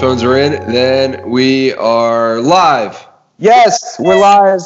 headphones 0.00 0.22
are 0.22 0.38
in, 0.38 0.52
then 0.72 1.28
we 1.28 1.74
are 1.74 2.40
live. 2.40 3.06
Yes, 3.36 3.96
we're 3.98 4.18
live. 4.18 4.62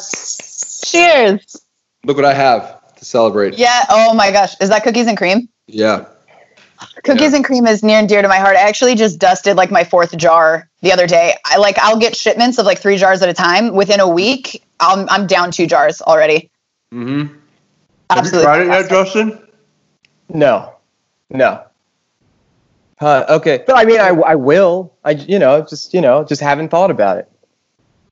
Cheers. 0.85 1.57
Look 2.05 2.15
what 2.15 2.23
I 2.23 2.33
have 2.33 2.95
to 2.95 3.03
celebrate. 3.03 3.57
Yeah. 3.57 3.83
Oh 3.89 4.13
my 4.13 4.31
gosh. 4.31 4.53
Is 4.61 4.69
that 4.69 4.85
cookies 4.85 5.07
and 5.07 5.17
cream? 5.17 5.49
Yeah. 5.67 6.05
Cookies 7.03 7.31
Yeah. 7.31 7.35
and 7.35 7.43
cream 7.43 7.67
is 7.67 7.83
near 7.83 7.99
and 7.99 8.07
dear 8.07 8.21
to 8.21 8.29
my 8.29 8.37
heart. 8.37 8.55
I 8.55 8.61
actually 8.61 8.95
just 8.95 9.19
dusted 9.19 9.57
like 9.57 9.71
my 9.71 9.83
fourth 9.83 10.15
jar 10.15 10.69
the 10.81 10.93
other 10.93 11.05
day. 11.05 11.33
I 11.43 11.57
like 11.57 11.77
I'll 11.79 11.99
get 11.99 12.15
shipments 12.15 12.57
of 12.57 12.65
like 12.65 12.79
three 12.79 12.95
jars 12.95 13.21
at 13.21 13.27
a 13.27 13.33
time. 13.33 13.73
Within 13.75 13.99
a 13.99 14.07
week, 14.07 14.63
I'm 14.79 15.09
I'm 15.09 15.27
down 15.27 15.51
two 15.51 15.67
jars 15.67 16.01
already. 16.01 16.49
Mm-hmm. 16.93 17.35
Absolutely. 18.09 18.47
Have 18.47 18.59
you 18.59 18.65
tried 18.67 18.79
it 18.79 18.81
yet. 18.83 18.89
Justin? 18.89 19.47
No, 20.29 20.75
no. 21.29 21.65
Uh, 23.01 23.25
okay, 23.29 23.63
but 23.67 23.77
I 23.77 23.83
mean, 23.83 23.99
I, 23.99 24.09
I 24.09 24.35
will. 24.35 24.93
I 25.03 25.11
you 25.11 25.37
know 25.37 25.61
just 25.61 25.93
you 25.93 26.01
know 26.01 26.23
just 26.23 26.41
haven't 26.41 26.69
thought 26.69 26.91
about 26.91 27.17
it. 27.17 27.29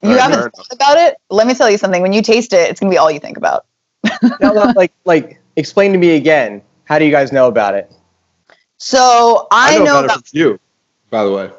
You 0.01 0.09
Alright, 0.09 0.21
haven't 0.21 0.39
fair 0.39 0.49
thought 0.49 0.73
about 0.73 0.97
it? 0.97 1.17
Let 1.29 1.47
me 1.47 1.53
tell 1.53 1.69
you 1.69 1.77
something. 1.77 2.01
When 2.01 2.11
you 2.11 2.21
taste 2.21 2.51
it, 2.51 2.69
it's 2.69 2.79
gonna 2.79 2.89
be 2.89 2.97
all 2.97 3.09
you 3.09 3.19
think 3.19 3.37
about. 3.37 3.65
No, 4.41 4.51
no, 4.51 4.73
like 4.75 4.91
like 5.05 5.41
explain 5.55 5.93
to 5.93 5.97
me 5.97 6.15
again. 6.15 6.61
How 6.85 6.99
do 6.99 7.05
you 7.05 7.11
guys 7.11 7.31
know 7.31 7.47
about 7.47 7.75
it? 7.75 7.91
So 8.77 9.47
I, 9.51 9.77
know, 9.77 9.83
about, 9.83 10.05
about 10.05 10.19
it 10.19 10.27
from 10.27 10.39
you, 10.39 10.59
by 11.09 11.23
the 11.23 11.31
way. 11.31 11.49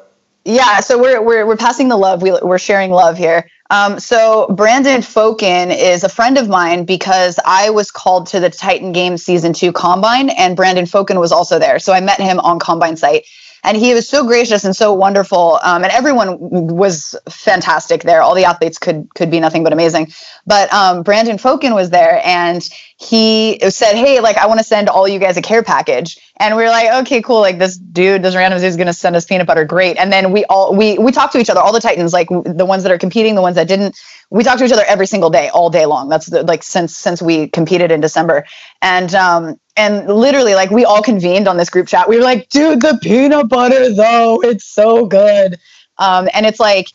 Yeah, 0.45 0.79
so 0.81 0.99
we're 1.01 1.21
we're 1.23 1.45
we're 1.45 1.57
passing 1.57 1.87
the 1.87 1.97
love. 1.97 2.21
We 2.21 2.31
we're 2.31 2.59
sharing 2.59 2.91
love 2.91 3.17
here. 3.17 3.49
Um, 3.71 3.99
so 3.99 4.45
Brandon 4.55 5.01
Fokin 5.01 5.75
is 5.75 6.03
a 6.03 6.09
friend 6.09 6.37
of 6.37 6.47
mine 6.47 6.85
because 6.85 7.39
I 7.43 7.71
was 7.71 7.89
called 7.89 8.27
to 8.27 8.39
the 8.39 8.51
Titan 8.51 8.91
Games 8.91 9.23
season 9.23 9.53
two 9.53 9.71
combine, 9.71 10.29
and 10.29 10.55
Brandon 10.55 10.85
Fokin 10.85 11.19
was 11.19 11.31
also 11.31 11.57
there. 11.57 11.79
So 11.79 11.93
I 11.93 11.99
met 11.99 12.19
him 12.21 12.39
on 12.39 12.59
combine 12.59 12.95
site, 12.95 13.25
and 13.63 13.75
he 13.75 13.95
was 13.95 14.07
so 14.07 14.23
gracious 14.23 14.65
and 14.65 14.75
so 14.75 14.93
wonderful. 14.93 15.59
Um, 15.63 15.83
and 15.83 15.91
everyone 15.91 16.37
was 16.39 17.15
fantastic 17.27 18.03
there. 18.03 18.21
All 18.21 18.35
the 18.35 18.45
athletes 18.45 18.77
could 18.77 19.07
could 19.15 19.31
be 19.31 19.39
nothing 19.39 19.63
but 19.63 19.73
amazing. 19.73 20.13
But 20.45 20.71
um, 20.71 21.01
Brandon 21.01 21.37
Fokin 21.37 21.73
was 21.73 21.89
there, 21.89 22.21
and 22.23 22.61
he 22.97 23.59
said, 23.71 23.95
"Hey, 23.95 24.19
like 24.19 24.37
I 24.37 24.45
want 24.45 24.59
to 24.59 24.63
send 24.63 24.89
all 24.89 25.07
you 25.07 25.17
guys 25.17 25.37
a 25.37 25.41
care 25.41 25.63
package." 25.63 26.19
And 26.37 26.55
we 26.55 26.63
were 26.63 26.69
like, 26.69 26.91
"Okay, 27.05 27.21
cool. 27.21 27.39
Like 27.41 27.59
this 27.59 27.77
dude, 27.77 28.23
this 28.23 28.35
random 28.35 28.59
dude 28.59 28.67
is 28.67 28.75
going 28.75 28.87
to 28.87 28.93
send 28.93 29.15
us 29.15 29.25
peanut 29.25 29.47
butter. 29.47 29.65
Great." 29.65 29.97
And 29.97 30.11
then 30.11 30.31
we 30.31 30.45
all 30.45 30.75
we 30.75 30.97
we 30.97 31.11
talk 31.11 31.31
to 31.31 31.39
each 31.39 31.49
other, 31.49 31.61
all 31.61 31.73
the 31.73 31.79
Titans, 31.79 32.13
like 32.13 32.27
the 32.29 32.65
ones 32.65 32.83
that 32.83 32.91
are 32.91 32.97
competing, 32.97 33.35
the 33.35 33.41
ones 33.41 33.55
that 33.55 33.67
didn't. 33.67 33.97
We 34.31 34.43
talk 34.43 34.57
to 34.59 34.65
each 34.65 34.71
other 34.71 34.83
every 34.87 35.07
single 35.07 35.29
day, 35.29 35.49
all 35.49 35.69
day 35.69 35.85
long. 35.85 36.09
That's 36.09 36.27
the, 36.27 36.43
like 36.43 36.63
since 36.63 36.95
since 36.97 37.21
we 37.21 37.47
competed 37.49 37.91
in 37.91 38.01
December, 38.01 38.45
and 38.81 39.13
um 39.15 39.59
and 39.77 40.07
literally 40.07 40.55
like 40.55 40.71
we 40.71 40.85
all 40.85 41.01
convened 41.01 41.47
on 41.47 41.57
this 41.57 41.69
group 41.69 41.87
chat. 41.87 42.09
We 42.09 42.17
were 42.17 42.23
like, 42.23 42.49
"Dude, 42.49 42.81
the 42.81 42.99
peanut 43.01 43.49
butter 43.49 43.93
though, 43.93 44.41
it's 44.43 44.65
so 44.65 45.05
good." 45.05 45.59
Um, 45.97 46.27
and 46.33 46.45
it's 46.45 46.59
like 46.59 46.87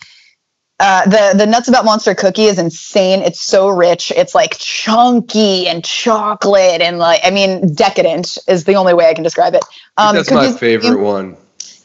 uh, 0.81 1.05
the 1.05 1.35
the 1.37 1.47
nuts 1.47 1.69
about 1.69 1.85
monster 1.85 2.15
cookie 2.15 2.45
is 2.45 2.59
insane. 2.59 3.21
It's 3.21 3.41
so 3.41 3.69
rich. 3.69 4.11
It's 4.17 4.35
like 4.35 4.57
chunky 4.59 5.69
and 5.69 5.85
chocolate 5.85 6.81
and 6.81 6.99
like 6.99 7.21
I 7.23 7.31
mean 7.31 7.75
decadent 7.75 8.39
is 8.49 8.65
the 8.65 8.75
only 8.75 8.95
way 8.95 9.09
I 9.09 9.15
can 9.15 9.23
describe 9.23 9.55
it. 9.55 9.63
Think 9.63 10.15
that's 10.15 10.31
my 10.31 10.37
Um, 10.39 10.45
cookies 10.47 10.59
favorite 10.59 11.01
one. 11.01 11.37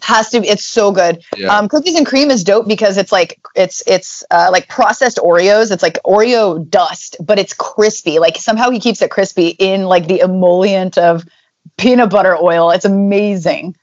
Has 0.02 0.30
to. 0.30 0.40
be 0.40 0.48
It's 0.48 0.64
so 0.64 0.92
good. 0.92 1.22
Yeah. 1.36 1.48
Um, 1.48 1.68
cookies 1.68 1.96
and 1.96 2.06
cream 2.06 2.32
is 2.32 2.44
dope 2.44 2.68
because 2.68 2.96
it's 2.98 3.12
like 3.12 3.40
it's 3.56 3.84
it's 3.86 4.24
uh, 4.32 4.50
like 4.52 4.70
processed 4.70 5.18
Oreos. 5.18 5.72
It's 5.72 5.84
like 5.84 6.00
Oreo 6.06 6.68
dust, 6.70 7.18
but 7.20 7.38
it's 7.38 7.54
crispy. 7.54 8.20
Like 8.20 8.38
somehow 8.38 8.70
he 8.70 8.80
keeps 8.80 9.02
it 9.02 9.12
crispy 9.12 9.50
in 9.60 9.84
like 9.84 10.08
the 10.08 10.20
emollient 10.20 10.98
of 10.98 11.26
peanut 11.78 12.12
butter 12.12 12.38
oil. 12.42 12.70
It's 12.72 12.86
amazing. 12.86 13.76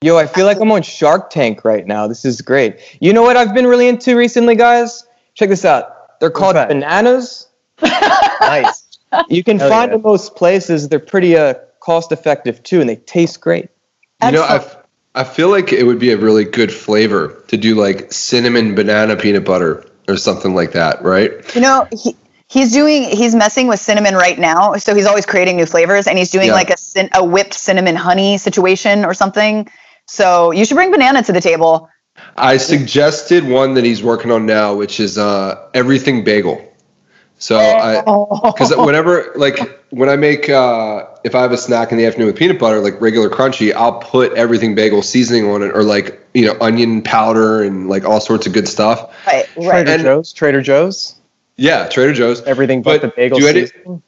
Yo, 0.00 0.16
I 0.16 0.26
feel 0.26 0.46
like 0.46 0.60
I'm 0.60 0.70
on 0.70 0.82
Shark 0.82 1.30
Tank 1.30 1.64
right 1.64 1.86
now. 1.86 2.06
This 2.06 2.24
is 2.24 2.40
great. 2.40 2.78
You 3.00 3.12
know 3.12 3.22
what 3.22 3.36
I've 3.36 3.52
been 3.54 3.66
really 3.66 3.88
into 3.88 4.16
recently, 4.16 4.54
guys? 4.54 5.04
Check 5.34 5.48
this 5.48 5.64
out. 5.64 6.18
They're 6.20 6.30
called 6.30 6.56
that? 6.56 6.68
bananas. 6.68 7.48
nice. 7.82 8.98
You 9.28 9.42
can 9.42 9.58
Hell 9.58 9.68
find 9.68 9.90
yeah. 9.90 9.96
in 9.96 10.02
most 10.02 10.36
places. 10.36 10.88
They're 10.88 10.98
pretty 11.00 11.36
uh, 11.36 11.54
cost 11.80 12.12
effective 12.12 12.62
too, 12.62 12.80
and 12.80 12.88
they 12.88 12.96
taste 12.96 13.40
great. 13.40 13.68
You 14.22 14.32
know, 14.32 14.42
I, 14.42 14.56
Excellent. 14.56 14.62
f- 14.64 14.84
I 15.14 15.24
feel 15.24 15.48
like 15.50 15.72
it 15.72 15.84
would 15.84 15.98
be 15.98 16.12
a 16.12 16.16
really 16.16 16.44
good 16.44 16.72
flavor 16.72 17.42
to 17.48 17.56
do 17.56 17.74
like 17.74 18.12
cinnamon 18.12 18.74
banana 18.74 19.16
peanut 19.16 19.44
butter 19.44 19.84
or 20.08 20.16
something 20.16 20.54
like 20.54 20.72
that, 20.72 21.02
right? 21.02 21.32
You 21.54 21.60
know, 21.60 21.88
he, 21.92 22.14
he's 22.48 22.72
doing 22.72 23.04
he's 23.04 23.34
messing 23.34 23.66
with 23.66 23.80
cinnamon 23.80 24.14
right 24.14 24.38
now, 24.38 24.74
so 24.76 24.94
he's 24.94 25.06
always 25.06 25.26
creating 25.26 25.56
new 25.56 25.66
flavors, 25.66 26.06
and 26.06 26.18
he's 26.18 26.30
doing 26.30 26.48
Yeah. 26.48 26.54
like 26.54 26.70
a 26.70 27.08
a 27.14 27.24
whipped 27.24 27.54
cinnamon 27.54 27.96
honey 27.96 28.38
situation 28.38 29.04
or 29.04 29.14
something. 29.14 29.68
So 30.08 30.50
you 30.50 30.64
should 30.64 30.74
bring 30.74 30.90
banana 30.90 31.22
to 31.22 31.32
the 31.32 31.40
table. 31.40 31.88
I 32.36 32.56
suggested 32.56 33.44
one 33.44 33.74
that 33.74 33.84
he's 33.84 34.02
working 34.02 34.30
on 34.32 34.46
now, 34.46 34.74
which 34.74 34.98
is 34.98 35.18
uh, 35.18 35.68
everything 35.74 36.24
bagel. 36.24 36.64
So 37.40 37.56
I, 37.56 38.00
because 38.50 38.74
whenever 38.76 39.30
like 39.36 39.58
when 39.90 40.08
I 40.08 40.16
make 40.16 40.48
uh, 40.48 41.06
if 41.22 41.36
I 41.36 41.42
have 41.42 41.52
a 41.52 41.56
snack 41.56 41.92
in 41.92 41.98
the 41.98 42.04
afternoon 42.06 42.26
with 42.26 42.36
peanut 42.36 42.58
butter, 42.58 42.80
like 42.80 43.00
regular 43.00 43.30
crunchy, 43.30 43.72
I'll 43.72 44.00
put 44.00 44.32
everything 44.32 44.74
bagel 44.74 45.02
seasoning 45.02 45.48
on 45.48 45.62
it, 45.62 45.70
or 45.72 45.84
like 45.84 46.26
you 46.34 46.46
know 46.46 46.56
onion 46.60 47.00
powder 47.02 47.62
and 47.62 47.88
like 47.88 48.04
all 48.04 48.20
sorts 48.20 48.48
of 48.48 48.52
good 48.52 48.66
stuff. 48.66 49.14
right, 49.26 49.48
right. 49.56 49.70
Trader 49.70 49.90
And- 49.92 50.02
Joe's. 50.02 50.32
Trader 50.32 50.60
Joe's. 50.60 51.14
Yeah, 51.56 51.88
Trader 51.88 52.12
Joe's. 52.12 52.42
Everything 52.42 52.82
but, 52.82 53.00
But 53.00 53.08
the 53.08 53.14
bagel 53.14 53.38
do 53.38 53.44
you 53.44 53.52
seasoning. 53.66 54.02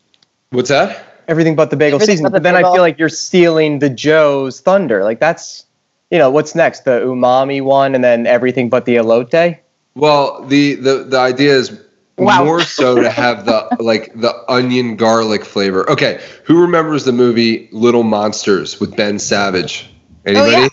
What's 0.51 0.69
that? 0.71 1.23
Everything 1.29 1.55
but 1.55 1.71
the 1.71 1.77
bagel 1.77 1.97
Everything 1.97 2.15
seasoning. 2.17 2.33
but 2.33 2.39
the 2.39 2.41
But 2.41 2.43
then 2.43 2.57
I 2.57 2.63
feel 2.73 2.83
like 2.83 2.99
you're 2.99 3.09
stealing 3.09 3.79
the 3.79 3.91
Joe's 3.91 4.61
thunder. 4.61 5.05
Like 5.05 5.21
that's, 5.21 5.67
you 6.11 6.19
know, 6.19 6.31
what's 6.31 6.55
next? 6.55 6.85
The 6.85 7.01
umami 7.01 7.63
one, 7.63 7.95
and 7.95 8.03
then 8.03 8.27
everything 8.27 8.69
but 8.69 8.85
the 8.85 8.97
elote. 8.97 9.59
Well, 9.95 10.45
the 10.47 10.75
the 10.75 11.05
the 11.05 11.19
idea 11.19 11.55
is 11.55 11.81
Wow. 12.21 12.45
more 12.45 12.61
so 12.61 13.01
to 13.01 13.11
have 13.11 13.47
the 13.47 13.77
like 13.81 14.13
the 14.15 14.35
onion 14.49 14.97
garlic 14.97 15.45
flavor. 15.45 15.89
Okay, 15.91 16.21
who 16.45 16.61
remembers 16.61 17.05
the 17.05 17.13
movie 17.13 17.69
Little 17.73 18.03
Monsters 18.03 18.79
with 18.79 18.95
Ben 18.95 19.19
Savage? 19.19 19.91
Oh, 20.27 20.31
Anybody? 20.31 20.53
yeah. 20.53 20.69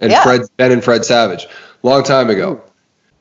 And 0.00 0.12
Yeah. 0.12 0.22
Fred 0.22 0.42
Ben 0.58 0.72
and 0.72 0.84
Fred 0.84 1.04
Savage, 1.04 1.46
long 1.82 2.02
time 2.02 2.30
ago. 2.30 2.62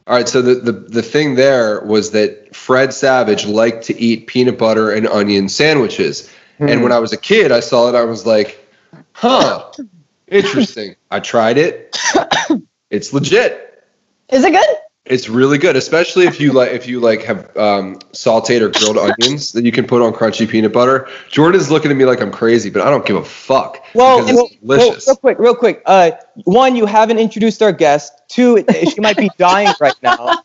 All 0.07 0.15
right, 0.15 0.27
so 0.27 0.41
the, 0.41 0.55
the 0.55 0.71
the 0.71 1.01
thing 1.01 1.35
there 1.35 1.81
was 1.81 2.11
that 2.11 2.53
Fred 2.55 2.93
Savage 2.93 3.45
liked 3.45 3.83
to 3.85 3.99
eat 3.99 4.27
peanut 4.27 4.57
butter 4.57 4.91
and 4.91 5.07
onion 5.07 5.47
sandwiches. 5.49 6.29
And 6.59 6.71
hmm. 6.71 6.81
when 6.81 6.91
I 6.91 6.99
was 6.99 7.13
a 7.13 7.17
kid, 7.17 7.51
I 7.51 7.61
saw 7.61 7.87
it. 7.89 7.95
I 7.95 8.03
was 8.03 8.25
like, 8.25 8.67
"Huh, 9.13 9.71
interesting." 10.27 10.95
I 11.11 11.19
tried 11.19 11.57
it. 11.57 11.97
It's 12.89 13.13
legit. 13.13 13.83
Is 14.29 14.43
it 14.43 14.51
good? 14.51 14.75
It's 15.05 15.27
really 15.27 15.57
good, 15.57 15.75
especially 15.75 16.27
if 16.27 16.39
you 16.39 16.53
like 16.53 16.71
if 16.71 16.87
you 16.87 16.99
like 16.99 17.23
have 17.23 17.55
um, 17.57 17.97
sautéed 18.13 18.61
or 18.61 18.69
grilled 18.69 18.97
onions 18.97 19.53
that 19.53 19.65
you 19.65 19.71
can 19.71 19.87
put 19.87 20.03
on 20.03 20.13
crunchy 20.13 20.47
peanut 20.47 20.71
butter. 20.71 21.07
Jordan's 21.29 21.71
looking 21.71 21.89
at 21.89 21.97
me 21.97 22.05
like 22.05 22.21
I'm 22.21 22.31
crazy, 22.31 22.69
but 22.69 22.83
I 22.83 22.91
don't 22.91 23.05
give 23.05 23.15
a 23.15 23.25
fuck. 23.25 23.83
Well, 23.95 24.19
because 24.19 24.35
well, 24.35 24.45
it's 24.45 24.57
well, 24.61 24.77
delicious. 24.79 25.07
real 25.07 25.15
quick, 25.15 25.39
real 25.39 25.55
quick. 25.55 25.81
Uh, 25.85 26.11
one, 26.45 26.75
you 26.75 26.85
haven't 26.85 27.17
introduced 27.17 27.63
our 27.63 27.71
guest. 27.71 28.13
Two, 28.27 28.63
she 28.87 29.01
might 29.01 29.17
be 29.17 29.31
dying 29.37 29.73
right 29.79 29.95
now. 30.03 30.43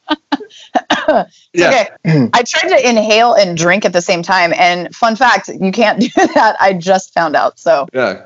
yeah, 1.52 1.88
Okay. 2.06 2.30
I 2.32 2.42
tried 2.42 2.70
to 2.70 2.88
inhale 2.88 3.34
and 3.34 3.56
drink 3.58 3.84
at 3.84 3.92
the 3.92 4.00
same 4.00 4.22
time, 4.22 4.54
and 4.54 4.94
fun 4.94 5.16
fact, 5.16 5.48
you 5.48 5.72
can't 5.72 6.00
do 6.00 6.08
that. 6.16 6.56
I 6.58 6.72
just 6.72 7.12
found 7.12 7.36
out. 7.36 7.58
So 7.58 7.86
yeah. 7.92 8.24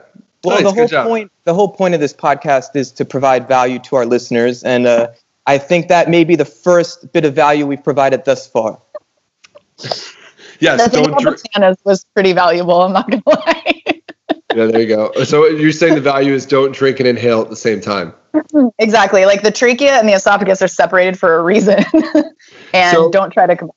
Well, 0.48 0.62
Nice, 0.62 0.88
the 0.88 0.96
whole 0.98 1.08
point, 1.08 1.32
the 1.44 1.54
whole 1.54 1.68
point 1.68 1.94
of 1.94 2.00
this 2.00 2.12
podcast 2.12 2.74
is 2.76 2.90
to 2.92 3.04
provide 3.04 3.46
value 3.48 3.78
to 3.80 3.96
our 3.96 4.06
listeners, 4.06 4.62
and 4.64 4.86
uh, 4.86 5.08
I 5.46 5.58
think 5.58 5.88
that 5.88 6.08
may 6.10 6.24
be 6.24 6.36
the 6.36 6.44
first 6.44 7.12
bit 7.12 7.24
of 7.24 7.34
value 7.34 7.66
we've 7.66 7.82
provided 7.82 8.24
thus 8.24 8.46
far. 8.46 8.80
Yes, 10.60 10.82
the 10.82 10.90
thing 10.90 11.04
don't 11.04 11.12
about 11.12 11.22
drink. 11.22 11.42
bananas 11.54 11.78
was 11.84 12.04
pretty 12.14 12.32
valuable. 12.32 12.82
I'm 12.82 12.92
not 12.92 13.08
gonna 13.08 13.22
lie. 13.26 13.82
Yeah, 14.56 14.64
there 14.66 14.80
you 14.80 14.88
go. 14.88 15.12
So 15.24 15.46
you're 15.46 15.70
saying 15.72 15.94
the 15.94 16.00
value 16.00 16.32
is 16.32 16.46
don't 16.46 16.74
drink 16.74 16.98
and 17.00 17.06
inhale 17.06 17.42
at 17.42 17.50
the 17.50 17.54
same 17.54 17.82
time. 17.82 18.14
exactly. 18.78 19.26
Like 19.26 19.42
the 19.42 19.50
trachea 19.52 19.92
and 19.98 20.08
the 20.08 20.14
esophagus 20.14 20.62
are 20.62 20.68
separated 20.68 21.18
for 21.18 21.36
a 21.38 21.42
reason, 21.42 21.84
and 22.72 22.96
So- 22.96 23.10
don't 23.10 23.30
try 23.30 23.46
to. 23.46 23.54
com- 23.54 23.70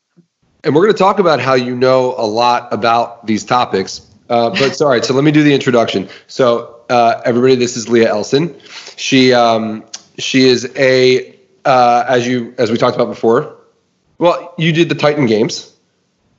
And 0.63 0.73
we're 0.73 0.83
going 0.83 0.93
to 0.93 0.97
talk 0.97 1.19
about 1.19 1.39
how 1.41 1.53
you 1.55 1.75
know 1.75 2.15
a 2.17 2.25
lot 2.25 2.71
about 2.73 3.27
these 3.27 3.43
topics. 3.43 4.01
Uh, 4.31 4.49
but 4.49 4.75
so, 4.77 4.85
all 4.85 4.91
right, 4.91 5.03
so 5.03 5.13
let 5.13 5.25
me 5.25 5.31
do 5.31 5.43
the 5.43 5.53
introduction. 5.53 6.07
So, 6.27 6.79
uh, 6.89 7.21
everybody, 7.25 7.55
this 7.55 7.75
is 7.75 7.89
Leah 7.89 8.09
Elson. 8.09 8.55
She 8.95 9.33
um, 9.33 9.83
she 10.19 10.45
is 10.47 10.71
a 10.77 11.35
uh, 11.65 12.05
as 12.07 12.25
you 12.25 12.53
as 12.57 12.71
we 12.71 12.77
talked 12.77 12.95
about 12.95 13.09
before. 13.09 13.57
Well, 14.19 14.53
you 14.57 14.71
did 14.71 14.87
the 14.87 14.95
Titan 14.95 15.25
Games. 15.25 15.73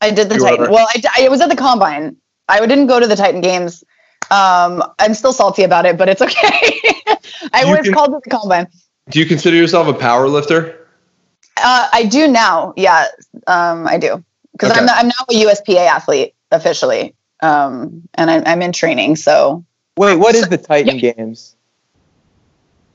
I 0.00 0.10
did 0.10 0.30
the 0.30 0.36
You 0.36 0.40
Titan. 0.40 0.66
are- 0.66 0.70
Well, 0.70 0.86
I, 0.88 1.24
I 1.24 1.28
was 1.28 1.40
at 1.42 1.50
the 1.50 1.56
combine. 1.56 2.16
I 2.48 2.64
didn't 2.64 2.86
go 2.86 2.98
to 2.98 3.06
the 3.06 3.14
Titan 3.16 3.40
games. 3.42 3.84
Um, 4.30 4.82
I'm 4.98 5.12
still 5.14 5.32
salty 5.34 5.62
about 5.62 5.84
it, 5.84 5.98
but 5.98 6.08
it's 6.08 6.22
okay. 6.22 6.80
I 7.52 7.64
was 7.66 7.84
can- 7.84 7.92
called 7.92 8.12
to 8.12 8.20
the 8.24 8.30
combine. 8.30 8.68
Do 9.10 9.18
you 9.18 9.26
consider 9.26 9.56
yourself 9.56 9.86
a 9.86 9.92
power 9.94 10.28
lifter? 10.28 10.88
Uh, 11.58 11.88
I 11.92 12.04
do 12.06 12.26
now. 12.26 12.72
Yeah, 12.76 13.06
um, 13.46 13.86
I 13.86 13.98
do 13.98 14.24
because 14.52 14.70
Okay. 14.70 14.80
I'm 14.80 14.88
I'm 14.88 15.08
now 15.08 15.24
a 15.30 15.34
USPA 15.44 15.86
athlete 15.86 16.34
officially, 16.50 17.14
um, 17.42 18.08
and 18.14 18.30
I'm 18.30 18.42
I'm 18.46 18.62
in 18.62 18.72
training. 18.72 19.16
So 19.16 19.64
Wait, 19.96 20.16
what 20.16 20.34
is 20.34 20.48
the 20.48 20.58
Titan 20.58 20.98
Games? 20.98 21.54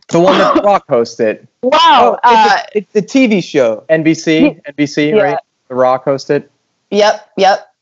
The 0.09 0.19
one 0.19 0.37
that 0.37 0.63
Rock 0.63 0.87
hosted. 0.87 1.47
Wow. 1.63 2.17
Oh, 2.17 2.19
uh, 2.23 2.59
it's, 2.73 2.95
a, 2.95 2.99
it's, 2.99 3.13
a, 3.13 3.17
TV 3.17 3.43
show. 3.43 3.83
NBC. 3.89 4.61
NBC, 4.63 5.09
yeah. 5.09 5.21
right? 5.21 5.39
The 5.67 5.75
Rock 5.75 6.05
hosted. 6.05 6.47
Yep. 6.91 7.29
Yep. 7.35 7.73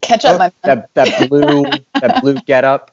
Catch 0.00 0.24
up, 0.24 0.34
oh, 0.34 0.38
my 0.38 0.52
That, 0.64 0.92
that 0.94 1.28
blue, 1.28 1.64
that 2.00 2.20
blue 2.20 2.34
get 2.46 2.64
up. 2.64 2.90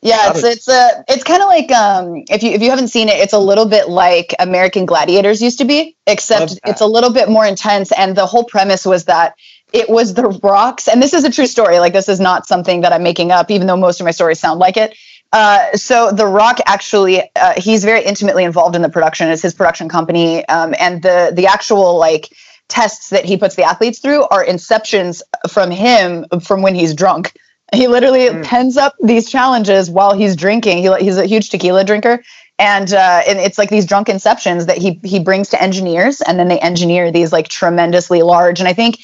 Yeah, 0.00 0.30
it's 0.30 0.44
it's 0.44 0.68
a 0.68 1.04
it's 1.08 1.24
kind 1.24 1.42
of 1.42 1.48
like 1.48 1.72
um 1.72 2.24
if 2.30 2.44
you 2.44 2.52
if 2.52 2.62
you 2.62 2.70
haven't 2.70 2.88
seen 2.88 3.08
it, 3.08 3.16
it's 3.16 3.32
a 3.32 3.38
little 3.38 3.66
bit 3.66 3.88
like 3.88 4.32
American 4.38 4.86
Gladiators 4.86 5.42
used 5.42 5.58
to 5.58 5.64
be, 5.64 5.96
except 6.06 6.58
it's 6.64 6.80
a 6.80 6.86
little 6.86 7.12
bit 7.12 7.28
more 7.28 7.44
intense. 7.44 7.90
And 7.92 8.16
the 8.16 8.26
whole 8.26 8.44
premise 8.44 8.86
was 8.86 9.06
that 9.06 9.34
it 9.72 9.88
was 9.88 10.14
the 10.14 10.28
rocks, 10.42 10.88
and 10.88 11.02
this 11.02 11.12
is 11.12 11.24
a 11.24 11.30
true 11.30 11.46
story. 11.46 11.78
Like 11.78 11.92
this 11.92 12.08
is 12.08 12.20
not 12.20 12.46
something 12.46 12.80
that 12.82 12.92
I'm 12.92 13.02
making 13.02 13.30
up, 13.30 13.50
even 13.50 13.66
though 13.66 13.76
most 13.76 14.00
of 14.00 14.04
my 14.04 14.10
stories 14.10 14.40
sound 14.40 14.58
like 14.58 14.76
it. 14.76 14.96
Uh, 15.32 15.76
so 15.76 16.10
the 16.10 16.26
Rock 16.26 16.58
actually, 16.66 17.22
uh, 17.36 17.52
he's 17.58 17.84
very 17.84 18.02
intimately 18.02 18.44
involved 18.44 18.74
in 18.74 18.82
the 18.82 18.88
production. 18.88 19.28
It's 19.28 19.42
his 19.42 19.52
production 19.52 19.88
company, 19.88 20.46
um, 20.48 20.74
and 20.78 21.02
the 21.02 21.32
the 21.34 21.46
actual 21.46 21.98
like 21.98 22.32
tests 22.68 23.10
that 23.10 23.24
he 23.24 23.36
puts 23.36 23.56
the 23.56 23.62
athletes 23.62 23.98
through 23.98 24.24
are 24.24 24.44
inceptions 24.44 25.22
from 25.50 25.70
him 25.70 26.26
from 26.40 26.62
when 26.62 26.74
he's 26.74 26.94
drunk. 26.94 27.34
He 27.74 27.88
literally 27.88 28.28
mm. 28.28 28.44
pens 28.44 28.78
up 28.78 28.94
these 29.02 29.28
challenges 29.30 29.90
while 29.90 30.14
he's 30.14 30.34
drinking. 30.34 30.78
He, 30.78 30.94
he's 30.96 31.18
a 31.18 31.26
huge 31.26 31.50
tequila 31.50 31.84
drinker, 31.84 32.22
and 32.58 32.90
uh, 32.94 33.22
and 33.28 33.38
it's 33.38 33.58
like 33.58 33.68
these 33.68 33.84
drunk 33.84 34.08
inceptions 34.08 34.64
that 34.66 34.78
he 34.78 34.98
he 35.04 35.20
brings 35.20 35.50
to 35.50 35.62
engineers, 35.62 36.22
and 36.22 36.38
then 36.38 36.48
they 36.48 36.58
engineer 36.58 37.12
these 37.12 37.32
like 37.32 37.48
tremendously 37.48 38.22
large. 38.22 38.60
And 38.60 38.68
I 38.68 38.72
think 38.72 38.96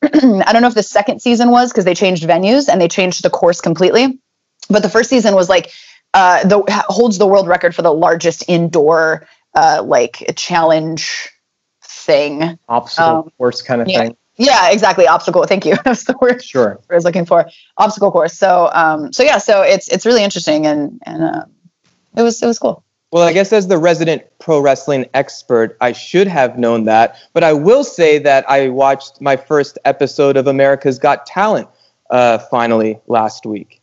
I 0.02 0.52
don't 0.52 0.62
know 0.62 0.68
if 0.68 0.74
the 0.74 0.82
second 0.82 1.20
season 1.20 1.50
was 1.50 1.70
because 1.72 1.84
they 1.84 1.94
changed 1.94 2.24
venues 2.24 2.68
and 2.68 2.80
they 2.80 2.88
changed 2.88 3.22
the 3.22 3.30
course 3.30 3.60
completely, 3.60 4.20
but 4.70 4.82
the 4.82 4.88
first 4.88 5.10
season 5.10 5.34
was 5.34 5.48
like 5.48 5.72
uh, 6.14 6.44
the 6.44 6.62
holds 6.88 7.18
the 7.18 7.26
world 7.26 7.48
record 7.48 7.74
for 7.74 7.82
the 7.82 7.92
largest 7.92 8.44
indoor 8.48 9.26
uh, 9.54 9.82
like 9.84 10.32
challenge 10.36 11.30
thing. 11.82 12.58
Obstacle 12.68 13.18
um, 13.18 13.30
course 13.38 13.62
kind 13.62 13.82
of 13.82 13.88
yeah. 13.88 14.00
thing. 14.00 14.16
Yeah, 14.36 14.70
exactly. 14.70 15.06
Obstacle. 15.08 15.44
Thank 15.44 15.66
you. 15.66 15.76
That's 15.84 16.04
the 16.04 16.16
word. 16.20 16.42
Sure. 16.42 16.80
I 16.88 16.94
was 16.94 17.04
looking 17.04 17.26
for 17.26 17.50
obstacle 17.76 18.12
course. 18.12 18.34
So, 18.34 18.70
um, 18.72 19.12
so 19.12 19.24
yeah, 19.24 19.38
so 19.38 19.62
it's 19.62 19.88
it's 19.88 20.06
really 20.06 20.22
interesting 20.22 20.66
and 20.66 21.00
and 21.04 21.22
uh, 21.22 21.44
it 22.16 22.22
was 22.22 22.40
it 22.42 22.46
was 22.46 22.58
cool. 22.58 22.84
Well, 23.10 23.22
I 23.22 23.32
guess 23.32 23.52
as 23.54 23.68
the 23.68 23.78
resident 23.78 24.22
pro 24.38 24.60
wrestling 24.60 25.06
expert, 25.14 25.76
I 25.80 25.92
should 25.92 26.26
have 26.26 26.58
known 26.58 26.84
that. 26.84 27.16
But 27.32 27.42
I 27.42 27.54
will 27.54 27.82
say 27.82 28.18
that 28.18 28.48
I 28.50 28.68
watched 28.68 29.20
my 29.20 29.36
first 29.36 29.78
episode 29.86 30.36
of 30.36 30.46
America's 30.46 30.98
Got 30.98 31.24
Talent 31.24 31.68
uh, 32.10 32.38
finally 32.38 32.98
last 33.06 33.46
week. 33.46 33.80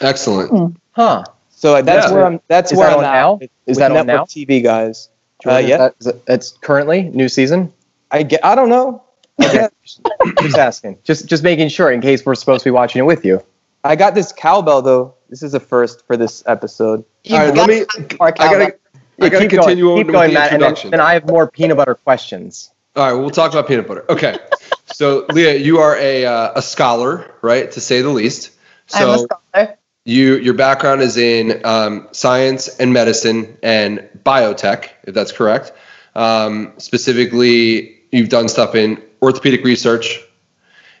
Excellent. 0.00 0.52
Mm. 0.52 0.76
Huh. 0.92 1.24
So 1.50 1.82
that's 1.82 2.06
yeah. 2.06 2.12
where 2.14 2.24
I'm. 2.24 2.40
That's 2.46 2.70
Is 2.70 2.78
where 2.78 2.88
that 2.88 2.98
I'm 2.98 3.02
now. 3.02 3.40
Is 3.66 3.78
that 3.78 3.90
on 3.90 4.06
now? 4.06 4.24
TV 4.24 4.62
guys. 4.62 5.08
Uh, 5.44 5.58
yeah, 5.58 5.90
it's 6.28 6.52
currently 6.52 7.02
new 7.02 7.28
season. 7.28 7.72
I 8.12 8.22
get. 8.22 8.44
I 8.44 8.54
don't 8.54 8.68
know. 8.68 9.02
Okay. 9.42 9.68
just 10.40 10.56
asking. 10.56 10.98
Just 11.02 11.26
just 11.26 11.42
making 11.42 11.68
sure 11.68 11.90
in 11.90 12.00
case 12.00 12.24
we're 12.24 12.36
supposed 12.36 12.62
to 12.62 12.68
be 12.68 12.70
watching 12.70 13.00
it 13.00 13.06
with 13.06 13.24
you. 13.24 13.42
I 13.84 13.96
got 13.96 14.14
this 14.14 14.32
cowbell 14.32 14.82
though. 14.82 15.14
This 15.28 15.42
is 15.42 15.54
a 15.54 15.60
first 15.60 16.06
for 16.06 16.16
this 16.16 16.42
episode. 16.46 17.04
You 17.24 17.36
All 17.36 17.46
right, 17.46 17.54
let 17.54 17.68
me. 17.68 17.84
I 18.20 18.30
gotta. 18.30 18.74
I 19.20 19.28
gotta 19.28 19.48
continue 19.48 19.84
going, 19.84 20.04
keep 20.04 20.12
going, 20.12 20.32
Matt, 20.32 20.52
and 20.52 20.62
then, 20.62 20.90
then 20.90 21.00
I 21.00 21.14
have 21.14 21.26
more 21.26 21.50
peanut 21.50 21.76
butter 21.76 21.96
questions. 21.96 22.70
All 22.94 23.04
right, 23.04 23.12
we'll 23.12 23.30
talk 23.30 23.52
about 23.52 23.66
peanut 23.66 23.88
butter. 23.88 24.04
Okay, 24.08 24.38
so 24.86 25.26
Leah, 25.30 25.56
you 25.56 25.78
are 25.78 25.96
a 25.96 26.24
uh, 26.24 26.52
a 26.56 26.62
scholar, 26.62 27.34
right, 27.42 27.70
to 27.72 27.80
say 27.80 28.00
the 28.00 28.10
least. 28.10 28.52
So 28.86 28.98
I'm 28.98 29.18
a 29.18 29.18
scholar. 29.18 29.78
You 30.04 30.36
your 30.36 30.54
background 30.54 31.00
is 31.02 31.16
in 31.16 31.60
um, 31.64 32.08
science 32.12 32.68
and 32.78 32.92
medicine 32.92 33.58
and 33.62 34.08
biotech, 34.24 34.90
if 35.04 35.14
that's 35.14 35.32
correct. 35.32 35.72
Um, 36.14 36.72
specifically, 36.78 38.00
you've 38.10 38.28
done 38.28 38.48
stuff 38.48 38.74
in 38.74 39.02
orthopedic 39.20 39.64
research, 39.64 40.20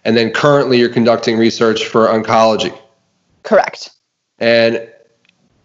and 0.08 0.16
then 0.16 0.30
currently 0.30 0.78
you're 0.78 0.88
conducting 0.88 1.36
research 1.36 1.84
for 1.84 2.06
oncology. 2.06 2.74
Correct. 3.42 3.90
And 4.38 4.88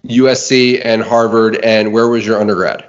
USC 0.06 0.82
and 0.84 1.02
Harvard, 1.02 1.56
and 1.64 1.94
where 1.94 2.10
was 2.10 2.26
your 2.26 2.42
undergrad? 2.42 2.86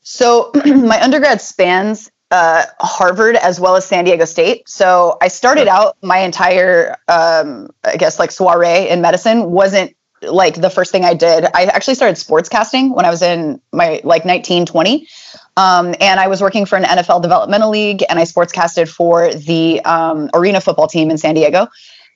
So 0.00 0.50
my 0.64 0.98
undergrad 1.02 1.42
spans 1.42 2.10
uh, 2.30 2.64
Harvard 2.80 3.36
as 3.36 3.60
well 3.60 3.76
as 3.76 3.84
San 3.84 4.06
Diego 4.06 4.24
State. 4.24 4.66
So 4.66 5.18
I 5.20 5.28
started 5.28 5.68
out 5.68 5.98
my 6.00 6.20
entire, 6.20 6.96
um, 7.08 7.68
I 7.84 7.98
guess, 7.98 8.18
like 8.18 8.30
soiree 8.30 8.88
in 8.88 9.02
medicine 9.02 9.50
wasn't 9.50 9.94
like 10.22 10.62
the 10.62 10.70
first 10.70 10.92
thing 10.92 11.04
I 11.04 11.12
did. 11.12 11.44
I 11.52 11.64
actually 11.64 11.96
started 11.96 12.16
sportscasting 12.16 12.94
when 12.94 13.04
I 13.04 13.10
was 13.10 13.20
in 13.20 13.60
my 13.74 14.00
like 14.02 14.24
19, 14.24 14.64
20. 14.64 15.06
Um, 15.56 15.94
and 16.00 16.18
I 16.18 16.26
was 16.26 16.40
working 16.40 16.66
for 16.66 16.76
an 16.76 16.84
NFL 16.84 17.22
developmental 17.22 17.70
league 17.70 18.02
and 18.08 18.18
I 18.18 18.22
sportscasted 18.22 18.88
for 18.88 19.32
the 19.32 19.80
um, 19.84 20.28
arena 20.34 20.60
football 20.60 20.88
team 20.88 21.10
in 21.10 21.18
San 21.18 21.34
Diego. 21.34 21.68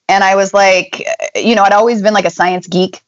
And 0.08 0.24
I 0.24 0.34
was 0.34 0.52
like, 0.52 1.06
you 1.36 1.54
know, 1.54 1.62
I'd 1.62 1.72
always 1.72 2.02
been 2.02 2.14
like 2.14 2.24
a 2.24 2.30
science 2.30 2.66
geek 2.66 3.00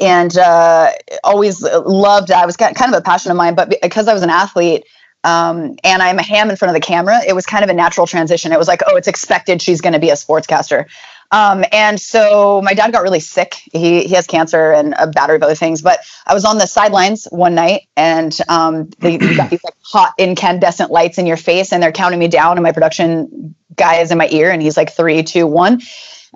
and 0.00 0.36
uh, 0.38 0.90
always 1.22 1.62
loved, 1.62 2.32
I 2.32 2.46
was 2.46 2.56
kind 2.56 2.74
of 2.76 2.94
a 2.94 3.02
passion 3.02 3.30
of 3.30 3.36
mine, 3.36 3.54
but 3.54 3.72
because 3.82 4.08
I 4.08 4.14
was 4.14 4.22
an 4.22 4.30
athlete, 4.30 4.84
um, 5.24 5.76
and 5.82 6.02
I'm 6.02 6.18
a 6.18 6.22
ham 6.22 6.50
in 6.50 6.56
front 6.56 6.76
of 6.76 6.80
the 6.80 6.86
camera, 6.86 7.20
it 7.26 7.34
was 7.34 7.46
kind 7.46 7.64
of 7.64 7.70
a 7.70 7.72
natural 7.72 8.06
transition. 8.06 8.52
It 8.52 8.58
was 8.58 8.68
like, 8.68 8.82
oh, 8.86 8.96
it's 8.96 9.08
expected 9.08 9.62
she's 9.62 9.80
going 9.80 9.94
to 9.94 9.98
be 9.98 10.10
a 10.10 10.14
sportscaster. 10.14 10.86
Um, 11.30 11.64
and 11.72 12.00
so 12.00 12.62
my 12.62 12.74
dad 12.74 12.92
got 12.92 13.02
really 13.02 13.20
sick. 13.20 13.54
He, 13.72 14.04
he 14.04 14.14
has 14.14 14.26
cancer 14.26 14.72
and 14.72 14.94
a 14.98 15.06
battery 15.06 15.36
of 15.36 15.42
other 15.42 15.54
things. 15.54 15.82
But 15.82 16.00
I 16.26 16.34
was 16.34 16.44
on 16.44 16.58
the 16.58 16.66
sidelines 16.66 17.26
one 17.30 17.54
night 17.54 17.88
and 17.96 18.36
um, 18.48 18.90
they, 18.98 19.18
got 19.18 19.50
these 19.50 19.64
like 19.64 19.74
hot 19.82 20.14
incandescent 20.18 20.90
lights 20.90 21.18
in 21.18 21.26
your 21.26 21.36
face 21.36 21.72
and 21.72 21.82
they're 21.82 21.92
counting 21.92 22.18
me 22.18 22.28
down. 22.28 22.56
And 22.56 22.62
my 22.62 22.72
production 22.72 23.54
guy 23.74 23.96
is 23.96 24.10
in 24.10 24.18
my 24.18 24.28
ear 24.30 24.50
and 24.50 24.62
he's 24.62 24.76
like, 24.76 24.92
three, 24.92 25.22
two, 25.22 25.46
one. 25.46 25.80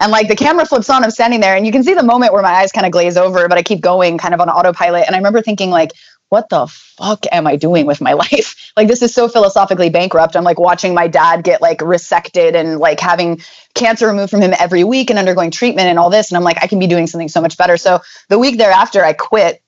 And 0.00 0.12
like 0.12 0.28
the 0.28 0.36
camera 0.36 0.64
flips 0.64 0.90
on, 0.90 1.02
I'm 1.02 1.10
standing 1.10 1.40
there 1.40 1.56
and 1.56 1.66
you 1.66 1.72
can 1.72 1.82
see 1.82 1.94
the 1.94 2.02
moment 2.02 2.32
where 2.32 2.42
my 2.42 2.52
eyes 2.52 2.72
kind 2.72 2.86
of 2.86 2.92
glaze 2.92 3.16
over, 3.16 3.48
but 3.48 3.58
I 3.58 3.62
keep 3.62 3.80
going 3.80 4.18
kind 4.18 4.34
of 4.34 4.40
on 4.40 4.48
autopilot. 4.48 5.04
And 5.06 5.14
I 5.14 5.18
remember 5.18 5.42
thinking, 5.42 5.70
like, 5.70 5.92
what 6.28 6.48
the 6.48 6.66
fuck 6.66 7.24
am 7.32 7.46
I 7.46 7.56
doing 7.56 7.86
with 7.86 8.00
my 8.00 8.12
life? 8.14 8.72
like 8.76 8.88
this 8.88 9.02
is 9.02 9.12
so 9.12 9.28
philosophically 9.28 9.90
bankrupt. 9.90 10.36
I'm 10.36 10.44
like 10.44 10.60
watching 10.60 10.94
my 10.94 11.08
dad 11.08 11.42
get 11.42 11.60
like 11.60 11.78
resected 11.78 12.54
and 12.54 12.78
like 12.78 13.00
having 13.00 13.40
cancer 13.74 14.06
removed 14.06 14.30
from 14.30 14.40
him 14.40 14.54
every 14.58 14.84
week 14.84 15.10
and 15.10 15.18
undergoing 15.18 15.50
treatment 15.50 15.88
and 15.88 15.98
all 15.98 16.10
this. 16.10 16.30
And 16.30 16.36
I'm 16.36 16.44
like, 16.44 16.62
I 16.62 16.68
can 16.68 16.78
be 16.78 16.86
doing 16.86 17.06
something 17.06 17.28
so 17.28 17.40
much 17.40 17.56
better. 17.56 17.76
So 17.76 18.00
the 18.28 18.38
week 18.38 18.56
thereafter, 18.56 19.04
I 19.04 19.12
quit 19.14 19.62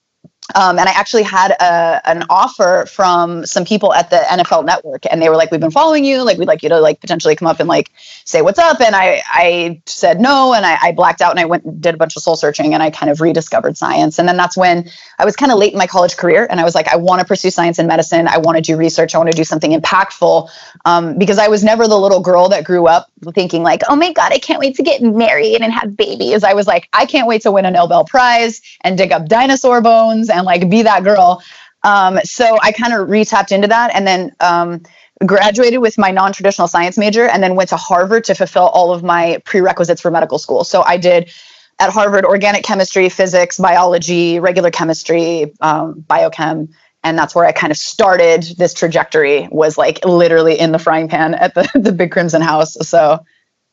um, 0.55 0.79
and 0.79 0.87
I 0.87 0.91
actually 0.91 1.23
had 1.23 1.51
a, 1.51 2.01
an 2.09 2.23
offer 2.29 2.85
from 2.87 3.45
some 3.45 3.65
people 3.65 3.93
at 3.93 4.09
the 4.09 4.17
NFL 4.17 4.65
Network, 4.65 5.05
and 5.09 5.21
they 5.21 5.29
were 5.29 5.35
like, 5.35 5.51
"We've 5.51 5.61
been 5.61 5.71
following 5.71 6.05
you. 6.05 6.23
Like, 6.23 6.37
we'd 6.37 6.47
like 6.47 6.63
you 6.63 6.69
to 6.69 6.79
like 6.79 6.99
potentially 6.99 7.35
come 7.35 7.47
up 7.47 7.59
and 7.59 7.67
like 7.69 7.91
say 8.25 8.41
what's 8.41 8.59
up." 8.59 8.81
And 8.81 8.95
I 8.95 9.21
I 9.27 9.81
said 9.85 10.19
no, 10.19 10.53
and 10.53 10.65
I, 10.65 10.77
I 10.81 10.91
blacked 10.91 11.21
out, 11.21 11.31
and 11.31 11.39
I 11.39 11.45
went 11.45 11.63
and 11.65 11.81
did 11.81 11.93
a 11.93 11.97
bunch 11.97 12.15
of 12.15 12.23
soul 12.23 12.35
searching, 12.35 12.73
and 12.73 12.81
I 12.81 12.89
kind 12.89 13.09
of 13.09 13.21
rediscovered 13.21 13.77
science. 13.77 14.19
And 14.19 14.27
then 14.27 14.37
that's 14.37 14.57
when 14.57 14.89
I 15.19 15.25
was 15.25 15.35
kind 15.35 15.51
of 15.51 15.57
late 15.57 15.73
in 15.73 15.77
my 15.77 15.87
college 15.87 16.17
career, 16.17 16.47
and 16.49 16.59
I 16.59 16.63
was 16.63 16.75
like, 16.75 16.87
I 16.87 16.95
want 16.95 17.19
to 17.19 17.25
pursue 17.25 17.49
science 17.51 17.79
and 17.79 17.87
medicine. 17.87 18.27
I 18.27 18.37
want 18.37 18.57
to 18.57 18.61
do 18.61 18.77
research. 18.77 19.15
I 19.15 19.17
want 19.17 19.31
to 19.31 19.37
do 19.37 19.43
something 19.43 19.71
impactful, 19.71 20.49
um, 20.85 21.17
because 21.17 21.37
I 21.37 21.47
was 21.47 21.63
never 21.63 21.87
the 21.87 21.97
little 21.97 22.21
girl 22.21 22.49
that 22.49 22.63
grew 22.63 22.87
up 22.87 23.11
thinking 23.33 23.63
like, 23.63 23.81
"Oh 23.89 23.95
my 23.95 24.11
God, 24.13 24.31
I 24.31 24.39
can't 24.39 24.59
wait 24.59 24.75
to 24.75 24.83
get 24.83 25.01
married 25.01 25.61
and 25.61 25.71
have 25.71 25.95
babies." 25.95 26.43
I 26.43 26.53
was 26.53 26.67
like, 26.67 26.89
I 26.93 27.05
can't 27.05 27.27
wait 27.27 27.41
to 27.43 27.51
win 27.51 27.65
a 27.65 27.71
Nobel 27.71 28.05
Prize 28.05 28.61
and 28.81 28.97
dig 28.97 29.11
up 29.11 29.27
dinosaur 29.27 29.81
bones 29.81 30.29
and 30.29 30.40
like 30.45 30.69
be 30.69 30.81
that 30.83 31.03
girl. 31.03 31.41
Um, 31.83 32.19
so 32.23 32.59
I 32.61 32.71
kind 32.71 32.93
of 32.93 33.09
re-tapped 33.09 33.51
into 33.51 33.67
that 33.67 33.93
and 33.95 34.05
then 34.05 34.31
um, 34.39 34.83
graduated 35.25 35.81
with 35.81 35.97
my 35.97 36.11
non-traditional 36.11 36.67
science 36.67 36.97
major 36.97 37.27
and 37.27 37.41
then 37.41 37.55
went 37.55 37.69
to 37.69 37.77
Harvard 37.77 38.23
to 38.25 38.35
fulfill 38.35 38.67
all 38.67 38.93
of 38.93 39.03
my 39.03 39.41
prerequisites 39.45 40.01
for 40.01 40.11
medical 40.11 40.37
school. 40.37 40.63
So 40.63 40.83
I 40.83 40.97
did 40.97 41.31
at 41.79 41.89
Harvard 41.89 42.25
organic 42.25 42.63
chemistry, 42.63 43.09
physics, 43.09 43.57
biology, 43.57 44.39
regular 44.39 44.69
chemistry, 44.69 45.53
um, 45.61 46.05
biochem, 46.07 46.71
and 47.03 47.17
that's 47.17 47.33
where 47.33 47.45
I 47.45 47.51
kind 47.51 47.71
of 47.71 47.77
started 47.77 48.43
this 48.57 48.73
trajectory. 48.73 49.47
Was 49.51 49.77
like 49.77 50.05
literally 50.05 50.59
in 50.59 50.71
the 50.71 50.79
frying 50.79 51.07
pan 51.07 51.33
at 51.33 51.55
the 51.55 51.69
the 51.79 51.91
Big 51.91 52.11
Crimson 52.11 52.41
House. 52.41 52.77
So 52.87 53.13
it 53.13 53.21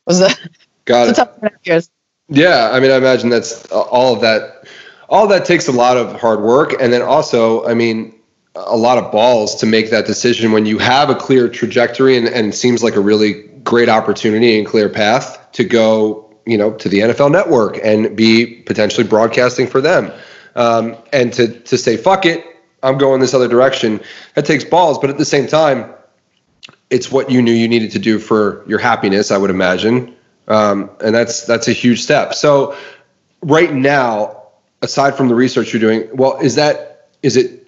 was 0.07 0.21
a 0.21 0.29
got 0.85 1.17
it. 1.17 1.49
Years. 1.63 1.89
Yeah, 2.29 2.69
I 2.71 2.79
mean, 2.79 2.91
I 2.91 2.95
imagine 2.95 3.29
that's 3.29 3.65
all 3.71 4.13
of 4.13 4.21
that 4.21 4.58
all 5.09 5.27
that 5.27 5.43
takes 5.43 5.67
a 5.67 5.71
lot 5.71 5.97
of 5.97 6.19
hard 6.19 6.41
work 6.41 6.73
and 6.79 6.93
then 6.93 7.01
also 7.01 7.65
i 7.65 7.73
mean 7.73 8.15
a 8.55 8.77
lot 8.77 8.97
of 8.97 9.11
balls 9.11 9.55
to 9.55 9.65
make 9.65 9.89
that 9.89 10.05
decision 10.05 10.51
when 10.51 10.65
you 10.65 10.77
have 10.77 11.09
a 11.09 11.15
clear 11.15 11.47
trajectory 11.47 12.17
and, 12.17 12.27
and 12.27 12.53
seems 12.53 12.83
like 12.83 12.95
a 12.95 12.99
really 12.99 13.43
great 13.63 13.89
opportunity 13.89 14.57
and 14.57 14.67
clear 14.67 14.89
path 14.89 15.51
to 15.51 15.63
go 15.63 16.25
you 16.45 16.57
know 16.57 16.71
to 16.73 16.89
the 16.89 16.99
nfl 16.99 17.31
network 17.31 17.79
and 17.83 18.15
be 18.15 18.61
potentially 18.65 19.05
broadcasting 19.05 19.67
for 19.67 19.81
them. 19.81 20.11
Um, 20.55 20.97
and 21.13 21.31
to 21.33 21.47
to 21.47 21.77
say 21.77 21.95
fuck 21.95 22.25
it 22.25 22.43
i'm 22.81 22.97
going 22.97 23.21
this 23.21 23.33
other 23.33 23.47
direction 23.47 24.01
that 24.33 24.45
takes 24.45 24.63
balls 24.63 24.97
but 24.97 25.09
at 25.09 25.17
the 25.17 25.25
same 25.25 25.47
time 25.47 25.93
it's 26.89 27.11
what 27.11 27.29
you 27.29 27.41
knew 27.41 27.51
you 27.51 27.67
needed 27.67 27.91
to 27.91 27.99
do 27.99 28.17
for 28.17 28.63
your 28.67 28.79
happiness 28.79 29.31
i 29.31 29.37
would 29.37 29.51
imagine. 29.51 30.15
Um, 30.47 30.89
and 31.01 31.13
that's 31.13 31.45
that's 31.45 31.67
a 31.67 31.73
huge 31.73 32.01
step. 32.01 32.33
So 32.33 32.75
right 33.41 33.71
now 33.71 34.38
aside 34.81 35.15
from 35.15 35.27
the 35.27 35.35
research 35.35 35.73
you're 35.73 35.79
doing, 35.79 36.09
well, 36.13 36.37
is 36.37 36.55
that 36.55 37.07
is 37.23 37.35
it 37.37 37.67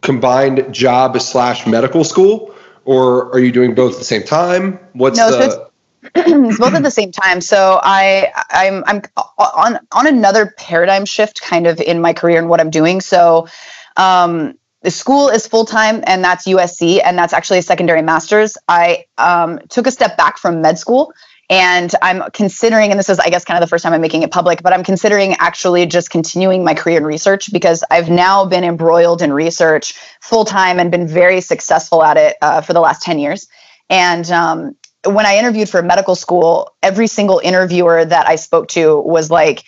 combined 0.00 0.72
job 0.72 1.20
slash 1.20 1.66
medical 1.66 2.04
school, 2.04 2.54
or 2.84 3.32
are 3.32 3.38
you 3.38 3.52
doing 3.52 3.74
both 3.74 3.94
at 3.94 3.98
the 3.98 4.04
same 4.04 4.22
time? 4.22 4.78
What's 4.92 5.18
no, 5.18 5.30
the 5.30 5.50
so 5.50 5.70
it's 6.14 6.58
both 6.58 6.74
at 6.74 6.82
the 6.82 6.90
same 6.90 7.12
time. 7.12 7.40
So 7.40 7.80
I 7.82 8.32
I'm 8.50 8.84
I'm 8.86 9.02
on 9.38 9.78
on 9.92 10.06
another 10.06 10.54
paradigm 10.58 11.04
shift 11.04 11.40
kind 11.40 11.66
of 11.66 11.80
in 11.80 12.00
my 12.00 12.12
career 12.12 12.38
and 12.38 12.48
what 12.48 12.60
I'm 12.60 12.70
doing. 12.70 13.00
So 13.00 13.48
um 13.96 14.58
the 14.82 14.90
school 14.90 15.28
is 15.28 15.46
full 15.46 15.64
time 15.64 16.02
and 16.06 16.24
that's 16.24 16.44
USC 16.46 17.00
and 17.04 17.16
that's 17.16 17.32
actually 17.32 17.58
a 17.58 17.62
secondary 17.62 18.02
master's. 18.02 18.56
I 18.68 19.04
um, 19.16 19.60
took 19.68 19.86
a 19.86 19.92
step 19.92 20.16
back 20.16 20.38
from 20.38 20.60
med 20.60 20.76
school 20.76 21.12
and 21.50 21.92
I'm 22.00 22.30
considering, 22.32 22.90
and 22.90 22.98
this 22.98 23.08
is, 23.08 23.18
I 23.18 23.28
guess, 23.28 23.44
kind 23.44 23.58
of 23.58 23.60
the 23.60 23.68
first 23.68 23.82
time 23.84 23.92
I'm 23.92 24.00
making 24.00 24.22
it 24.22 24.30
public, 24.30 24.62
but 24.62 24.72
I'm 24.72 24.84
considering 24.84 25.34
actually 25.38 25.84
just 25.86 26.10
continuing 26.10 26.64
my 26.64 26.74
career 26.74 26.96
in 26.96 27.04
research 27.04 27.52
because 27.52 27.84
I've 27.90 28.08
now 28.08 28.44
been 28.44 28.64
embroiled 28.64 29.20
in 29.22 29.32
research 29.32 29.94
full 30.20 30.44
time 30.44 30.78
and 30.78 30.90
been 30.90 31.06
very 31.06 31.40
successful 31.40 32.02
at 32.02 32.16
it 32.16 32.36
uh, 32.40 32.60
for 32.60 32.72
the 32.72 32.80
last 32.80 33.02
10 33.02 33.18
years. 33.18 33.48
And 33.90 34.30
um, 34.30 34.76
when 35.04 35.26
I 35.26 35.36
interviewed 35.36 35.68
for 35.68 35.82
medical 35.82 36.14
school, 36.14 36.74
every 36.82 37.06
single 37.06 37.40
interviewer 37.40 38.04
that 38.04 38.26
I 38.26 38.36
spoke 38.36 38.68
to 38.68 39.00
was 39.00 39.30
like, 39.30 39.64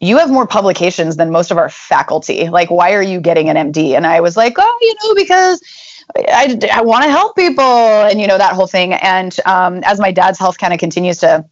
you 0.00 0.16
have 0.16 0.30
more 0.30 0.46
publications 0.46 1.16
than 1.16 1.30
most 1.30 1.50
of 1.50 1.58
our 1.58 1.68
faculty. 1.68 2.48
Like, 2.48 2.70
why 2.70 2.94
are 2.94 3.02
you 3.02 3.20
getting 3.20 3.50
an 3.50 3.72
MD? 3.72 3.92
And 3.92 4.06
I 4.06 4.20
was 4.20 4.36
like, 4.36 4.54
oh, 4.56 4.78
you 4.80 4.94
know, 5.04 5.14
because 5.14 5.60
I, 6.16 6.58
I 6.72 6.82
want 6.82 7.04
to 7.04 7.10
help 7.10 7.36
people 7.36 7.64
and, 7.64 8.20
you 8.20 8.26
know, 8.26 8.38
that 8.38 8.54
whole 8.54 8.66
thing. 8.66 8.94
And 8.94 9.36
um, 9.46 9.82
as 9.84 10.00
my 10.00 10.10
dad's 10.10 10.38
health 10.38 10.58
kind 10.58 10.72
of 10.72 10.80
continues 10.80 11.18
to 11.18 11.44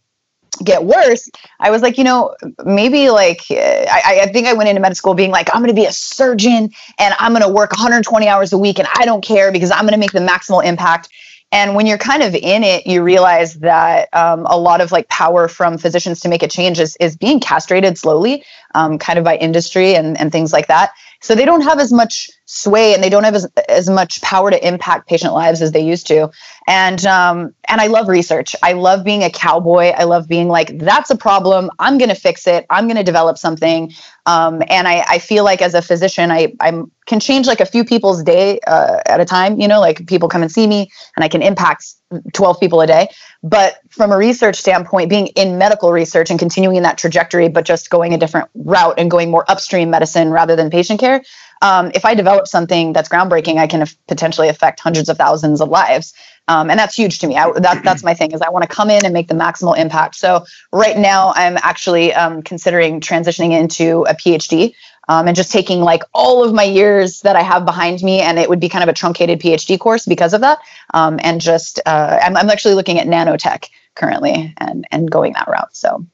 get 0.63 0.83
worse, 0.83 1.29
I 1.59 1.71
was 1.71 1.81
like, 1.81 1.97
you 1.97 2.03
know, 2.03 2.35
maybe 2.65 3.09
like 3.09 3.41
I, 3.49 4.21
I 4.23 4.31
think 4.31 4.47
I 4.47 4.53
went 4.53 4.69
into 4.69 4.81
med 4.81 4.95
school 4.97 5.13
being 5.13 5.31
like, 5.31 5.49
I'm 5.53 5.61
going 5.61 5.73
to 5.73 5.79
be 5.79 5.85
a 5.85 5.93
surgeon 5.93 6.71
and 6.97 7.13
I'm 7.19 7.31
going 7.31 7.43
to 7.43 7.49
work 7.49 7.71
120 7.71 8.27
hours 8.27 8.51
a 8.53 8.57
week 8.57 8.79
and 8.79 8.87
I 8.95 9.05
don't 9.05 9.23
care 9.23 9.51
because 9.51 9.71
I'm 9.71 9.81
going 9.81 9.93
to 9.93 9.99
make 9.99 10.11
the 10.11 10.19
maximal 10.19 10.63
impact. 10.63 11.09
And 11.51 11.75
when 11.75 11.87
you're 11.87 11.97
kind 11.97 12.21
of 12.21 12.35
in 12.35 12.63
it, 12.63 12.85
you 12.85 13.01
realize 13.01 13.55
that 13.55 14.09
um, 14.13 14.45
a 14.45 14.57
lot 14.57 14.81
of 14.81 14.91
like 14.91 15.07
power 15.09 15.47
from 15.47 15.79
physicians 15.79 16.19
to 16.21 16.29
make 16.29 16.43
a 16.43 16.47
change 16.47 16.79
is, 16.79 16.95
is 16.97 17.17
being 17.17 17.39
castrated 17.39 17.97
slowly, 17.97 18.43
um, 18.75 18.99
kind 18.99 19.17
of 19.17 19.25
by 19.25 19.35
industry 19.37 19.95
and, 19.95 20.19
and 20.19 20.31
things 20.31 20.53
like 20.53 20.67
that. 20.67 20.91
So 21.21 21.33
they 21.33 21.45
don't 21.45 21.61
have 21.61 21.79
as 21.79 21.91
much 21.91 22.29
sway 22.51 22.95
and 22.95 23.03
they 23.03 23.11
don't 23.11 23.25
have 23.25 23.35
as, 23.35 23.45
as 23.67 23.87
much 23.87 24.19
power 24.23 24.49
to 24.49 24.67
impact 24.67 25.07
patient 25.07 25.33
lives 25.33 25.61
as 25.61 25.71
they 25.71 25.81
used 25.81 26.07
to. 26.07 26.31
And 26.67 27.05
um, 27.05 27.53
and 27.67 27.79
I 27.79 27.87
love 27.87 28.07
research. 28.07 28.55
I 28.63 28.73
love 28.73 29.03
being 29.03 29.23
a 29.23 29.29
cowboy. 29.29 29.89
I 29.89 30.05
love 30.05 30.27
being 30.27 30.47
like, 30.47 30.79
that's 30.79 31.11
a 31.11 31.15
problem. 31.15 31.69
I'm 31.77 31.99
going 31.99 32.09
to 32.09 32.15
fix 32.15 32.47
it. 32.47 32.65
I'm 32.71 32.85
going 32.85 32.97
to 32.97 33.03
develop 33.03 33.37
something. 33.37 33.93
Um, 34.25 34.63
and 34.67 34.87
I, 34.87 35.05
I 35.07 35.19
feel 35.19 35.43
like 35.43 35.61
as 35.61 35.75
a 35.75 35.81
physician, 35.81 36.31
I 36.31 36.53
I 36.59 36.81
can 37.05 37.19
change 37.19 37.45
like 37.45 37.59
a 37.59 37.65
few 37.67 37.85
people's 37.85 38.23
day 38.23 38.59
uh, 38.65 38.99
at 39.05 39.19
a 39.19 39.25
time. 39.25 39.59
You 39.59 39.67
know, 39.67 39.79
like 39.79 40.07
people 40.07 40.27
come 40.27 40.41
and 40.41 40.51
see 40.51 40.65
me, 40.65 40.91
and 41.15 41.23
I 41.23 41.27
can 41.27 41.43
impact 41.43 41.85
12 42.33 42.59
people 42.59 42.81
a 42.81 42.87
day. 42.87 43.09
But 43.43 43.79
from 43.89 44.11
a 44.11 44.17
research 44.17 44.57
standpoint, 44.57 45.09
being 45.09 45.27
in 45.27 45.57
medical 45.57 45.91
research 45.91 46.29
and 46.29 46.39
continuing 46.39 46.77
in 46.77 46.83
that 46.83 46.97
trajectory, 46.97 47.47
but 47.47 47.65
just 47.65 47.89
going 47.89 48.13
a 48.13 48.17
different 48.17 48.49
route 48.55 48.95
and 48.97 49.09
going 49.09 49.31
more 49.31 49.45
upstream 49.47 49.89
medicine 49.89 50.31
rather 50.31 50.55
than 50.55 50.69
patient 50.69 50.99
care, 50.99 51.21
um, 51.61 51.91
if 51.93 52.05
I 52.05 52.13
develop 52.13 52.47
something 52.47 52.93
that's 52.93 53.09
groundbreaking, 53.09 53.57
I 53.57 53.67
can 53.67 53.85
potentially 54.07 54.49
affect 54.49 54.79
hundreds 54.79 55.09
of 55.09 55.17
thousands 55.17 55.61
of 55.61 55.69
lives. 55.69 56.13
Um, 56.47 56.69
and 56.69 56.79
that's 56.79 56.95
huge 56.95 57.19
to 57.19 57.27
me. 57.27 57.37
I, 57.37 57.51
that, 57.59 57.83
that's 57.83 58.03
my 58.03 58.13
thing 58.13 58.31
is 58.31 58.41
I 58.41 58.49
want 58.49 58.63
to 58.63 58.75
come 58.75 58.89
in 58.89 59.05
and 59.05 59.13
make 59.13 59.27
the 59.27 59.35
maximal 59.35 59.77
impact. 59.77 60.15
So 60.15 60.45
right 60.71 60.97
now 60.97 61.31
I'm 61.35 61.57
actually 61.57 62.13
um, 62.13 62.41
considering 62.41 63.01
transitioning 63.01 63.51
into 63.51 64.03
a 64.09 64.15
PhD 64.15 64.73
um, 65.09 65.27
and 65.27 65.35
just 65.35 65.51
taking 65.51 65.81
like 65.81 66.03
all 66.13 66.43
of 66.43 66.53
my 66.53 66.63
years 66.63 67.21
that 67.21 67.35
I 67.35 67.41
have 67.41 67.65
behind 67.65 68.01
me, 68.01 68.21
and 68.21 68.39
it 68.39 68.49
would 68.49 68.59
be 68.59 68.69
kind 68.69 68.83
of 68.83 68.89
a 68.89 68.93
truncated 68.93 69.39
PhD 69.39 69.77
course 69.79 70.05
because 70.05 70.33
of 70.33 70.41
that. 70.41 70.59
Um, 70.93 71.19
and 71.23 71.41
just 71.41 71.79
uh, 71.85 72.19
I'm, 72.21 72.37
I'm 72.37 72.49
actually 72.49 72.75
looking 72.75 72.99
at 72.99 73.07
nanotech 73.07 73.69
currently 73.95 74.53
and 74.57 74.87
and 74.91 75.09
going 75.09 75.33
that 75.33 75.47
route. 75.47 75.75
So 75.75 76.05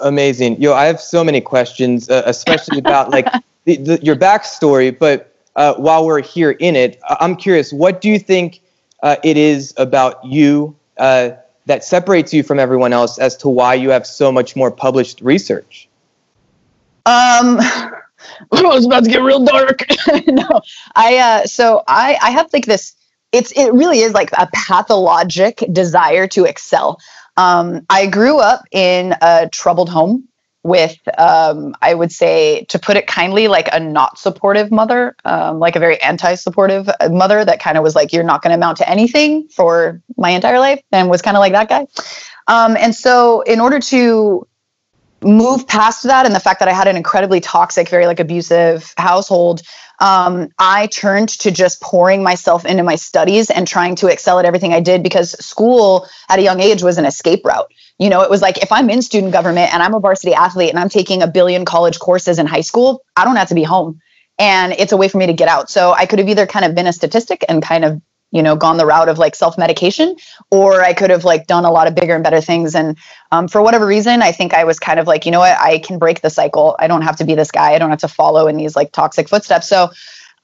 amazing, 0.00 0.60
yo! 0.60 0.74
I 0.74 0.86
have 0.86 1.00
so 1.00 1.22
many 1.24 1.40
questions, 1.40 2.08
uh, 2.08 2.22
especially 2.26 2.78
about 2.78 3.10
like 3.10 3.26
the, 3.64 3.76
the, 3.76 4.00
your 4.02 4.16
backstory. 4.16 4.96
But 4.96 5.34
uh, 5.56 5.74
while 5.74 6.06
we're 6.06 6.22
here 6.22 6.52
in 6.52 6.76
it, 6.76 7.00
I'm 7.08 7.36
curious, 7.36 7.72
what 7.72 8.00
do 8.00 8.08
you 8.08 8.18
think 8.18 8.60
uh, 9.02 9.16
it 9.22 9.36
is 9.36 9.74
about 9.76 10.24
you? 10.24 10.76
Uh, 10.96 11.30
that 11.66 11.84
separates 11.84 12.34
you 12.34 12.42
from 12.42 12.58
everyone 12.58 12.92
else 12.92 13.16
as 13.18 13.36
to 13.36 13.48
why 13.48 13.74
you 13.74 13.90
have 13.90 14.04
so 14.04 14.32
much 14.32 14.56
more 14.56 14.72
published 14.72 15.20
research? 15.20 15.88
Um, 17.06 17.58
oh, 17.60 18.76
it's 18.76 18.86
about 18.86 19.04
to 19.04 19.10
get 19.10 19.22
real 19.22 19.44
dark. 19.44 19.86
no, 20.26 20.62
I 20.96 21.18
uh, 21.18 21.46
so 21.46 21.84
I 21.86 22.18
I 22.20 22.30
have 22.30 22.52
like 22.52 22.66
this. 22.66 22.96
It's 23.32 23.52
it 23.52 23.72
really 23.72 24.00
is 24.00 24.12
like 24.12 24.32
a 24.32 24.48
pathologic 24.52 25.62
desire 25.70 26.26
to 26.28 26.44
excel. 26.44 26.98
Um, 27.36 27.86
I 27.88 28.06
grew 28.06 28.38
up 28.38 28.62
in 28.72 29.14
a 29.20 29.48
troubled 29.50 29.88
home 29.88 30.28
with 30.62 30.98
um, 31.18 31.74
I 31.80 31.94
would 31.94 32.12
say 32.12 32.64
to 32.68 32.78
put 32.78 32.96
it 32.96 33.06
kindly, 33.06 33.48
like 33.48 33.68
a 33.72 33.80
not 33.80 34.18
supportive 34.18 34.70
mother, 34.70 35.16
um, 35.24 35.58
like 35.58 35.74
a 35.74 35.80
very 35.80 36.00
anti-supportive 36.02 36.90
mother 37.10 37.44
that 37.44 37.60
kind 37.60 37.78
of 37.78 37.82
was 37.82 37.94
like, 37.94 38.12
"You're 38.12 38.24
not 38.24 38.42
going 38.42 38.50
to 38.50 38.56
amount 38.56 38.78
to 38.78 38.88
anything 38.88 39.48
for 39.48 40.02
my 40.16 40.30
entire 40.30 40.58
life," 40.58 40.80
and 40.92 41.08
was 41.08 41.22
kind 41.22 41.36
of 41.36 41.40
like 41.40 41.52
that 41.52 41.68
guy. 41.68 41.86
Um, 42.46 42.76
and 42.76 42.94
so, 42.94 43.40
in 43.42 43.60
order 43.60 43.80
to 43.80 44.46
move 45.22 45.66
past 45.66 46.02
that 46.04 46.26
and 46.26 46.34
the 46.34 46.40
fact 46.40 46.60
that 46.60 46.68
I 46.68 46.72
had 46.72 46.88
an 46.88 46.96
incredibly 46.96 47.40
toxic, 47.40 47.88
very 47.88 48.06
like 48.06 48.20
abusive 48.20 48.92
household, 48.96 49.62
um, 50.00 50.48
I 50.58 50.86
turned 50.86 51.28
to 51.40 51.50
just 51.50 51.80
pouring 51.80 52.22
myself 52.22 52.64
into 52.64 52.82
my 52.82 52.96
studies 52.96 53.50
and 53.50 53.68
trying 53.68 53.96
to 53.96 54.08
excel 54.08 54.38
at 54.38 54.46
everything 54.46 54.72
I 54.72 54.80
did 54.80 55.02
because 55.02 55.32
school 55.44 56.08
at 56.28 56.38
a 56.38 56.42
young 56.42 56.60
age 56.60 56.82
was 56.82 56.96
an 56.96 57.04
escape 57.04 57.44
route. 57.44 57.70
You 57.98 58.08
know, 58.08 58.22
it 58.22 58.30
was 58.30 58.40
like 58.40 58.58
if 58.62 58.72
I'm 58.72 58.88
in 58.88 59.02
student 59.02 59.32
government 59.32 59.74
and 59.74 59.82
I'm 59.82 59.94
a 59.94 60.00
varsity 60.00 60.32
athlete 60.32 60.70
and 60.70 60.78
I'm 60.78 60.88
taking 60.88 61.22
a 61.22 61.26
billion 61.26 61.66
college 61.66 61.98
courses 61.98 62.38
in 62.38 62.46
high 62.46 62.62
school, 62.62 63.02
I 63.14 63.24
don't 63.24 63.36
have 63.36 63.48
to 63.48 63.54
be 63.54 63.62
home. 63.62 64.00
And 64.38 64.72
it's 64.72 64.92
a 64.92 64.96
way 64.96 65.08
for 65.08 65.18
me 65.18 65.26
to 65.26 65.34
get 65.34 65.48
out. 65.48 65.68
So 65.68 65.92
I 65.92 66.06
could 66.06 66.18
have 66.18 66.28
either 66.28 66.46
kind 66.46 66.64
of 66.64 66.74
been 66.74 66.86
a 66.86 66.94
statistic 66.94 67.44
and 67.46 67.62
kind 67.62 67.84
of 67.84 68.00
you 68.30 68.42
know 68.42 68.56
gone 68.56 68.76
the 68.76 68.86
route 68.86 69.08
of 69.08 69.18
like 69.18 69.34
self-medication 69.34 70.16
or 70.50 70.82
i 70.82 70.92
could 70.92 71.10
have 71.10 71.24
like 71.24 71.46
done 71.46 71.64
a 71.64 71.70
lot 71.70 71.86
of 71.86 71.94
bigger 71.94 72.14
and 72.14 72.24
better 72.24 72.40
things. 72.40 72.74
And 72.74 72.96
um, 73.32 73.48
for 73.48 73.62
whatever 73.62 73.86
reason 73.86 74.22
i 74.22 74.32
think 74.32 74.54
i 74.54 74.64
was 74.64 74.78
kind 74.78 75.00
of 75.00 75.06
like 75.06 75.24
you 75.26 75.32
know 75.32 75.40
what? 75.40 75.56
I 75.58 75.78
can 75.78 75.98
break 75.98 76.20
the 76.20 76.30
cycle. 76.30 76.76
I 76.78 76.86
don't 76.88 77.02
have 77.02 77.16
to 77.16 77.24
be 77.24 77.34
this 77.34 77.50
guy. 77.50 77.72
I 77.72 77.78
don't 77.78 77.90
have 77.90 78.00
to 78.00 78.08
follow 78.08 78.46
in 78.46 78.56
these 78.56 78.76
like 78.76 78.92
toxic 78.92 79.28
footsteps. 79.28 79.68
So 79.68 79.90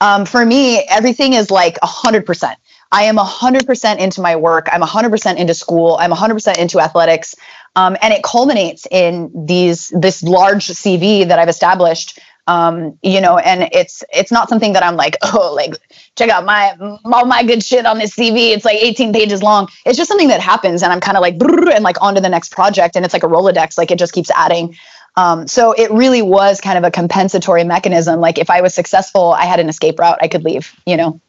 um, 0.01 0.25
for 0.25 0.45
me 0.45 0.85
everything 0.89 1.33
is 1.33 1.49
like 1.49 1.75
100% 1.81 2.55
i 2.91 3.03
am 3.03 3.17
100% 3.17 3.97
into 3.99 4.21
my 4.21 4.35
work. 4.35 4.67
I'm 4.71 4.81
100% 4.81 5.37
into 5.37 5.53
school. 5.53 5.97
I'm 5.99 6.11
100% 6.11 6.57
into 6.57 6.79
athletics. 6.79 7.35
Um, 7.75 7.97
and 8.01 8.13
it 8.13 8.23
culminates 8.23 8.87
in 8.89 9.29
these 9.45 9.89
this 9.89 10.23
large 10.23 10.67
cv 10.67 11.27
that 11.27 11.37
i've 11.37 11.49
established 11.49 12.19
um, 12.47 12.97
you 13.03 13.21
know, 13.21 13.37
and 13.37 13.69
it's 13.73 14.03
it's 14.13 14.31
not 14.31 14.49
something 14.49 14.73
that 14.73 14.83
I'm 14.83 14.95
like, 14.95 15.17
oh, 15.33 15.53
like 15.53 15.75
check 16.15 16.29
out 16.29 16.45
my 16.45 16.75
all 17.05 17.25
my 17.25 17.43
good 17.43 17.61
shit 17.63 17.85
on 17.85 17.97
this 17.97 18.15
CV. 18.15 18.51
It's 18.51 18.65
like 18.65 18.77
18 18.81 19.13
pages 19.13 19.43
long. 19.43 19.67
It's 19.85 19.97
just 19.97 20.07
something 20.07 20.29
that 20.29 20.41
happens, 20.41 20.81
and 20.81 20.91
I'm 20.91 21.01
kind 21.01 21.17
of 21.17 21.21
like 21.21 21.35
and 21.41 21.83
like 21.83 22.01
on 22.01 22.15
to 22.15 22.21
the 22.21 22.29
next 22.29 22.51
project, 22.51 22.95
and 22.95 23.05
it's 23.05 23.13
like 23.13 23.23
a 23.23 23.27
Rolodex, 23.27 23.77
like 23.77 23.91
it 23.91 23.99
just 23.99 24.13
keeps 24.13 24.31
adding. 24.31 24.75
Um, 25.17 25.47
so 25.47 25.71
it 25.71 25.91
really 25.91 26.21
was 26.21 26.61
kind 26.61 26.77
of 26.77 26.83
a 26.83 26.91
compensatory 26.91 27.63
mechanism. 27.63 28.19
Like 28.19 28.37
if 28.37 28.49
I 28.49 28.61
was 28.61 28.73
successful, 28.73 29.33
I 29.33 29.45
had 29.45 29.59
an 29.59 29.67
escape 29.67 29.99
route. 29.99 30.19
I 30.21 30.27
could 30.27 30.43
leave, 30.43 30.73
you 30.85 30.95
know. 30.95 31.19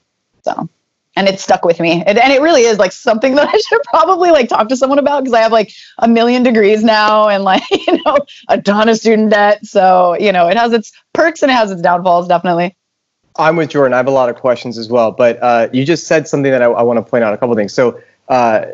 So 0.42 0.68
and 1.18 1.26
it 1.26 1.40
stuck 1.40 1.64
with 1.64 1.80
me. 1.80 2.04
and 2.06 2.16
it 2.16 2.40
really 2.40 2.62
is 2.62 2.78
like 2.78 2.92
something 2.92 3.34
that 3.36 3.48
I 3.52 3.58
should 3.58 3.82
probably 3.82 4.30
like 4.30 4.48
talk 4.48 4.68
to 4.68 4.76
someone 4.76 5.00
about 5.00 5.24
because 5.24 5.34
I 5.34 5.40
have 5.40 5.52
like 5.52 5.72
a 5.98 6.06
million 6.06 6.44
degrees 6.44 6.84
now 6.84 7.28
and 7.28 7.42
like, 7.42 7.62
you 7.70 8.00
know, 8.04 8.18
a 8.48 8.62
ton 8.62 8.88
of 8.88 8.96
student 8.96 9.30
debt. 9.30 9.66
So, 9.66 10.16
you 10.18 10.30
know, 10.30 10.46
it 10.46 10.56
has 10.56 10.72
its 10.72 10.92
perks 11.12 11.42
and 11.42 11.50
it 11.50 11.54
has 11.54 11.72
its 11.72 11.82
downfalls, 11.82 12.28
definitely. 12.28 12.76
I'm 13.36 13.56
with 13.56 13.70
Jordan. 13.70 13.94
I 13.94 13.96
have 13.98 14.06
a 14.06 14.12
lot 14.12 14.28
of 14.28 14.36
questions 14.36 14.78
as 14.78 14.88
well, 14.88 15.10
but 15.10 15.42
uh, 15.42 15.68
you 15.72 15.84
just 15.84 16.06
said 16.06 16.28
something 16.28 16.52
that 16.52 16.62
I, 16.62 16.66
I 16.66 16.82
want 16.82 17.04
to 17.04 17.08
point 17.08 17.24
out 17.24 17.34
a 17.34 17.36
couple 17.36 17.54
things. 17.56 17.74
So, 17.74 18.00
uh, 18.28 18.66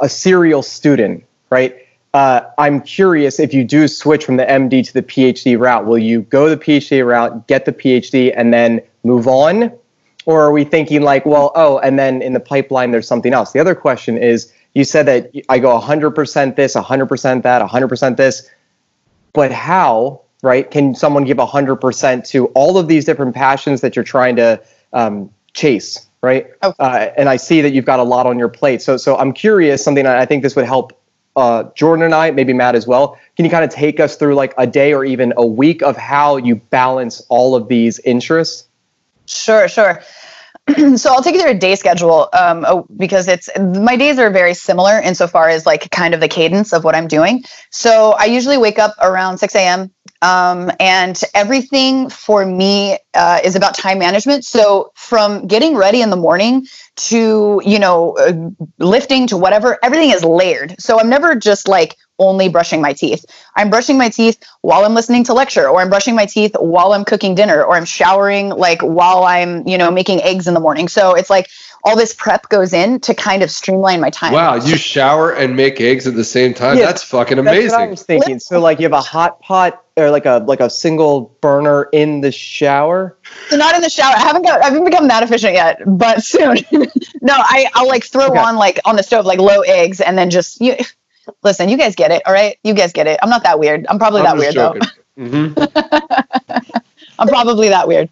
a 0.00 0.08
serial 0.08 0.62
student, 0.62 1.24
right? 1.50 1.76
Uh, 2.14 2.42
I'm 2.58 2.80
curious 2.80 3.38
if 3.38 3.52
you 3.52 3.62
do 3.62 3.86
switch 3.86 4.24
from 4.24 4.36
the 4.36 4.44
MD 4.44 4.84
to 4.86 4.92
the 4.92 5.02
PhD 5.02 5.58
route, 5.58 5.86
will 5.86 5.98
you 5.98 6.22
go 6.22 6.48
the 6.48 6.56
PhD 6.56 7.06
route, 7.06 7.46
get 7.46 7.66
the 7.66 7.72
PhD, 7.72 8.32
and 8.34 8.52
then 8.52 8.80
move 9.04 9.28
on? 9.28 9.72
Or 10.26 10.42
are 10.42 10.52
we 10.52 10.64
thinking 10.64 11.02
like, 11.02 11.24
well, 11.24 11.52
oh, 11.54 11.78
and 11.78 11.98
then 11.98 12.22
in 12.22 12.32
the 12.32 12.40
pipeline, 12.40 12.90
there's 12.90 13.08
something 13.08 13.32
else? 13.32 13.52
The 13.52 13.60
other 13.60 13.74
question 13.74 14.18
is 14.18 14.52
you 14.74 14.84
said 14.84 15.06
that 15.06 15.32
I 15.48 15.58
go 15.58 15.78
100% 15.78 16.56
this, 16.56 16.74
100% 16.74 17.42
that, 17.42 17.68
100% 17.68 18.16
this, 18.16 18.50
but 19.32 19.50
how, 19.50 20.22
right? 20.42 20.70
Can 20.70 20.94
someone 20.94 21.24
give 21.24 21.38
100% 21.38 22.28
to 22.28 22.46
all 22.48 22.78
of 22.78 22.86
these 22.86 23.04
different 23.04 23.34
passions 23.34 23.80
that 23.80 23.96
you're 23.96 24.04
trying 24.04 24.36
to 24.36 24.62
um, 24.92 25.30
chase, 25.54 26.06
right? 26.22 26.50
Okay. 26.62 26.76
Uh, 26.78 27.10
and 27.16 27.28
I 27.28 27.36
see 27.36 27.60
that 27.62 27.72
you've 27.72 27.84
got 27.84 27.98
a 27.98 28.04
lot 28.04 28.26
on 28.26 28.38
your 28.38 28.48
plate. 28.48 28.82
So, 28.82 28.96
so 28.96 29.16
I'm 29.16 29.32
curious, 29.32 29.82
something 29.82 30.06
I 30.06 30.26
think 30.26 30.42
this 30.42 30.54
would 30.54 30.66
help 30.66 31.00
uh, 31.36 31.64
Jordan 31.74 32.04
and 32.04 32.14
I, 32.14 32.30
maybe 32.30 32.52
Matt 32.52 32.74
as 32.74 32.86
well. 32.86 33.18
Can 33.36 33.44
you 33.44 33.50
kind 33.50 33.64
of 33.64 33.70
take 33.70 34.00
us 34.00 34.16
through 34.16 34.34
like 34.34 34.52
a 34.58 34.66
day 34.66 34.92
or 34.92 35.04
even 35.04 35.32
a 35.36 35.46
week 35.46 35.82
of 35.82 35.96
how 35.96 36.36
you 36.36 36.56
balance 36.56 37.22
all 37.28 37.54
of 37.54 37.68
these 37.68 37.98
interests? 38.00 38.66
Sure, 39.30 39.68
sure. 39.68 40.02
so 40.96 41.12
I'll 41.12 41.22
take 41.22 41.34
you 41.34 41.42
through 41.42 41.52
a 41.52 41.54
day 41.58 41.76
schedule 41.76 42.28
um, 42.32 42.84
because 42.96 43.28
it's 43.28 43.48
my 43.58 43.96
days 43.96 44.18
are 44.18 44.30
very 44.30 44.54
similar 44.54 45.00
insofar 45.00 45.48
as 45.48 45.66
like 45.66 45.90
kind 45.90 46.14
of 46.14 46.20
the 46.20 46.28
cadence 46.28 46.72
of 46.72 46.84
what 46.84 46.94
I'm 46.94 47.08
doing. 47.08 47.44
So 47.70 48.12
I 48.18 48.26
usually 48.26 48.58
wake 48.58 48.78
up 48.78 48.94
around 49.02 49.38
6 49.38 49.54
a.m. 49.56 49.90
Um, 50.22 50.70
and 50.80 51.20
everything 51.34 52.10
for 52.10 52.46
me 52.46 52.98
uh, 53.14 53.40
is 53.44 53.56
about 53.56 53.74
time 53.76 53.98
management. 53.98 54.44
So 54.44 54.92
from 54.96 55.46
getting 55.48 55.76
ready 55.76 56.02
in 56.02 56.10
the 56.10 56.16
morning 56.16 56.66
to 56.96 57.62
you 57.64 57.78
know 57.78 58.16
uh, 58.18 58.32
lifting 58.78 59.26
to 59.28 59.36
whatever, 59.36 59.78
everything 59.82 60.10
is 60.10 60.24
layered. 60.24 60.76
So 60.80 61.00
I'm 61.00 61.08
never 61.10 61.34
just 61.34 61.68
like 61.68 61.96
only 62.20 62.48
brushing 62.48 62.80
my 62.80 62.92
teeth. 62.92 63.24
I'm 63.56 63.70
brushing 63.70 63.98
my 63.98 64.08
teeth 64.08 64.38
while 64.60 64.84
I'm 64.84 64.94
listening 64.94 65.24
to 65.24 65.34
lecture, 65.34 65.68
or 65.68 65.80
I'm 65.80 65.88
brushing 65.88 66.14
my 66.14 66.26
teeth 66.26 66.54
while 66.60 66.92
I'm 66.92 67.04
cooking 67.04 67.34
dinner, 67.34 67.64
or 67.64 67.76
I'm 67.76 67.84
showering 67.84 68.50
like 68.50 68.80
while 68.82 69.24
I'm, 69.24 69.66
you 69.66 69.76
know, 69.76 69.90
making 69.90 70.22
eggs 70.22 70.46
in 70.46 70.54
the 70.54 70.60
morning. 70.60 70.86
So 70.86 71.14
it's 71.14 71.30
like 71.30 71.48
all 71.82 71.96
this 71.96 72.14
prep 72.14 72.48
goes 72.48 72.72
in 72.72 73.00
to 73.00 73.14
kind 73.14 73.42
of 73.42 73.50
streamline 73.50 74.00
my 74.00 74.10
time. 74.10 74.32
Wow, 74.32 74.56
you 74.56 74.76
shower 74.76 75.32
and 75.32 75.56
make 75.56 75.80
eggs 75.80 76.06
at 76.06 76.14
the 76.14 76.24
same 76.24 76.52
time. 76.54 76.78
Yeah, 76.78 76.86
that's 76.86 77.02
fucking 77.02 77.38
amazing. 77.38 77.62
That's 77.62 77.72
what 77.72 77.80
I 77.80 77.86
was 77.86 78.02
thinking. 78.02 78.38
So 78.38 78.60
like 78.60 78.78
you 78.78 78.84
have 78.84 78.92
a 78.92 79.00
hot 79.00 79.40
pot 79.40 79.82
or 79.96 80.10
like 80.10 80.26
a 80.26 80.44
like 80.46 80.60
a 80.60 80.68
single 80.68 81.36
burner 81.40 81.84
in 81.92 82.20
the 82.20 82.32
shower. 82.32 83.16
So 83.48 83.56
not 83.56 83.74
in 83.74 83.82
the 83.82 83.90
shower. 83.90 84.14
I 84.14 84.20
haven't 84.20 84.42
got 84.42 84.60
I 84.60 84.66
haven't 84.66 84.84
become 84.84 85.08
that 85.08 85.22
efficient 85.22 85.54
yet, 85.54 85.80
but 85.86 86.22
soon. 86.22 86.58
no, 87.22 87.34
I 87.34 87.66
I'll 87.74 87.88
like 87.88 88.04
throw 88.04 88.26
okay. 88.26 88.38
on 88.38 88.56
like 88.56 88.78
on 88.84 88.96
the 88.96 89.02
stove 89.02 89.24
like 89.24 89.38
low 89.38 89.60
eggs 89.62 90.00
and 90.00 90.18
then 90.18 90.30
just 90.30 90.60
you 90.60 90.76
listen, 91.42 91.68
you 91.68 91.76
guys 91.76 91.94
get 91.94 92.10
it, 92.10 92.22
all 92.26 92.32
right? 92.32 92.58
You 92.62 92.74
guys 92.74 92.92
get 92.92 93.06
it. 93.06 93.18
I'm 93.22 93.30
not 93.30 93.42
that 93.42 93.58
weird. 93.58 93.86
I'm 93.88 93.98
probably 93.98 94.20
I'm 94.20 94.26
that 94.26 94.36
weird 94.36 94.54
joking. 94.54 94.82
though. 95.16 95.24
Mm-hmm. 95.24 96.80
I'm 97.18 97.28
probably 97.28 97.68
that 97.68 97.88
weird. 97.88 98.08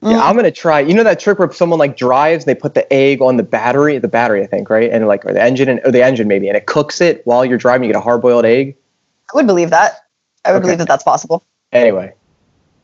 Yeah, 0.00 0.10
mm. 0.10 0.20
I'm 0.20 0.36
gonna 0.36 0.50
try. 0.50 0.80
You 0.80 0.94
know 0.94 1.02
that 1.02 1.18
trick 1.18 1.38
where 1.38 1.50
someone 1.52 1.78
like 1.78 1.96
drives, 1.96 2.44
they 2.44 2.54
put 2.54 2.74
the 2.74 2.90
egg 2.92 3.20
on 3.20 3.36
the 3.36 3.42
battery, 3.42 3.98
the 3.98 4.08
battery, 4.08 4.42
I 4.42 4.46
think, 4.46 4.70
right, 4.70 4.90
and 4.90 5.06
like 5.08 5.24
or 5.24 5.32
the 5.32 5.42
engine, 5.42 5.68
and, 5.68 5.80
or 5.84 5.90
the 5.90 6.04
engine 6.04 6.28
maybe, 6.28 6.46
and 6.48 6.56
it 6.56 6.66
cooks 6.66 7.00
it 7.00 7.22
while 7.24 7.44
you're 7.44 7.58
driving. 7.58 7.88
You 7.88 7.94
get 7.94 7.98
a 7.98 8.02
hard-boiled 8.02 8.44
egg. 8.44 8.76
I 9.32 9.36
would 9.36 9.46
believe 9.46 9.70
that. 9.70 10.06
I 10.44 10.52
would 10.52 10.58
okay. 10.58 10.66
believe 10.66 10.78
that 10.78 10.88
that's 10.88 11.02
possible. 11.02 11.42
Anyway. 11.72 12.14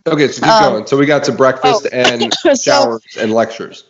Okay, 0.06 0.28
so 0.28 0.42
keep 0.42 0.50
um, 0.50 0.72
going. 0.72 0.86
So 0.86 0.96
we 0.96 1.06
got 1.06 1.24
to 1.24 1.32
breakfast 1.32 1.86
oh. 1.86 1.88
and 1.96 2.34
showers 2.60 3.02
so, 3.08 3.22
and 3.22 3.32
lectures. 3.32 3.84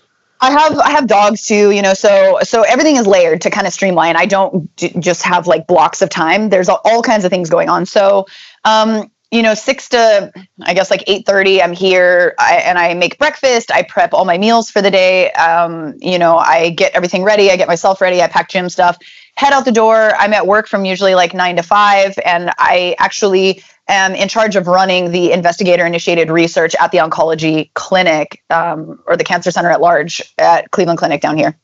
I 0.44 0.50
have 0.50 0.78
I 0.78 0.90
have 0.90 1.06
dogs 1.06 1.46
too, 1.46 1.70
you 1.70 1.80
know, 1.80 1.94
so 1.94 2.38
so 2.42 2.62
everything 2.62 2.96
is 2.96 3.06
layered 3.06 3.40
to 3.42 3.50
kind 3.50 3.66
of 3.66 3.72
streamline. 3.72 4.16
I 4.16 4.26
don't 4.26 4.74
d- 4.76 4.92
just 4.98 5.22
have 5.22 5.46
like 5.46 5.66
blocks 5.66 6.02
of 6.02 6.10
time. 6.10 6.50
There's 6.50 6.68
all, 6.68 6.80
all 6.84 7.02
kinds 7.02 7.24
of 7.24 7.30
things 7.30 7.48
going 7.48 7.70
on. 7.70 7.86
So, 7.86 8.26
um, 8.64 9.10
you 9.30 9.42
know, 9.42 9.54
six 9.54 9.88
to 9.90 10.30
I 10.62 10.74
guess 10.74 10.90
like 10.90 11.02
eight 11.06 11.24
thirty, 11.24 11.62
I'm 11.62 11.72
here, 11.72 12.34
I, 12.38 12.56
and 12.56 12.78
I 12.78 12.92
make 12.94 13.18
breakfast. 13.18 13.70
I 13.70 13.84
prep 13.84 14.12
all 14.12 14.26
my 14.26 14.36
meals 14.36 14.70
for 14.70 14.82
the 14.82 14.90
day. 14.90 15.32
Um, 15.32 15.94
you 16.00 16.18
know, 16.18 16.36
I 16.36 16.70
get 16.70 16.94
everything 16.94 17.24
ready. 17.24 17.50
I 17.50 17.56
get 17.56 17.66
myself 17.68 18.02
ready. 18.02 18.20
I 18.20 18.26
pack 18.28 18.50
gym 18.50 18.68
stuff. 18.68 18.98
Head 19.36 19.52
out 19.54 19.64
the 19.64 19.72
door. 19.72 20.14
I'm 20.16 20.34
at 20.34 20.46
work 20.46 20.68
from 20.68 20.84
usually 20.84 21.14
like 21.14 21.32
nine 21.32 21.56
to 21.56 21.62
five, 21.62 22.14
and 22.24 22.50
I 22.58 22.96
actually 22.98 23.62
am 23.88 24.14
in 24.14 24.28
charge 24.28 24.56
of 24.56 24.66
running 24.66 25.10
the 25.10 25.32
investigator 25.32 25.84
initiated 25.84 26.30
research 26.30 26.74
at 26.80 26.90
the 26.92 26.98
oncology 26.98 27.72
clinic 27.74 28.42
um, 28.50 29.02
or 29.06 29.16
the 29.16 29.24
cancer 29.24 29.50
center 29.50 29.70
at 29.70 29.80
large 29.80 30.22
at 30.38 30.70
Cleveland 30.70 30.98
Clinic 30.98 31.20
down 31.20 31.36
here. 31.36 31.58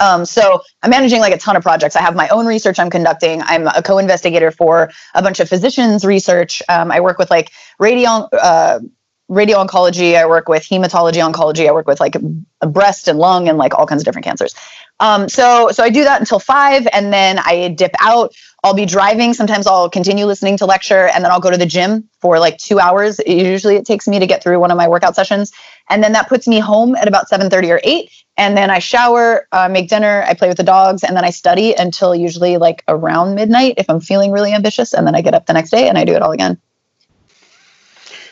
Um, 0.00 0.24
so 0.24 0.60
I'm 0.82 0.90
managing 0.90 1.20
like 1.20 1.34
a 1.34 1.38
ton 1.38 1.56
of 1.56 1.62
projects. 1.62 1.96
I 1.96 2.00
have 2.00 2.16
my 2.16 2.28
own 2.28 2.46
research 2.46 2.78
I'm 2.78 2.90
conducting. 2.90 3.42
I'm 3.42 3.68
a 3.68 3.82
co-investigator 3.82 4.50
for 4.50 4.90
a 5.14 5.22
bunch 5.22 5.40
of 5.40 5.48
physicians' 5.48 6.04
research. 6.04 6.62
Um, 6.68 6.90
I 6.90 7.00
work 7.00 7.18
with 7.18 7.30
like 7.30 7.52
radio, 7.78 8.08
uh, 8.10 8.80
radio 9.28 9.64
oncology. 9.64 10.16
I 10.16 10.26
work 10.26 10.48
with 10.48 10.64
hematology 10.64 11.22
oncology. 11.22 11.68
I 11.68 11.72
work 11.72 11.86
with 11.86 12.00
like 12.00 12.16
breast 12.60 13.08
and 13.08 13.18
lung 13.18 13.48
and 13.48 13.56
like 13.56 13.74
all 13.74 13.86
kinds 13.86 14.02
of 14.02 14.04
different 14.04 14.24
cancers. 14.24 14.54
Um, 15.00 15.28
so 15.28 15.70
so 15.72 15.82
I 15.82 15.90
do 15.90 16.04
that 16.04 16.20
until 16.20 16.38
five, 16.38 16.86
and 16.92 17.12
then 17.12 17.38
I 17.38 17.68
dip 17.68 17.94
out. 18.00 18.32
I'll 18.64 18.72
be 18.72 18.86
driving. 18.86 19.34
Sometimes 19.34 19.66
I'll 19.66 19.90
continue 19.90 20.24
listening 20.24 20.56
to 20.56 20.64
lecture, 20.64 21.08
and 21.08 21.22
then 21.22 21.30
I'll 21.30 21.38
go 21.38 21.50
to 21.50 21.58
the 21.58 21.66
gym 21.66 22.08
for 22.18 22.38
like 22.38 22.56
two 22.56 22.80
hours. 22.80 23.20
Usually, 23.26 23.76
it 23.76 23.84
takes 23.84 24.08
me 24.08 24.18
to 24.18 24.26
get 24.26 24.42
through 24.42 24.58
one 24.58 24.70
of 24.70 24.78
my 24.78 24.88
workout 24.88 25.14
sessions, 25.14 25.52
and 25.90 26.02
then 26.02 26.12
that 26.12 26.30
puts 26.30 26.48
me 26.48 26.60
home 26.60 26.96
at 26.96 27.06
about 27.06 27.28
seven 27.28 27.50
thirty 27.50 27.70
or 27.70 27.80
eight. 27.84 28.10
And 28.38 28.56
then 28.56 28.70
I 28.70 28.78
shower, 28.78 29.46
uh, 29.52 29.68
make 29.68 29.88
dinner, 29.88 30.24
I 30.26 30.34
play 30.34 30.48
with 30.48 30.56
the 30.56 30.64
dogs, 30.64 31.04
and 31.04 31.14
then 31.14 31.24
I 31.24 31.30
study 31.30 31.74
until 31.74 32.14
usually 32.14 32.56
like 32.56 32.82
around 32.88 33.34
midnight 33.34 33.74
if 33.76 33.88
I'm 33.88 34.00
feeling 34.00 34.32
really 34.32 34.52
ambitious, 34.54 34.94
and 34.94 35.06
then 35.06 35.14
I 35.14 35.20
get 35.20 35.34
up 35.34 35.44
the 35.44 35.52
next 35.52 35.70
day 35.70 35.86
and 35.88 35.98
I 35.98 36.06
do 36.06 36.14
it 36.14 36.22
all 36.22 36.32
again. 36.32 36.58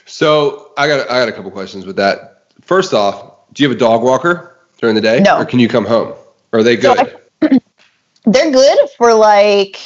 So 0.07 0.73
I 0.79 0.89
got 0.89 1.11
I 1.11 1.21
got 1.21 1.29
a 1.29 1.33
couple 1.33 1.51
questions 1.51 1.85
with 1.85 1.97
that. 1.97 2.47
First 2.63 2.95
off, 2.95 3.35
do 3.53 3.63
you 3.63 3.69
have 3.69 3.77
a 3.77 3.79
dog 3.79 4.03
walker 4.03 4.59
during 4.81 4.95
the 4.95 5.03
day? 5.03 5.21
No. 5.21 5.37
Or 5.37 5.45
can 5.45 5.59
you 5.59 5.69
come 5.69 5.85
home? 5.85 6.15
Or 6.53 6.61
are 6.61 6.63
they 6.63 6.77
good? 6.77 6.97
So 6.97 7.49
I, 7.51 7.59
they're 8.25 8.51
good 8.51 8.79
for 8.97 9.13
like 9.13 9.79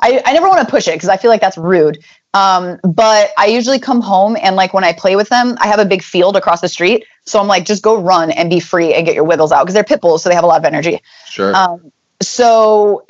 I, 0.00 0.22
I 0.24 0.32
never 0.32 0.48
want 0.48 0.66
to 0.66 0.70
push 0.70 0.88
it 0.88 0.94
because 0.94 1.08
I 1.08 1.16
feel 1.16 1.30
like 1.30 1.40
that's 1.40 1.56
rude. 1.56 2.04
Um, 2.34 2.80
but 2.82 3.30
I 3.38 3.46
usually 3.46 3.78
come 3.78 4.00
home 4.00 4.36
and 4.40 4.56
like 4.56 4.74
when 4.74 4.82
I 4.82 4.92
play 4.92 5.14
with 5.14 5.28
them, 5.28 5.56
I 5.60 5.68
have 5.68 5.78
a 5.78 5.84
big 5.84 6.02
field 6.02 6.36
across 6.36 6.60
the 6.60 6.68
street. 6.68 7.06
So 7.26 7.40
I'm 7.40 7.46
like, 7.46 7.64
just 7.64 7.82
go 7.82 7.96
run 8.00 8.32
and 8.32 8.50
be 8.50 8.60
free 8.60 8.92
and 8.92 9.06
get 9.06 9.14
your 9.14 9.24
wiggles 9.24 9.52
out 9.52 9.62
because 9.62 9.74
they're 9.74 9.84
pit 9.84 10.00
bulls, 10.00 10.22
so 10.22 10.28
they 10.28 10.34
have 10.34 10.44
a 10.44 10.48
lot 10.48 10.58
of 10.58 10.64
energy. 10.64 11.00
Sure. 11.26 11.54
Um, 11.54 11.92
so 12.20 13.04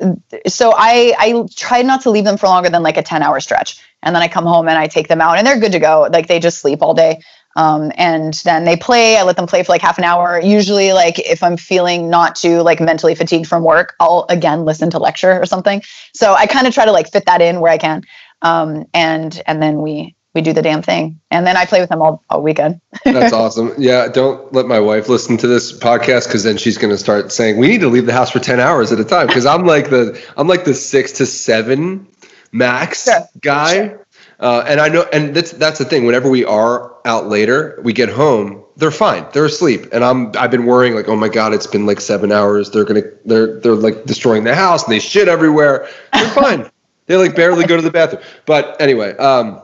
so 0.46 0.72
I 0.76 1.14
I 1.18 1.46
try 1.56 1.82
not 1.82 2.02
to 2.02 2.10
leave 2.10 2.24
them 2.24 2.36
for 2.36 2.46
longer 2.46 2.70
than 2.70 2.82
like 2.82 2.96
a 2.96 3.02
10 3.02 3.22
hour 3.22 3.40
stretch. 3.40 3.80
And 4.02 4.14
then 4.14 4.22
I 4.22 4.28
come 4.28 4.44
home 4.44 4.68
and 4.68 4.78
I 4.78 4.86
take 4.86 5.08
them 5.08 5.20
out 5.20 5.38
and 5.38 5.46
they're 5.46 5.58
good 5.58 5.72
to 5.72 5.78
go. 5.78 6.08
Like 6.12 6.28
they 6.28 6.38
just 6.38 6.58
sleep 6.58 6.82
all 6.82 6.94
day. 6.94 7.20
Um, 7.56 7.92
and 7.96 8.34
then 8.44 8.64
they 8.64 8.76
play. 8.76 9.16
I 9.16 9.22
let 9.22 9.36
them 9.36 9.46
play 9.46 9.62
for 9.62 9.72
like 9.72 9.82
half 9.82 9.98
an 9.98 10.04
hour. 10.04 10.40
Usually, 10.40 10.92
like 10.92 11.18
if 11.20 11.42
I'm 11.42 11.56
feeling 11.56 12.10
not 12.10 12.36
too 12.36 12.62
like 12.62 12.80
mentally 12.80 13.14
fatigued 13.14 13.46
from 13.46 13.62
work, 13.62 13.94
I'll 14.00 14.26
again 14.28 14.64
listen 14.64 14.90
to 14.90 14.98
lecture 14.98 15.40
or 15.40 15.46
something. 15.46 15.82
So 16.14 16.34
I 16.34 16.46
kind 16.46 16.66
of 16.66 16.74
try 16.74 16.84
to 16.84 16.92
like 16.92 17.10
fit 17.10 17.26
that 17.26 17.40
in 17.40 17.60
where 17.60 17.72
I 17.72 17.78
can. 17.78 18.02
Um, 18.42 18.86
and 18.92 19.40
and 19.46 19.62
then 19.62 19.82
we 19.82 20.16
we 20.34 20.40
do 20.40 20.52
the 20.52 20.62
damn 20.62 20.82
thing, 20.82 21.20
and 21.30 21.46
then 21.46 21.56
I 21.56 21.64
play 21.64 21.80
with 21.80 21.90
them 21.90 22.02
all, 22.02 22.22
all 22.28 22.42
weekend. 22.42 22.80
That's 23.04 23.32
awesome. 23.32 23.72
Yeah, 23.78 24.08
don't 24.08 24.52
let 24.52 24.66
my 24.66 24.80
wife 24.80 25.08
listen 25.08 25.36
to 25.38 25.46
this 25.46 25.72
podcast 25.72 26.26
because 26.26 26.42
then 26.42 26.56
she's 26.56 26.76
going 26.76 26.90
to 26.90 26.98
start 26.98 27.30
saying 27.30 27.56
we 27.56 27.68
need 27.68 27.80
to 27.82 27.88
leave 27.88 28.06
the 28.06 28.12
house 28.12 28.30
for 28.30 28.40
ten 28.40 28.58
hours 28.58 28.90
at 28.90 28.98
a 28.98 29.04
time. 29.04 29.28
Because 29.28 29.46
I'm 29.46 29.64
like 29.64 29.90
the 29.90 30.20
I'm 30.36 30.48
like 30.48 30.64
the 30.64 30.74
six 30.74 31.12
to 31.12 31.26
seven 31.26 32.06
max 32.52 33.04
sure. 33.04 33.28
guy. 33.40 33.74
Sure. 33.74 34.03
Uh, 34.44 34.62
and 34.68 34.78
I 34.78 34.90
know, 34.90 35.06
and 35.10 35.34
that's 35.34 35.52
that's 35.52 35.78
the 35.78 35.86
thing. 35.86 36.04
Whenever 36.04 36.28
we 36.28 36.44
are 36.44 36.94
out 37.06 37.28
later, 37.28 37.80
we 37.82 37.94
get 37.94 38.10
home, 38.10 38.62
they're 38.76 38.90
fine, 38.90 39.24
they're 39.32 39.46
asleep, 39.46 39.86
and 39.90 40.04
I'm 40.04 40.32
I've 40.36 40.50
been 40.50 40.66
worrying 40.66 40.94
like, 40.94 41.08
oh 41.08 41.16
my 41.16 41.30
god, 41.30 41.54
it's 41.54 41.66
been 41.66 41.86
like 41.86 41.98
seven 41.98 42.30
hours. 42.30 42.70
They're 42.70 42.84
gonna 42.84 43.04
they're 43.24 43.58
they're 43.60 43.74
like 43.74 44.04
destroying 44.04 44.44
the 44.44 44.54
house 44.54 44.82
and 44.84 44.92
they 44.92 44.98
shit 44.98 45.28
everywhere. 45.28 45.88
They're 46.12 46.28
fine. 46.34 46.70
they 47.06 47.16
like 47.16 47.34
barely 47.34 47.64
go 47.64 47.76
to 47.76 47.82
the 47.82 47.90
bathroom. 47.90 48.22
But 48.44 48.78
anyway, 48.82 49.16
um, 49.16 49.62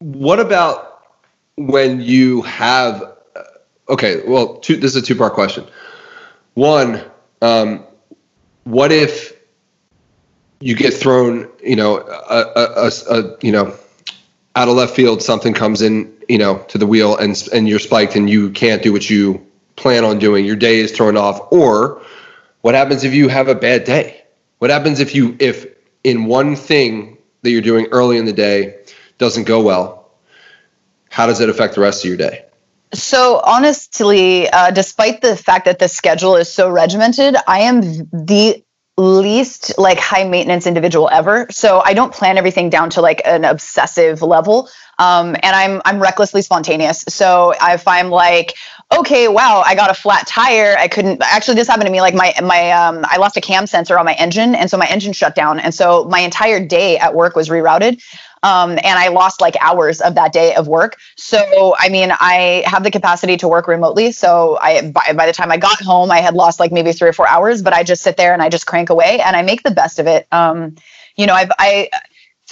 what 0.00 0.38
about 0.38 1.06
when 1.56 2.02
you 2.02 2.42
have? 2.42 3.02
Uh, 3.34 3.42
okay, 3.88 4.22
well, 4.26 4.58
two, 4.58 4.76
this 4.76 4.94
is 4.94 5.02
a 5.02 5.06
two 5.06 5.16
part 5.16 5.32
question. 5.32 5.64
One, 6.52 7.02
um, 7.40 7.86
what 8.64 8.92
if 8.92 9.32
you 10.60 10.76
get 10.76 10.92
thrown, 10.92 11.48
you 11.62 11.76
know, 11.76 11.98
a, 11.98 12.44
a, 12.56 12.92
a, 13.10 13.36
you 13.40 13.50
know, 13.50 13.74
out 14.56 14.68
of 14.68 14.74
left 14.74 14.94
field, 14.94 15.22
something 15.22 15.54
comes 15.54 15.80
in, 15.80 16.12
you 16.28 16.38
know, 16.38 16.58
to 16.68 16.78
the 16.78 16.86
wheel 16.86 17.16
and 17.16 17.48
and 17.52 17.68
you're 17.68 17.78
spiked 17.78 18.14
and 18.14 18.28
you 18.28 18.50
can't 18.50 18.82
do 18.82 18.92
what 18.92 19.08
you 19.08 19.44
plan 19.76 20.04
on 20.04 20.18
doing. 20.18 20.44
Your 20.44 20.56
day 20.56 20.80
is 20.80 20.92
thrown 20.92 21.16
off. 21.16 21.40
Or 21.50 22.02
what 22.60 22.74
happens 22.74 23.04
if 23.04 23.14
you 23.14 23.28
have 23.28 23.48
a 23.48 23.54
bad 23.54 23.84
day? 23.84 24.22
What 24.58 24.70
happens 24.70 25.00
if 25.00 25.14
you 25.14 25.36
if 25.40 25.66
in 26.04 26.26
one 26.26 26.56
thing 26.56 27.16
that 27.42 27.50
you're 27.50 27.62
doing 27.62 27.86
early 27.90 28.18
in 28.18 28.26
the 28.26 28.32
day 28.32 28.84
doesn't 29.18 29.44
go 29.44 29.62
well? 29.62 30.10
How 31.08 31.26
does 31.26 31.40
it 31.40 31.48
affect 31.48 31.74
the 31.74 31.80
rest 31.80 32.04
of 32.04 32.08
your 32.08 32.18
day? 32.18 32.44
So 32.92 33.40
honestly, 33.44 34.48
uh, 34.48 34.72
despite 34.72 35.22
the 35.22 35.36
fact 35.36 35.64
that 35.64 35.78
the 35.78 35.88
schedule 35.88 36.36
is 36.36 36.52
so 36.52 36.68
regimented, 36.68 37.36
I 37.46 37.60
am 37.60 37.80
the 37.80 38.62
least 38.96 39.78
like 39.78 39.98
high 39.98 40.24
maintenance 40.24 40.66
individual 40.66 41.08
ever. 41.10 41.46
So 41.50 41.82
I 41.84 41.94
don't 41.94 42.12
plan 42.12 42.36
everything 42.38 42.70
down 42.70 42.90
to 42.90 43.00
like 43.00 43.22
an 43.24 43.44
obsessive 43.44 44.22
level. 44.22 44.68
Um, 44.98 45.34
and 45.42 45.56
I'm 45.56 45.80
I'm 45.84 46.00
recklessly 46.00 46.42
spontaneous. 46.42 47.04
So 47.08 47.54
if 47.60 47.88
I'm 47.88 48.10
like, 48.10 48.54
okay, 48.92 49.28
wow, 49.28 49.62
I 49.64 49.74
got 49.74 49.90
a 49.90 49.94
flat 49.94 50.26
tire, 50.26 50.76
I 50.78 50.88
couldn't 50.88 51.22
actually 51.22 51.54
this 51.54 51.68
happened 51.68 51.86
to 51.86 51.92
me. 51.92 52.00
Like 52.00 52.14
my 52.14 52.34
my 52.42 52.70
um, 52.72 53.04
I 53.08 53.18
lost 53.18 53.36
a 53.36 53.40
cam 53.40 53.66
sensor 53.66 53.98
on 53.98 54.04
my 54.04 54.14
engine, 54.14 54.54
and 54.54 54.70
so 54.70 54.76
my 54.76 54.86
engine 54.86 55.12
shut 55.12 55.34
down, 55.34 55.60
and 55.60 55.72
so 55.74 56.04
my 56.04 56.20
entire 56.20 56.64
day 56.64 56.98
at 56.98 57.14
work 57.14 57.36
was 57.36 57.48
rerouted. 57.48 58.02
Um, 58.42 58.70
and 58.70 58.98
I 58.98 59.08
lost 59.08 59.42
like 59.42 59.54
hours 59.60 60.00
of 60.00 60.14
that 60.14 60.32
day 60.32 60.54
of 60.54 60.66
work. 60.66 60.96
So, 61.16 61.74
I 61.78 61.90
mean, 61.90 62.10
I 62.10 62.62
have 62.64 62.84
the 62.84 62.90
capacity 62.90 63.36
to 63.36 63.48
work 63.48 63.68
remotely. 63.68 64.12
So, 64.12 64.56
I 64.62 64.90
by, 64.90 65.12
by 65.14 65.26
the 65.26 65.34
time 65.34 65.52
I 65.52 65.58
got 65.58 65.78
home, 65.82 66.10
I 66.10 66.20
had 66.20 66.32
lost 66.34 66.58
like 66.58 66.72
maybe 66.72 66.92
three 66.92 67.10
or 67.10 67.12
four 67.12 67.28
hours. 67.28 67.60
But 67.60 67.74
I 67.74 67.82
just 67.82 68.02
sit 68.02 68.16
there 68.16 68.32
and 68.32 68.42
I 68.42 68.48
just 68.48 68.66
crank 68.66 68.88
away, 68.88 69.20
and 69.20 69.36
I 69.36 69.42
make 69.42 69.62
the 69.62 69.70
best 69.70 69.98
of 69.98 70.06
it. 70.06 70.26
Um, 70.32 70.76
you 71.16 71.26
know, 71.26 71.34
I've 71.34 71.52
I 71.58 71.90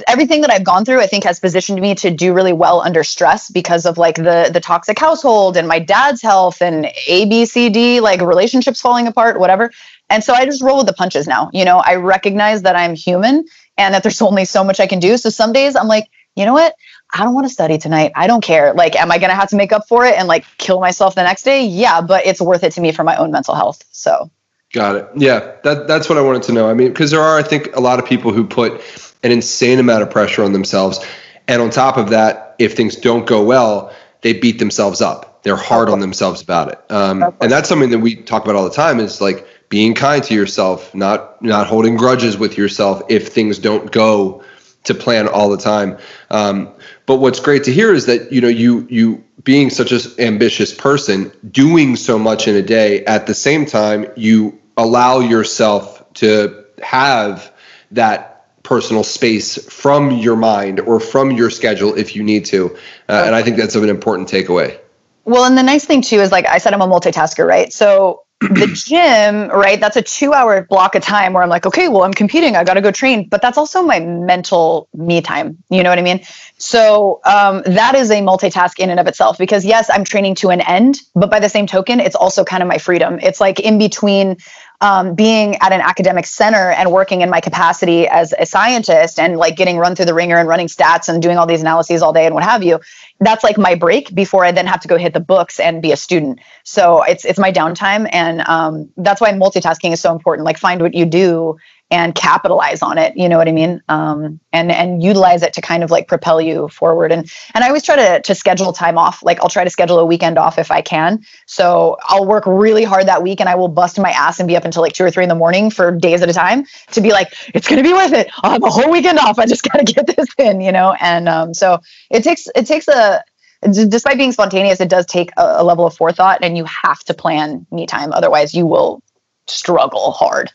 everything 0.06 0.42
that 0.42 0.50
I've 0.50 0.64
gone 0.64 0.84
through, 0.84 1.00
I 1.00 1.06
think 1.06 1.24
has 1.24 1.40
positioned 1.40 1.80
me 1.80 1.94
to 1.96 2.10
do 2.10 2.32
really 2.32 2.52
well 2.52 2.80
under 2.80 3.02
stress 3.02 3.50
because 3.50 3.86
of 3.86 3.98
like 3.98 4.16
the 4.16 4.50
the 4.52 4.60
toxic 4.60 4.98
household 4.98 5.56
and 5.56 5.66
my 5.66 5.78
dad's 5.78 6.22
health 6.22 6.62
and 6.62 6.86
A 7.06 7.24
B 7.26 7.46
C 7.46 7.68
D 7.68 8.00
like 8.00 8.20
relationships 8.20 8.80
falling 8.80 9.06
apart, 9.06 9.40
whatever. 9.40 9.70
And 10.10 10.24
so 10.24 10.32
I 10.32 10.44
just 10.44 10.62
roll 10.62 10.78
with 10.78 10.86
the 10.86 10.92
punches 10.92 11.26
now. 11.26 11.50
You 11.52 11.64
know, 11.64 11.78
I 11.78 11.96
recognize 11.96 12.62
that 12.62 12.76
I'm 12.76 12.94
human 12.94 13.44
and 13.76 13.94
that 13.94 14.02
there's 14.02 14.22
only 14.30 14.44
so 14.44 14.64
much 14.64 14.80
I 14.80 14.86
can 14.86 15.00
do. 15.00 15.16
So 15.16 15.30
some 15.30 15.52
days 15.52 15.76
I'm 15.76 15.88
like, 15.88 16.08
you 16.36 16.44
know 16.44 16.52
what? 16.52 16.74
I 17.12 17.24
don't 17.24 17.34
want 17.34 17.46
to 17.46 17.52
study 17.52 17.78
tonight. 17.78 18.12
I 18.14 18.26
don't 18.26 18.42
care. 18.42 18.72
Like, 18.74 18.94
am 18.94 19.10
I 19.10 19.18
going 19.18 19.30
to 19.30 19.34
have 19.34 19.48
to 19.50 19.56
make 19.56 19.72
up 19.72 19.88
for 19.88 20.04
it 20.04 20.16
and 20.16 20.28
like 20.28 20.44
kill 20.58 20.78
myself 20.78 21.14
the 21.14 21.22
next 21.22 21.42
day? 21.42 21.64
Yeah, 21.64 22.00
but 22.00 22.26
it's 22.26 22.40
worth 22.40 22.62
it 22.62 22.72
to 22.72 22.80
me 22.80 22.92
for 22.92 23.02
my 23.02 23.16
own 23.16 23.30
mental 23.30 23.54
health. 23.54 23.82
So, 23.92 24.30
got 24.72 24.96
it. 24.96 25.08
Yeah, 25.16 25.56
that 25.64 25.88
that's 25.88 26.08
what 26.08 26.18
I 26.18 26.20
wanted 26.20 26.42
to 26.44 26.52
know. 26.52 26.68
I 26.68 26.74
mean, 26.74 26.88
because 26.88 27.10
there 27.10 27.22
are, 27.22 27.38
I 27.38 27.42
think, 27.42 27.74
a 27.74 27.80
lot 27.80 27.98
of 27.98 28.04
people 28.04 28.32
who 28.32 28.46
put 28.46 28.80
an 29.22 29.32
insane 29.32 29.78
amount 29.78 30.02
of 30.02 30.10
pressure 30.10 30.42
on 30.44 30.52
themselves, 30.52 31.04
and 31.46 31.62
on 31.62 31.70
top 31.70 31.96
of 31.96 32.10
that, 32.10 32.54
if 32.58 32.74
things 32.74 32.96
don't 32.96 33.26
go 33.26 33.42
well, 33.42 33.92
they 34.22 34.32
beat 34.32 34.58
themselves 34.58 35.00
up. 35.00 35.42
They're 35.42 35.56
hard 35.56 35.88
on 35.88 36.00
themselves 36.00 36.42
about 36.42 36.72
it, 36.72 36.80
um, 36.90 37.34
and 37.40 37.50
that's 37.50 37.68
something 37.68 37.90
that 37.90 38.00
we 38.00 38.16
talk 38.16 38.44
about 38.44 38.56
all 38.56 38.64
the 38.64 38.74
time. 38.74 39.00
Is 39.00 39.20
like 39.20 39.46
being 39.68 39.94
kind 39.94 40.22
to 40.24 40.34
yourself, 40.34 40.94
not 40.94 41.40
not 41.42 41.66
holding 41.66 41.96
grudges 41.96 42.36
with 42.36 42.56
yourself 42.58 43.02
if 43.08 43.28
things 43.28 43.58
don't 43.58 43.92
go 43.92 44.42
to 44.84 44.94
plan 44.94 45.28
all 45.28 45.48
the 45.50 45.58
time. 45.58 45.98
Um, 46.30 46.72
but 47.06 47.16
what's 47.16 47.40
great 47.40 47.64
to 47.64 47.72
hear 47.72 47.94
is 47.94 48.06
that 48.06 48.32
you 48.32 48.40
know 48.40 48.48
you 48.48 48.86
you 48.90 49.24
being 49.44 49.70
such 49.70 49.92
an 49.92 50.00
ambitious 50.18 50.74
person, 50.74 51.32
doing 51.50 51.96
so 51.96 52.18
much 52.18 52.48
in 52.48 52.56
a 52.56 52.62
day, 52.62 53.04
at 53.04 53.26
the 53.26 53.34
same 53.34 53.64
time 53.64 54.06
you 54.16 54.58
allow 54.76 55.20
yourself 55.20 56.04
to 56.14 56.64
have 56.82 57.52
that 57.90 58.27
personal 58.68 59.02
space 59.02 59.56
from 59.72 60.10
your 60.10 60.36
mind 60.36 60.78
or 60.80 61.00
from 61.00 61.30
your 61.30 61.48
schedule 61.48 61.94
if 61.96 62.14
you 62.14 62.22
need 62.22 62.44
to. 62.44 62.68
Uh, 63.08 63.22
and 63.24 63.34
I 63.34 63.42
think 63.42 63.56
that's 63.56 63.74
an 63.74 63.88
important 63.88 64.28
takeaway. 64.28 64.78
Well, 65.24 65.44
and 65.44 65.56
the 65.56 65.62
nice 65.62 65.86
thing 65.86 66.02
too 66.02 66.20
is 66.20 66.30
like 66.30 66.46
I 66.46 66.58
said, 66.58 66.74
I'm 66.74 66.82
a 66.82 66.86
multitasker, 66.86 67.46
right? 67.46 67.72
So 67.72 68.24
the 68.40 68.70
gym, 68.72 69.48
right? 69.48 69.80
That's 69.80 69.96
a 69.96 70.02
two 70.02 70.32
hour 70.32 70.62
block 70.62 70.94
of 70.94 71.02
time 71.02 71.32
where 71.32 71.42
I'm 71.42 71.48
like, 71.48 71.66
okay, 71.66 71.88
well, 71.88 72.04
I'm 72.04 72.12
competing. 72.12 72.56
I 72.56 72.62
got 72.62 72.74
to 72.74 72.80
go 72.80 72.92
train. 72.92 73.26
But 73.28 73.42
that's 73.42 73.58
also 73.58 73.82
my 73.82 73.98
mental 73.98 74.88
me 74.94 75.20
time. 75.20 75.58
You 75.70 75.82
know 75.82 75.90
what 75.90 75.98
I 75.98 76.02
mean? 76.02 76.20
So 76.58 77.20
um, 77.24 77.62
that 77.64 77.96
is 77.96 78.10
a 78.10 78.20
multitask 78.20 78.78
in 78.78 78.90
and 78.90 79.00
of 79.00 79.08
itself 79.08 79.38
because, 79.38 79.64
yes, 79.64 79.90
I'm 79.90 80.04
training 80.04 80.36
to 80.36 80.50
an 80.50 80.60
end. 80.60 81.00
But 81.14 81.30
by 81.30 81.40
the 81.40 81.48
same 81.48 81.66
token, 81.66 81.98
it's 81.98 82.14
also 82.14 82.44
kind 82.44 82.62
of 82.62 82.68
my 82.68 82.78
freedom. 82.78 83.18
It's 83.22 83.40
like 83.40 83.58
in 83.58 83.76
between 83.76 84.36
um, 84.80 85.14
being 85.14 85.56
at 85.56 85.72
an 85.72 85.80
academic 85.80 86.26
center 86.26 86.70
and 86.70 86.92
working 86.92 87.20
in 87.20 87.30
my 87.30 87.40
capacity 87.40 88.06
as 88.06 88.32
a 88.38 88.46
scientist 88.46 89.18
and 89.18 89.36
like 89.36 89.56
getting 89.56 89.76
run 89.76 89.96
through 89.96 90.04
the 90.04 90.14
wringer 90.14 90.36
and 90.36 90.48
running 90.48 90.68
stats 90.68 91.08
and 91.08 91.20
doing 91.20 91.36
all 91.36 91.46
these 91.46 91.60
analyses 91.60 92.00
all 92.00 92.12
day 92.12 92.26
and 92.26 92.34
what 92.34 92.44
have 92.44 92.62
you 92.62 92.78
that's 93.20 93.42
like 93.42 93.58
my 93.58 93.74
break 93.74 94.14
before 94.14 94.44
I 94.44 94.52
then 94.52 94.66
have 94.66 94.80
to 94.80 94.88
go 94.88 94.96
hit 94.96 95.12
the 95.12 95.20
books 95.20 95.58
and 95.58 95.82
be 95.82 95.92
a 95.92 95.96
student. 95.96 96.40
So 96.62 97.02
it's 97.02 97.24
it's 97.24 97.38
my 97.38 97.50
downtime, 97.50 98.08
and 98.12 98.40
um, 98.42 98.90
that's 98.96 99.20
why 99.20 99.32
multitasking 99.32 99.92
is 99.92 100.00
so 100.00 100.12
important. 100.12 100.44
Like 100.44 100.58
find 100.58 100.80
what 100.80 100.94
you 100.94 101.04
do 101.04 101.58
and 101.90 102.14
capitalize 102.14 102.82
on 102.82 102.98
it. 102.98 103.16
You 103.16 103.28
know 103.28 103.38
what 103.38 103.48
I 103.48 103.52
mean? 103.52 103.82
Um, 103.88 104.40
and 104.52 104.70
and 104.70 105.02
utilize 105.02 105.42
it 105.42 105.54
to 105.54 105.60
kind 105.60 105.82
of 105.82 105.90
like 105.90 106.06
propel 106.06 106.40
you 106.40 106.68
forward. 106.68 107.12
And 107.12 107.30
and 107.54 107.64
I 107.64 107.68
always 107.68 107.82
try 107.82 107.96
to 107.96 108.20
to 108.20 108.34
schedule 108.34 108.72
time 108.72 108.98
off. 108.98 109.22
Like 109.22 109.40
I'll 109.40 109.48
try 109.48 109.64
to 109.64 109.70
schedule 109.70 109.98
a 109.98 110.04
weekend 110.04 110.38
off 110.38 110.58
if 110.58 110.70
I 110.70 110.82
can. 110.82 111.24
So 111.46 111.96
I'll 112.02 112.26
work 112.26 112.44
really 112.46 112.84
hard 112.84 113.06
that 113.06 113.22
week, 113.22 113.40
and 113.40 113.48
I 113.48 113.54
will 113.54 113.68
bust 113.68 113.98
my 113.98 114.10
ass 114.10 114.38
and 114.38 114.46
be 114.46 114.56
up 114.56 114.64
until 114.64 114.82
like 114.82 114.92
two 114.92 115.04
or 115.04 115.10
three 115.10 115.22
in 115.22 115.28
the 115.28 115.34
morning 115.34 115.70
for 115.70 115.90
days 115.92 116.22
at 116.22 116.28
a 116.28 116.34
time 116.34 116.66
to 116.92 117.00
be 117.00 117.10
like, 117.12 117.32
it's 117.54 117.68
gonna 117.68 117.82
be 117.82 117.92
worth 117.92 118.12
it. 118.12 118.28
I'll 118.42 118.52
have 118.52 118.62
a 118.62 118.70
whole 118.70 118.90
weekend 118.90 119.18
off. 119.18 119.38
I 119.38 119.46
just 119.46 119.62
gotta 119.62 119.84
get 119.84 120.06
this 120.16 120.28
in. 120.38 120.60
You 120.60 120.72
know. 120.72 120.94
And 121.00 121.28
um, 121.28 121.54
so 121.54 121.80
it 122.10 122.22
takes 122.22 122.48
it 122.54 122.66
takes 122.66 122.88
a 122.88 123.22
despite 123.62 124.18
being 124.18 124.32
spontaneous, 124.32 124.80
it 124.80 124.88
does 124.88 125.06
take 125.06 125.30
a, 125.36 125.56
a 125.58 125.64
level 125.64 125.86
of 125.86 125.96
forethought, 125.96 126.40
and 126.42 126.56
you 126.56 126.64
have 126.64 127.00
to 127.04 127.14
plan 127.14 127.66
me 127.72 127.86
time. 127.86 128.12
Otherwise, 128.12 128.54
you 128.54 128.66
will 128.66 129.02
struggle 129.46 130.12
hard. 130.12 130.52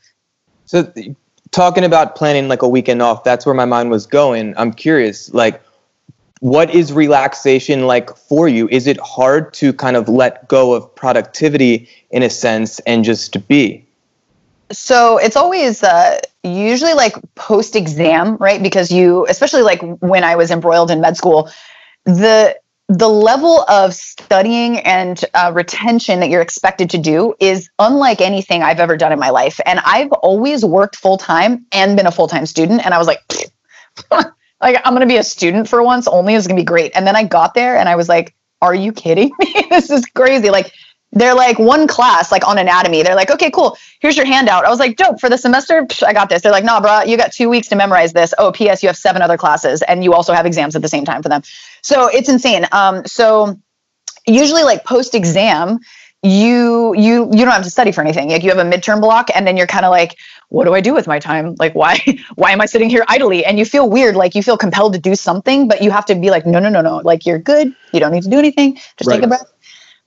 So 0.65 0.91
talking 1.53 1.85
about 1.85 2.15
planning 2.15 2.47
like 2.47 2.61
a 2.61 2.67
weekend 2.67 3.01
off, 3.01 3.23
that's 3.23 3.45
where 3.45 3.55
my 3.55 3.65
mind 3.65 3.89
was 3.89 4.05
going. 4.05 4.53
I'm 4.57 4.73
curious, 4.73 5.33
like, 5.33 5.61
what 6.39 6.75
is 6.75 6.91
relaxation 6.91 7.87
like 7.87 8.13
for 8.17 8.49
you? 8.49 8.67
Is 8.69 8.85
it 8.85 8.99
hard 8.99 9.53
to 9.55 9.71
kind 9.71 9.95
of 9.95 10.09
let 10.09 10.45
go 10.49 10.73
of 10.73 10.93
productivity 10.93 11.87
in 12.11 12.21
a 12.21 12.29
sense 12.29 12.79
and 12.79 13.05
just 13.05 13.47
be? 13.47 13.85
So 14.69 15.17
it's 15.17 15.37
always 15.37 15.83
uh, 15.83 16.19
usually 16.43 16.93
like 16.93 17.15
post 17.35 17.75
exam, 17.75 18.35
right? 18.37 18.61
Because 18.61 18.91
you, 18.91 19.25
especially 19.29 19.61
like 19.61 19.81
when 20.01 20.25
I 20.25 20.35
was 20.35 20.51
embroiled 20.51 20.91
in 20.91 20.99
med 20.99 21.15
school, 21.15 21.49
the 22.05 22.57
the 22.89 23.07
level 23.09 23.61
of 23.69 23.93
studying 23.93 24.79
and 24.79 25.23
uh, 25.33 25.51
retention 25.53 26.19
that 26.19 26.29
you're 26.29 26.41
expected 26.41 26.89
to 26.91 26.97
do 26.97 27.33
is 27.39 27.69
unlike 27.79 28.19
anything 28.19 28.61
I've 28.61 28.79
ever 28.79 28.97
done 28.97 29.11
in 29.11 29.19
my 29.19 29.29
life. 29.29 29.59
And 29.65 29.79
I've 29.79 30.11
always 30.11 30.65
worked 30.65 30.97
full 30.97 31.17
time 31.17 31.65
and 31.71 31.95
been 31.95 32.07
a 32.07 32.11
full 32.11 32.27
time 32.27 32.45
student. 32.45 32.85
And 32.85 32.93
I 32.93 32.97
was 32.97 33.07
like, 33.07 33.19
like 34.11 34.81
I'm 34.83 34.93
going 34.93 35.01
to 35.01 35.07
be 35.07 35.17
a 35.17 35.23
student 35.23 35.69
for 35.69 35.81
once 35.81 36.07
only 36.07 36.33
is 36.33 36.45
going 36.45 36.57
to 36.57 36.61
be 36.61 36.65
great. 36.65 36.91
And 36.95 37.07
then 37.07 37.15
I 37.15 37.23
got 37.23 37.53
there 37.53 37.77
and 37.77 37.87
I 37.87 37.95
was 37.95 38.09
like, 38.09 38.35
are 38.61 38.75
you 38.75 38.91
kidding 38.91 39.31
me? 39.39 39.53
this 39.69 39.89
is 39.89 40.05
crazy. 40.07 40.49
Like 40.49 40.73
they're 41.13 41.35
like 41.35 41.59
one 41.59 41.87
class 41.87 42.31
like 42.31 42.45
on 42.47 42.57
anatomy 42.57 43.03
they're 43.03 43.15
like 43.15 43.29
okay 43.29 43.51
cool 43.51 43.77
here's 43.99 44.17
your 44.17 44.25
handout 44.25 44.65
i 44.65 44.69
was 44.69 44.79
like 44.79 44.97
dope 44.97 45.19
for 45.19 45.29
the 45.29 45.37
semester 45.37 45.83
Psh, 45.83 46.03
i 46.03 46.11
got 46.11 46.29
this 46.29 46.41
they're 46.41 46.51
like 46.51 46.63
nah 46.63 46.81
bro, 46.81 47.03
you 47.03 47.17
got 47.17 47.31
two 47.31 47.49
weeks 47.49 47.67
to 47.67 47.75
memorize 47.75 48.13
this 48.13 48.33
oh 48.37 48.51
ps 48.51 48.81
you 48.83 48.87
have 48.87 48.97
seven 48.97 49.21
other 49.21 49.37
classes 49.37 49.81
and 49.83 50.03
you 50.03 50.13
also 50.13 50.33
have 50.33 50.45
exams 50.45 50.75
at 50.75 50.81
the 50.81 50.87
same 50.87 51.05
time 51.05 51.21
for 51.21 51.29
them 51.29 51.43
so 51.83 52.07
it's 52.07 52.29
insane. 52.29 52.65
Um 52.71 53.05
so 53.05 53.59
usually 54.25 54.63
like 54.63 54.83
post 54.83 55.13
exam 55.13 55.79
you 56.23 56.95
you 56.95 57.29
you 57.31 57.43
don't 57.43 57.51
have 57.51 57.63
to 57.63 57.69
study 57.69 57.91
for 57.91 58.01
anything. 58.01 58.29
Like 58.29 58.43
you 58.43 58.49
have 58.49 58.65
a 58.65 58.69
midterm 58.69 59.01
block 59.01 59.29
and 59.35 59.45
then 59.45 59.57
you're 59.57 59.67
kind 59.67 59.85
of 59.85 59.91
like 59.91 60.17
what 60.49 60.65
do 60.65 60.73
i 60.73 60.81
do 60.81 60.93
with 60.93 61.07
my 61.07 61.19
time? 61.19 61.55
Like 61.59 61.75
why 61.75 61.99
why 62.35 62.51
am 62.51 62.61
i 62.61 62.65
sitting 62.65 62.89
here 62.89 63.05
idly? 63.07 63.45
And 63.45 63.59
you 63.59 63.65
feel 63.65 63.89
weird 63.89 64.15
like 64.15 64.33
you 64.33 64.41
feel 64.41 64.57
compelled 64.57 64.93
to 64.93 64.99
do 64.99 65.15
something 65.15 65.67
but 65.67 65.81
you 65.81 65.91
have 65.91 66.05
to 66.05 66.15
be 66.15 66.31
like 66.31 66.45
no 66.45 66.59
no 66.59 66.69
no 66.69 66.81
no. 66.81 66.97
Like 66.97 67.25
you're 67.25 67.39
good. 67.39 67.75
You 67.91 67.99
don't 67.99 68.11
need 68.11 68.23
to 68.23 68.29
do 68.29 68.39
anything. 68.39 68.75
Just 68.97 69.07
right. 69.07 69.17
take 69.17 69.25
a 69.25 69.27
breath. 69.27 69.53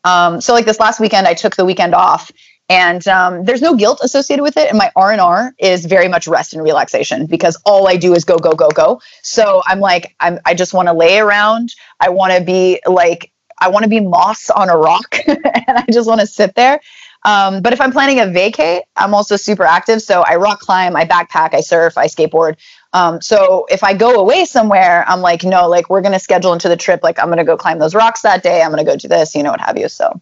Um, 0.04 0.40
so 0.40 0.54
like 0.54 0.64
this 0.64 0.78
last 0.78 1.00
weekend, 1.00 1.26
I 1.26 1.34
took 1.34 1.56
the 1.56 1.64
weekend 1.64 1.94
off 1.94 2.30
and 2.68 3.06
um, 3.06 3.44
there's 3.44 3.62
no 3.62 3.76
guilt 3.76 4.00
associated 4.02 4.42
with 4.42 4.56
it 4.56 4.68
and 4.68 4.78
my 4.78 4.90
r&r 4.96 5.54
is 5.58 5.84
very 5.84 6.08
much 6.08 6.26
rest 6.26 6.52
and 6.52 6.62
relaxation 6.62 7.26
because 7.26 7.60
all 7.64 7.88
i 7.88 7.96
do 7.96 8.14
is 8.14 8.24
go 8.24 8.36
go 8.38 8.52
go 8.52 8.68
go 8.70 9.00
so 9.22 9.62
i'm 9.66 9.80
like 9.80 10.14
I'm, 10.20 10.38
i 10.44 10.54
just 10.54 10.74
want 10.74 10.88
to 10.88 10.92
lay 10.92 11.18
around 11.18 11.74
i 12.00 12.08
want 12.08 12.32
to 12.32 12.42
be 12.42 12.80
like 12.86 13.32
i 13.60 13.68
want 13.68 13.84
to 13.84 13.88
be 13.88 14.00
moss 14.00 14.50
on 14.50 14.68
a 14.68 14.76
rock 14.76 15.16
and 15.26 15.38
i 15.44 15.84
just 15.90 16.08
want 16.08 16.20
to 16.20 16.26
sit 16.26 16.54
there 16.54 16.80
um, 17.24 17.62
but 17.62 17.72
if 17.72 17.80
i'm 17.80 17.92
planning 17.92 18.20
a 18.20 18.24
vacay 18.24 18.80
i'm 18.96 19.14
also 19.14 19.36
super 19.36 19.64
active 19.64 20.02
so 20.02 20.22
i 20.26 20.36
rock 20.36 20.60
climb 20.60 20.96
i 20.96 21.04
backpack 21.04 21.54
i 21.54 21.60
surf 21.60 21.96
i 21.96 22.06
skateboard 22.06 22.56
um, 22.92 23.20
so 23.20 23.66
if 23.68 23.84
I 23.84 23.92
go 23.92 24.14
away 24.14 24.46
somewhere, 24.46 25.04
I'm 25.06 25.20
like, 25.20 25.44
no, 25.44 25.68
like 25.68 25.90
we're 25.90 26.00
going 26.00 26.14
to 26.14 26.18
schedule 26.18 26.54
into 26.54 26.66
the 26.66 26.78
trip. 26.78 27.02
Like 27.02 27.18
I'm 27.18 27.26
going 27.26 27.36
to 27.36 27.44
go 27.44 27.54
climb 27.54 27.78
those 27.78 27.94
rocks 27.94 28.22
that 28.22 28.42
day. 28.42 28.62
I'm 28.62 28.70
going 28.70 28.82
to 28.82 28.90
go 28.90 28.96
do 28.96 29.06
this, 29.06 29.34
you 29.34 29.42
know, 29.42 29.50
what 29.50 29.60
have 29.60 29.76
you. 29.76 29.90
So. 29.90 30.18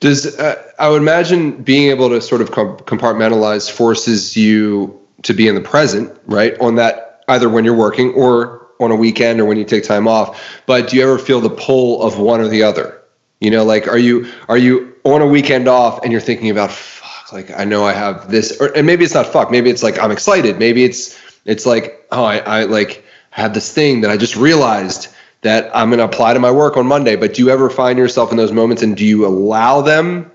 Does 0.00 0.38
uh, 0.38 0.62
I 0.78 0.88
would 0.88 1.02
imagine 1.02 1.62
being 1.62 1.90
able 1.90 2.08
to 2.10 2.20
sort 2.20 2.40
of 2.40 2.50
compartmentalize 2.50 3.70
forces 3.70 4.36
you 4.36 4.98
to 5.22 5.34
be 5.34 5.48
in 5.48 5.54
the 5.54 5.60
present, 5.60 6.16
right? 6.26 6.58
On 6.60 6.76
that 6.76 7.24
either 7.28 7.48
when 7.48 7.64
you're 7.64 7.74
working 7.74 8.12
or 8.14 8.68
on 8.80 8.90
a 8.90 8.96
weekend 8.96 9.40
or 9.40 9.44
when 9.44 9.56
you 9.56 9.64
take 9.64 9.84
time 9.84 10.06
off. 10.06 10.60
But 10.66 10.88
do 10.88 10.96
you 10.96 11.02
ever 11.02 11.18
feel 11.18 11.40
the 11.40 11.50
pull 11.50 12.02
of 12.02 12.18
one 12.18 12.40
or 12.40 12.48
the 12.48 12.62
other? 12.62 13.02
You 13.40 13.50
know, 13.50 13.64
like 13.64 13.88
are 13.88 13.98
you 13.98 14.30
are 14.48 14.58
you 14.58 14.94
on 15.04 15.22
a 15.22 15.26
weekend 15.26 15.68
off 15.68 16.02
and 16.02 16.12
you're 16.12 16.20
thinking 16.20 16.50
about 16.50 16.70
fuck, 16.70 17.32
like 17.32 17.50
I 17.58 17.64
know 17.64 17.84
I 17.84 17.92
have 17.92 18.30
this, 18.30 18.60
or 18.60 18.76
and 18.76 18.86
maybe 18.86 19.04
it's 19.04 19.14
not 19.14 19.26
fuck, 19.26 19.50
maybe 19.50 19.70
it's 19.70 19.82
like 19.82 19.98
I'm 19.98 20.10
excited, 20.10 20.58
maybe 20.58 20.84
it's 20.84 21.18
it's 21.44 21.64
like, 21.64 22.06
oh, 22.10 22.24
I, 22.24 22.38
I 22.38 22.64
like 22.64 23.04
had 23.30 23.54
this 23.54 23.72
thing 23.72 24.00
that 24.00 24.10
I 24.10 24.16
just 24.16 24.36
realized 24.36 25.08
that 25.42 25.74
I'm 25.74 25.88
going 25.88 25.98
to 25.98 26.04
apply 26.04 26.34
to 26.34 26.40
my 26.40 26.50
work 26.50 26.76
on 26.76 26.86
Monday. 26.86 27.16
But 27.16 27.34
do 27.34 27.44
you 27.44 27.50
ever 27.50 27.70
find 27.70 27.98
yourself 27.98 28.30
in 28.30 28.36
those 28.36 28.52
moments 28.52 28.82
and 28.82 28.96
do 28.96 29.04
you 29.04 29.26
allow 29.26 29.80
them 29.80 30.30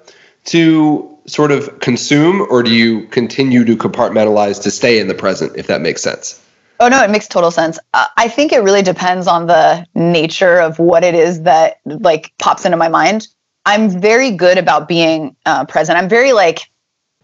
to 0.46 1.18
sort 1.26 1.52
of 1.52 1.80
consume 1.80 2.46
or 2.50 2.63
do 2.63 2.74
you 2.74 3.08
continue 3.08 3.63
to 3.66 3.76
compartmentalize 3.76 4.62
to 4.63 4.72
stay 4.72 5.00
in 5.00 5.08
the 5.08 5.13
present, 5.13 5.56
if 5.56 5.68
that 5.68 5.82
makes 5.82 6.02
sense? 6.02 6.39
Oh, 6.80 6.88
no, 6.88 7.02
it 7.04 7.10
makes 7.10 7.28
total 7.28 7.52
sense. 7.52 7.80
Uh, 7.94 8.08
I 8.18 8.28
think 8.28 8.52
it 8.52 8.60
really 8.60 8.82
depends 8.82 9.28
on 9.28 9.48
the 9.48 9.86
nature 9.96 10.60
of 10.60 10.80
what 10.80 11.04
it 11.04 11.16
is 11.16 11.44
that 11.44 11.78
like 11.86 12.34
pops 12.39 12.66
into 12.66 12.78
my 12.78 12.89
mind. 12.89 13.28
I'm 13.66 13.89
very 13.89 14.32
good 14.32 14.58
about 14.58 14.88
being 14.88 15.36
uh, 15.46 15.66
present. 15.66 15.98
I'm 15.98 16.10
very 16.10 16.34
like, 16.34 16.70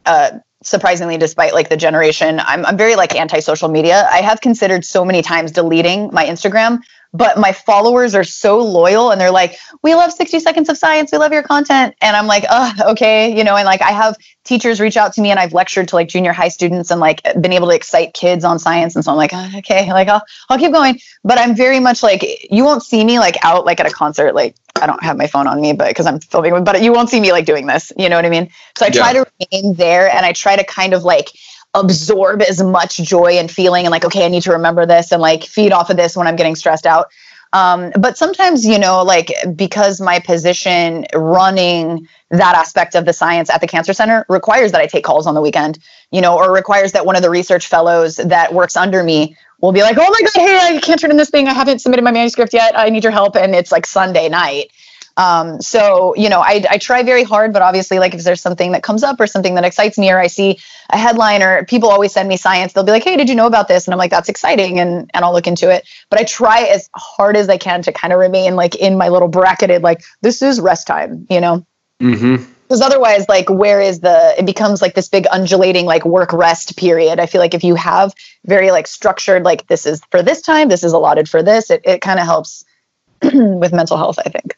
uh, 0.06 0.32
surprisingly 0.62 1.18
despite 1.18 1.54
like 1.54 1.70
the 1.70 1.78
generation 1.78 2.42
i'm, 2.42 2.66
I'm 2.66 2.76
very 2.76 2.98
like 2.98 3.16
anti-social 3.16 3.70
media 3.70 4.10
i 4.12 4.20
have 4.20 4.42
considered 4.42 4.84
so 4.84 5.06
many 5.06 5.22
times 5.22 5.54
deleting 5.54 6.10
my 6.12 6.26
instagram 6.26 6.80
but 7.14 7.40
my 7.40 7.52
followers 7.52 8.14
are 8.14 8.24
so 8.24 8.60
loyal 8.60 9.12
and 9.12 9.20
they're 9.20 9.32
like, 9.32 9.58
we 9.82 9.96
love 9.96 10.12
60 10.12 10.40
seconds 10.40 10.70
of 10.70 10.78
science. 10.78 11.12
We 11.12 11.18
love 11.18 11.34
your 11.34 11.42
content. 11.42 11.96
And 12.02 12.16
I'm 12.16 12.28
like, 12.28 12.46
oh, 12.50 12.74
okay. 12.92 13.36
You 13.36 13.44
know, 13.44 13.56
and 13.56 13.66
like 13.66 13.82
I 13.82 13.92
have 13.92 14.16
teachers 14.44 14.80
reach 14.80 14.96
out 14.96 15.14
to 15.14 15.22
me 15.22 15.32
and 15.32 15.40
I've 15.40 15.54
lectured 15.54 15.88
to 15.90 15.96
like 15.96 16.08
junior 16.08 16.34
high 16.34 16.50
students 16.50 16.92
and 16.92 17.00
like 17.00 17.24
been 17.42 17.54
able 17.54 17.68
to 17.70 17.76
excite 17.76 18.14
kids 18.14 18.44
on 18.44 18.60
science. 18.60 18.96
And 18.96 19.04
so 19.04 19.12
I'm 19.12 19.18
like, 19.18 19.32
oh, 19.34 19.50
okay, 19.58 19.92
like 19.92 20.08
I'll, 20.08 20.22
I'll 20.50 20.60
keep 20.60 20.72
going. 20.72 21.00
But 21.24 21.40
I'm 21.40 21.56
very 21.56 21.80
much 21.80 22.04
like, 22.04 22.24
you 22.52 22.64
won't 22.64 22.84
see 22.84 23.04
me 23.04 23.18
like 23.18 23.38
out 23.44 23.66
like 23.66 23.80
at 23.80 23.88
a 23.88 23.92
concert. 23.92 24.36
Like 24.36 24.56
I 24.80 24.86
don't 24.86 25.04
have 25.04 25.18
my 25.18 25.28
phone 25.28 25.48
on 25.48 25.60
me, 25.60 25.74
but 25.74 25.88
because 25.88 26.06
I'm 26.06 26.20
filming, 26.20 26.64
but 26.64 26.82
you 26.84 26.94
won't 26.94 27.10
see 27.10 27.20
me 27.20 27.32
like 27.32 27.46
doing 27.46 27.66
this. 27.66 27.92
You 27.98 28.10
know 28.10 28.18
what 28.18 28.26
I 28.26 28.30
mean? 28.30 28.50
So 28.78 28.86
I 28.86 28.90
try 28.92 29.14
yeah. 29.14 29.24
to 29.24 29.32
remain 29.52 29.74
there 29.74 30.10
and 30.10 30.26
I 30.26 30.34
try 30.34 30.56
to 30.56 30.64
kind 30.64 30.94
of 30.94 31.04
like, 31.04 31.32
absorb 31.74 32.42
as 32.42 32.62
much 32.64 32.98
joy 32.98 33.34
and 33.34 33.52
feeling 33.52 33.86
and 33.86 33.92
like 33.92 34.04
okay 34.04 34.26
i 34.26 34.28
need 34.28 34.42
to 34.42 34.52
remember 34.52 34.86
this 34.86 35.12
and 35.12 35.22
like 35.22 35.44
feed 35.44 35.72
off 35.72 35.90
of 35.90 35.98
this 35.98 36.16
when 36.18 36.28
i'm 36.28 36.36
getting 36.36 36.56
stressed 36.56 36.86
out. 36.86 37.08
Um, 37.52 37.92
but 38.00 38.16
sometimes 38.16 38.66
you 38.66 38.78
know 38.78 39.04
like 39.04 39.32
because 39.56 40.00
my 40.00 40.20
position 40.20 41.06
running 41.16 42.08
that 42.30 42.56
aspect 42.56 42.94
of 42.94 43.06
the 43.06 43.14
science 43.14 43.50
at 43.50 43.60
the 43.60 43.68
cancer 43.68 43.94
center 43.94 44.24
requires 44.30 44.72
that 44.72 44.82
i 44.82 44.86
take 44.86 45.04
calls 45.04 45.26
on 45.26 45.34
the 45.34 45.42
weekend 45.42 45.80
you 46.12 46.22
know 46.22 46.38
or 46.38 46.54
requires 46.54 46.92
that 46.92 47.08
one 47.08 47.16
of 47.16 47.24
the 47.24 47.30
research 47.30 47.66
fellows 47.66 48.18
that 48.18 48.54
works 48.54 48.78
under 48.78 49.04
me 49.04 49.36
will 49.62 49.72
be 49.72 49.82
like 49.82 49.98
oh 49.98 50.10
my 50.10 50.22
god 50.22 50.32
hey 50.36 50.76
i 50.76 50.80
can't 50.80 51.00
turn 51.00 51.12
in 51.12 51.18
this 51.18 51.32
thing. 51.32 51.48
I 51.48 51.54
haven't 51.54 51.80
submitted 51.80 52.04
my 52.04 52.12
manuscript 52.12 52.54
yet. 52.54 52.78
I 52.78 52.90
need 52.90 53.04
your 53.04 53.12
help. 53.12 53.36
And 53.36 53.56
it's 53.56 53.72
like 53.72 53.88
sunday 53.88 54.30
night 54.30 54.72
um, 55.20 55.60
so, 55.60 56.16
you 56.16 56.30
know, 56.30 56.40
I, 56.40 56.64
I 56.70 56.78
try 56.78 57.04
very 57.04 57.24
hard, 57.24 57.52
but 57.52 57.62
obviously, 57.62 58.00
like 58.00 58.14
if 58.14 58.24
there's 58.24 58.40
something 58.40 58.72
that 58.72 58.84
comes 58.84 59.04
up 59.04 59.20
or 59.20 59.28
something 59.28 59.56
that 59.56 59.66
excites 59.66 59.98
me, 59.98 60.10
or 60.10 60.18
I 60.18 60.28
see 60.28 60.60
a 60.90 60.98
headline, 60.98 61.44
or 61.44 61.66
people 61.66 61.90
always 61.90 62.14
send 62.14 62.30
me 62.30 62.38
science, 62.38 62.72
they'll 62.72 62.86
be 62.86 62.94
like, 62.94 63.04
"Hey, 63.04 63.18
did 63.18 63.28
you 63.28 63.36
know 63.36 63.46
about 63.46 63.68
this?" 63.68 63.86
And 63.86 63.94
I'm 63.94 63.98
like, 63.98 64.12
"That's 64.12 64.30
exciting," 64.30 64.80
and 64.80 65.12
and 65.14 65.26
I'll 65.26 65.34
look 65.34 65.46
into 65.46 65.70
it. 65.70 65.86
But 66.10 66.22
I 66.22 66.24
try 66.24 66.62
as 66.62 66.90
hard 66.96 67.36
as 67.36 67.50
I 67.50 67.58
can 67.58 67.82
to 67.82 67.92
kind 67.92 68.14
of 68.14 68.20
remain 68.20 68.56
like 68.56 68.76
in 68.76 68.98
my 68.98 69.10
little 69.10 69.28
bracketed, 69.28 69.84
like 69.84 70.04
this 70.22 70.42
is 70.42 70.62
rest 70.62 70.88
time, 70.88 71.28
you 71.30 71.42
know. 71.42 71.66
Mm-hmm 72.02 72.54
because 72.70 72.82
otherwise 72.82 73.28
like 73.28 73.50
where 73.50 73.82
is 73.82 74.02
the 74.02 74.36
it 74.38 74.46
becomes 74.46 74.80
like 74.80 74.94
this 74.94 75.10
big 75.10 75.26
undulating 75.32 75.88
like 75.88 76.06
work 76.06 76.32
rest 76.32 76.78
period 76.78 77.20
i 77.20 77.26
feel 77.26 77.42
like 77.42 77.56
if 77.56 77.64
you 77.64 77.74
have 77.74 78.14
very 78.46 78.70
like 78.70 78.86
structured 78.86 79.44
like 79.44 79.66
this 79.66 79.88
is 79.88 80.02
for 80.12 80.22
this 80.22 80.40
time 80.44 80.70
this 80.70 80.84
is 80.84 80.94
allotted 80.94 81.28
for 81.28 81.42
this 81.42 81.72
it, 81.72 81.82
it 81.84 82.00
kind 82.00 82.20
of 82.20 82.28
helps 82.28 82.64
with 83.24 83.74
mental 83.74 83.98
health 83.98 84.20
i 84.24 84.30
think 84.30 84.56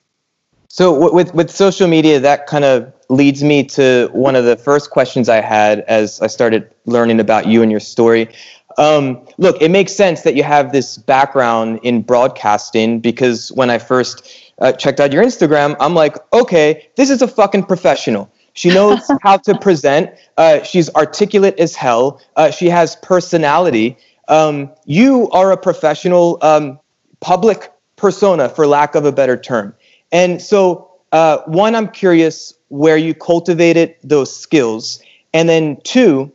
so 0.73 1.11
with 1.11 1.33
with 1.33 1.51
social 1.51 1.85
media, 1.89 2.17
that 2.21 2.47
kind 2.47 2.63
of 2.63 2.93
leads 3.09 3.43
me 3.43 3.61
to 3.65 4.07
one 4.13 4.37
of 4.37 4.45
the 4.45 4.55
first 4.55 4.89
questions 4.89 5.27
I 5.27 5.41
had 5.41 5.81
as 5.81 6.21
I 6.21 6.27
started 6.27 6.73
learning 6.85 7.19
about 7.19 7.45
you 7.45 7.61
and 7.61 7.69
your 7.69 7.81
story. 7.81 8.29
Um, 8.77 9.27
look, 9.37 9.61
it 9.61 9.69
makes 9.69 9.91
sense 9.91 10.21
that 10.21 10.33
you 10.33 10.43
have 10.43 10.71
this 10.71 10.97
background 10.97 11.81
in 11.83 12.03
broadcasting 12.03 13.01
because 13.01 13.51
when 13.51 13.69
I 13.69 13.79
first 13.79 14.25
uh, 14.59 14.71
checked 14.71 15.01
out 15.01 15.11
your 15.11 15.25
Instagram, 15.25 15.75
I'm 15.81 15.93
like, 15.93 16.15
okay, 16.31 16.87
this 16.95 17.09
is 17.09 17.21
a 17.21 17.27
fucking 17.27 17.65
professional. 17.65 18.31
She 18.53 18.69
knows 18.69 19.01
how 19.23 19.35
to 19.39 19.57
present. 19.59 20.09
Uh, 20.37 20.63
she's 20.63 20.89
articulate 20.95 21.59
as 21.59 21.75
hell. 21.75 22.21
Uh, 22.37 22.49
she 22.49 22.69
has 22.69 22.95
personality. 22.95 23.97
Um, 24.29 24.71
you 24.85 25.29
are 25.31 25.51
a 25.51 25.57
professional 25.57 26.37
um, 26.41 26.79
public 27.19 27.73
persona, 27.97 28.47
for 28.47 28.65
lack 28.65 28.95
of 28.95 29.03
a 29.03 29.11
better 29.11 29.35
term. 29.35 29.75
And 30.11 30.41
so, 30.41 30.91
uh, 31.11 31.39
one, 31.45 31.75
I'm 31.75 31.87
curious 31.89 32.53
where 32.69 32.97
you 32.97 33.13
cultivated 33.13 33.95
those 34.03 34.35
skills. 34.35 35.01
And 35.33 35.47
then, 35.47 35.77
two, 35.83 36.31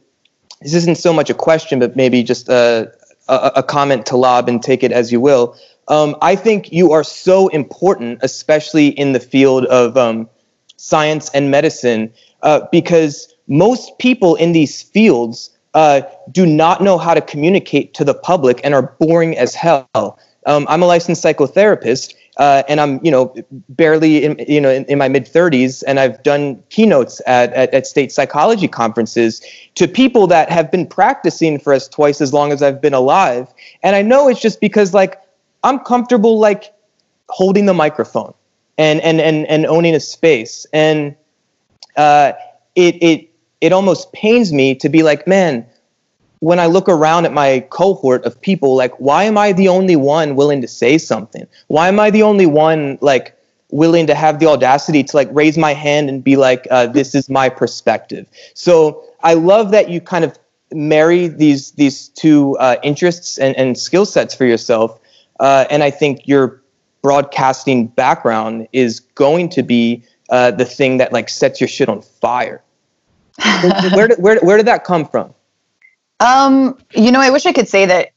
this 0.61 0.75
isn't 0.75 0.99
so 0.99 1.13
much 1.13 1.31
a 1.31 1.35
question, 1.35 1.79
but 1.79 1.97
maybe 1.97 2.23
just 2.23 2.49
a, 2.49 2.93
a, 3.29 3.53
a 3.57 3.63
comment 3.63 4.07
to 4.07 4.17
lob 4.17 4.49
and 4.49 4.63
take 4.63 4.83
it 4.83 4.93
as 4.93 5.13
you 5.13 5.21
will. 5.21 5.57
Um, 5.89 6.17
I 6.21 6.35
think 6.35 6.73
you 6.73 6.93
are 6.93 7.05
so 7.05 7.49
important, 7.49 8.19
especially 8.23 8.89
in 8.89 9.13
the 9.13 9.21
field 9.21 9.67
of 9.67 9.97
um, 9.97 10.29
science 10.77 11.31
and 11.31 11.51
medicine, 11.51 12.13
uh, 12.43 12.61
because 12.73 13.33
most 13.47 13.99
people 13.99 14.35
in 14.37 14.53
these 14.53 14.83
fields 14.83 15.51
uh, 15.75 16.01
do 16.33 16.47
not 16.47 16.83
know 16.83 16.99
how 16.99 17.15
to 17.15 17.21
communicate 17.21 17.95
to 17.95 18.05
the 18.05 18.15
public 18.15 18.61
and 18.65 18.75
are 18.75 18.95
boring 18.99 19.37
as 19.37 19.55
hell. 19.55 20.19
Um, 20.47 20.67
I'm 20.69 20.83
a 20.83 20.87
licensed 20.87 21.23
psychotherapist, 21.23 22.15
uh, 22.37 22.63
and 22.69 22.81
I'm, 22.81 23.03
you 23.05 23.11
know, 23.11 23.35
barely 23.71 24.25
in, 24.25 24.45
you 24.47 24.61
know, 24.61 24.71
in, 24.71 24.85
in 24.87 24.99
my 24.99 25.09
mid 25.09 25.25
30s, 25.25 25.83
and 25.87 25.99
I've 25.99 26.23
done 26.23 26.63
keynotes 26.69 27.21
at, 27.27 27.53
at, 27.55 27.73
at 27.73 27.87
state 27.87 28.13
psychology 28.13 28.69
conferences 28.69 29.43
to 29.77 29.89
people 29.89 30.27
that 30.27 30.51
have 30.51 30.71
been 30.71 30.87
practicing 30.87 31.59
for 31.59 31.73
us 31.73 31.89
twice 31.89 32.21
as 32.21 32.33
long 32.33 32.53
as 32.53 32.63
I've 32.63 32.81
been 32.81 32.95
alive. 32.95 33.53
And 33.83 33.97
I 33.97 34.03
know 34.03 34.29
it's 34.29 34.41
just 34.41 34.61
because, 34.61 34.93
like, 34.93 35.21
I'm 35.65 35.79
comfortable, 35.81 36.39
like, 36.39 36.75
holding 37.29 37.67
the 37.67 37.75
microphone 37.75 38.33
and 38.79 39.01
and 39.01 39.21
and 39.21 39.47
and 39.47 39.67
owning 39.67 39.95
a 39.95 40.01
space, 40.01 40.67
and 40.73 41.17
uh, 41.97 42.33
it 42.75 43.03
it 43.03 43.31
it 43.63 43.73
almost 43.73 44.13
pains 44.13 44.53
me 44.53 44.75
to 44.75 44.89
be 44.89 45.03
like, 45.03 45.27
man 45.27 45.67
when 46.41 46.59
I 46.59 46.67
look 46.67 46.89
around 46.89 47.25
at 47.25 47.33
my 47.33 47.61
cohort 47.71 48.25
of 48.25 48.41
people, 48.41 48.77
like, 48.77 48.93
why 49.01 49.25
am 49.25 49.39
I 49.39 49.53
the 49.53 49.69
only 49.69 49.97
one 49.97 50.37
willing 50.37 50.61
to 50.61 50.69
say 50.69 50.99
something? 50.99 51.47
Why 51.69 51.89
am 51.89 51.99
I 51.99 52.11
the 52.11 52.23
only 52.23 52.47
one 52.47 52.99
like 53.01 53.35
willing 53.71 54.07
to 54.07 54.15
have 54.15 54.39
the 54.39 54.47
audacity 54.47 55.03
to 55.03 55.17
like 55.17 55.29
raise 55.33 55.57
my 55.59 55.73
hand 55.73 56.09
and 56.09 56.23
be 56.23 56.37
like, 56.37 56.67
uh, 56.71 56.87
this 56.87 57.15
is 57.15 57.31
my 57.31 57.49
perspective? 57.49 58.29
So 58.55 59.03
I 59.23 59.35
love 59.35 59.71
that 59.71 59.89
you 59.89 60.01
kind 60.01 60.25
of 60.25 60.39
marry 60.73 61.29
these 61.29 61.73
these 61.73 62.09
two 62.09 62.57
uh, 62.59 62.77
interests 62.83 63.39
and, 63.39 63.57
and 63.57 63.79
skill 63.79 64.05
sets 64.05 64.35
for 64.35 64.45
yourself. 64.45 65.01
Uh, 65.41 65.65
and 65.71 65.83
I 65.83 65.91
think 65.91 66.27
your 66.29 66.63
broadcasting 67.03 67.87
background 67.87 68.69
is 68.73 69.01
going 69.01 69.49
to 69.51 69.63
be 69.63 70.03
uh, 70.29 70.51
the 70.51 70.65
thing 70.65 70.99
that 70.99 71.13
like 71.13 71.29
sets 71.29 71.61
your 71.61 71.69
shit 71.69 71.89
on 71.89 72.03
fire. 72.03 72.63
where, 73.95 74.09
did, 74.09 74.19
where, 74.19 74.39
where 74.41 74.57
did 74.57 74.67
that 74.67 74.85
come 74.85 75.07
from? 75.07 75.33
Um, 76.21 76.79
you 76.95 77.11
know, 77.11 77.21
I 77.21 77.31
wish 77.31 77.47
I 77.47 77.53
could 77.53 77.69
say 77.69 77.87
that 77.87 78.13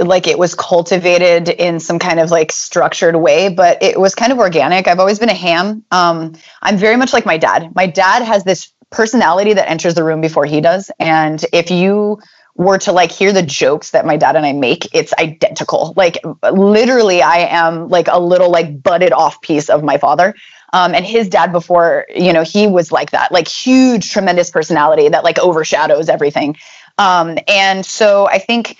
like 0.00 0.26
it 0.26 0.38
was 0.38 0.54
cultivated 0.54 1.48
in 1.48 1.80
some 1.80 1.98
kind 1.98 2.20
of 2.20 2.30
like 2.30 2.52
structured 2.52 3.16
way, 3.16 3.48
but 3.48 3.82
it 3.82 3.98
was 3.98 4.14
kind 4.14 4.32
of 4.32 4.38
organic. 4.38 4.86
I've 4.86 5.00
always 5.00 5.18
been 5.18 5.28
a 5.28 5.34
ham. 5.34 5.84
Um, 5.90 6.34
I'm 6.62 6.76
very 6.76 6.96
much 6.96 7.12
like 7.12 7.26
my 7.26 7.38
dad. 7.38 7.74
My 7.74 7.86
dad 7.86 8.22
has 8.22 8.44
this 8.44 8.72
personality 8.90 9.54
that 9.54 9.68
enters 9.68 9.94
the 9.94 10.04
room 10.04 10.20
before 10.20 10.46
he 10.46 10.60
does. 10.60 10.90
And 10.98 11.44
if 11.52 11.70
you 11.70 12.18
were 12.54 12.78
to 12.78 12.92
like 12.92 13.10
hear 13.10 13.32
the 13.32 13.42
jokes 13.42 13.90
that 13.92 14.06
my 14.06 14.16
dad 14.16 14.36
and 14.36 14.46
I 14.46 14.52
make, 14.52 14.94
it's 14.94 15.12
identical. 15.14 15.92
Like 15.96 16.18
literally, 16.52 17.22
I 17.22 17.38
am 17.50 17.88
like 17.88 18.08
a 18.08 18.18
little 18.18 18.50
like 18.50 18.82
butted 18.82 19.12
off 19.12 19.40
piece 19.42 19.68
of 19.68 19.82
my 19.82 19.98
father. 19.98 20.34
Um, 20.72 20.94
and 20.94 21.04
his 21.04 21.28
dad 21.28 21.50
before, 21.52 22.06
you 22.14 22.32
know, 22.32 22.42
he 22.42 22.66
was 22.66 22.92
like 22.92 23.12
that, 23.12 23.32
like 23.32 23.48
huge, 23.48 24.10
tremendous 24.10 24.50
personality 24.50 25.08
that 25.08 25.24
like 25.24 25.38
overshadows 25.38 26.08
everything. 26.08 26.56
Um, 26.98 27.38
and 27.46 27.84
so 27.86 28.26
I 28.26 28.38
think 28.38 28.76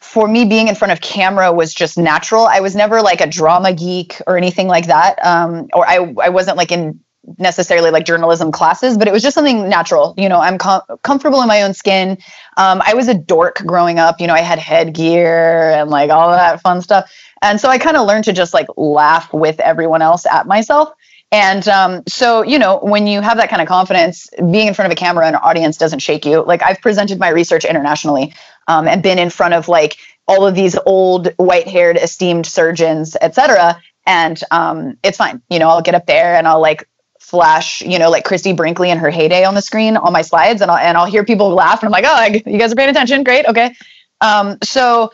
for 0.00 0.26
me, 0.26 0.44
being 0.46 0.68
in 0.68 0.74
front 0.74 0.92
of 0.92 1.00
camera 1.00 1.52
was 1.52 1.74
just 1.74 1.98
natural. 1.98 2.46
I 2.46 2.60
was 2.60 2.74
never 2.74 3.02
like 3.02 3.20
a 3.20 3.26
drama 3.26 3.72
geek 3.72 4.20
or 4.26 4.36
anything 4.36 4.66
like 4.66 4.86
that. 4.86 5.24
Um, 5.24 5.68
or 5.74 5.86
I, 5.86 6.14
I 6.22 6.30
wasn't 6.30 6.56
like 6.56 6.72
in 6.72 7.00
necessarily 7.38 7.90
like 7.90 8.06
journalism 8.06 8.50
classes, 8.50 8.96
but 8.96 9.06
it 9.06 9.12
was 9.12 9.22
just 9.22 9.34
something 9.34 9.68
natural. 9.68 10.14
You 10.16 10.28
know, 10.28 10.40
I'm 10.40 10.58
com- 10.58 10.82
comfortable 11.02 11.42
in 11.42 11.48
my 11.48 11.62
own 11.62 11.74
skin. 11.74 12.18
Um, 12.56 12.82
I 12.84 12.94
was 12.94 13.08
a 13.08 13.14
dork 13.14 13.62
growing 13.66 13.98
up. 13.98 14.20
You 14.20 14.26
know, 14.26 14.34
I 14.34 14.40
had 14.40 14.58
headgear 14.58 15.72
and 15.72 15.90
like 15.90 16.10
all 16.10 16.30
that 16.30 16.60
fun 16.62 16.80
stuff. 16.80 17.12
And 17.42 17.60
so 17.60 17.68
I 17.68 17.78
kind 17.78 17.96
of 17.96 18.06
learned 18.06 18.24
to 18.24 18.32
just 18.32 18.54
like 18.54 18.66
laugh 18.76 19.32
with 19.32 19.60
everyone 19.60 20.02
else 20.02 20.26
at 20.26 20.46
myself. 20.46 20.90
And 21.32 21.66
um, 21.68 22.02
so, 22.08 22.42
you 22.42 22.58
know, 22.58 22.78
when 22.78 23.06
you 23.06 23.20
have 23.20 23.36
that 23.36 23.48
kind 23.48 23.62
of 23.62 23.68
confidence, 23.68 24.28
being 24.36 24.66
in 24.66 24.74
front 24.74 24.90
of 24.90 24.92
a 24.92 24.96
camera 24.96 25.26
and 25.26 25.36
an 25.36 25.42
audience 25.42 25.76
doesn't 25.76 26.00
shake 26.00 26.26
you. 26.26 26.42
Like 26.42 26.62
I've 26.62 26.80
presented 26.80 27.18
my 27.18 27.28
research 27.28 27.64
internationally 27.64 28.34
um, 28.66 28.88
and 28.88 29.02
been 29.02 29.18
in 29.18 29.30
front 29.30 29.54
of 29.54 29.68
like 29.68 29.96
all 30.26 30.46
of 30.46 30.54
these 30.54 30.76
old 30.86 31.28
white-haired 31.36 31.96
esteemed 31.96 32.46
surgeons, 32.46 33.16
et 33.20 33.34
cetera. 33.34 33.80
And 34.06 34.40
um, 34.50 34.96
it's 35.04 35.18
fine. 35.18 35.40
You 35.50 35.58
know, 35.60 35.68
I'll 35.68 35.82
get 35.82 35.94
up 35.94 36.06
there 36.06 36.34
and 36.34 36.48
I'll 36.48 36.60
like 36.60 36.88
flash, 37.20 37.80
you 37.82 37.98
know, 37.98 38.10
like 38.10 38.24
Christie 38.24 38.52
Brinkley 38.52 38.90
in 38.90 38.98
her 38.98 39.10
heyday 39.10 39.44
on 39.44 39.54
the 39.54 39.62
screen 39.62 39.96
on 39.96 40.12
my 40.12 40.22
slides, 40.22 40.62
and 40.62 40.70
I'll 40.70 40.78
and 40.78 40.96
I'll 40.96 41.06
hear 41.06 41.22
people 41.22 41.50
laugh, 41.50 41.80
and 41.80 41.86
I'm 41.86 41.92
like, 41.92 42.04
oh, 42.04 42.50
you 42.50 42.58
guys 42.58 42.72
are 42.72 42.74
paying 42.74 42.88
attention, 42.88 43.22
great, 43.22 43.46
okay. 43.46 43.72
Um, 44.20 44.58
so 44.64 45.12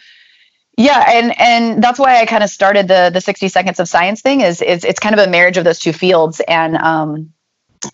yeah 0.77 1.05
and 1.09 1.41
and 1.41 1.83
that's 1.83 1.99
why 1.99 2.21
i 2.21 2.27
kind 2.27 2.45
of 2.45 2.51
started 2.51 2.89
the 2.89 3.11
the 3.12 3.21
60 3.21 3.49
seconds 3.49 3.81
of 3.81 3.89
science 3.89 4.21
thing 4.21 4.41
is 4.41 4.61
is 4.61 4.85
it's 4.85 5.01
kind 5.01 5.19
of 5.19 5.27
a 5.27 5.31
marriage 5.31 5.57
of 5.57 5.65
those 5.65 5.79
two 5.79 5.93
fields. 5.93 6.41
And 6.47 6.77
um 6.77 7.33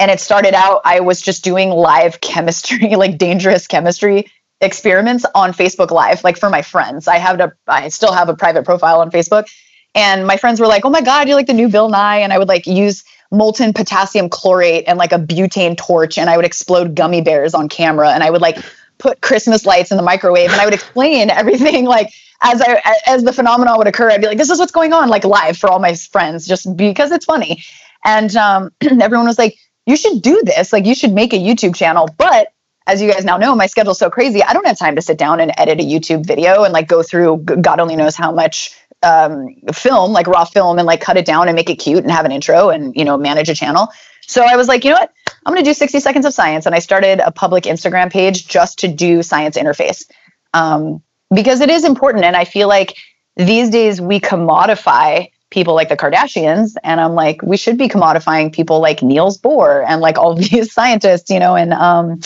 and 0.01 0.11
it 0.11 0.21
started 0.21 0.55
out 0.55 0.81
i 0.85 1.01
was 1.01 1.21
just 1.21 1.45
doing 1.45 1.71
live 1.71 2.21
chemistry 2.21 2.95
like 2.97 3.19
dangerous 3.19 3.67
chemistry 3.67 4.31
experiments 4.61 5.25
on 5.35 5.53
facebook 5.53 5.91
live 5.91 6.23
like 6.25 6.39
for 6.39 6.51
my 6.51 6.63
friends. 6.63 7.09
I 7.09 7.19
have 7.19 7.41
a 7.41 7.53
i 7.67 7.89
still 7.89 8.13
have 8.13 8.29
a 8.29 8.35
private 8.35 8.65
profile 8.65 9.01
on 9.01 9.11
facebook. 9.11 9.49
And 9.95 10.27
my 10.27 10.37
friends 10.37 10.59
were 10.61 10.67
like 10.67 10.85
oh 10.85 10.91
my 10.91 11.03
god 11.03 11.29
you're 11.29 11.37
like 11.37 11.47
the 11.47 11.55
new 11.55 11.69
bill 11.69 11.89
nye. 11.89 12.19
And 12.19 12.33
i 12.33 12.39
would 12.39 12.49
like 12.49 12.67
use 12.67 13.05
molten 13.31 13.73
potassium 13.73 14.29
chlorate 14.29 14.85
and 14.87 14.99
like 14.99 15.13
a 15.13 15.19
butane 15.19 15.77
torch 15.77 16.19
and 16.19 16.29
i 16.29 16.37
would 16.37 16.45
explode 16.45 16.95
gummy 16.97 17.21
bears 17.21 17.55
on 17.55 17.69
camera. 17.69 18.11
And 18.11 18.23
i 18.23 18.31
would 18.31 18.43
like 18.43 18.59
put 19.03 19.21
Christmas 19.21 19.67
lights 19.67 19.91
in 19.91 19.97
the 19.97 20.03
microwave 20.03 20.51
and 20.51 20.61
I 20.61 20.65
would 20.65 20.75
explain 20.75 21.29
everything 21.43 21.85
like 21.85 22.11
as 22.43 22.63
I 22.63 22.81
as 23.07 23.25
the 23.25 23.33
phenomenon 23.33 23.79
would 23.79 23.87
occur, 23.87 24.11
I'd 24.11 24.21
be 24.21 24.27
like, 24.27 24.39
"This 24.39 24.51
is 24.51 24.59
what's 24.59 24.73
going 24.73 24.93
on," 24.93 25.09
like 25.09 25.25
live 25.25 25.57
for 25.57 25.71
all 25.71 25.79
my 25.79 25.95
friends, 25.95 26.47
just 26.47 26.77
because 26.77 27.13
it's 27.13 27.25
funny. 27.25 27.63
And 28.05 28.35
um, 28.37 28.73
everyone 28.81 29.27
was 29.27 29.39
like, 29.39 29.57
"You 29.87 29.97
should 29.97 30.23
do 30.23 30.43
this. 30.45 30.73
Like, 30.73 30.85
you 30.85 30.95
should 30.95 31.13
make 31.13 31.33
a 31.33 31.39
YouTube 31.39 31.77
channel." 31.77 32.09
But 32.19 32.53
as 32.89 33.01
you 33.01 33.11
guys 33.11 33.25
now 33.25 33.37
know, 33.37 33.55
my 33.55 33.67
schedule's 33.67 33.99
so 33.99 34.11
crazy. 34.11 34.43
I 34.43 34.53
don't 34.53 34.67
have 34.67 34.79
time 34.79 34.97
to 34.97 35.03
sit 35.03 35.19
down 35.19 35.39
and 35.39 35.53
edit 35.57 35.81
a 35.81 35.85
YouTube 35.85 36.27
video 36.27 36.65
and 36.65 36.73
like 36.73 36.89
go 36.89 37.03
through 37.03 37.39
God 37.39 37.79
only 37.79 37.95
knows 37.95 38.17
how 38.17 38.33
much 38.33 38.77
um, 39.05 39.55
film, 39.73 40.13
like 40.13 40.27
raw 40.27 40.45
film, 40.45 40.79
and 40.79 40.87
like 40.87 41.01
cut 41.01 41.17
it 41.17 41.25
down 41.25 41.47
and 41.49 41.55
make 41.55 41.71
it 41.71 41.77
cute 41.77 42.03
and 42.03 42.11
have 42.11 42.25
an 42.25 42.33
intro 42.33 42.71
and 42.71 42.95
you 42.97 43.05
know 43.05 43.17
manage 43.17 43.49
a 43.49 43.55
channel. 43.55 43.89
So 44.27 44.43
I 44.43 44.57
was 44.57 44.67
like, 44.67 44.85
you 44.85 44.91
know 44.91 44.99
what? 44.99 45.13
I'm 45.45 45.53
going 45.53 45.65
to 45.65 45.69
do 45.69 45.75
60 45.75 46.01
seconds 46.01 46.25
of 46.25 46.33
science, 46.33 46.67
and 46.67 46.75
I 46.75 46.79
started 46.79 47.21
a 47.21 47.33
public 47.33 47.65
Instagram 47.65 48.11
page 48.11 48.47
just 48.47 48.79
to 48.81 48.89
do 48.89 49.23
science 49.23 49.59
interface. 49.59 50.09
Um, 50.55 51.03
because 51.33 51.61
it 51.61 51.71
is 51.71 51.85
important. 51.85 52.25
And 52.25 52.37
I 52.37 52.45
feel 52.45 52.69
like 52.69 52.97
these 53.37 53.71
days 53.71 54.01
we 54.01 54.21
commodify 54.21 55.31
people 55.51 55.75
like 55.75 55.89
the 55.89 55.97
Kardashians. 55.97 56.75
And 56.83 57.01
I'm 57.01 57.15
like, 57.15 57.43
we 57.43 57.57
should 57.57 57.79
be 57.79 57.89
commodifying 57.89 58.53
people 58.53 58.81
like 58.81 59.03
Niels 59.03 59.39
Bohr 59.39 59.85
and 59.87 60.01
like 60.01 60.19
all 60.19 60.35
these 60.51 60.73
scientists, 60.73 61.31
you 61.31 61.39
know, 61.39 61.57
and 61.57 61.73
um 61.73 62.21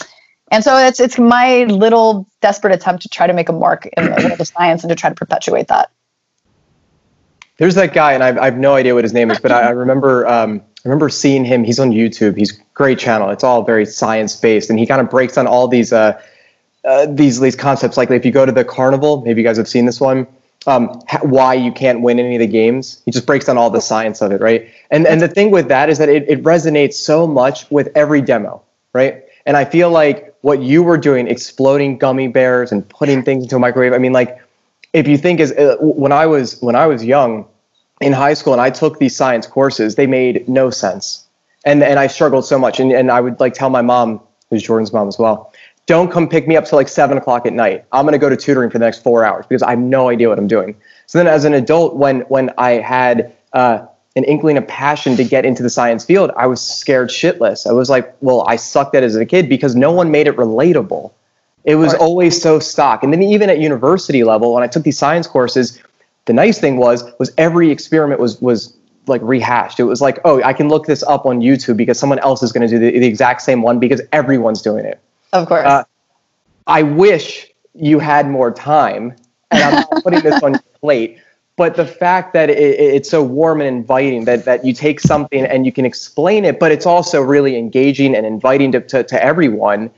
and 0.52 0.62
so 0.62 0.76
it's 0.79 1.00
it's 1.00 1.18
my 1.18 1.64
little 1.64 2.29
desperate 2.40 2.72
attempt 2.72 3.02
to 3.02 3.09
try 3.09 3.26
to 3.26 3.33
make 3.33 3.48
a 3.48 3.52
mark 3.52 3.87
in 3.96 4.05
the 4.05 4.11
world 4.29 4.40
of 4.40 4.46
science 4.46 4.85
and 4.85 4.90
to 4.90 4.94
try 4.94 5.11
to 5.11 5.16
perpetuate 5.16 5.68
that. 5.68 5.90
There's 7.59 7.74
that 7.76 7.94
guy, 7.94 8.12
and 8.12 8.22
I've, 8.22 8.38
I've 8.38 8.59
no 8.59 8.74
idea 8.74 8.94
what 8.94 9.02
his 9.02 9.14
name 9.14 9.31
is, 9.31 9.40
but 9.40 9.50
I, 9.50 9.62
I 9.62 9.70
remember 9.70 10.26
um, 10.26 10.62
I 10.87 10.88
remember 10.88 11.09
seeing 11.09 11.44
him. 11.44 11.64
He's 11.64 11.81
on 11.81 11.90
YouTube. 11.90 12.37
He's 12.37 12.53
great 12.75 13.01
channel. 13.01 13.31
It's 13.31 13.42
all 13.42 13.64
very 13.64 13.85
science 13.85 14.37
based, 14.37 14.70
and 14.70 14.79
he 14.79 14.87
kind 14.87 15.01
of 15.01 15.11
breaks 15.11 15.37
on 15.37 15.49
all 15.49 15.66
these 15.66 15.92
uh, 15.92 16.20
uh, 16.85 17.07
these 17.07 17.40
these 17.40 17.57
concepts. 17.57 17.96
Like 17.96 18.09
if 18.12 18.25
you 18.25 18.31
go 18.31 18.46
to 18.46 18.53
the 18.53 18.64
carnival, 18.64 19.20
maybe 19.22 19.40
you 19.40 19.46
guys 19.46 19.57
have 19.57 19.66
seen 19.66 19.87
this 19.87 20.01
one. 20.01 20.29
Um, 20.68 21.01
why 21.22 21.55
you 21.55 21.72
can't 21.72 22.03
win 22.03 22.20
any 22.20 22.37
of 22.37 22.40
the 22.40 22.46
games. 22.46 23.03
He 23.05 23.11
just 23.11 23.27
breaks 23.27 23.46
down 23.46 23.59
all 23.59 23.68
the 23.68 23.81
science 23.81 24.22
of 24.22 24.31
it, 24.31 24.40
right? 24.40 24.68
And 24.92 25.09
and 25.09 25.20
the 25.20 25.27
thing 25.27 25.51
with 25.51 25.66
that 25.68 25.90
is 25.90 25.99
that 25.99 26.09
it, 26.09 26.25
it 26.29 26.44
resonates 26.44 26.94
so 26.94 27.27
much 27.27 27.68
with 27.68 27.88
every 27.96 28.20
demo, 28.20 28.62
right? 28.92 29.25
And 29.44 29.57
I 29.57 29.64
feel 29.64 29.90
like 29.90 30.37
what 30.42 30.62
you 30.62 30.85
were 30.85 30.99
doing, 30.99 31.27
exploding 31.27 31.99
gummy 31.99 32.29
bears 32.29 32.70
and 32.70 32.88
putting 32.88 33.25
things 33.25 33.42
into 33.42 33.57
a 33.57 33.59
microwave. 33.59 33.92
I 33.92 33.99
mean, 33.99 34.12
like 34.12 34.38
if 34.92 35.09
you 35.09 35.18
think 35.18 35.40
is 35.40 35.51
uh, 35.51 35.79
when 35.81 36.12
I 36.12 36.27
was 36.27 36.61
when 36.62 36.77
I 36.77 36.87
was 36.87 37.05
young 37.05 37.49
in 38.01 38.13
high 38.13 38.35
school 38.35 38.53
and 38.53 38.63
I 38.63 38.71
took 38.71 38.99
these 38.99 39.17
science 39.17 39.47
courses, 39.47 39.95
they 39.95 40.07
made 40.07 40.49
no 40.49 40.71
sense, 40.71 41.27
and 41.65 41.83
and 41.83 41.99
I 41.99 42.07
struggled 42.07 42.45
so 42.45 42.59
much. 42.59 42.81
And 42.81 42.93
and 42.93 43.11
I 43.11 43.21
would 43.21 43.41
like 43.41 43.55
tell 43.55 43.71
my 43.71 43.83
mom, 43.83 44.21
who's 44.51 44.63
Jordan's 44.63 44.93
mom 44.93 45.09
as 45.09 45.19
well 45.19 45.53
don't 45.87 46.11
come 46.11 46.29
pick 46.29 46.47
me 46.49 46.57
up 46.57 46.65
till 46.65 46.77
like 46.77 46.89
seven 46.89 47.17
o'clock 47.17 47.47
at 47.47 47.53
night. 47.53 47.85
I'm 47.93 48.05
going 48.05 48.13
to 48.13 48.19
go 48.19 48.29
to 48.29 48.37
tutoring 48.37 48.71
for 48.71 48.79
the 48.79 48.85
next 48.85 49.03
four 49.03 49.25
hours 49.25 49.47
because 49.49 49.63
I 49.63 49.71
have 49.71 49.79
no 49.79 50.09
idea 50.09 50.29
what 50.29 50.39
I'm 50.39 50.49
doing. 50.49 50.77
So 51.07 51.19
then, 51.19 51.29
as 51.29 51.45
an 51.45 51.55
adult, 51.55 51.95
when 51.95 52.21
when 52.23 52.51
I 52.59 52.73
had 52.73 53.33
uh, 53.53 53.87
an 54.17 54.25
inkling 54.25 54.59
of 54.59 54.67
passion 54.67 55.17
to 55.17 55.25
get 55.25 55.45
into 55.45 55.63
the 55.63 55.71
science 55.71 56.05
field, 56.05 56.33
I 56.37 56.47
was 56.47 56.61
scared 56.61 57.11
shitless. 57.11 57.67
I 57.67 57.73
was 57.73 57.89
like, 57.89 58.15
well, 58.21 58.43
I 58.49 58.57
sucked 58.57 58.95
at 58.97 59.05
it 59.05 59.07
as 59.07 59.17
a 59.17 59.25
kid 59.25 59.49
because 59.49 59.77
no 59.77 59.93
one 59.93 60.11
made 60.11 60.27
it 60.27 60.37
relatable. 60.37 61.13
It 61.65 61.77
was 61.77 61.95
always 61.95 62.41
so 62.41 62.61
stock. 62.61 63.03
And 63.03 63.13
then 63.13 63.25
even 63.25 63.51
at 63.51 63.59
university 63.59 64.23
level, 64.23 64.55
when 64.55 64.63
I 64.63 64.69
took 64.69 64.85
these 64.85 64.99
science 64.99 65.27
courses, 65.27 65.81
the 66.27 66.33
nice 66.33 66.59
thing 66.59 66.77
was 66.77 67.05
was 67.19 67.33
every 67.39 67.71
experiment 67.71 68.21
was 68.21 68.41
was 68.41 68.77
like 69.07 69.23
rehashed. 69.23 69.81
It 69.81 69.85
was 69.85 70.01
like, 70.01 70.19
oh, 70.25 70.43
I 70.43 70.53
can 70.53 70.69
look 70.69 70.87
this 70.87 71.03
up 71.05 71.27
on 71.27 71.41
YouTube 71.41 71.77
because 71.77 71.99
someone 71.99 72.19
else 72.19 72.43
is 72.43 72.53
going 72.53 72.69
to 72.69 72.69
do 72.69 72.79
the, 72.79 72.99
the 72.99 73.07
exact 73.07 73.43
same 73.43 73.62
one 73.62 73.79
because 73.79 74.01
everyone's 74.12 74.62
doing 74.62 74.85
it. 74.85 75.01
Of 75.33 75.47
course. 75.47 75.65
Uh, 75.65 75.85
I 76.67 76.83
wish 76.83 77.47
you 77.75 77.99
had 78.01 78.29
more 78.29 78.51
time, 78.51 79.15
and 79.51 79.62
I'm 79.62 79.75
not 79.75 80.03
putting 80.03 80.21
this 80.21 80.43
on 80.43 80.53
your 80.53 80.62
plate. 80.81 81.19
But 81.57 81.77
the 81.77 81.87
fact 81.87 82.35
that 82.35 82.51
it, 82.51 82.59
it's 82.59 83.09
so 83.09 83.23
warm 83.23 83.61
and 83.61 83.69
inviting 83.69 84.25
that 84.25 84.45
that 84.45 84.65
you 84.65 84.75
take 84.75 85.01
something 85.01 85.45
and 85.45 85.65
you 85.65 85.73
can 85.73 85.87
explain 85.87 86.45
it, 86.45 86.59
but 86.59 86.73
it's 86.73 86.85
also 86.85 87.23
really 87.23 87.57
engaging 87.57 88.15
and 88.15 88.27
inviting 88.27 88.73
to, 88.73 88.81
to, 88.81 89.05
to 89.05 89.25
everyone. 89.25 89.91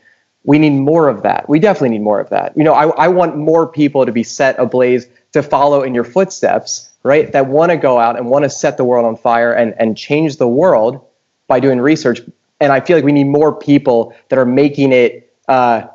We 0.44 0.58
need 0.58 0.70
more 0.70 1.08
of 1.08 1.22
that. 1.22 1.48
We 1.48 1.58
definitely 1.58 1.90
need 1.90 2.02
more 2.02 2.20
of 2.20 2.30
that. 2.30 2.56
You 2.56 2.62
know, 2.62 2.74
I, 2.74 2.88
I 2.90 3.08
want 3.08 3.36
more 3.36 3.66
people 3.66 4.06
to 4.06 4.12
be 4.12 4.22
set 4.22 4.58
ablaze 4.58 5.08
to 5.32 5.42
follow 5.42 5.82
in 5.82 5.94
your 5.94 6.04
footsteps, 6.04 6.90
right? 7.02 7.30
That 7.32 7.46
want 7.46 7.70
to 7.70 7.76
go 7.76 7.98
out 7.98 8.16
and 8.16 8.30
want 8.30 8.44
to 8.44 8.50
set 8.50 8.76
the 8.76 8.84
world 8.84 9.06
on 9.06 9.16
fire 9.16 9.52
and, 9.52 9.74
and 9.78 9.96
change 9.96 10.36
the 10.36 10.48
world 10.48 11.04
by 11.46 11.60
doing 11.60 11.80
research. 11.80 12.20
And 12.60 12.72
I 12.72 12.80
feel 12.80 12.96
like 12.96 13.04
we 13.04 13.12
need 13.12 13.24
more 13.24 13.54
people 13.54 14.14
that 14.28 14.38
are 14.38 14.46
making 14.46 14.92
it 14.92 15.32
uh, 15.48 15.86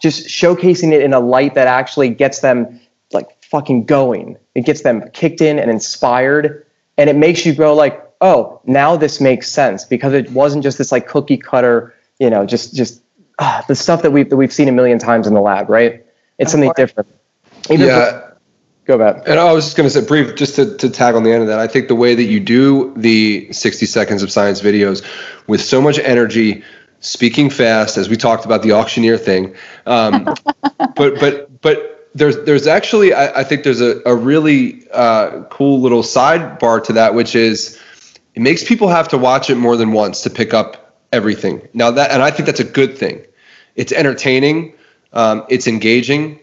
just 0.00 0.26
showcasing 0.26 0.92
it 0.92 1.02
in 1.02 1.12
a 1.12 1.20
light 1.20 1.54
that 1.54 1.66
actually 1.66 2.10
gets 2.10 2.40
them 2.40 2.80
like 3.12 3.42
fucking 3.44 3.84
going. 3.84 4.36
It 4.54 4.64
gets 4.64 4.82
them 4.82 5.08
kicked 5.10 5.40
in 5.40 5.58
and 5.58 5.70
inspired, 5.70 6.66
and 6.98 7.08
it 7.08 7.16
makes 7.16 7.46
you 7.46 7.54
go 7.54 7.74
like, 7.74 8.00
oh, 8.20 8.60
now 8.64 8.96
this 8.96 9.20
makes 9.20 9.50
sense 9.50 9.84
because 9.84 10.12
it 10.12 10.30
wasn't 10.30 10.62
just 10.62 10.78
this 10.78 10.92
like 10.92 11.08
cookie 11.08 11.38
cutter, 11.38 11.94
you 12.18 12.28
know, 12.28 12.44
just 12.44 12.74
just 12.74 13.02
uh, 13.38 13.62
the 13.62 13.74
stuff 13.74 14.02
that 14.02 14.10
we've 14.10 14.28
that 14.28 14.36
we've 14.36 14.52
seen 14.52 14.68
a 14.68 14.72
million 14.72 14.98
times 14.98 15.26
in 15.26 15.34
the 15.34 15.40
lab, 15.40 15.70
right? 15.70 16.04
It's 16.38 16.52
something 16.52 16.72
different. 16.76 17.08
Even 17.70 17.86
yeah. 17.86 18.31
Go 18.84 18.98
back. 18.98 19.22
And 19.26 19.38
I 19.38 19.52
was 19.52 19.64
just 19.64 19.76
going 19.76 19.88
to 19.88 19.90
say, 19.90 20.04
brief, 20.04 20.34
just 20.34 20.56
to, 20.56 20.76
to 20.76 20.90
tag 20.90 21.14
on 21.14 21.22
the 21.22 21.32
end 21.32 21.42
of 21.42 21.48
that. 21.48 21.58
I 21.58 21.66
think 21.66 21.88
the 21.88 21.94
way 21.94 22.14
that 22.14 22.24
you 22.24 22.40
do 22.40 22.92
the 22.96 23.52
60 23.52 23.86
seconds 23.86 24.22
of 24.22 24.32
science 24.32 24.60
videos 24.60 25.04
with 25.46 25.62
so 25.62 25.80
much 25.80 25.98
energy, 25.98 26.62
speaking 27.00 27.50
fast, 27.50 27.96
as 27.96 28.08
we 28.08 28.16
talked 28.16 28.44
about 28.44 28.62
the 28.62 28.72
auctioneer 28.72 29.18
thing. 29.18 29.54
Um, 29.86 30.24
but 30.96 31.18
but 31.20 31.60
but 31.60 32.08
there's 32.14 32.44
there's 32.44 32.66
actually 32.66 33.12
I, 33.12 33.40
I 33.40 33.44
think 33.44 33.64
there's 33.64 33.80
a, 33.80 34.00
a 34.04 34.14
really 34.14 34.88
uh, 34.90 35.44
cool 35.44 35.80
little 35.80 36.02
sidebar 36.02 36.82
to 36.84 36.92
that, 36.94 37.14
which 37.14 37.34
is 37.34 37.78
it 38.34 38.40
makes 38.40 38.64
people 38.64 38.88
have 38.88 39.08
to 39.08 39.18
watch 39.18 39.50
it 39.50 39.56
more 39.56 39.76
than 39.76 39.92
once 39.92 40.22
to 40.22 40.30
pick 40.30 40.54
up 40.54 40.96
everything. 41.12 41.66
Now 41.72 41.90
that 41.92 42.10
and 42.10 42.22
I 42.22 42.30
think 42.30 42.46
that's 42.46 42.60
a 42.60 42.64
good 42.64 42.98
thing. 42.98 43.24
It's 43.74 43.92
entertaining, 43.92 44.74
um, 45.12 45.46
it's 45.48 45.66
engaging, 45.66 46.38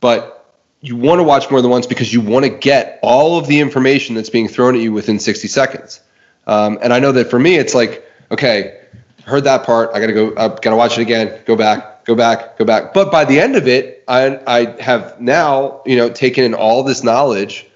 but 0.00 0.43
you 0.84 0.96
want 0.96 1.18
to 1.18 1.22
watch 1.22 1.50
more 1.50 1.62
than 1.62 1.70
once 1.70 1.86
because 1.86 2.12
you 2.12 2.20
want 2.20 2.44
to 2.44 2.50
get 2.50 2.98
all 3.02 3.38
of 3.38 3.46
the 3.46 3.58
information 3.58 4.14
that's 4.14 4.28
being 4.28 4.48
thrown 4.48 4.74
at 4.74 4.82
you 4.82 4.92
within 4.92 5.18
60 5.18 5.48
seconds. 5.48 6.00
Um, 6.46 6.78
and 6.82 6.92
I 6.92 6.98
know 6.98 7.10
that 7.12 7.30
for 7.30 7.38
me, 7.38 7.56
it's 7.56 7.74
like, 7.74 8.06
okay, 8.30 8.82
heard 9.24 9.44
that 9.44 9.64
part. 9.64 9.90
I 9.94 10.00
got 10.00 10.08
to 10.08 10.12
go. 10.12 10.28
I 10.36 10.48
got 10.48 10.60
to 10.60 10.76
watch 10.76 10.98
it 10.98 11.00
again. 11.00 11.40
Go 11.46 11.56
back. 11.56 12.04
Go 12.04 12.14
back. 12.14 12.58
Go 12.58 12.66
back. 12.66 12.92
But 12.92 13.10
by 13.10 13.24
the 13.24 13.40
end 13.40 13.56
of 13.56 13.66
it, 13.66 14.04
I 14.08 14.38
I 14.46 14.82
have 14.82 15.18
now 15.18 15.80
you 15.86 15.96
know 15.96 16.10
taken 16.10 16.44
in 16.44 16.52
all 16.52 16.82
this 16.82 17.02
knowledge 17.02 17.66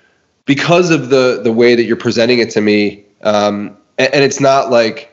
because 0.44 0.90
of 0.90 1.08
the 1.08 1.40
the 1.42 1.52
way 1.52 1.74
that 1.74 1.84
you're 1.84 1.96
presenting 1.96 2.40
it 2.40 2.50
to 2.50 2.60
me. 2.60 3.06
Um, 3.22 3.78
and, 3.96 4.12
and 4.14 4.24
it's 4.24 4.40
not 4.40 4.70
like 4.70 5.07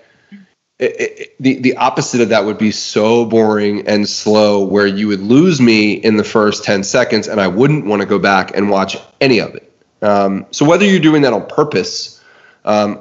it, 0.79 1.35
the 1.39 1.59
the 1.59 1.77
opposite 1.77 2.21
of 2.21 2.29
that 2.29 2.45
would 2.45 2.57
be 2.57 2.71
so 2.71 3.25
boring 3.25 3.87
and 3.87 4.07
slow, 4.07 4.63
where 4.63 4.87
you 4.87 5.07
would 5.07 5.21
lose 5.21 5.61
me 5.61 5.93
in 5.93 6.17
the 6.17 6.23
first 6.23 6.63
ten 6.63 6.83
seconds, 6.83 7.27
and 7.27 7.39
I 7.39 7.47
wouldn't 7.47 7.85
want 7.85 8.01
to 8.01 8.07
go 8.07 8.19
back 8.19 8.55
and 8.55 8.69
watch 8.69 8.97
any 9.21 9.39
of 9.39 9.55
it. 9.55 9.71
Um, 10.01 10.45
so 10.51 10.65
whether 10.65 10.85
you're 10.85 10.99
doing 10.99 11.21
that 11.21 11.33
on 11.33 11.47
purpose 11.47 12.23
um, 12.65 12.99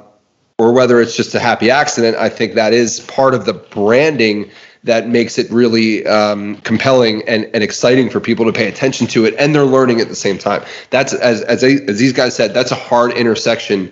or 0.57 0.71
whether 0.71 1.01
it's 1.01 1.15
just 1.15 1.35
a 1.35 1.39
happy 1.39 1.69
accident, 1.69 2.15
I 2.17 2.29
think 2.29 2.53
that 2.53 2.73
is 2.73 3.01
part 3.01 3.33
of 3.33 3.45
the 3.45 3.53
branding 3.53 4.49
that 4.85 5.07
makes 5.09 5.37
it 5.37 5.49
really 5.51 6.05
um, 6.05 6.57
compelling 6.57 7.27
and, 7.27 7.49
and 7.53 7.63
exciting 7.63 8.09
for 8.09 8.19
people 8.19 8.45
to 8.45 8.53
pay 8.53 8.67
attention 8.67 9.07
to 9.07 9.25
it, 9.25 9.35
and 9.37 9.53
they're 9.53 9.65
learning 9.65 9.99
at 9.99 10.07
the 10.07 10.15
same 10.15 10.37
time. 10.37 10.63
That's 10.91 11.13
as 11.13 11.41
as, 11.41 11.63
as 11.63 11.99
these 11.99 12.13
guys 12.13 12.35
said, 12.35 12.53
that's 12.53 12.71
a 12.71 12.75
hard 12.75 13.11
intersection 13.11 13.91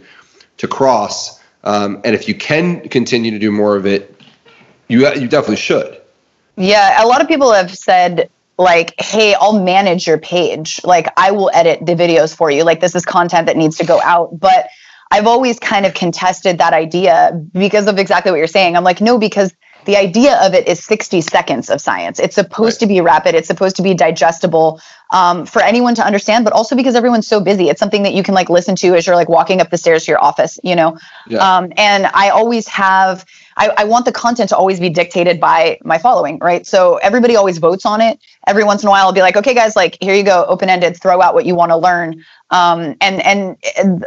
to 0.58 0.68
cross. 0.68 1.43
Um, 1.64 2.02
and 2.04 2.14
if 2.14 2.28
you 2.28 2.36
can 2.36 2.88
continue 2.90 3.32
to 3.32 3.40
do 3.40 3.52
more 3.52 3.76
of 3.76 3.86
it, 3.86 4.22
you 4.88 5.08
you 5.14 5.28
definitely 5.28 5.56
should. 5.58 6.02
Yeah, 6.56 7.04
a 7.04 7.08
lot 7.08 7.22
of 7.22 7.28
people 7.28 7.52
have 7.54 7.76
said 7.76 8.30
like, 8.58 8.94
"Hey, 9.00 9.34
I'll 9.34 9.60
manage 9.64 10.06
your 10.06 10.18
page. 10.18 10.80
Like, 10.84 11.08
I 11.18 11.32
will 11.32 11.50
edit 11.54 11.86
the 11.86 11.96
videos 11.96 12.36
for 12.36 12.52
you. 12.52 12.64
Like, 12.64 12.80
this 12.80 12.96
is 12.96 13.06
content 13.06 13.48
that 13.48 13.58
needs 13.58 13.78
to 13.78 13.86
go 13.86 14.02
out." 14.02 14.40
But 14.40 14.68
I've 15.14 15.28
always 15.28 15.60
kind 15.60 15.86
of 15.86 15.94
contested 15.94 16.58
that 16.58 16.74
idea 16.74 17.40
because 17.54 17.88
of 17.88 18.00
exactly 18.00 18.32
what 18.32 18.40
you're 18.40 18.48
saying. 18.48 18.76
I'm 18.76 18.84
like, 18.84 19.00
no, 19.00 19.20
because 19.20 19.54
the 19.86 19.98
idea 19.98 20.38
of 20.42 20.54
it 20.54 20.68
is 20.68 20.84
60 20.84 21.22
seconds 21.22 21.70
of 21.70 21.82
science. 21.82 22.20
It's 22.20 22.36
supposed 22.36 22.82
right. 22.82 22.88
to 22.88 22.88
be 22.88 23.02
rapid. 23.02 23.36
It's 23.36 23.48
supposed 23.48 23.76
to 23.78 23.82
be 23.82 23.94
digestible 23.94 24.82
um, 25.12 25.46
for 25.46 25.62
anyone 25.62 25.96
to 25.96 26.06
understand, 26.06 26.44
but 26.44 26.54
also 26.54 26.76
because 26.76 26.96
everyone's 26.96 27.28
so 27.28 27.40
busy. 27.40 27.70
It's 27.70 27.80
something 27.80 28.04
that 28.04 28.14
you 28.14 28.24
can 28.24 28.34
like 28.34 28.50
listen 28.50 28.76
to 28.78 28.96
as 28.96 29.06
you're 29.06 29.16
like 29.16 29.30
walking 29.30 29.62
up 29.62 29.70
the 29.70 29.78
stairs 29.78 30.06
to 30.06 30.12
your 30.12 30.24
office, 30.24 30.60
you 30.64 30.76
know? 30.76 30.98
Yeah. 31.28 31.58
Um, 31.58 31.72
and 31.78 32.08
I 32.08 32.30
always 32.30 32.68
have, 32.68 33.26
I, 33.58 33.70
I 33.78 33.84
want 33.86 34.06
the 34.06 34.12
content 34.12 34.50
to 34.50 34.58
always 34.58 34.80
be 34.80 34.90
dictated 34.90 35.40
by 35.40 35.80
my 35.84 35.98
following, 35.98 36.40
right? 36.40 36.66
So 36.66 36.98
everybody 36.98 37.36
always 37.36 37.58
votes 37.60 37.86
on 37.86 38.02
it. 38.02 38.20
Every 38.48 38.64
once 38.64 38.84
in 38.84 38.88
a 38.88 38.90
while, 38.92 39.06
I'll 39.06 39.14
be 39.14 39.22
like, 39.22 39.38
okay, 39.38 39.54
guys, 39.54 39.76
like 39.76 39.98
here 40.02 40.14
you 40.14 40.24
go, 40.24 40.46
open 40.48 40.70
ended, 40.70 41.00
throw 41.02 41.22
out 41.22 41.34
what 41.34 41.46
you 41.46 41.56
want 41.56 41.72
to 41.72 41.78
learn. 41.78 42.24
Um, 42.50 42.96
and 43.02 43.22
and 43.24 43.58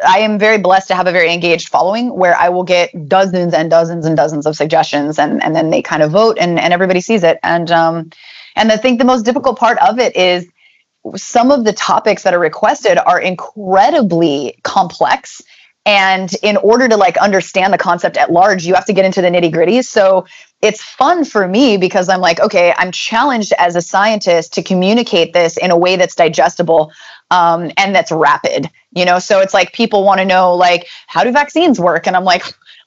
I 0.07 0.19
am 0.21 0.39
very 0.39 0.59
blessed 0.59 0.89
to 0.89 0.95
have 0.95 1.07
a 1.07 1.13
very 1.13 1.33
engaged 1.33 1.69
following 1.69 2.17
where 2.17 2.37
I 2.37 2.49
will 2.49 2.65
get 2.65 3.09
dozens 3.09 3.55
and 3.55 3.71
dozens 3.71 4.07
and 4.07 4.17
dozens 4.17 4.47
of 4.47 4.57
suggestions, 4.57 5.19
and 5.19 5.43
and 5.43 5.55
then 5.57 5.71
they 5.71 5.83
kind 5.83 6.03
of 6.03 6.11
vote, 6.13 6.39
and 6.39 6.59
and 6.59 6.73
everybody 6.73 7.01
sees 7.01 7.23
it, 7.25 7.39
and 7.43 7.71
um, 7.71 8.11
And 8.57 8.73
I 8.73 8.77
think 8.77 8.99
the 8.99 9.05
most 9.05 9.25
difficult 9.25 9.59
part 9.59 9.79
of 9.79 9.99
it 9.99 10.17
is 10.17 10.49
some 11.15 11.53
of 11.53 11.65
the 11.65 11.73
topics 11.73 12.25
that 12.25 12.35
are 12.35 12.41
requested 12.41 12.99
are 12.99 13.21
incredibly 13.21 14.59
complex 14.65 15.43
and 15.87 16.35
in 16.43 16.59
order 16.59 16.89
to 16.89 16.97
like 16.97 17.17
understand 17.17 17.73
the 17.73 17.79
concept 17.79 18.19
at 18.19 18.31
large 18.31 18.67
you 18.67 18.75
have 18.75 18.85
to 18.85 18.93
get 18.93 19.05
into 19.05 19.23
the 19.23 19.29
nitty 19.29 19.51
gritty. 19.51 19.81
So 19.83 20.27
it's 20.61 20.83
fun 20.83 21.25
for 21.25 21.47
me 21.47 21.77
because 21.77 22.09
i'm 22.09 22.21
like 22.21 22.41
okay 22.41 22.75
i'm 22.79 22.91
challenged 22.91 23.53
as 23.59 23.77
a 23.77 23.83
scientist 23.83 24.55
to 24.55 24.63
communicate 24.63 25.35
this 25.35 25.59
in 25.59 25.71
a 25.71 25.77
way 25.77 25.97
that's 25.97 26.15
digestible 26.15 26.91
um, 27.31 27.71
and 27.77 27.95
that's 27.95 28.11
rapid 28.11 28.71
you 28.97 29.05
know? 29.05 29.19
So 29.19 29.41
it's 29.41 29.55
like 29.55 29.75
people 29.75 30.03
want 30.03 30.21
to 30.21 30.25
know 30.25 30.55
like 30.55 30.89
how 31.07 31.23
do 31.23 31.31
vaccines 31.31 31.79
work? 31.79 32.07
And 32.07 32.17
i'm 32.17 32.25
like 32.25 32.43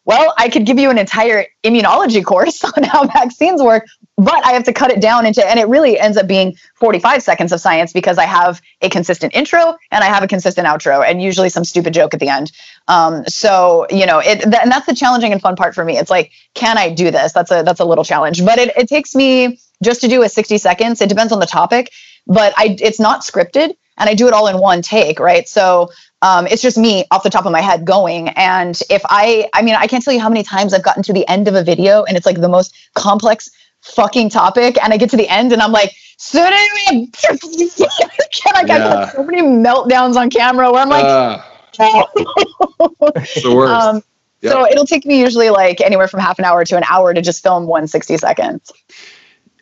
well, 0.10 0.34
I 0.39 0.49
could 0.49 0.66
give 0.66 0.80
you 0.80 0.89
an 0.89 0.97
entire 0.97 1.45
immunology 1.64 2.26
course 2.26 2.64
on 2.78 2.82
how 2.82 3.05
vaccines 3.05 3.62
work, 3.62 3.86
but 4.18 4.43
I 4.43 4.53
have 4.53 4.64
to 4.64 4.74
cut 4.74 4.89
it 4.89 5.01
down 5.01 5.28
into, 5.28 5.47
and 5.47 5.60
it 5.60 5.68
really 5.68 5.99
ends 5.99 6.18
up 6.18 6.26
being 6.26 6.55
45 6.78 7.22
seconds 7.22 7.51
of 7.51 7.62
science 7.62 7.93
because 7.93 8.18
I 8.18 8.26
have 8.26 8.60
a 8.82 8.89
consistent 8.89 9.36
intro 9.36 9.78
and 9.91 10.03
I 10.03 10.07
have 10.07 10.24
a 10.24 10.28
consistent 10.28 10.66
outro 10.66 11.07
and 11.07 11.22
usually 11.22 11.49
some 11.49 11.64
stupid 11.64 11.93
joke 11.93 12.16
at 12.16 12.20
the 12.20 12.28
end. 12.28 12.51
Um, 12.88 13.24
so, 13.28 13.86
you 13.91 14.07
know, 14.07 14.18
it, 14.18 14.41
th- 14.41 14.55
and 14.64 14.72
that's 14.72 14.88
the 14.88 14.95
challenging 14.95 15.32
and 15.32 15.39
fun 15.39 15.55
part 15.55 15.76
for 15.76 15.86
me. 15.86 15.95
It's 15.95 16.10
like, 16.10 16.32
can 16.55 16.80
I 16.80 16.89
do 16.89 17.12
this? 17.12 17.32
That's 17.32 17.51
a, 17.51 17.62
that's 17.62 17.80
a 17.80 17.86
little 17.86 18.03
challenge, 18.03 18.43
but 18.43 18.57
it, 18.57 18.76
it 18.76 18.88
takes 18.88 19.14
me 19.14 19.60
just 19.84 20.01
to 20.01 20.07
do 20.07 20.24
a 20.24 20.30
60 20.30 20.57
seconds. 20.57 21.01
It 21.01 21.10
depends 21.10 21.32
on 21.32 21.39
the 21.39 21.45
topic, 21.45 21.91
but 22.26 22.51
I, 22.57 22.76
it's 22.82 22.99
not 22.99 23.22
scripted 23.22 23.76
and 24.00 24.10
I 24.10 24.16
do 24.16 24.28
it 24.28 24.34
all 24.34 24.47
in 24.47 24.58
one 24.58 24.82
take, 24.82 25.20
right? 25.20 25.47
So 25.47 25.91
um, 26.22 26.47
it's 26.47 26.62
just 26.62 26.78
me 26.78 27.06
off 27.12 27.24
the 27.24 27.30
top 27.30 27.45
of 27.45 27.52
my 27.52 27.62
head 27.62 27.86
going. 27.86 28.30
And 28.30 28.80
if 28.89 29.02
I, 29.06 29.50
I 29.54 29.62
mean, 29.62 29.76
I 29.76 29.88
can't 29.88 30.04
tell 30.04 30.14
you 30.14 30.20
how 30.20 30.30
many 30.30 30.43
times 30.43 30.74
I've 30.74 30.84
gotten 30.84 31.04
to 31.04 31.14
the 31.14 31.28
end 31.28 31.47
of 31.47 31.56
a 31.56 31.64
video 31.64 32.04
and 32.04 32.18
it's 32.18 32.26
like 32.26 32.41
the 32.41 32.50
most 32.50 32.76
complex 32.95 33.50
fucking 33.82 34.30
topic. 34.30 34.82
And 34.84 34.91
I 34.93 34.97
get 34.97 35.10
to 35.12 35.18
the 35.18 35.28
end 35.28 35.54
and 35.54 35.62
I'm 35.62 35.72
like, 35.72 35.93
so 36.18 36.39
can 36.89 37.08
I 38.56 38.64
get 38.66 38.80
yeah. 38.82 39.10
so 39.12 39.24
many 39.24 39.41
meltdowns 39.41 40.16
on 40.16 40.30
camera 40.30 40.72
where 40.72 40.82
I'm 40.82 40.89
like, 40.89 41.06
uh, 41.06 41.41
the 43.43 43.54
worst. 43.56 43.72
Um, 43.89 44.04
yep. 44.41 44.54
So 44.54 44.68
it'll 44.68 44.86
take 44.86 45.06
me 45.06 45.20
usually 45.20 45.50
like 45.50 45.80
anywhere 45.80 46.08
from 46.08 46.20
half 46.20 46.39
an 46.39 46.45
hour 46.45 46.66
to 46.66 46.78
an 46.78 46.84
hour 46.89 47.14
to 47.14 47.22
just 47.22 47.41
film 47.41 47.68
one 47.68 47.88
60 47.88 48.18
seconds. 48.18 48.72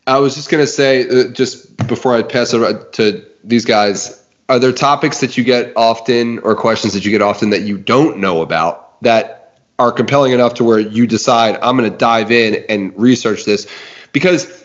I 0.08 0.18
was 0.18 0.34
just 0.34 0.50
going 0.50 0.62
to 0.62 0.66
say, 0.66 1.08
uh, 1.08 1.28
just 1.28 1.76
before 1.86 2.14
I 2.14 2.22
pass 2.22 2.54
it 2.54 2.92
to 2.94 3.24
these 3.44 3.64
guys, 3.64 4.17
are 4.48 4.58
there 4.58 4.72
topics 4.72 5.20
that 5.20 5.36
you 5.36 5.44
get 5.44 5.72
often 5.76 6.38
or 6.40 6.54
questions 6.54 6.94
that 6.94 7.04
you 7.04 7.10
get 7.10 7.22
often 7.22 7.50
that 7.50 7.62
you 7.62 7.76
don't 7.76 8.18
know 8.18 8.40
about 8.42 9.00
that 9.02 9.60
are 9.78 9.92
compelling 9.92 10.32
enough 10.32 10.54
to 10.54 10.64
where 10.64 10.80
you 10.80 11.06
decide 11.06 11.58
I'm 11.62 11.76
going 11.76 11.90
to 11.90 11.96
dive 11.96 12.32
in 12.32 12.64
and 12.68 12.98
research 12.98 13.44
this 13.44 13.70
because 14.12 14.64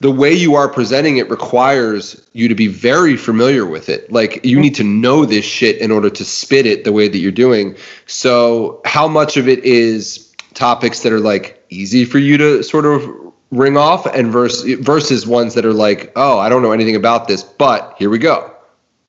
the 0.00 0.10
way 0.10 0.32
you 0.32 0.54
are 0.54 0.68
presenting 0.68 1.18
it 1.18 1.30
requires 1.30 2.28
you 2.32 2.48
to 2.48 2.54
be 2.54 2.66
very 2.66 3.16
familiar 3.16 3.64
with 3.64 3.88
it. 3.88 4.10
Like 4.10 4.44
you 4.44 4.58
need 4.58 4.74
to 4.74 4.84
know 4.84 5.24
this 5.24 5.44
shit 5.44 5.78
in 5.78 5.90
order 5.90 6.10
to 6.10 6.24
spit 6.24 6.66
it 6.66 6.84
the 6.84 6.92
way 6.92 7.08
that 7.08 7.18
you're 7.18 7.32
doing. 7.32 7.76
So 8.06 8.80
how 8.84 9.06
much 9.06 9.36
of 9.36 9.48
it 9.48 9.60
is 9.64 10.32
topics 10.54 11.02
that 11.04 11.12
are 11.12 11.20
like 11.20 11.64
easy 11.70 12.04
for 12.04 12.18
you 12.18 12.36
to 12.38 12.62
sort 12.62 12.86
of 12.86 13.08
ring 13.50 13.76
off 13.76 14.04
and 14.06 14.32
versus 14.32 14.78
versus 14.80 15.26
ones 15.26 15.54
that 15.54 15.64
are 15.64 15.72
like, 15.72 16.12
"Oh, 16.16 16.38
I 16.38 16.48
don't 16.48 16.62
know 16.62 16.72
anything 16.72 16.96
about 16.96 17.28
this, 17.28 17.42
but 17.42 17.94
here 17.98 18.10
we 18.10 18.18
go." 18.18 18.53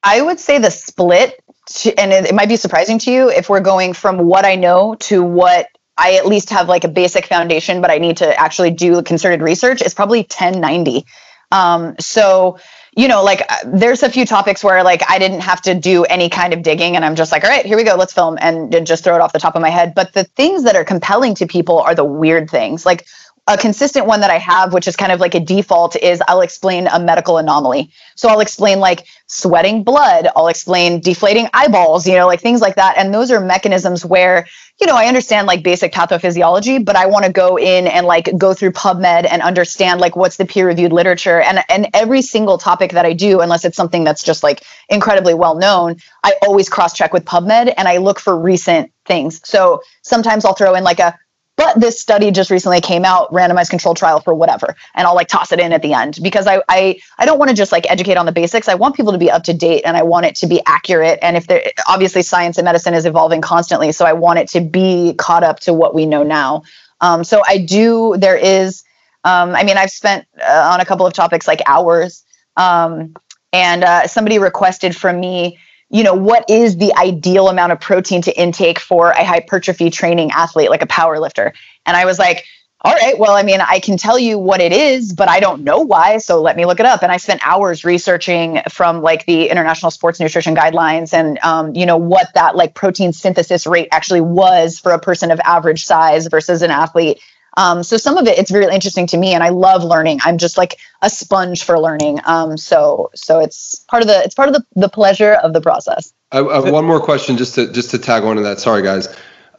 I 0.05 0.21
would 0.21 0.39
say 0.39 0.59
the 0.59 0.69
split, 0.69 1.43
to, 1.77 1.99
and 1.99 2.13
it, 2.13 2.25
it 2.27 2.35
might 2.35 2.47
be 2.47 2.57
surprising 2.57 2.99
to 2.99 3.11
you 3.11 3.29
if 3.29 3.49
we're 3.49 3.59
going 3.59 3.93
from 3.93 4.19
what 4.19 4.45
I 4.45 4.55
know 4.55 4.95
to 5.01 5.23
what 5.23 5.67
I 5.97 6.15
at 6.15 6.27
least 6.27 6.51
have 6.51 6.69
like 6.69 6.83
a 6.83 6.87
basic 6.87 7.25
foundation, 7.25 7.81
but 7.81 7.89
I 7.89 7.97
need 7.97 8.17
to 8.17 8.39
actually 8.39 8.71
do 8.71 9.01
concerted 9.01 9.41
research 9.41 9.81
is 9.81 9.93
probably 9.93 10.19
1090. 10.19 11.05
Um, 11.51 11.95
so, 11.99 12.59
you 12.95 13.07
know, 13.07 13.23
like 13.23 13.41
uh, 13.49 13.55
there's 13.65 14.03
a 14.03 14.09
few 14.09 14.25
topics 14.25 14.63
where 14.63 14.83
like 14.83 15.01
I 15.09 15.19
didn't 15.19 15.41
have 15.41 15.61
to 15.63 15.73
do 15.73 16.03
any 16.05 16.29
kind 16.29 16.53
of 16.53 16.61
digging 16.63 16.95
and 16.95 17.03
I'm 17.03 17.15
just 17.15 17.31
like, 17.31 17.43
all 17.43 17.49
right, 17.49 17.65
here 17.65 17.77
we 17.77 17.83
go, 17.83 17.95
let's 17.95 18.13
film 18.13 18.37
and, 18.41 18.73
and 18.75 18.85
just 18.85 19.03
throw 19.03 19.15
it 19.15 19.21
off 19.21 19.33
the 19.33 19.39
top 19.39 19.55
of 19.55 19.61
my 19.61 19.69
head. 19.69 19.93
But 19.95 20.13
the 20.13 20.23
things 20.23 20.63
that 20.63 20.75
are 20.75 20.83
compelling 20.83 21.33
to 21.35 21.47
people 21.47 21.79
are 21.79 21.95
the 21.95 22.05
weird 22.05 22.49
things. 22.49 22.85
Like 22.85 23.05
a 23.47 23.57
consistent 23.57 24.07
one 24.07 24.21
that 24.21 24.31
I 24.31 24.39
have, 24.39 24.73
which 24.73 24.87
is 24.87 24.95
kind 24.95 25.11
of 25.11 25.19
like 25.19 25.35
a 25.35 25.39
default, 25.39 25.95
is 25.95 26.21
I'll 26.27 26.41
explain 26.41 26.87
a 26.87 26.99
medical 26.99 27.37
anomaly. 27.37 27.91
So 28.15 28.27
I'll 28.27 28.39
explain 28.39 28.79
like 28.79 29.05
sweating 29.27 29.83
blood, 29.83 30.27
I'll 30.35 30.47
explain 30.47 30.99
deflating 30.99 31.47
eyeballs, 31.53 32.07
you 32.07 32.15
know, 32.15 32.25
like 32.25 32.41
things 32.41 32.59
like 32.61 32.75
that. 32.75 32.97
And 32.97 33.13
those 33.13 33.29
are 33.29 33.39
mechanisms 33.39 34.03
where, 34.03 34.47
you 34.81 34.87
know, 34.87 34.95
I 34.95 35.05
understand 35.05 35.45
like 35.45 35.61
basic 35.63 35.93
pathophysiology, 35.93 36.83
but 36.83 36.95
I 36.95 37.05
want 37.05 37.25
to 37.25 37.31
go 37.31 37.57
in 37.57 37.85
and 37.85 38.07
like 38.07 38.35
go 38.35 38.55
through 38.55 38.71
PubMed 38.71 39.27
and 39.29 39.41
understand 39.43 40.01
like 40.01 40.15
what's 40.15 40.37
the 40.37 40.45
peer 40.45 40.65
reviewed 40.67 40.91
literature. 40.91 41.39
And 41.39 41.59
and 41.69 41.87
every 41.93 42.23
single 42.23 42.57
topic 42.57 42.93
that 42.93 43.05
I 43.05 43.13
do, 43.13 43.41
unless 43.41 43.63
it's 43.63 43.77
something 43.77 44.03
that's 44.03 44.23
just 44.23 44.41
like 44.41 44.63
incredibly 44.89 45.35
well 45.35 45.55
known, 45.55 45.97
I 46.23 46.33
always 46.41 46.67
cross 46.67 46.93
check 46.93 47.13
with 47.13 47.25
PubMed 47.25 47.73
and 47.77 47.87
I 47.87 47.97
look 47.97 48.19
for 48.19 48.35
recent 48.37 48.91
things. 49.05 49.39
So 49.47 49.81
sometimes 50.01 50.45
I'll 50.45 50.55
throw 50.55 50.73
in 50.73 50.83
like 50.83 50.99
a 50.99 51.17
but 51.57 51.79
this 51.79 51.99
study 51.99 52.31
just 52.31 52.51
recently 52.51 52.81
came 52.81 53.05
out 53.05 53.31
randomized 53.31 53.69
control 53.69 53.93
trial 53.93 54.19
for 54.19 54.33
whatever. 54.33 54.75
And 54.93 55.07
i'll 55.07 55.15
like 55.15 55.27
toss 55.27 55.51
it 55.51 55.59
in 55.59 55.71
at 55.71 55.81
the 55.81 55.93
end 55.93 56.19
because 56.21 56.47
i 56.47 56.61
i, 56.69 56.99
I 57.17 57.25
don't 57.25 57.39
want 57.39 57.49
to 57.49 57.55
just 57.55 57.71
like 57.71 57.89
educate 57.89 58.17
on 58.17 58.25
the 58.25 58.31
basics. 58.31 58.67
I 58.67 58.75
want 58.75 58.95
people 58.95 59.11
to 59.11 59.17
be 59.17 59.31
up 59.31 59.43
to 59.43 59.53
date 59.53 59.83
and 59.85 59.95
i 59.97 60.03
want 60.03 60.25
it 60.25 60.35
to 60.37 60.47
be 60.47 60.61
accurate. 60.65 61.19
And 61.21 61.37
if 61.37 61.47
there 61.47 61.71
obviously 61.87 62.21
science 62.21 62.57
and 62.57 62.65
medicine 62.65 62.93
is 62.93 63.05
evolving 63.05 63.41
constantly 63.41 63.91
so 63.91 64.05
i 64.05 64.13
want 64.13 64.39
it 64.39 64.49
to 64.49 64.61
be 64.61 65.13
caught 65.17 65.43
up 65.43 65.59
to 65.61 65.73
what 65.73 65.95
we 65.95 66.05
know 66.05 66.23
now. 66.23 66.63
Um, 67.01 67.23
so 67.23 67.41
i 67.45 67.57
do 67.57 68.15
there 68.17 68.37
is 68.37 68.83
um, 69.23 69.55
i 69.55 69.63
mean 69.63 69.77
i've 69.77 69.91
spent 69.91 70.27
uh, 70.41 70.71
on 70.73 70.79
a 70.79 70.85
couple 70.85 71.05
of 71.05 71.13
topics 71.13 71.47
like 71.47 71.61
hours. 71.65 72.23
Um, 72.57 73.15
and 73.51 73.83
uh, 73.83 74.07
somebody 74.07 74.37
requested 74.37 74.95
from 74.95 75.19
me 75.19 75.57
you 75.95 76.03
know, 76.03 76.13
what 76.13 76.43
is 76.49 76.75
the 76.75 76.93
ideal 76.97 77.47
amount 77.47 77.71
of 77.71 77.79
protein 77.79 78.21
to 78.23 78.37
intake 78.37 78.79
for 78.79 79.11
a 79.11 79.23
hypertrophy 79.23 79.89
training 79.89 80.29
athlete, 80.31 80.69
like 80.69 80.81
a 80.81 80.87
power 80.87 81.21
lifter? 81.21 81.53
And 81.85 81.95
I 81.95 82.03
was 82.03 82.19
like, 82.19 82.43
all 82.81 82.93
right, 82.93 83.17
well, 83.17 83.31
I 83.31 83.43
mean, 83.43 83.61
I 83.61 83.79
can 83.79 83.95
tell 83.95 84.19
you 84.19 84.37
what 84.37 84.59
it 84.59 84.73
is, 84.73 85.13
but 85.13 85.29
I 85.29 85.39
don't 85.39 85.63
know 85.63 85.79
why. 85.79 86.17
So 86.17 86.41
let 86.41 86.57
me 86.57 86.65
look 86.65 86.81
it 86.81 86.85
up. 86.85 87.01
And 87.01 87.13
I 87.13 87.17
spent 87.17 87.47
hours 87.47 87.85
researching 87.85 88.59
from 88.69 89.01
like 89.01 89.25
the 89.25 89.47
International 89.47 89.89
Sports 89.89 90.19
Nutrition 90.19 90.53
Guidelines 90.53 91.13
and, 91.13 91.39
um, 91.43 91.73
you 91.73 91.85
know, 91.85 91.95
what 91.95 92.27
that 92.33 92.57
like 92.57 92.75
protein 92.75 93.13
synthesis 93.13 93.65
rate 93.65 93.87
actually 93.93 94.21
was 94.21 94.77
for 94.77 94.91
a 94.91 94.99
person 94.99 95.31
of 95.31 95.39
average 95.45 95.85
size 95.85 96.27
versus 96.27 96.61
an 96.61 96.71
athlete 96.71 97.21
um, 97.57 97.83
so 97.83 97.97
some 97.97 98.17
of 98.17 98.27
it, 98.27 98.37
it's 98.37 98.51
very 98.51 98.65
interesting 98.73 99.07
to 99.07 99.17
me, 99.17 99.33
and 99.33 99.43
I 99.43 99.49
love 99.49 99.83
learning. 99.83 100.19
I'm 100.23 100.37
just 100.37 100.57
like 100.57 100.77
a 101.01 101.09
sponge 101.09 101.63
for 101.63 101.79
learning. 101.79 102.19
Um, 102.25 102.57
so 102.57 103.09
so 103.15 103.39
it's 103.39 103.75
part 103.87 104.01
of 104.01 104.07
the 104.07 104.21
it's 104.23 104.35
part 104.35 104.49
of 104.49 104.55
the, 104.55 104.65
the 104.75 104.89
pleasure 104.89 105.33
of 105.35 105.53
the 105.53 105.61
process. 105.61 106.13
I, 106.31 106.39
I 106.39 106.55
have 106.55 106.71
one 106.71 106.85
more 106.85 106.99
question 106.99 107.37
just 107.37 107.55
to 107.55 107.71
just 107.71 107.91
to 107.91 107.99
tag 107.99 108.23
on 108.23 108.35
to 108.35 108.41
that. 108.43 108.59
Sorry 108.59 108.81
guys, 108.81 109.07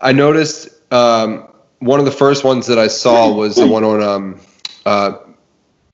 I 0.01 0.13
noticed 0.13 0.69
um, 0.93 1.49
one 1.79 1.99
of 1.99 2.05
the 2.05 2.13
first 2.13 2.45
ones 2.45 2.67
that 2.67 2.79
I 2.79 2.89
saw 2.89 3.33
was 3.33 3.57
the 3.57 3.67
one 3.67 3.85
on 3.85 4.03
um, 4.03 4.41
uh, 4.85 5.19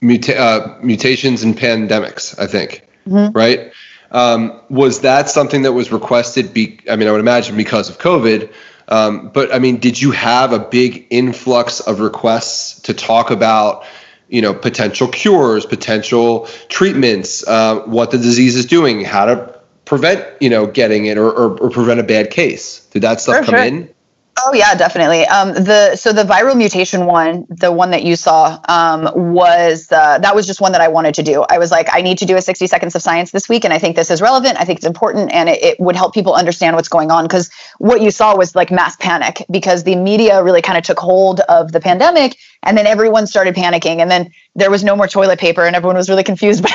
muta- 0.00 0.38
uh, 0.38 0.78
mutations 0.82 1.42
and 1.42 1.56
pandemics. 1.56 2.38
I 2.38 2.46
think 2.46 2.86
mm-hmm. 3.06 3.36
right. 3.36 3.72
Um, 4.10 4.60
was 4.68 5.00
that 5.00 5.30
something 5.30 5.62
that 5.62 5.72
was 5.72 5.90
requested? 5.90 6.52
Be, 6.52 6.78
I 6.90 6.96
mean, 6.96 7.08
I 7.08 7.12
would 7.12 7.20
imagine 7.20 7.56
because 7.56 7.88
of 7.88 7.96
COVID, 7.98 8.52
um, 8.88 9.28
but 9.28 9.52
I 9.54 9.58
mean, 9.58 9.78
did 9.78 10.00
you 10.00 10.10
have 10.10 10.52
a 10.52 10.58
big 10.58 11.06
influx 11.10 11.80
of 11.80 12.00
requests 12.00 12.80
to 12.82 12.94
talk 12.94 13.30
about, 13.30 13.84
you 14.28 14.42
know, 14.42 14.54
potential 14.54 15.08
cures, 15.08 15.66
potential 15.66 16.46
treatments, 16.68 17.46
uh, 17.46 17.80
what 17.80 18.10
the 18.10 18.18
disease 18.18 18.56
is 18.56 18.66
doing, 18.66 19.04
how 19.04 19.26
to 19.26 19.60
prevent, 19.84 20.24
you 20.40 20.48
know, 20.48 20.66
getting 20.66 21.06
it 21.06 21.18
or, 21.18 21.30
or, 21.30 21.58
or 21.58 21.70
prevent 21.70 22.00
a 22.00 22.04
bad 22.04 22.30
case? 22.30 22.84
Did 22.86 23.02
that 23.02 23.20
stuff 23.20 23.44
come 23.44 23.54
sure. 23.54 23.64
in? 23.64 23.94
Oh 24.38 24.54
yeah, 24.54 24.74
definitely. 24.74 25.26
Um, 25.26 25.52
the 25.52 25.94
so 25.94 26.12
the 26.12 26.22
viral 26.22 26.56
mutation 26.56 27.04
one, 27.04 27.46
the 27.50 27.70
one 27.70 27.90
that 27.90 28.02
you 28.02 28.16
saw, 28.16 28.58
um, 28.66 29.10
was 29.14 29.92
uh, 29.92 30.18
that 30.18 30.34
was 30.34 30.46
just 30.46 30.60
one 30.60 30.72
that 30.72 30.80
I 30.80 30.88
wanted 30.88 31.14
to 31.16 31.22
do. 31.22 31.44
I 31.50 31.58
was 31.58 31.70
like, 31.70 31.88
I 31.92 32.00
need 32.00 32.16
to 32.18 32.24
do 32.24 32.36
a 32.36 32.40
60 32.42 32.66
seconds 32.66 32.94
of 32.94 33.02
science 33.02 33.30
this 33.30 33.48
week, 33.48 33.64
and 33.64 33.74
I 33.74 33.78
think 33.78 33.94
this 33.94 34.10
is 34.10 34.22
relevant. 34.22 34.58
I 34.58 34.64
think 34.64 34.78
it's 34.78 34.86
important, 34.86 35.32
and 35.32 35.50
it, 35.50 35.62
it 35.62 35.80
would 35.80 35.96
help 35.96 36.14
people 36.14 36.34
understand 36.34 36.76
what's 36.76 36.88
going 36.88 37.10
on. 37.10 37.24
Because 37.24 37.50
what 37.78 38.00
you 38.00 38.10
saw 38.10 38.34
was 38.34 38.56
like 38.56 38.70
mass 38.70 38.96
panic 38.96 39.44
because 39.50 39.84
the 39.84 39.96
media 39.96 40.42
really 40.42 40.62
kind 40.62 40.78
of 40.78 40.84
took 40.84 40.98
hold 40.98 41.40
of 41.40 41.72
the 41.72 41.80
pandemic, 41.80 42.38
and 42.62 42.76
then 42.78 42.86
everyone 42.86 43.26
started 43.26 43.54
panicking, 43.54 43.98
and 43.98 44.10
then 44.10 44.30
there 44.54 44.70
was 44.70 44.84
no 44.84 44.96
more 44.96 45.08
toilet 45.08 45.38
paper, 45.38 45.64
and 45.64 45.74
everyone 45.76 45.96
was 45.96 46.08
really 46.08 46.24
confused. 46.24 46.64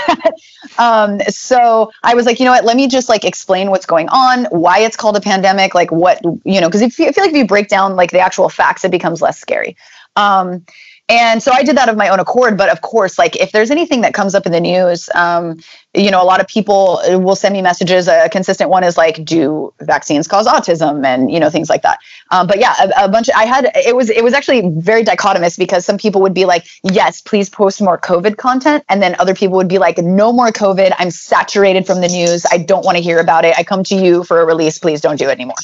Um, 0.79 1.19
so 1.21 1.91
I 2.03 2.13
was 2.13 2.25
like, 2.25 2.39
you 2.39 2.45
know 2.45 2.51
what? 2.51 2.63
Let 2.63 2.77
me 2.77 2.87
just 2.87 3.09
like 3.09 3.23
explain 3.25 3.71
what's 3.71 3.85
going 3.85 4.09
on, 4.09 4.45
why 4.45 4.79
it's 4.79 4.95
called 4.95 5.17
a 5.17 5.21
pandemic, 5.21 5.73
like 5.73 5.91
what 5.91 6.21
you 6.43 6.61
know, 6.61 6.67
because 6.67 6.83
I 6.83 6.89
feel 6.89 7.07
like 7.07 7.31
if 7.31 7.35
you 7.35 7.47
break 7.47 7.67
down 7.67 7.95
like 7.95 8.11
the 8.11 8.19
actual 8.19 8.49
facts, 8.49 8.85
it 8.85 8.91
becomes 8.91 9.21
less 9.21 9.39
scary. 9.39 9.75
Um, 10.15 10.65
and 11.09 11.41
so 11.41 11.53
I 11.53 11.63
did 11.63 11.77
that 11.77 11.87
of 11.87 11.95
my 11.95 12.09
own 12.09 12.19
accord. 12.19 12.57
But 12.57 12.69
of 12.69 12.81
course, 12.81 13.17
like 13.17 13.37
if 13.37 13.53
there's 13.53 13.71
anything 13.71 14.01
that 14.01 14.13
comes 14.13 14.35
up 14.35 14.45
in 14.45 14.51
the 14.51 14.59
news, 14.59 15.09
um, 15.15 15.57
you 15.93 16.11
know, 16.11 16.21
a 16.21 16.25
lot 16.25 16.41
of 16.41 16.47
people 16.47 16.99
will 17.05 17.35
send 17.35 17.53
me 17.53 17.61
messages. 17.61 18.09
A 18.09 18.27
consistent 18.29 18.69
one 18.69 18.83
is 18.83 18.97
like, 18.97 19.23
"Do 19.23 19.73
vaccines 19.79 20.27
cause 20.27 20.47
autism?" 20.47 21.05
and 21.05 21.31
you 21.31 21.39
know 21.39 21.49
things 21.49 21.69
like 21.69 21.81
that. 21.83 21.99
Um, 22.31 22.45
but 22.45 22.59
yeah, 22.59 22.75
a, 22.79 23.05
a, 23.05 23.09
bunch. 23.09 23.29
Of, 23.29 23.35
I 23.37 23.45
had 23.45 23.71
it 23.73 23.95
was 23.95 24.09
it 24.09 24.21
was 24.21 24.33
actually 24.33 24.69
very 24.79 25.05
dichotomous 25.05 25.57
because 25.57 25.85
some 25.85 25.97
people 25.97 26.19
would 26.21 26.33
be 26.33 26.43
like, 26.43 26.67
"Yes, 26.83 27.21
please 27.21 27.49
post 27.49 27.81
more 27.81 27.97
COVID 27.97 28.35
content," 28.35 28.83
and 28.89 29.01
then 29.01 29.15
other 29.17 29.33
people 29.33 29.55
would 29.55 29.69
be 29.69 29.77
like, 29.77 29.97
"No 29.97 30.33
more 30.33 30.49
COVID. 30.49 30.93
I'm 30.99 31.11
saturated 31.11 31.87
from 31.87 32.01
the 32.01 32.09
news. 32.09 32.45
I 32.51 32.57
don't 32.57 32.83
want 32.83 32.97
to 32.97 33.03
hear 33.03 33.19
about 33.19 33.45
it. 33.45 33.57
I 33.57 33.63
come 33.63 33.83
to 33.85 33.95
you 33.95 34.25
for 34.25 34.41
a 34.41 34.45
release. 34.45 34.77
Please 34.77 34.99
don't 34.99 35.17
do 35.17 35.29
it 35.29 35.31
anymore." 35.31 35.55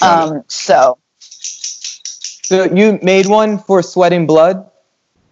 Um, 0.00 0.44
so. 0.48 0.98
So 2.44 2.64
you 2.64 2.98
made 3.02 3.26
one 3.26 3.58
for 3.58 3.82
Sweating 3.82 4.26
Blood. 4.26 4.70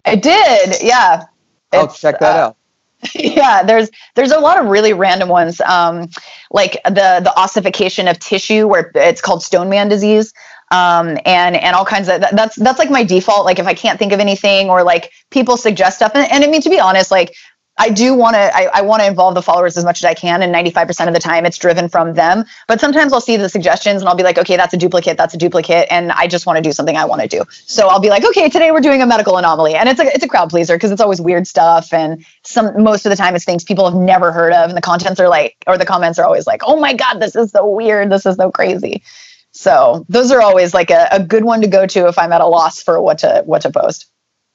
I 0.05 0.17
did. 0.17 0.83
Yeah. 0.83 1.25
I'll 1.73 1.87
it's, 1.87 2.01
check 2.01 2.19
that 2.21 2.37
uh, 2.37 2.47
out. 2.47 2.57
Yeah, 3.15 3.65
there's 3.65 3.91
there's 4.15 4.31
a 4.31 4.39
lot 4.39 4.61
of 4.61 4.67
really 4.67 4.93
random 4.93 5.29
ones, 5.29 5.61
um, 5.63 6.09
like 6.53 6.81
the 6.85 7.21
the 7.23 7.33
ossification 7.37 8.07
of 8.07 8.19
tissue, 8.21 8.69
where 8.69 8.93
it's 8.95 9.21
called 9.21 9.43
Stoneman 9.43 9.89
disease, 9.89 10.33
um, 10.71 11.19
and 11.27 11.57
and 11.57 11.75
all 11.75 11.85
kinds 11.85 12.09
of 12.09 12.21
that, 12.21 12.37
that's 12.37 12.55
that's 12.57 12.79
like 12.79 12.91
my 12.91 13.03
default. 13.03 13.45
Like 13.45 13.59
if 13.59 13.67
I 13.67 13.75
can't 13.75 13.99
think 13.99 14.13
of 14.13 14.21
anything, 14.21 14.71
or 14.71 14.85
like 14.85 15.11
people 15.31 15.57
suggest 15.57 15.97
stuff, 15.97 16.13
and, 16.15 16.31
and 16.31 16.45
I 16.45 16.47
mean 16.47 16.61
to 16.63 16.71
be 16.71 16.79
honest, 16.79 17.11
like 17.11 17.35
I 17.83 17.89
do 17.91 18.15
want 18.15 18.35
to 18.35 18.57
I, 18.57 18.71
I 18.75 18.83
want 18.83 19.03
to 19.03 19.09
involve 19.09 19.35
the 19.35 19.43
followers 19.43 19.77
as 19.77 19.85
much 19.85 19.99
as 19.99 20.05
I 20.05 20.15
can 20.15 20.41
and 20.41 20.55
95% 20.55 21.09
of 21.09 21.15
the 21.15 21.19
time 21.19 21.45
it's 21.45 21.59
driven 21.59 21.89
from 21.89 22.15
them. 22.15 22.45
But 22.69 22.81
sometimes 22.81 23.13
I'll 23.13 23.21
see 23.21 23.37
the 23.37 23.49
suggestions 23.49 24.01
and 24.01 24.09
I'll 24.09 24.15
be 24.15 24.23
like 24.23 24.39
okay 24.39 24.57
that's 24.57 24.73
a 24.73 24.77
duplicate 24.77 25.17
that's 25.17 25.35
a 25.35 25.37
duplicate 25.37 25.89
and 25.91 26.13
I 26.13 26.29
just 26.29 26.47
want 26.47 26.59
to 26.59 26.63
do 26.63 26.71
something 26.71 26.97
I 26.97 27.07
want 27.07 27.23
to 27.23 27.29
do. 27.29 27.43
So 27.51 27.89
I'll 27.89 27.99
be 27.99 28.09
like 28.09 28.25
okay 28.25 28.49
today 28.49 28.71
we're 28.71 28.83
doing 28.83 29.03
a 29.03 29.07
medical 29.07 29.37
anomaly 29.37 29.75
and 29.75 29.89
it's 29.89 29.99
a 29.99 30.05
it's 30.05 30.25
a 30.25 30.29
crowd 30.29 30.49
pleaser 30.49 30.77
because 30.77 30.93
it's 30.93 31.01
always 31.01 31.21
weird 31.21 31.49
stuff 31.49 31.93
and 31.93 32.25
some 32.45 32.81
most 32.81 33.05
of 33.05 33.11
the 33.11 33.17
time 33.17 33.35
it's 33.35 33.45
things 33.45 33.65
people 33.65 33.85
have 33.85 33.99
never 33.99 34.31
heard 34.31 34.53
of 34.53 34.69
and 34.69 34.77
the 34.77 34.83
contents 34.83 35.19
are 35.19 35.29
like 35.29 35.57
or 35.67 35.77
the 35.77 35.85
comments 35.85 36.21
are 36.21 36.25
always 36.25 36.47
like 36.47 36.63
oh 36.65 36.79
my 36.79 36.95
god 36.95 37.15
this 37.15 37.35
is 37.35 37.51
so 37.51 37.69
weird 37.69 38.11
this 38.11 38.25
is 38.27 38.37
so 38.37 38.53
crazy. 38.53 39.03
So 39.51 40.07
those 40.09 40.31
are 40.31 40.41
always 40.41 40.73
like 40.73 40.91
a, 40.91 41.09
a 41.11 41.21
good 41.21 41.45
one 41.45 41.63
to 41.63 41.67
go 41.67 41.85
to 41.85 42.07
if 42.07 42.17
I'm 42.17 42.33
at 42.33 42.41
a 42.41 42.47
loss 42.47 42.81
for 42.81 43.03
what 43.03 43.19
to 43.19 43.43
what 43.45 43.63
to 43.63 43.71
post. 43.71 44.07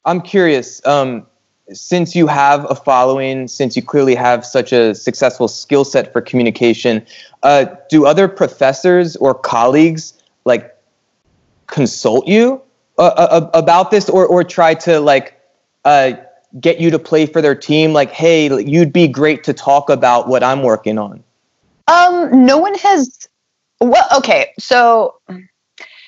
I'm 0.06 0.22
curious 0.22 0.82
um 0.86 1.28
since 1.74 2.16
you 2.16 2.28
have 2.28 2.70
a 2.70 2.76
following, 2.76 3.48
since 3.48 3.76
you 3.76 3.82
clearly 3.82 4.16
have 4.16 4.46
such 4.46 4.72
a 4.72 4.96
successful 4.96 5.48
skill 5.48 5.84
set 5.84 6.14
for 6.14 6.22
communication, 6.22 7.06
uh, 7.44 7.66
do 7.90 8.06
other 8.06 8.28
professors 8.28 9.16
or 9.18 9.34
colleagues 9.34 10.14
like 10.46 10.76
consult 11.68 12.28
you 12.28 12.62
uh, 12.98 13.14
uh, 13.18 13.50
about 13.54 13.92
this, 13.92 14.10
or 14.10 14.26
or 14.26 14.44
try 14.44 14.74
to 14.74 15.00
like 15.00 15.40
uh, 15.86 16.14
get 16.60 16.80
you 16.80 16.90
to 16.90 17.00
play 17.00 17.26
for 17.26 17.42
their 17.42 17.56
team? 17.56 17.94
Like, 17.94 18.12
hey, 18.12 18.48
you'd 18.64 18.94
be 18.94 19.08
great 19.08 19.44
to 19.44 19.54
talk 19.54 19.90
about 19.90 20.28
what 20.28 20.44
I'm 20.44 20.64
working 20.64 20.98
on. 20.98 21.24
Um, 21.88 22.46
no 22.46 22.58
one 22.58 22.76
has. 22.76 23.28
Well, 23.80 24.08
okay, 24.18 24.54
so 24.60 25.20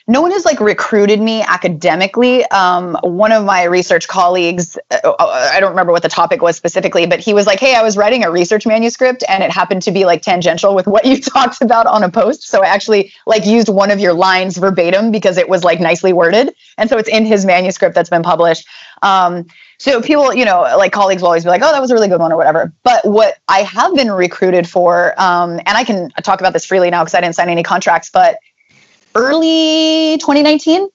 no 0.09 0.23
one 0.23 0.31
has 0.31 0.43
like 0.43 0.59
recruited 0.59 1.21
me 1.21 1.43
academically. 1.43 2.43
Um, 2.45 2.97
one 3.03 3.31
of 3.31 3.45
my 3.45 3.63
research 3.65 4.07
colleagues, 4.07 4.75
uh, 4.89 4.97
uh, 5.03 5.49
I 5.53 5.59
don't 5.59 5.69
remember 5.69 5.91
what 5.91 6.01
the 6.01 6.09
topic 6.09 6.41
was 6.41 6.57
specifically, 6.57 7.05
but 7.05 7.19
he 7.19 7.31
was 7.31 7.45
like, 7.45 7.59
"Hey, 7.59 7.75
I 7.75 7.83
was 7.83 7.95
writing 7.95 8.23
a 8.23 8.31
research 8.31 8.65
manuscript, 8.65 9.23
and 9.29 9.43
it 9.43 9.51
happened 9.51 9.83
to 9.83 9.91
be 9.91 10.05
like 10.05 10.23
tangential 10.23 10.73
with 10.73 10.87
what 10.87 11.05
you 11.05 11.21
talked 11.21 11.61
about 11.61 11.85
on 11.85 12.01
a 12.01 12.09
post. 12.09 12.47
So 12.47 12.63
I 12.63 12.67
actually 12.69 13.13
like 13.27 13.45
used 13.45 13.69
one 13.69 13.91
of 13.91 13.99
your 13.99 14.13
lines 14.13 14.57
verbatim 14.57 15.11
because 15.11 15.37
it 15.37 15.47
was 15.47 15.63
like 15.63 15.79
nicely 15.79 16.11
worded, 16.11 16.55
and 16.79 16.89
so 16.89 16.97
it's 16.97 17.09
in 17.09 17.23
his 17.23 17.45
manuscript 17.45 17.93
that's 17.93 18.09
been 18.09 18.23
published." 18.23 18.67
Um, 19.03 19.45
so 19.77 20.01
people, 20.01 20.33
you 20.33 20.43
know, 20.43 20.61
like 20.77 20.91
colleagues 20.91 21.21
will 21.21 21.27
always 21.27 21.43
be 21.43 21.51
like, 21.51 21.61
"Oh, 21.63 21.71
that 21.71 21.79
was 21.79 21.91
a 21.91 21.93
really 21.93 22.07
good 22.07 22.19
one," 22.19 22.31
or 22.31 22.37
whatever. 22.37 22.73
But 22.83 23.05
what 23.05 23.37
I 23.47 23.59
have 23.59 23.93
been 23.93 24.11
recruited 24.11 24.67
for, 24.67 25.13
um, 25.21 25.59
and 25.59 25.69
I 25.69 25.83
can 25.83 26.09
talk 26.23 26.39
about 26.39 26.53
this 26.53 26.65
freely 26.65 26.89
now 26.89 27.03
because 27.03 27.13
I 27.13 27.21
didn't 27.21 27.35
sign 27.35 27.49
any 27.49 27.61
contracts, 27.61 28.09
but 28.11 28.39
early 29.15 30.17
2019 30.19 30.89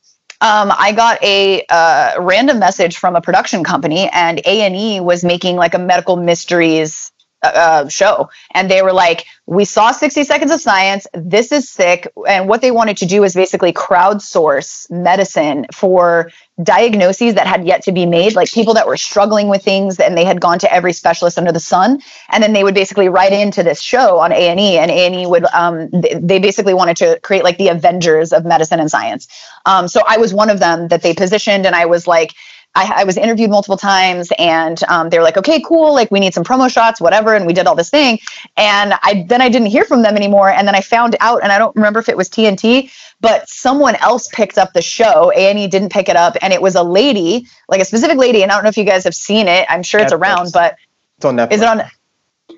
um, 0.44 0.72
I 0.76 0.92
got 0.92 1.22
a 1.22 1.64
uh, 1.70 2.20
random 2.20 2.58
message 2.58 2.98
from 2.98 3.16
a 3.16 3.20
production 3.22 3.64
company, 3.64 4.10
and 4.12 4.40
A 4.40 4.60
and 4.60 4.76
E 4.76 5.00
was 5.00 5.24
making 5.24 5.56
like 5.56 5.72
a 5.72 5.78
medical 5.78 6.16
mysteries 6.16 7.12
uh, 7.42 7.46
uh, 7.46 7.88
show, 7.88 8.28
and 8.52 8.70
they 8.70 8.82
were 8.82 8.92
like, 8.92 9.24
"We 9.46 9.64
saw 9.64 9.92
60 9.92 10.22
Seconds 10.24 10.50
of 10.50 10.60
Science. 10.60 11.06
This 11.14 11.50
is 11.50 11.70
sick." 11.70 12.12
And 12.28 12.46
what 12.46 12.60
they 12.60 12.72
wanted 12.72 12.98
to 12.98 13.06
do 13.06 13.24
is 13.24 13.34
basically 13.34 13.72
crowdsource 13.72 14.90
medicine 14.90 15.66
for 15.72 16.30
diagnoses 16.62 17.34
that 17.34 17.46
had 17.46 17.66
yet 17.66 17.82
to 17.82 17.92
be 17.92 18.06
made, 18.06 18.34
like 18.34 18.50
people 18.52 18.74
that 18.74 18.86
were 18.86 18.96
struggling 18.96 19.48
with 19.48 19.62
things 19.62 19.98
and 19.98 20.16
they 20.16 20.24
had 20.24 20.40
gone 20.40 20.58
to 20.60 20.72
every 20.72 20.92
specialist 20.92 21.36
under 21.36 21.50
the 21.50 21.60
sun. 21.60 22.00
And 22.30 22.42
then 22.42 22.52
they 22.52 22.62
would 22.62 22.74
basically 22.74 23.08
write 23.08 23.32
into 23.32 23.64
this 23.64 23.80
show 23.80 24.20
on 24.20 24.30
A&E 24.30 24.78
and 24.78 24.90
A&E 24.90 25.26
would, 25.26 25.46
um, 25.46 25.90
they 25.90 26.38
basically 26.38 26.74
wanted 26.74 26.96
to 26.98 27.18
create 27.20 27.42
like 27.42 27.58
the 27.58 27.68
Avengers 27.68 28.32
of 28.32 28.44
medicine 28.44 28.78
and 28.78 28.90
science. 28.90 29.26
Um, 29.66 29.88
so 29.88 30.02
I 30.06 30.18
was 30.18 30.32
one 30.32 30.48
of 30.48 30.60
them 30.60 30.88
that 30.88 31.02
they 31.02 31.12
positioned 31.12 31.66
and 31.66 31.74
I 31.74 31.86
was 31.86 32.06
like, 32.06 32.34
I, 32.74 32.92
I 32.96 33.04
was 33.04 33.16
interviewed 33.16 33.50
multiple 33.50 33.76
times 33.76 34.32
and 34.38 34.82
um, 34.88 35.10
they 35.10 35.18
were 35.18 35.24
like, 35.24 35.36
okay, 35.36 35.60
cool. 35.60 35.94
Like 35.94 36.10
we 36.10 36.20
need 36.20 36.34
some 36.34 36.44
promo 36.44 36.70
shots, 36.70 37.00
whatever. 37.00 37.34
And 37.34 37.46
we 37.46 37.52
did 37.52 37.66
all 37.66 37.74
this 37.74 37.90
thing. 37.90 38.18
And 38.56 38.94
I, 39.02 39.24
then 39.28 39.40
I 39.40 39.48
didn't 39.48 39.68
hear 39.68 39.84
from 39.84 40.02
them 40.02 40.16
anymore. 40.16 40.50
And 40.50 40.66
then 40.66 40.74
I 40.74 40.80
found 40.80 41.16
out, 41.20 41.42
and 41.42 41.52
I 41.52 41.58
don't 41.58 41.74
remember 41.76 42.00
if 42.00 42.08
it 42.08 42.16
was 42.16 42.28
TNT, 42.28 42.90
but 43.20 43.48
someone 43.48 43.94
else 43.96 44.28
picked 44.28 44.58
up 44.58 44.72
the 44.72 44.82
show. 44.82 45.32
A&E 45.34 45.66
didn't 45.68 45.90
pick 45.90 46.08
it 46.08 46.16
up, 46.16 46.36
and 46.42 46.52
it 46.52 46.60
was 46.60 46.74
a 46.74 46.82
lady, 46.82 47.46
like 47.68 47.80
a 47.80 47.84
specific 47.84 48.18
lady. 48.18 48.42
And 48.42 48.52
I 48.52 48.54
don't 48.54 48.64
know 48.64 48.68
if 48.68 48.76
you 48.76 48.84
guys 48.84 49.04
have 49.04 49.14
seen 49.14 49.48
it. 49.48 49.66
I'm 49.70 49.82
sure 49.82 50.00
Netflix. 50.00 50.04
it's 50.04 50.12
around, 50.12 50.52
but 50.52 50.76
it's 51.16 51.24
on 51.24 51.36
Netflix. 51.36 51.52
Is 51.52 51.60
it 51.62 51.68
on? 51.68 51.78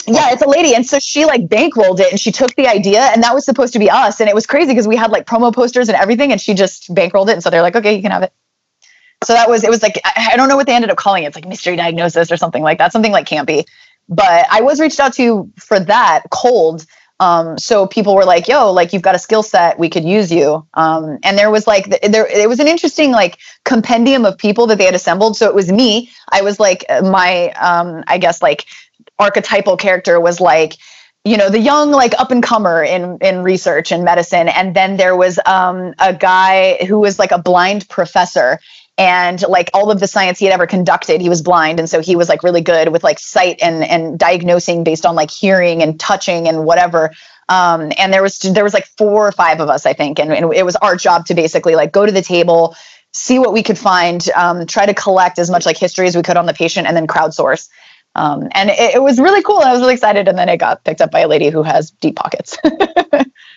Yeah, 0.09 0.33
it's 0.33 0.43
a 0.43 0.49
lady. 0.49 0.75
And 0.75 0.85
so 0.85 0.99
she 0.99 1.25
like 1.25 1.43
bankrolled 1.43 2.01
it 2.01 2.11
and 2.11 2.21
she 2.21 2.33
took 2.33 2.55
the 2.57 2.67
idea 2.67 3.01
and 3.01 3.23
that 3.23 3.35
was 3.35 3.45
supposed 3.45 3.73
to 3.73 3.79
be 3.79 3.91
us. 3.91 4.21
And 4.21 4.29
it 4.29 4.35
was 4.35 4.47
crazy 4.47 4.73
because 4.73 4.89
we 4.89 4.97
had 4.97 5.11
like 5.11 5.27
promo 5.27 5.55
posters 5.55 5.89
and 5.89 5.97
everything 5.97 6.33
and 6.33 6.41
she 6.41 6.55
just 6.55 6.93
bankrolled 6.95 7.29
it. 7.29 7.35
And 7.35 7.43
so 7.43 7.51
they're 7.51 7.62
like, 7.62 7.77
okay, 7.77 7.95
you 7.95 8.03
can 8.03 8.11
have 8.11 8.23
it. 8.23 8.33
So 9.27 9.33
that 9.33 9.49
was, 9.49 9.64
it 9.64 9.70
was 9.70 9.83
like, 9.83 10.01
I, 10.05 10.31
I 10.33 10.37
don't 10.37 10.49
know 10.49 10.57
what 10.57 10.66
they 10.66 10.74
ended 10.74 10.91
up 10.91 10.97
calling 10.97 11.24
it. 11.24 11.29
It's 11.29 11.37
like 11.37 11.47
mystery 11.47 11.77
diagnosis 11.77 12.31
or 12.31 12.37
something 12.37 12.62
like 12.62 12.79
that, 12.79 12.93
something 12.93 13.12
like 13.12 13.27
campy. 13.27 13.64
But 14.09 14.47
I 14.51 14.62
was 14.62 14.81
reached 14.81 15.01
out 15.01 15.14
to 15.14 15.51
for 15.59 15.81
that 15.81 16.22
cold 16.31 16.87
um, 17.18 17.59
so 17.59 17.87
people 17.87 18.14
were 18.14 18.24
like, 18.24 18.47
"Yo, 18.47 18.70
like 18.72 18.93
you've 18.93 19.03
got 19.03 19.14
a 19.14 19.18
skill 19.18 19.43
set, 19.43 19.79
we 19.79 19.89
could 19.89 20.05
use 20.05 20.31
you." 20.31 20.66
Um, 20.74 21.18
and 21.22 21.39
there 21.39 21.51
was 21.51 21.66
like 21.66 22.03
there 22.03 22.27
it 22.27 22.49
was 22.49 22.61
an 22.61 22.68
interesting 22.68 23.11
like 23.11 23.39
compendium 23.64 24.24
of 24.27 24.37
people 24.37 24.66
that 24.66 24.79
they 24.79 24.85
had 24.85 24.95
assembled. 24.95 25.37
So 25.37 25.49
it 25.49 25.55
was 25.55 25.72
me. 25.72 26.11
I 26.31 26.43
was 26.43 26.61
like 26.61 26.85
my 27.03 27.51
um, 27.53 28.05
I 28.07 28.18
guess 28.18 28.43
like 28.43 28.66
archetypal 29.18 29.79
character 29.79 30.20
was 30.20 30.41
like 30.41 30.74
you 31.24 31.39
know 31.39 31.49
the 31.49 31.59
young 31.59 31.91
like 31.91 32.12
up 32.20 32.31
and 32.31 32.43
comer 32.43 32.85
in 32.85 33.16
in 33.22 33.43
research 33.43 33.91
and 33.93 34.05
medicine 34.05 34.49
and 34.49 34.77
then 34.77 34.99
there 34.99 35.16
was 35.16 35.41
um, 35.47 35.95
a 35.99 36.12
guy 36.12 36.85
who 36.87 36.99
was 36.99 37.18
like 37.18 37.33
a 37.33 37.39
blind 37.39 37.89
professor 37.89 38.61
and 38.99 39.42
like 39.42 39.70
all 39.74 39.90
of 39.90 40.01
the 40.01 40.09
science 40.09 40.38
he 40.38 40.47
had 40.47 40.55
ever 40.55 40.66
conducted 40.66 41.20
he 41.20 41.28
was 41.28 41.42
blind. 41.42 41.78
And 41.78 41.88
so 41.88 42.01
he 42.01 42.16
was 42.16 42.28
like 42.28 42.42
really 42.42 42.62
good 42.62 42.88
with 42.88 43.05
like 43.05 43.18
sight 43.18 43.59
and 43.62 43.84
and 43.84 44.18
diagnosing 44.18 44.84
based 44.84 45.05
on 45.05 45.14
like 45.14 45.30
hearing 45.30 45.82
and 45.82 45.99
touching 46.01 46.49
and 46.49 46.64
whatever. 46.64 47.12
Um, 47.49 47.92
and 47.99 48.12
there 48.12 48.22
was 48.22 48.38
there 48.38 48.64
was 48.64 48.74
like 48.74 48.86
four 48.97 49.26
or 49.26 49.32
five 49.32 49.61
of 49.61 49.68
us 49.68 49.86
i 49.86 49.92
think. 49.92 50.18
And, 50.18 50.32
and 50.32 50.53
it 50.53 50.64
was 50.64 50.76
our 50.76 50.97
job 50.97 51.26
to 51.26 51.34
basically 51.34 51.74
like 51.74 51.92
go 51.92 52.07
to 52.07 52.12
the 52.12 52.22
table 52.22 52.74
see 53.12 53.38
what 53.38 53.53
we 53.53 53.62
could 53.62 53.78
find 53.78 54.28
um, 54.36 54.66
try 54.66 54.84
to 54.84 54.92
collect 54.92 55.38
as 55.38 55.51
much 55.51 55.64
like 55.64 55.78
history 55.78 56.07
as 56.07 56.14
we 56.14 56.22
could 56.22 56.36
on 56.36 56.44
the 56.44 56.53
patient 56.53 56.86
and 56.86 56.97
then 56.97 57.07
crowdsource. 57.07 57.68
Um, 58.14 58.49
and 58.53 58.70
it, 58.70 58.97
it 58.97 59.03
was 59.03 59.18
really 59.18 59.42
cool. 59.42 59.59
I 59.59 59.72
was 59.72 59.80
really 59.80 59.94
excited. 59.94 60.28
And 60.28 60.38
then 60.38 60.49
it 60.49 60.59
got 60.59 60.84
picked 60.84 61.01
up 61.01 61.11
by 61.11 61.20
a 61.20 61.28
lady 61.28 61.49
who 61.51 61.62
has 61.62 61.90
deep 61.90 62.16
pockets 62.16 62.59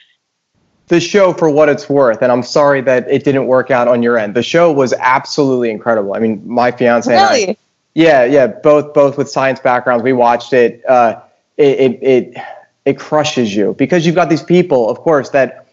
the 0.89 0.99
show 0.99 1.33
for 1.33 1.49
what 1.49 1.69
it's 1.69 1.87
worth, 1.87 2.21
and 2.21 2.31
I'm 2.31 2.43
sorry 2.43 2.81
that 2.81 3.09
it 3.09 3.23
didn't 3.23 3.45
work 3.45 3.71
out 3.71 3.87
on 3.87 4.03
your 4.03 4.17
end. 4.17 4.33
The 4.33 4.43
show 4.43 4.71
was 4.71 4.91
absolutely 4.93 5.69
incredible. 5.69 6.15
I 6.15 6.19
mean, 6.19 6.41
my 6.45 6.71
fiance 6.71 7.11
really? 7.11 7.43
and 7.43 7.51
I, 7.51 7.57
yeah, 7.93 8.25
yeah, 8.25 8.47
both 8.47 8.93
both 8.93 9.17
with 9.17 9.29
science 9.29 9.59
backgrounds, 9.59 10.03
we 10.03 10.13
watched 10.13 10.51
it. 10.51 10.83
Uh, 10.87 11.21
it, 11.57 11.79
it 11.79 12.03
it 12.03 12.37
it 12.85 12.99
crushes 12.99 13.55
you 13.55 13.75
because 13.77 14.05
you've 14.05 14.15
got 14.15 14.29
these 14.29 14.41
people, 14.41 14.89
of 14.89 14.97
course, 14.99 15.29
that 15.29 15.67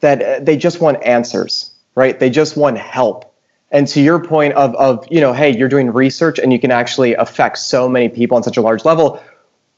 that 0.00 0.22
uh, 0.22 0.40
they 0.42 0.56
just 0.56 0.80
want 0.80 1.02
answers, 1.04 1.72
right? 1.94 2.18
They 2.18 2.30
just 2.30 2.56
want 2.56 2.76
help. 2.76 3.32
And 3.70 3.86
to 3.88 4.00
your 4.00 4.22
point 4.22 4.54
of 4.54 4.74
of 4.74 5.06
you 5.10 5.20
know, 5.20 5.32
hey, 5.32 5.56
you're 5.56 5.68
doing 5.68 5.92
research 5.92 6.40
and 6.40 6.52
you 6.52 6.58
can 6.58 6.72
actually 6.72 7.14
affect 7.14 7.58
so 7.58 7.88
many 7.88 8.08
people 8.08 8.36
on 8.36 8.42
such 8.42 8.56
a 8.56 8.62
large 8.62 8.84
level. 8.84 9.22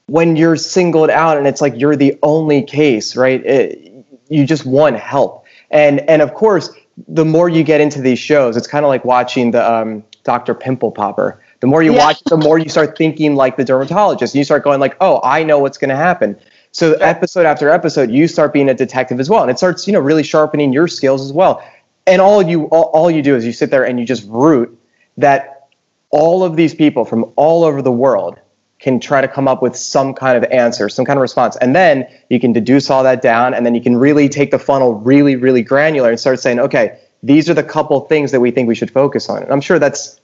When 0.06 0.36
you're 0.36 0.56
singled 0.56 1.10
out 1.10 1.36
and 1.36 1.46
it's 1.46 1.60
like 1.60 1.74
you're 1.76 1.96
the 1.96 2.18
only 2.22 2.62
case, 2.62 3.16
right? 3.16 3.44
It, 3.44 3.87
you 4.28 4.46
just 4.46 4.64
want 4.66 4.96
help. 4.96 5.44
And 5.70 6.00
and 6.08 6.22
of 6.22 6.34
course, 6.34 6.70
the 7.06 7.24
more 7.24 7.48
you 7.48 7.62
get 7.62 7.80
into 7.80 8.00
these 8.00 8.18
shows, 8.18 8.56
it's 8.56 8.66
kind 8.66 8.84
of 8.84 8.88
like 8.88 9.04
watching 9.04 9.50
the 9.50 9.70
um, 9.70 10.04
Dr. 10.24 10.54
Pimple 10.54 10.92
Popper. 10.92 11.40
The 11.60 11.66
more 11.66 11.82
you 11.82 11.92
yeah. 11.92 12.06
watch, 12.06 12.22
the 12.24 12.36
more 12.36 12.58
you 12.58 12.68
start 12.68 12.96
thinking 12.96 13.34
like 13.34 13.56
the 13.56 13.64
dermatologist. 13.64 14.34
And 14.34 14.38
you 14.38 14.44
start 14.44 14.62
going 14.62 14.80
like, 14.80 14.96
oh, 15.00 15.20
I 15.24 15.42
know 15.42 15.58
what's 15.58 15.78
going 15.78 15.90
to 15.90 15.96
happen. 15.96 16.38
So 16.72 16.92
episode 16.94 17.46
after 17.46 17.70
episode, 17.70 18.10
you 18.10 18.28
start 18.28 18.52
being 18.52 18.68
a 18.68 18.74
detective 18.74 19.20
as 19.20 19.30
well, 19.30 19.42
and 19.42 19.50
it 19.50 19.58
starts, 19.58 19.86
you 19.86 19.92
know, 19.92 20.00
really 20.00 20.22
sharpening 20.22 20.72
your 20.72 20.86
skills 20.86 21.22
as 21.22 21.32
well. 21.32 21.62
And 22.06 22.20
all 22.20 22.42
you 22.42 22.64
all, 22.66 22.84
all 22.94 23.10
you 23.10 23.22
do 23.22 23.36
is 23.36 23.44
you 23.44 23.52
sit 23.52 23.70
there 23.70 23.84
and 23.84 23.98
you 23.98 24.06
just 24.06 24.26
root 24.28 24.78
that 25.16 25.68
all 26.10 26.44
of 26.44 26.56
these 26.56 26.74
people 26.74 27.04
from 27.04 27.30
all 27.36 27.64
over 27.64 27.82
the 27.82 27.92
world 27.92 28.38
can 28.78 29.00
try 29.00 29.20
to 29.20 29.28
come 29.28 29.48
up 29.48 29.60
with 29.60 29.76
some 29.76 30.14
kind 30.14 30.42
of 30.42 30.48
answer, 30.50 30.88
some 30.88 31.04
kind 31.04 31.18
of 31.18 31.22
response. 31.22 31.56
And 31.56 31.74
then 31.74 32.06
you 32.30 32.38
can 32.38 32.52
deduce 32.52 32.90
all 32.90 33.02
that 33.02 33.22
down, 33.22 33.54
and 33.54 33.66
then 33.66 33.74
you 33.74 33.80
can 33.80 33.96
really 33.96 34.28
take 34.28 34.50
the 34.50 34.58
funnel 34.58 34.94
really, 34.94 35.36
really 35.36 35.62
granular 35.62 36.10
and 36.10 36.20
start 36.20 36.40
saying, 36.40 36.60
okay, 36.60 36.98
these 37.22 37.50
are 37.50 37.54
the 37.54 37.64
couple 37.64 38.00
things 38.02 38.30
that 38.30 38.40
we 38.40 38.50
think 38.50 38.68
we 38.68 38.76
should 38.76 38.90
focus 38.90 39.28
on. 39.28 39.42
And 39.42 39.52
I'm 39.52 39.60
sure 39.60 39.78
that's 39.78 40.20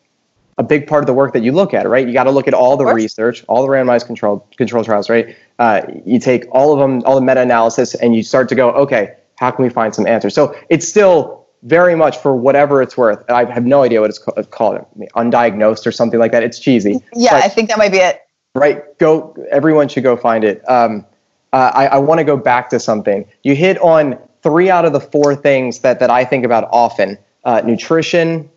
a 0.57 0.63
big 0.63 0.87
part 0.87 1.03
of 1.03 1.09
the 1.09 1.15
work 1.15 1.33
that 1.33 1.43
you 1.43 1.51
look 1.51 1.75
at, 1.75 1.89
right? 1.89 2.07
You 2.07 2.13
got 2.13 2.25
to 2.25 2.31
look 2.31 2.47
at 2.47 2.55
all 2.55 2.77
the 2.77 2.87
research, 2.87 3.45
all 3.49 3.63
the 3.63 3.69
randomized 3.69 4.07
control 4.07 4.47
control 4.57 4.85
trials, 4.85 5.11
right? 5.11 5.37
Uh, 5.59 5.83
you 6.07 6.21
take 6.21 6.45
all 6.53 6.73
of 6.73 6.79
them, 6.79 7.03
all 7.05 7.17
the 7.17 7.21
meta 7.21 7.41
analysis, 7.41 7.97
and 7.97 8.15
you 8.15 8.23
start 8.23 8.49
to 8.51 8.55
go, 8.55 8.71
okay, 8.71 9.17
how 9.37 9.51
can 9.51 9.65
we 9.65 9.69
find 9.69 9.93
some 9.93 10.07
answers? 10.07 10.33
So 10.33 10.57
it's 10.69 10.87
still 10.87 11.49
very 11.65 11.97
much 11.97 12.19
for 12.19 12.37
whatever 12.37 12.83
it's 12.83 12.97
worth. 12.97 13.29
I 13.29 13.47
have 13.47 13.67
no 13.67 13.83
idea 13.83 14.01
what 14.01 14.11
it's 14.11 14.21
called, 14.51 14.87
undiagnosed 15.17 15.87
or 15.87 15.93
something 15.93 16.21
like 16.21 16.31
that. 16.31 16.45
It's 16.45 16.61
cheesy. 16.61 17.03
Yeah, 17.15 17.35
I 17.35 17.49
think 17.49 17.69
that 17.71 17.79
might 17.79 17.91
be 17.91 17.99
it 17.99 18.21
right? 18.55 18.97
Go. 18.99 19.37
Everyone 19.51 19.89
should 19.89 20.03
go 20.03 20.17
find 20.17 20.45
it. 20.45 20.69
Um, 20.69 21.07
uh, 21.53 21.71
I, 21.75 21.87
I 21.87 21.99
want 21.99 22.19
to 22.19 22.25
go 22.25 22.37
back 22.37 22.71
to 22.71 22.81
something. 22.81 23.27
You 23.43 23.55
hit 23.55 23.79
on 23.81 24.19
three 24.43 24.71
out 24.71 24.85
of 24.85 24.93
the 24.93 25.01
four 25.01 25.37
things 25.37 25.81
that 25.81 26.01
that 26.01 26.11
I 26.11 26.25
think 26.25 26.45
about 26.45 26.69
often: 26.71 27.19
uh, 27.45 27.63
nutrition, 27.65 28.51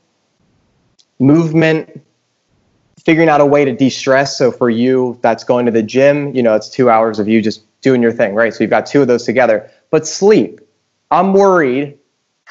movement, 1.20 2.04
figuring 3.04 3.30
out 3.30 3.41
a 3.41 3.45
way 3.45 3.66
to 3.66 3.72
de-stress. 3.72 4.38
So 4.38 4.52
for 4.52 4.70
you, 4.70 5.18
that's 5.22 5.43
going 5.43 5.66
to 5.66 5.72
the 5.72 5.84
gym. 5.84 6.36
You 6.36 6.43
know, 6.43 6.56
it's 6.56 6.70
two 6.70 6.89
hours 6.89 7.20
of 7.20 7.28
you 7.28 7.41
just 7.41 7.64
doing 7.82 8.02
your 8.02 8.12
thing, 8.12 8.36
right? 8.36 8.54
So 8.54 8.64
you've 8.64 8.70
got 8.70 8.86
two 8.86 9.02
of 9.02 9.08
those 9.08 9.24
together. 9.24 9.70
But 9.91 10.06
sleep, 10.06 10.60
I'm 11.12 11.34
worried 11.34 11.98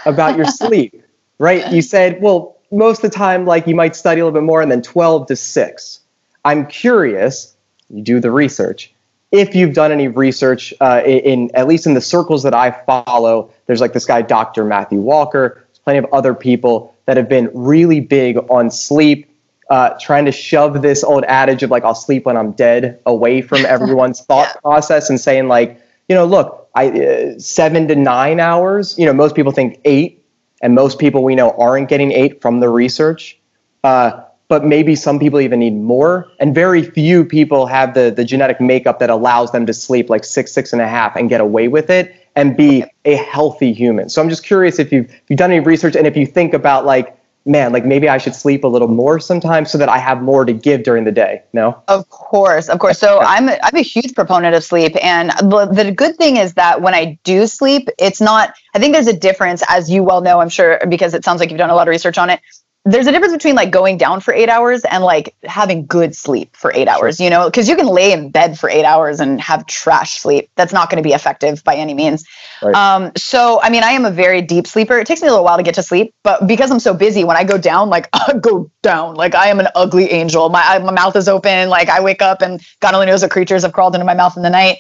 about 0.04 0.36
your 0.36 0.46
sleep, 0.60 1.02
right? 1.38 1.70
You 1.70 1.82
said, 1.82 2.20
well, 2.22 2.56
most 2.72 3.04
of 3.04 3.10
the 3.10 3.16
time, 3.16 3.44
like 3.44 3.66
you 3.66 3.74
might 3.74 3.94
study 3.94 4.20
a 4.20 4.24
little 4.24 4.40
bit 4.40 4.46
more, 4.46 4.62
and 4.62 4.70
then 4.70 4.82
12 4.82 5.26
to 5.26 5.36
6. 5.36 6.00
I'm 6.46 6.64
curious, 6.68 7.56
you 7.90 8.02
do 8.02 8.20
the 8.20 8.30
research. 8.30 8.92
If 9.32 9.56
you've 9.56 9.74
done 9.74 9.90
any 9.90 10.06
research 10.06 10.72
uh, 10.80 11.02
in, 11.04 11.18
in, 11.18 11.50
at 11.54 11.66
least 11.66 11.86
in 11.86 11.94
the 11.94 12.00
circles 12.00 12.44
that 12.44 12.54
I 12.54 12.70
follow, 12.70 13.50
there's 13.66 13.80
like 13.80 13.92
this 13.92 14.06
guy, 14.06 14.22
Dr. 14.22 14.64
Matthew 14.64 15.00
Walker, 15.00 15.64
there's 15.66 15.80
plenty 15.80 15.98
of 15.98 16.06
other 16.12 16.34
people 16.34 16.94
that 17.06 17.16
have 17.16 17.28
been 17.28 17.50
really 17.52 17.98
big 17.98 18.38
on 18.48 18.70
sleep, 18.70 19.28
uh, 19.70 19.98
trying 20.00 20.24
to 20.24 20.30
shove 20.30 20.82
this 20.82 21.02
old 21.02 21.24
adage 21.24 21.64
of 21.64 21.70
like, 21.72 21.82
I'll 21.82 21.96
sleep 21.96 22.26
when 22.26 22.36
I'm 22.36 22.52
dead 22.52 23.00
away 23.06 23.42
from 23.42 23.66
everyone's 23.66 24.20
thought 24.20 24.48
yeah. 24.54 24.60
process 24.60 25.10
and 25.10 25.20
saying, 25.20 25.48
like, 25.48 25.82
you 26.08 26.14
know, 26.14 26.24
look, 26.24 26.68
I, 26.76 26.90
uh, 26.90 27.38
seven 27.40 27.88
to 27.88 27.96
nine 27.96 28.38
hours, 28.38 28.96
you 28.96 29.04
know, 29.04 29.12
most 29.12 29.34
people 29.34 29.50
think 29.50 29.80
eight, 29.84 30.24
and 30.62 30.76
most 30.76 31.00
people 31.00 31.24
we 31.24 31.34
know 31.34 31.50
aren't 31.58 31.88
getting 31.88 32.12
eight 32.12 32.40
from 32.40 32.60
the 32.60 32.68
research. 32.68 33.36
Uh, 33.82 34.22
but 34.48 34.64
maybe 34.64 34.94
some 34.94 35.18
people 35.18 35.40
even 35.40 35.58
need 35.58 35.74
more. 35.74 36.30
And 36.38 36.54
very 36.54 36.82
few 36.82 37.24
people 37.24 37.66
have 37.66 37.94
the, 37.94 38.12
the 38.14 38.24
genetic 38.24 38.60
makeup 38.60 38.98
that 39.00 39.10
allows 39.10 39.52
them 39.52 39.66
to 39.66 39.74
sleep 39.74 40.08
like 40.08 40.24
six, 40.24 40.52
six 40.52 40.72
and 40.72 40.80
a 40.80 40.88
half 40.88 41.16
and 41.16 41.28
get 41.28 41.40
away 41.40 41.68
with 41.68 41.90
it 41.90 42.14
and 42.36 42.56
be 42.56 42.84
a 43.04 43.16
healthy 43.16 43.72
human. 43.72 44.08
So 44.08 44.22
I'm 44.22 44.28
just 44.28 44.44
curious 44.44 44.78
if 44.78 44.92
you've, 44.92 45.06
if 45.06 45.22
you've 45.28 45.38
done 45.38 45.50
any 45.50 45.60
research 45.60 45.96
and 45.96 46.06
if 46.06 46.16
you 46.16 46.26
think 46.26 46.54
about 46.54 46.84
like, 46.84 47.16
man, 47.46 47.72
like 47.72 47.84
maybe 47.84 48.08
I 48.08 48.18
should 48.18 48.34
sleep 48.34 48.64
a 48.64 48.66
little 48.66 48.88
more 48.88 49.20
sometimes 49.20 49.70
so 49.70 49.78
that 49.78 49.88
I 49.88 49.98
have 49.98 50.20
more 50.20 50.44
to 50.44 50.52
give 50.52 50.82
during 50.82 51.04
the 51.04 51.12
day. 51.12 51.42
No? 51.52 51.82
Of 51.88 52.08
course, 52.10 52.68
of 52.68 52.78
course. 52.80 52.98
So 52.98 53.20
I'm 53.20 53.48
a, 53.48 53.58
I'm 53.62 53.76
a 53.76 53.82
huge 53.82 54.14
proponent 54.14 54.54
of 54.56 54.64
sleep, 54.64 54.96
and 55.02 55.30
the, 55.30 55.66
the 55.72 55.92
good 55.92 56.16
thing 56.16 56.38
is 56.38 56.54
that 56.54 56.82
when 56.82 56.92
I 56.92 57.18
do 57.22 57.46
sleep, 57.46 57.88
it's 58.00 58.20
not. 58.20 58.52
I 58.74 58.80
think 58.80 58.94
there's 58.94 59.06
a 59.06 59.16
difference, 59.16 59.62
as 59.68 59.88
you 59.88 60.02
well 60.02 60.22
know, 60.22 60.40
I'm 60.40 60.48
sure, 60.48 60.80
because 60.88 61.14
it 61.14 61.24
sounds 61.24 61.38
like 61.38 61.50
you've 61.50 61.58
done 61.58 61.70
a 61.70 61.76
lot 61.76 61.86
of 61.86 61.92
research 61.92 62.18
on 62.18 62.30
it 62.30 62.40
there's 62.86 63.08
a 63.08 63.12
difference 63.12 63.32
between 63.32 63.56
like 63.56 63.72
going 63.72 63.98
down 63.98 64.20
for 64.20 64.32
eight 64.32 64.48
hours 64.48 64.84
and 64.84 65.02
like 65.02 65.34
having 65.42 65.86
good 65.86 66.14
sleep 66.14 66.56
for 66.56 66.72
eight 66.72 66.86
hours, 66.86 67.18
you 67.18 67.28
know, 67.28 67.46
because 67.46 67.68
you 67.68 67.74
can 67.74 67.88
lay 67.88 68.12
in 68.12 68.30
bed 68.30 68.56
for 68.58 68.70
eight 68.70 68.84
hours 68.84 69.18
and 69.18 69.40
have 69.40 69.66
trash 69.66 70.20
sleep. 70.20 70.48
That's 70.54 70.72
not 70.72 70.88
going 70.88 71.02
to 71.02 71.06
be 71.06 71.12
effective 71.12 71.64
by 71.64 71.74
any 71.74 71.94
means. 71.94 72.24
Right. 72.62 72.74
Um, 72.76 73.10
so, 73.16 73.60
I 73.60 73.70
mean, 73.70 73.82
I 73.82 73.90
am 73.90 74.04
a 74.04 74.10
very 74.12 74.40
deep 74.40 74.68
sleeper. 74.68 74.98
It 74.98 75.06
takes 75.08 75.20
me 75.20 75.26
a 75.26 75.32
little 75.32 75.44
while 75.44 75.56
to 75.56 75.64
get 75.64 75.74
to 75.74 75.82
sleep, 75.82 76.14
but 76.22 76.46
because 76.46 76.70
I'm 76.70 76.78
so 76.78 76.94
busy, 76.94 77.24
when 77.24 77.36
I 77.36 77.42
go 77.42 77.58
down, 77.58 77.90
like 77.90 78.08
I 78.12 78.34
go 78.40 78.70
down, 78.82 79.16
like 79.16 79.34
I 79.34 79.48
am 79.48 79.58
an 79.58 79.66
ugly 79.74 80.12
angel. 80.12 80.48
My, 80.48 80.62
I, 80.64 80.78
my 80.78 80.92
mouth 80.92 81.16
is 81.16 81.26
open. 81.26 81.68
Like 81.68 81.88
I 81.88 82.00
wake 82.00 82.22
up 82.22 82.40
and 82.40 82.64
God 82.78 82.94
only 82.94 83.06
knows 83.06 83.22
what 83.22 83.32
creatures 83.32 83.64
have 83.64 83.72
crawled 83.72 83.96
into 83.96 84.06
my 84.06 84.14
mouth 84.14 84.36
in 84.36 84.44
the 84.44 84.50
night. 84.50 84.78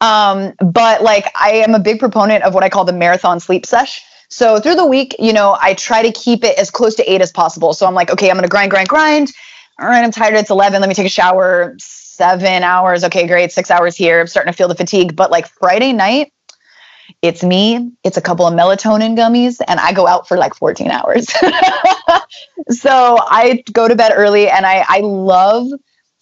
Um, 0.00 0.54
but 0.58 1.02
like 1.02 1.30
I 1.38 1.50
am 1.56 1.74
a 1.74 1.78
big 1.78 2.00
proponent 2.00 2.44
of 2.44 2.54
what 2.54 2.64
I 2.64 2.70
call 2.70 2.86
the 2.86 2.94
marathon 2.94 3.40
sleep 3.40 3.66
sesh. 3.66 4.00
So 4.32 4.58
through 4.58 4.76
the 4.76 4.86
week, 4.86 5.14
you 5.18 5.32
know, 5.32 5.58
I 5.60 5.74
try 5.74 6.02
to 6.02 6.10
keep 6.10 6.42
it 6.42 6.58
as 6.58 6.70
close 6.70 6.94
to 6.94 7.12
eight 7.12 7.20
as 7.20 7.30
possible. 7.30 7.74
So 7.74 7.86
I'm 7.86 7.92
like, 7.92 8.10
okay, 8.10 8.30
I'm 8.30 8.36
going 8.36 8.44
to 8.44 8.48
grind, 8.48 8.70
grind, 8.70 8.88
grind. 8.88 9.30
All 9.78 9.86
right, 9.86 10.02
I'm 10.02 10.10
tired. 10.10 10.34
It's 10.34 10.48
11. 10.48 10.80
Let 10.80 10.88
me 10.88 10.94
take 10.94 11.06
a 11.06 11.10
shower. 11.10 11.74
Seven 11.78 12.62
hours. 12.62 13.04
Okay, 13.04 13.26
great. 13.26 13.52
Six 13.52 13.70
hours 13.70 13.94
here. 13.94 14.20
I'm 14.20 14.26
starting 14.26 14.50
to 14.50 14.56
feel 14.56 14.68
the 14.68 14.74
fatigue. 14.74 15.14
But 15.14 15.30
like 15.30 15.48
Friday 15.48 15.92
night, 15.92 16.32
it's 17.20 17.44
me, 17.44 17.92
it's 18.04 18.16
a 18.16 18.22
couple 18.22 18.46
of 18.46 18.54
melatonin 18.54 19.16
gummies, 19.16 19.60
and 19.68 19.78
I 19.78 19.92
go 19.92 20.06
out 20.06 20.26
for 20.26 20.38
like 20.38 20.54
14 20.54 20.90
hours. 20.90 21.28
so 22.70 23.18
I 23.20 23.62
go 23.72 23.86
to 23.86 23.94
bed 23.94 24.12
early 24.14 24.48
and 24.48 24.64
I, 24.64 24.84
I 24.88 25.00
love 25.00 25.68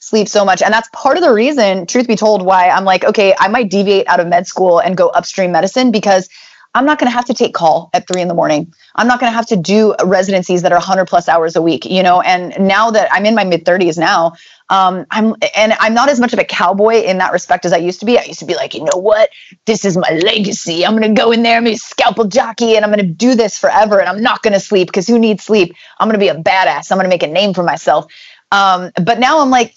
sleep 0.00 0.28
so 0.28 0.44
much. 0.44 0.62
And 0.62 0.74
that's 0.74 0.88
part 0.92 1.16
of 1.16 1.22
the 1.22 1.32
reason, 1.32 1.86
truth 1.86 2.08
be 2.08 2.16
told, 2.16 2.42
why 2.42 2.70
I'm 2.70 2.84
like, 2.84 3.04
okay, 3.04 3.34
I 3.38 3.48
might 3.48 3.70
deviate 3.70 4.08
out 4.08 4.18
of 4.18 4.26
med 4.26 4.46
school 4.46 4.80
and 4.80 4.96
go 4.96 5.08
upstream 5.10 5.52
medicine 5.52 5.92
because 5.92 6.28
I'm 6.74 6.84
not 6.84 7.00
going 7.00 7.10
to 7.10 7.14
have 7.14 7.24
to 7.24 7.34
take 7.34 7.52
call 7.52 7.90
at 7.92 8.06
three 8.06 8.22
in 8.22 8.28
the 8.28 8.34
morning. 8.34 8.72
I'm 8.94 9.08
not 9.08 9.18
going 9.18 9.30
to 9.30 9.34
have 9.34 9.46
to 9.46 9.56
do 9.56 9.94
residencies 10.04 10.62
that 10.62 10.70
are 10.70 10.78
100 10.78 11.06
plus 11.06 11.28
hours 11.28 11.56
a 11.56 11.62
week, 11.62 11.84
you 11.84 12.02
know. 12.02 12.20
And 12.20 12.54
now 12.60 12.90
that 12.92 13.08
I'm 13.12 13.26
in 13.26 13.34
my 13.34 13.42
mid 13.42 13.64
30s 13.64 13.98
now, 13.98 14.34
um, 14.68 15.04
I'm 15.10 15.34
and 15.56 15.72
I'm 15.80 15.94
not 15.94 16.08
as 16.08 16.20
much 16.20 16.32
of 16.32 16.38
a 16.38 16.44
cowboy 16.44 17.02
in 17.02 17.18
that 17.18 17.32
respect 17.32 17.64
as 17.64 17.72
I 17.72 17.78
used 17.78 17.98
to 18.00 18.06
be. 18.06 18.18
I 18.18 18.22
used 18.22 18.38
to 18.38 18.44
be 18.46 18.54
like, 18.54 18.74
you 18.74 18.84
know 18.84 18.96
what, 18.96 19.30
this 19.66 19.84
is 19.84 19.96
my 19.96 20.10
legacy. 20.10 20.86
I'm 20.86 20.96
going 20.96 21.14
to 21.14 21.20
go 21.20 21.32
in 21.32 21.42
there, 21.42 21.56
I'm 21.56 21.64
going 21.64 21.74
to 21.76 21.80
scalpel 21.80 22.26
jockey, 22.26 22.76
and 22.76 22.84
I'm 22.84 22.92
going 22.92 23.04
to 23.04 23.12
do 23.12 23.34
this 23.34 23.58
forever. 23.58 23.98
And 23.98 24.08
I'm 24.08 24.22
not 24.22 24.42
going 24.42 24.52
to 24.52 24.60
sleep 24.60 24.88
because 24.88 25.08
who 25.08 25.18
needs 25.18 25.42
sleep? 25.42 25.74
I'm 25.98 26.06
going 26.06 26.20
to 26.20 26.24
be 26.24 26.28
a 26.28 26.40
badass. 26.40 26.92
I'm 26.92 26.98
going 26.98 27.04
to 27.04 27.08
make 27.08 27.24
a 27.24 27.26
name 27.26 27.52
for 27.52 27.64
myself. 27.64 28.12
Um, 28.52 28.92
but 29.02 29.18
now 29.18 29.40
I'm 29.40 29.50
like, 29.50 29.74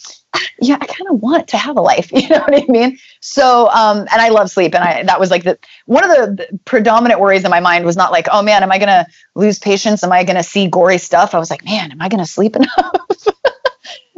yeah, 0.59 0.77
I 0.79 0.85
kind 0.85 1.09
of 1.09 1.21
want 1.21 1.47
to 1.49 1.57
have 1.57 1.77
a 1.77 1.81
life. 1.81 2.11
You 2.23 2.29
know 2.29 2.39
what 2.39 2.53
I 2.53 2.65
mean? 2.67 2.97
So, 3.19 3.69
um, 3.69 3.99
and 3.99 4.21
I 4.21 4.29
love 4.29 4.49
sleep. 4.49 4.73
And 4.73 4.83
I, 4.83 5.03
that 5.03 5.19
was 5.19 5.29
like 5.29 5.43
the, 5.43 5.59
one 5.87 6.03
of 6.03 6.09
the, 6.09 6.45
the 6.49 6.59
predominant 6.59 7.19
worries 7.19 7.43
in 7.43 7.51
my 7.51 7.59
mind 7.59 7.83
was 7.83 7.97
not 7.97 8.13
like, 8.13 8.27
oh 8.31 8.41
man, 8.41 8.63
am 8.63 8.71
I 8.71 8.77
going 8.77 8.87
to 8.87 9.05
lose 9.35 9.59
patience? 9.59 10.03
Am 10.05 10.11
I 10.11 10.23
going 10.23 10.37
to 10.37 10.43
see 10.43 10.69
gory 10.69 10.99
stuff? 10.99 11.35
I 11.35 11.39
was 11.39 11.49
like, 11.49 11.65
man, 11.65 11.91
am 11.91 12.01
I 12.01 12.07
going 12.07 12.23
to 12.23 12.29
sleep 12.29 12.55
enough? 12.55 13.27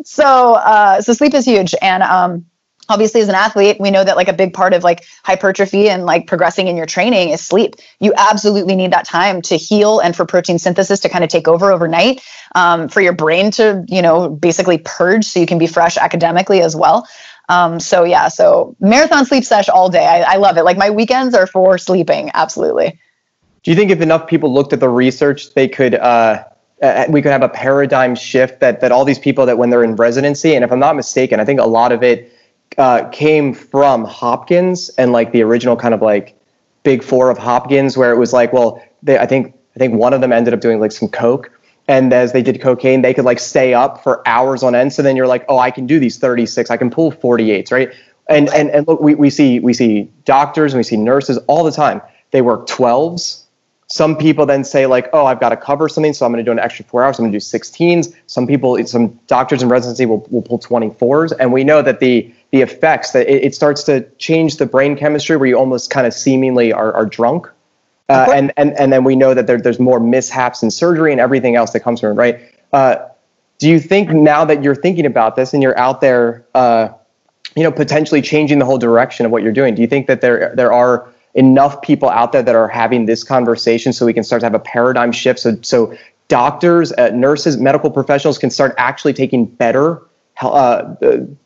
so, 0.04 0.54
uh, 0.54 1.02
so 1.02 1.14
sleep 1.14 1.34
is 1.34 1.46
huge. 1.46 1.74
And, 1.82 2.04
um, 2.04 2.46
obviously 2.90 3.22
as 3.22 3.30
an 3.30 3.36
athlete 3.36 3.78
we 3.80 3.92
know 3.92 4.04
that 4.04 4.16
like 4.16 4.28
a 4.28 4.34
big 4.34 4.54
part 4.54 4.74
of 4.74 4.84
like 4.84 5.06
hypertrophy 5.24 5.90
and 5.90 6.06
like 6.06 6.28
progressing 6.28 6.68
in 6.68 6.78
your 6.78 6.86
training 6.86 7.30
is 7.30 7.42
sleep. 7.42 7.76
You 8.00 8.14
absolutely 8.18 8.76
need 8.76 8.92
that 8.92 9.06
time 9.06 9.42
to 9.44 9.58
heal 9.58 10.00
and 10.00 10.16
for 10.16 10.26
protein 10.26 10.60
synthesis 10.60 11.00
to 11.02 11.10
kind 11.10 11.24
of 11.24 11.30
take 11.30 11.48
over 11.48 11.72
overnight 11.72 12.22
um, 12.54 12.88
for 12.88 13.02
your 13.02 13.14
brain 13.14 13.52
to 13.52 13.86
you 13.88 14.02
know 14.02 14.30
basically 14.30 14.78
purge 14.80 15.26
so 15.26 15.40
you 15.40 15.46
can 15.46 15.58
be 15.58 15.68
fresh 15.68 15.98
academically 15.98 16.62
as 16.62 16.76
well. 16.76 17.08
Um, 17.48 17.80
so 17.80 18.04
yeah 18.04 18.28
so 18.28 18.76
marathon 18.80 19.26
sleep 19.26 19.44
sesh 19.44 19.70
all 19.70 19.90
day. 19.90 20.06
I, 20.06 20.34
I 20.34 20.36
love 20.38 20.58
it. 20.58 20.64
Like 20.64 20.78
my 20.78 20.90
weekends 20.90 21.36
are 21.36 21.48
for 21.48 21.78
sleeping 21.78 22.32
absolutely. 22.34 23.00
Do 23.64 23.72
you 23.72 23.78
think 23.78 23.90
if 23.90 24.02
enough 24.02 24.28
people 24.28 24.54
looked 24.54 24.74
at 24.74 24.80
the 24.80 24.90
research 24.90 25.54
they 25.54 25.68
could 25.68 25.96
uh 25.96 26.44
uh, 26.82 27.06
we 27.10 27.22
could 27.22 27.32
have 27.32 27.42
a 27.42 27.50
paradigm 27.50 28.16
shift 28.16 28.60
that 28.60 28.82
that 28.82 28.92
all 28.92 29.06
these 29.06 29.20
people 29.20 29.46
that 29.46 29.58
when 29.58 29.70
they're 29.70 29.84
in 29.84 29.96
residency 29.96 30.56
and 30.56 30.64
if 30.66 30.72
i'm 30.74 30.80
not 30.80 30.94
mistaken 30.94 31.40
i 31.40 31.46
think 31.46 31.60
a 31.60 31.66
lot 31.66 31.94
of 31.94 32.04
it 32.04 32.35
uh, 32.78 33.08
came 33.10 33.54
from 33.54 34.06
Hopkins 34.06 34.90
and 34.98 35.12
like 35.12 35.32
the 35.32 35.42
original 35.42 35.76
kind 35.76 35.94
of 35.94 36.02
like 36.02 36.38
big 36.84 37.04
four 37.04 37.30
of 37.30 37.38
Hopkins, 37.38 37.98
where 37.98 38.12
it 38.12 38.18
was 38.18 38.34
like, 38.34 38.54
well, 38.54 38.84
they, 39.02 39.18
I 39.18 39.26
think 39.26 39.56
I 39.76 39.80
think 39.80 39.94
one 39.94 40.14
of 40.14 40.22
them 40.22 40.32
ended 40.32 40.54
up 40.54 40.62
doing 40.62 40.80
like 40.80 40.92
some 40.92 41.08
coke, 41.08 41.52
and 41.88 42.14
as 42.14 42.34
they 42.34 42.42
did 42.42 42.62
cocaine, 42.62 43.02
they 43.02 43.14
could 43.14 43.26
like 43.26 43.40
stay 43.40 43.74
up 43.74 44.04
for 44.04 44.28
hours 44.28 44.64
on 44.64 44.76
end. 44.76 44.94
So 44.94 45.02
then 45.02 45.16
you're 45.16 45.28
like, 45.28 45.46
oh, 45.50 45.60
I 45.60 45.72
can 45.72 45.86
do 45.88 46.00
these 46.00 46.18
36, 46.18 46.70
I 46.70 46.78
can 46.78 46.90
pull 46.90 47.12
48s, 47.12 47.72
right? 47.72 47.94
And 48.30 48.50
and 48.50 48.70
and 48.72 48.88
look, 48.88 49.02
we 49.02 49.16
we 49.16 49.30
see 49.30 49.60
we 49.60 49.74
see 49.74 50.10
doctors 50.26 50.74
and 50.74 50.80
we 50.80 50.84
see 50.84 50.98
nurses 50.98 51.38
all 51.48 51.64
the 51.64 51.72
time. 51.72 52.02
They 52.32 52.42
work 52.42 52.68
12s 52.68 53.46
some 53.88 54.18
people 54.18 54.46
then 54.46 54.64
say 54.64 54.88
like, 54.88 55.10
oh, 55.14 55.26
I've 55.26 55.40
got 55.40 55.50
to 55.50 55.58
cover 55.58 55.88
something, 55.88 56.14
so 56.14 56.26
I'm 56.26 56.32
going 56.32 56.44
to 56.44 56.48
do 56.48 56.52
an 56.52 56.60
extra 56.60 56.84
four 56.86 57.04
hours. 57.04 57.20
I'm 57.20 57.24
going 57.24 57.32
to 57.32 57.40
do 57.40 57.44
16s. 57.44 58.16
Some 58.28 58.48
people, 58.48 58.84
some 58.88 59.20
doctors 59.28 59.62
in 59.62 59.70
residency 59.70 60.06
will, 60.06 60.26
will 60.32 60.42
pull 60.42 60.60
24s, 60.60 61.34
and 61.40 61.54
we 61.54 61.64
know 61.64 61.82
that 61.82 62.00
the 62.00 62.34
the 62.56 62.62
effects 62.62 63.12
that 63.12 63.28
it, 63.28 63.44
it 63.44 63.54
starts 63.54 63.84
to 63.84 64.10
change 64.18 64.56
the 64.56 64.66
brain 64.66 64.96
chemistry 64.96 65.36
where 65.36 65.50
you 65.50 65.58
almost 65.58 65.90
kind 65.90 66.08
of 66.08 66.14
seemingly 66.14 66.72
are, 66.72 66.94
are 66.94 67.06
drunk, 67.06 67.52
uh, 68.08 68.32
and 68.34 68.54
and 68.56 68.72
and 68.80 68.94
then 68.94 69.04
we 69.04 69.14
know 69.14 69.34
that 69.34 69.46
there, 69.46 69.60
there's 69.60 69.78
more 69.78 70.00
mishaps 70.00 70.64
in 70.64 70.72
surgery 70.72 71.12
and 71.12 71.20
everything 71.20 71.58
else 71.58 71.72
that 71.72 71.82
comes 71.82 72.00
from 72.00 72.12
it, 72.12 72.14
right? 72.14 72.40
Uh, 72.72 72.96
do 73.58 73.70
you 73.70 73.78
think 73.78 74.12
now 74.12 74.46
that 74.46 74.64
you're 74.64 74.74
thinking 74.74 75.06
about 75.06 75.36
this 75.36 75.54
and 75.54 75.62
you're 75.62 75.78
out 75.78 76.00
there, 76.00 76.46
uh, 76.56 76.88
you 77.58 77.64
know, 77.64 77.74
potentially 77.74 78.22
changing 78.22 78.60
the 78.60 78.66
whole 78.66 78.78
direction 78.78 79.26
of 79.26 79.34
what 79.34 79.44
you're 79.44 79.52
doing? 79.52 79.76
Do 79.76 79.82
you 79.82 79.88
think 79.90 80.08
that 80.08 80.22
there 80.22 80.56
there 80.56 80.72
are 80.72 81.12
enough 81.34 81.82
people 81.82 82.10
out 82.10 82.32
there 82.32 82.44
that 82.44 82.56
are 82.56 82.70
having 82.70 83.06
this 83.06 83.22
conversation 83.22 83.92
so 83.92 84.06
we 84.06 84.14
can 84.14 84.24
start 84.24 84.40
to 84.40 84.46
have 84.46 84.54
a 84.54 84.60
paradigm 84.60 85.12
shift 85.12 85.42
so 85.42 85.58
so 85.62 85.94
doctors, 86.30 86.94
uh, 86.94 87.10
nurses, 87.10 87.58
medical 87.58 87.92
professionals 87.92 88.38
can 88.38 88.50
start 88.50 88.74
actually 88.78 89.12
taking 89.12 89.46
better, 89.46 90.02
uh, 90.42 90.96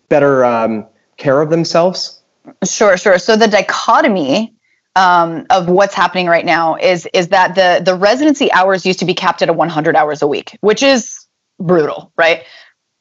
better 0.09 0.45
um, 0.45 0.85
care 1.19 1.41
of 1.41 1.49
themselves? 1.49 2.21
Sure, 2.63 2.97
sure. 2.97 3.19
So 3.19 3.35
the 3.35 3.47
dichotomy 3.47 4.55
um, 4.95 5.45
of 5.49 5.69
what's 5.69 5.93
happening 5.93 6.27
right 6.27 6.45
now 6.45 6.75
is 6.75 7.07
is 7.13 7.29
that 7.29 7.55
the 7.55 7.81
the 7.83 7.95
residency 7.95 8.51
hours 8.51 8.85
used 8.85 8.99
to 8.99 9.05
be 9.05 9.13
capped 9.13 9.41
at 9.41 9.49
a 9.49 9.53
100 9.53 9.95
hours 9.95 10.21
a 10.21 10.27
week, 10.27 10.57
which 10.61 10.81
is 10.81 11.25
brutal, 11.59 12.11
right? 12.17 12.43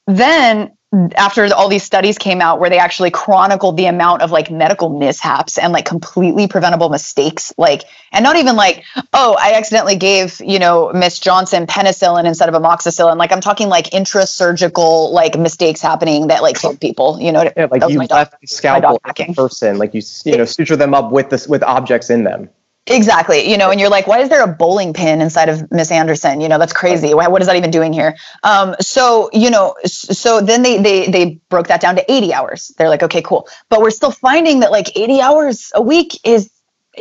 Then 0.07 0.77
after 1.17 1.47
all 1.55 1.69
these 1.69 1.83
studies 1.83 2.17
came 2.17 2.41
out 2.41 2.61
where 2.61 2.71
they 2.71 2.79
actually 2.79 3.11
chronicled 3.11 3.77
the 3.77 3.85
amount 3.85 4.23
of 4.23 4.31
like 4.31 4.51
medical 4.51 4.89
mishaps 4.89 5.59
and 5.59 5.71
like 5.71 5.85
completely 5.85 6.49
preventable 6.49 6.89
mistakes 6.89 7.53
like 7.59 7.83
and 8.11 8.23
not 8.23 8.37
even 8.37 8.57
like 8.57 8.83
oh 9.13 9.37
i 9.39 9.53
accidentally 9.53 9.97
gave 9.97 10.41
you 10.41 10.59
know 10.59 10.91
miss 10.95 11.19
johnson 11.19 11.67
penicillin 11.67 12.25
instead 12.25 12.49
of 12.49 12.55
amoxicillin. 12.55 13.19
Like 13.19 13.33
i'm 13.33 13.43
talking 13.43 13.69
like 13.69 13.91
intrasurgical 13.91 15.13
like 15.13 15.39
mistakes 15.39 15.83
happening 15.83 16.29
that 16.29 16.41
like 16.41 16.59
killed 16.59 16.81
people 16.81 17.21
you 17.21 17.33
know? 17.33 17.43
Yeah, 17.55 17.67
like 17.71 17.87
you 17.87 17.99
left 17.99 18.41
the 18.41 18.47
scalpel 18.47 18.99
person 19.35 19.77
like 19.77 19.93
you 19.93 20.01
you 20.25 20.39
know 20.39 20.47
suture 20.47 20.77
them 20.77 20.95
up 20.95 21.13
with 21.13 21.29
this 21.29 21.47
with 21.47 21.63
objects 21.63 22.09
in 22.09 22.25
them 22.25 22.49
Exactly. 22.91 23.51
You 23.51 23.59
know, 23.59 23.71
and 23.71 23.79
you're 23.79 23.91
like, 23.91 24.07
why 24.07 24.21
is 24.21 24.31
there 24.31 24.43
a 24.43 24.49
bowling 24.49 24.95
pin 24.95 25.21
inside 25.21 25.49
of 25.49 25.71
Miss 25.71 25.91
Anderson? 25.91 26.41
You 26.41 26.49
know, 26.49 26.59
that's 26.59 26.73
crazy. 26.73 27.13
Why, 27.13 27.29
what 27.29 27.43
is 27.43 27.49
that 27.49 27.57
even 27.57 27.71
doing 27.71 27.93
here? 27.93 28.17
Um, 28.43 28.75
so, 28.81 29.29
you 29.33 29.51
know, 29.51 29.75
so 29.85 30.41
then 30.41 30.63
they 30.63 30.79
they 30.79 31.07
they 31.09 31.41
broke 31.51 31.69
that 31.69 31.81
down 31.83 31.97
to 31.97 32.13
80 32.13 32.33
hours. 32.33 32.73
They're 32.79 32.89
like, 32.89 33.03
okay, 33.03 33.21
cool. 33.21 33.47
But 33.69 33.83
we're 33.83 33.91
still 33.91 34.11
finding 34.11 34.61
that 34.61 34.71
like 34.71 34.97
80 34.97 35.21
hours 35.21 35.71
a 35.75 35.83
week 35.83 36.19
is 36.25 36.51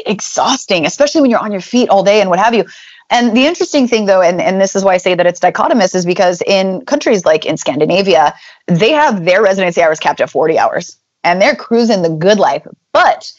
exhausting, 0.06 0.86
especially 0.86 1.22
when 1.22 1.32
you're 1.32 1.40
on 1.40 1.52
your 1.52 1.62
feet 1.62 1.90
all 1.90 2.04
day 2.04 2.20
and 2.20 2.30
what 2.30 2.40
have 2.40 2.54
you. 2.54 2.66
And 3.10 3.36
the 3.36 3.46
interesting 3.46 3.88
thing 3.88 4.06
though, 4.06 4.22
and, 4.22 4.42
and 4.42 4.60
this 4.60 4.76
is 4.76 4.84
why 4.84 4.94
I 4.96 4.98
say 4.98 5.16
that 5.16 5.26
it's 5.26 5.40
dichotomous, 5.40 5.96
is 5.96 6.06
because 6.06 6.42
in 6.46 6.84
countries 6.86 7.24
like 7.24 7.46
in 7.46 7.56
Scandinavia, 7.56 8.34
they 8.68 8.92
have 8.92 9.24
their 9.24 9.42
residency 9.42 9.82
hours 9.82 10.00
capped 10.00 10.20
at 10.20 10.30
40 10.30 10.60
hours 10.60 10.98
and 11.24 11.42
they're 11.42 11.56
cruising 11.56 12.02
the 12.02 12.10
good 12.10 12.40
life. 12.40 12.68
But 12.92 13.32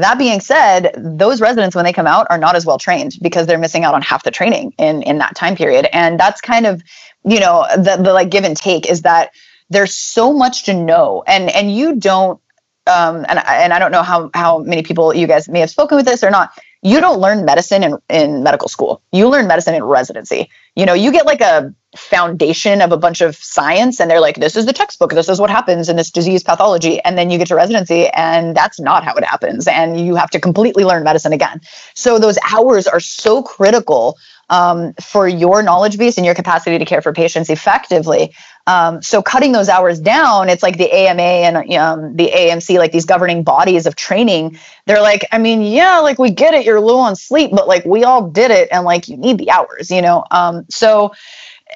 that 0.00 0.18
being 0.18 0.40
said, 0.40 0.92
those 0.96 1.40
residents, 1.40 1.74
when 1.76 1.84
they 1.84 1.92
come 1.92 2.06
out, 2.06 2.26
are 2.30 2.38
not 2.38 2.56
as 2.56 2.66
well 2.66 2.78
trained 2.78 3.16
because 3.22 3.46
they're 3.46 3.58
missing 3.58 3.84
out 3.84 3.94
on 3.94 4.02
half 4.02 4.24
the 4.24 4.30
training 4.30 4.74
in 4.78 5.02
in 5.02 5.18
that 5.18 5.34
time 5.36 5.56
period. 5.56 5.86
And 5.92 6.18
that's 6.18 6.40
kind 6.40 6.66
of, 6.66 6.82
you 7.24 7.40
know, 7.40 7.66
the 7.76 7.96
the 8.02 8.12
like 8.12 8.30
give 8.30 8.44
and 8.44 8.56
take 8.56 8.88
is 8.88 9.02
that 9.02 9.32
there's 9.70 9.94
so 9.94 10.32
much 10.32 10.64
to 10.64 10.74
know, 10.74 11.22
and 11.26 11.48
and 11.50 11.74
you 11.74 11.96
don't, 11.96 12.40
um, 12.86 13.24
and 13.28 13.38
and 13.46 13.72
I 13.72 13.78
don't 13.78 13.92
know 13.92 14.02
how 14.02 14.30
how 14.34 14.58
many 14.58 14.82
people 14.82 15.14
you 15.14 15.26
guys 15.26 15.48
may 15.48 15.60
have 15.60 15.70
spoken 15.70 15.96
with 15.96 16.06
this 16.06 16.24
or 16.24 16.30
not. 16.30 16.50
You 16.82 17.00
don't 17.00 17.20
learn 17.20 17.44
medicine 17.44 17.82
in 17.82 17.98
in 18.08 18.42
medical 18.42 18.68
school. 18.68 19.02
You 19.12 19.28
learn 19.28 19.46
medicine 19.46 19.74
in 19.74 19.84
residency. 19.84 20.50
You 20.76 20.86
know, 20.86 20.94
you 20.94 21.12
get 21.12 21.26
like 21.26 21.40
a 21.40 21.74
foundation 21.96 22.80
of 22.80 22.92
a 22.92 22.96
bunch 22.96 23.20
of 23.20 23.34
science 23.34 24.00
and 24.00 24.08
they're 24.08 24.20
like 24.20 24.36
this 24.36 24.54
is 24.54 24.64
the 24.64 24.72
textbook 24.72 25.10
this 25.10 25.28
is 25.28 25.40
what 25.40 25.50
happens 25.50 25.88
in 25.88 25.96
this 25.96 26.08
disease 26.08 26.40
pathology 26.40 27.00
and 27.00 27.18
then 27.18 27.30
you 27.30 27.38
get 27.38 27.48
to 27.48 27.54
residency 27.56 28.06
and 28.10 28.56
that's 28.56 28.78
not 28.78 29.02
how 29.02 29.12
it 29.14 29.24
happens 29.24 29.66
and 29.66 29.98
you 29.98 30.14
have 30.14 30.30
to 30.30 30.38
completely 30.38 30.84
learn 30.84 31.02
medicine 31.02 31.32
again 31.32 31.60
so 31.94 32.16
those 32.16 32.38
hours 32.52 32.86
are 32.86 33.00
so 33.00 33.42
critical 33.42 34.16
um, 34.50 34.92
for 34.94 35.26
your 35.26 35.62
knowledge 35.62 35.96
base 35.96 36.16
and 36.18 36.26
your 36.26 36.34
capacity 36.34 36.78
to 36.78 36.84
care 36.84 37.00
for 37.00 37.12
patients 37.12 37.48
effectively. 37.48 38.34
Um, 38.66 39.00
so 39.00 39.22
cutting 39.22 39.52
those 39.52 39.68
hours 39.68 39.98
down 39.98 40.48
it's 40.50 40.62
like 40.62 40.76
the 40.76 40.92
ama 40.92 41.22
and 41.22 41.56
um, 41.74 42.14
the 42.14 42.30
amc 42.30 42.76
like 42.76 42.92
these 42.92 43.06
governing 43.06 43.42
bodies 43.42 43.86
of 43.86 43.96
training. 43.96 44.58
They're 44.86 45.00
like 45.00 45.24
i 45.32 45.38
mean 45.38 45.62
yeah 45.62 45.98
like 46.00 46.18
we 46.18 46.30
get 46.30 46.52
it 46.52 46.66
you're 46.66 46.80
low 46.80 46.98
on 46.98 47.16
sleep 47.16 47.52
but 47.52 47.66
like 47.68 47.84
we 47.84 48.04
all 48.04 48.28
did 48.28 48.50
it 48.50 48.68
and 48.70 48.84
like 48.84 49.08
you 49.08 49.16
need 49.16 49.38
the 49.38 49.50
hours 49.50 49.90
you 49.90 50.02
know? 50.02 50.24
Um, 50.30 50.66
so 50.68 51.12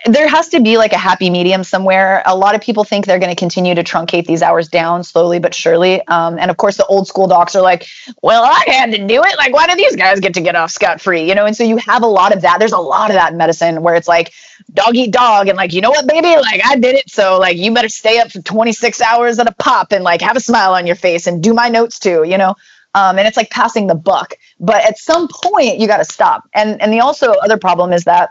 there 0.06 0.28
has 0.28 0.48
to 0.48 0.60
be 0.60 0.76
like 0.76 0.92
a 0.92 0.98
happy 0.98 1.30
medium 1.30 1.64
somewhere. 1.64 2.22
A 2.26 2.36
lot 2.36 2.54
of 2.54 2.60
people 2.60 2.84
think 2.84 3.06
they're 3.06 3.18
going 3.18 3.34
to 3.34 3.38
continue 3.38 3.74
to 3.74 3.82
truncate 3.82 4.26
these 4.26 4.42
hours 4.42 4.68
down 4.68 5.04
slowly 5.04 5.38
but 5.38 5.54
surely. 5.54 6.06
Um, 6.08 6.38
and 6.38 6.50
of 6.50 6.56
course, 6.56 6.76
the 6.76 6.86
old 6.86 7.08
school 7.08 7.26
docs 7.26 7.54
are 7.54 7.62
like, 7.62 7.86
well, 8.22 8.44
I 8.44 8.64
had 8.66 8.92
to 8.92 9.06
do 9.06 9.22
it. 9.22 9.38
Like, 9.38 9.52
why 9.52 9.66
do 9.66 9.76
these 9.76 9.96
guys 9.96 10.20
get 10.20 10.34
to 10.34 10.40
get 10.40 10.56
off 10.56 10.70
scot 10.70 11.00
free? 11.00 11.28
You 11.28 11.34
know, 11.34 11.46
and 11.46 11.56
so 11.56 11.64
you 11.64 11.76
have 11.78 12.02
a 12.02 12.06
lot 12.06 12.34
of 12.34 12.42
that. 12.42 12.58
There's 12.58 12.72
a 12.72 12.78
lot 12.78 13.10
of 13.10 13.14
that 13.14 13.32
in 13.32 13.38
medicine 13.38 13.82
where 13.82 13.94
it's 13.94 14.08
like 14.08 14.32
dog 14.72 14.96
eat 14.96 15.12
dog. 15.12 15.48
And 15.48 15.56
like, 15.56 15.72
you 15.72 15.80
know 15.80 15.90
what, 15.90 16.06
baby? 16.06 16.36
Like, 16.36 16.60
I 16.64 16.76
did 16.76 16.96
it. 16.96 17.10
So, 17.10 17.38
like, 17.38 17.56
you 17.56 17.72
better 17.72 17.88
stay 17.88 18.18
up 18.18 18.32
for 18.32 18.42
26 18.42 19.00
hours 19.00 19.38
at 19.38 19.48
a 19.48 19.54
pop 19.54 19.92
and 19.92 20.04
like 20.04 20.20
have 20.22 20.36
a 20.36 20.40
smile 20.40 20.74
on 20.74 20.86
your 20.86 20.96
face 20.96 21.26
and 21.26 21.42
do 21.42 21.54
my 21.54 21.68
notes 21.68 21.98
too, 21.98 22.24
you 22.24 22.38
know? 22.38 22.56
Um, 22.94 23.18
and 23.18 23.26
it's 23.26 23.36
like 23.36 23.50
passing 23.50 23.86
the 23.86 23.94
buck. 23.94 24.34
But 24.60 24.84
at 24.84 24.98
some 24.98 25.28
point, 25.28 25.78
you 25.78 25.86
got 25.86 25.98
to 25.98 26.04
stop. 26.04 26.44
And 26.54 26.80
and 26.80 26.92
the 26.92 27.00
also 27.00 27.32
other 27.32 27.58
problem 27.58 27.92
is 27.92 28.04
that 28.04 28.30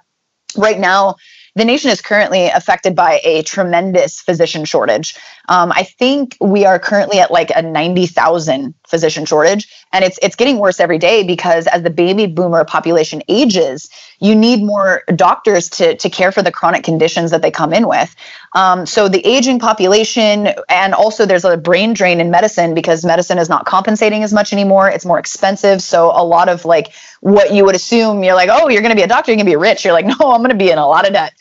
right 0.57 0.79
now 0.79 1.15
the 1.55 1.65
nation 1.65 1.91
is 1.91 2.01
currently 2.01 2.47
affected 2.47 2.95
by 2.95 3.19
a 3.23 3.43
tremendous 3.43 4.19
physician 4.19 4.65
shortage. 4.65 5.15
Um, 5.49 5.71
I 5.71 5.83
think 5.83 6.37
we 6.41 6.65
are 6.65 6.79
currently 6.79 7.19
at 7.19 7.31
like 7.31 7.51
a 7.55 7.61
90,000 7.61 8.73
physician 8.93 9.25
shortage, 9.25 9.63
and 9.91 10.05
it's 10.05 10.19
it's 10.21 10.35
getting 10.35 10.59
worse 10.59 10.79
every 10.79 10.99
day 10.99 11.23
because 11.23 11.65
as 11.65 11.81
the 11.81 11.89
baby 11.89 12.27
boomer 12.27 12.63
population 12.63 13.23
ages, 13.27 13.89
you 14.19 14.35
need 14.35 14.61
more 14.61 15.01
doctors 15.15 15.67
to 15.77 15.95
to 15.97 16.09
care 16.11 16.31
for 16.31 16.43
the 16.43 16.51
chronic 16.51 16.83
conditions 16.83 17.31
that 17.31 17.41
they 17.41 17.49
come 17.49 17.73
in 17.73 17.87
with. 17.87 18.15
Um, 18.53 18.85
so 18.85 19.07
the 19.09 19.25
aging 19.25 19.57
population, 19.57 20.49
and 20.69 20.93
also 20.93 21.25
there's 21.25 21.43
a 21.43 21.57
brain 21.57 21.93
drain 21.93 22.21
in 22.21 22.29
medicine 22.29 22.75
because 22.75 23.03
medicine 23.03 23.39
is 23.39 23.49
not 23.49 23.65
compensating 23.65 24.21
as 24.21 24.31
much 24.31 24.53
anymore. 24.53 24.87
It's 24.89 25.05
more 25.05 25.17
expensive, 25.17 25.81
so 25.81 26.11
a 26.11 26.23
lot 26.23 26.49
of 26.49 26.65
like 26.65 26.93
what 27.21 27.51
you 27.51 27.65
would 27.65 27.75
assume 27.75 28.23
you're 28.23 28.35
like, 28.35 28.49
oh, 28.51 28.69
you're 28.69 28.83
going 28.83 28.95
to 28.95 29.01
be 29.03 29.07
a 29.09 29.13
doctor, 29.15 29.31
you're 29.31 29.37
going 29.37 29.47
to 29.47 29.51
be 29.51 29.55
rich. 29.69 29.83
You're 29.83 29.93
like, 29.93 30.05
no, 30.05 30.31
I'm 30.33 30.41
going 30.41 30.57
to 30.57 30.63
be 30.65 30.69
in 30.69 30.77
a 30.77 30.87
lot 30.87 31.07
of 31.07 31.13
debt. 31.13 31.33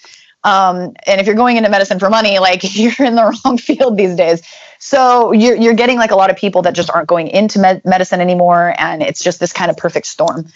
Um, 0.45 0.95
and 1.07 1.21
if 1.21 1.27
you're 1.27 1.37
going 1.37 1.57
into 1.57 1.71
medicine 1.71 1.99
for 1.99 2.11
money, 2.11 2.39
like 2.39 2.61
you're 2.77 2.95
in 2.99 3.15
the 3.15 3.39
wrong 3.45 3.59
field 3.59 3.97
these 3.97 4.17
days. 4.17 4.43
So 4.79 5.33
you're, 5.33 5.57
you're 5.57 5.75
getting 5.75 5.99
like 5.99 6.11
a 6.11 6.17
lot 6.17 6.31
of 6.31 6.37
people 6.37 6.63
that 6.63 6.75
just 6.75 6.91
aren't 6.91 7.09
going 7.09 7.29
into 7.29 7.61
med- 7.61 7.85
medicine 7.85 8.21
anymore. 8.21 8.75
And 8.79 9.03
it's 9.03 9.23
just 9.23 9.39
this 9.39 9.53
kind 9.53 9.71
of 9.71 9.77
perfect 9.77 10.07
storm. 10.07 10.47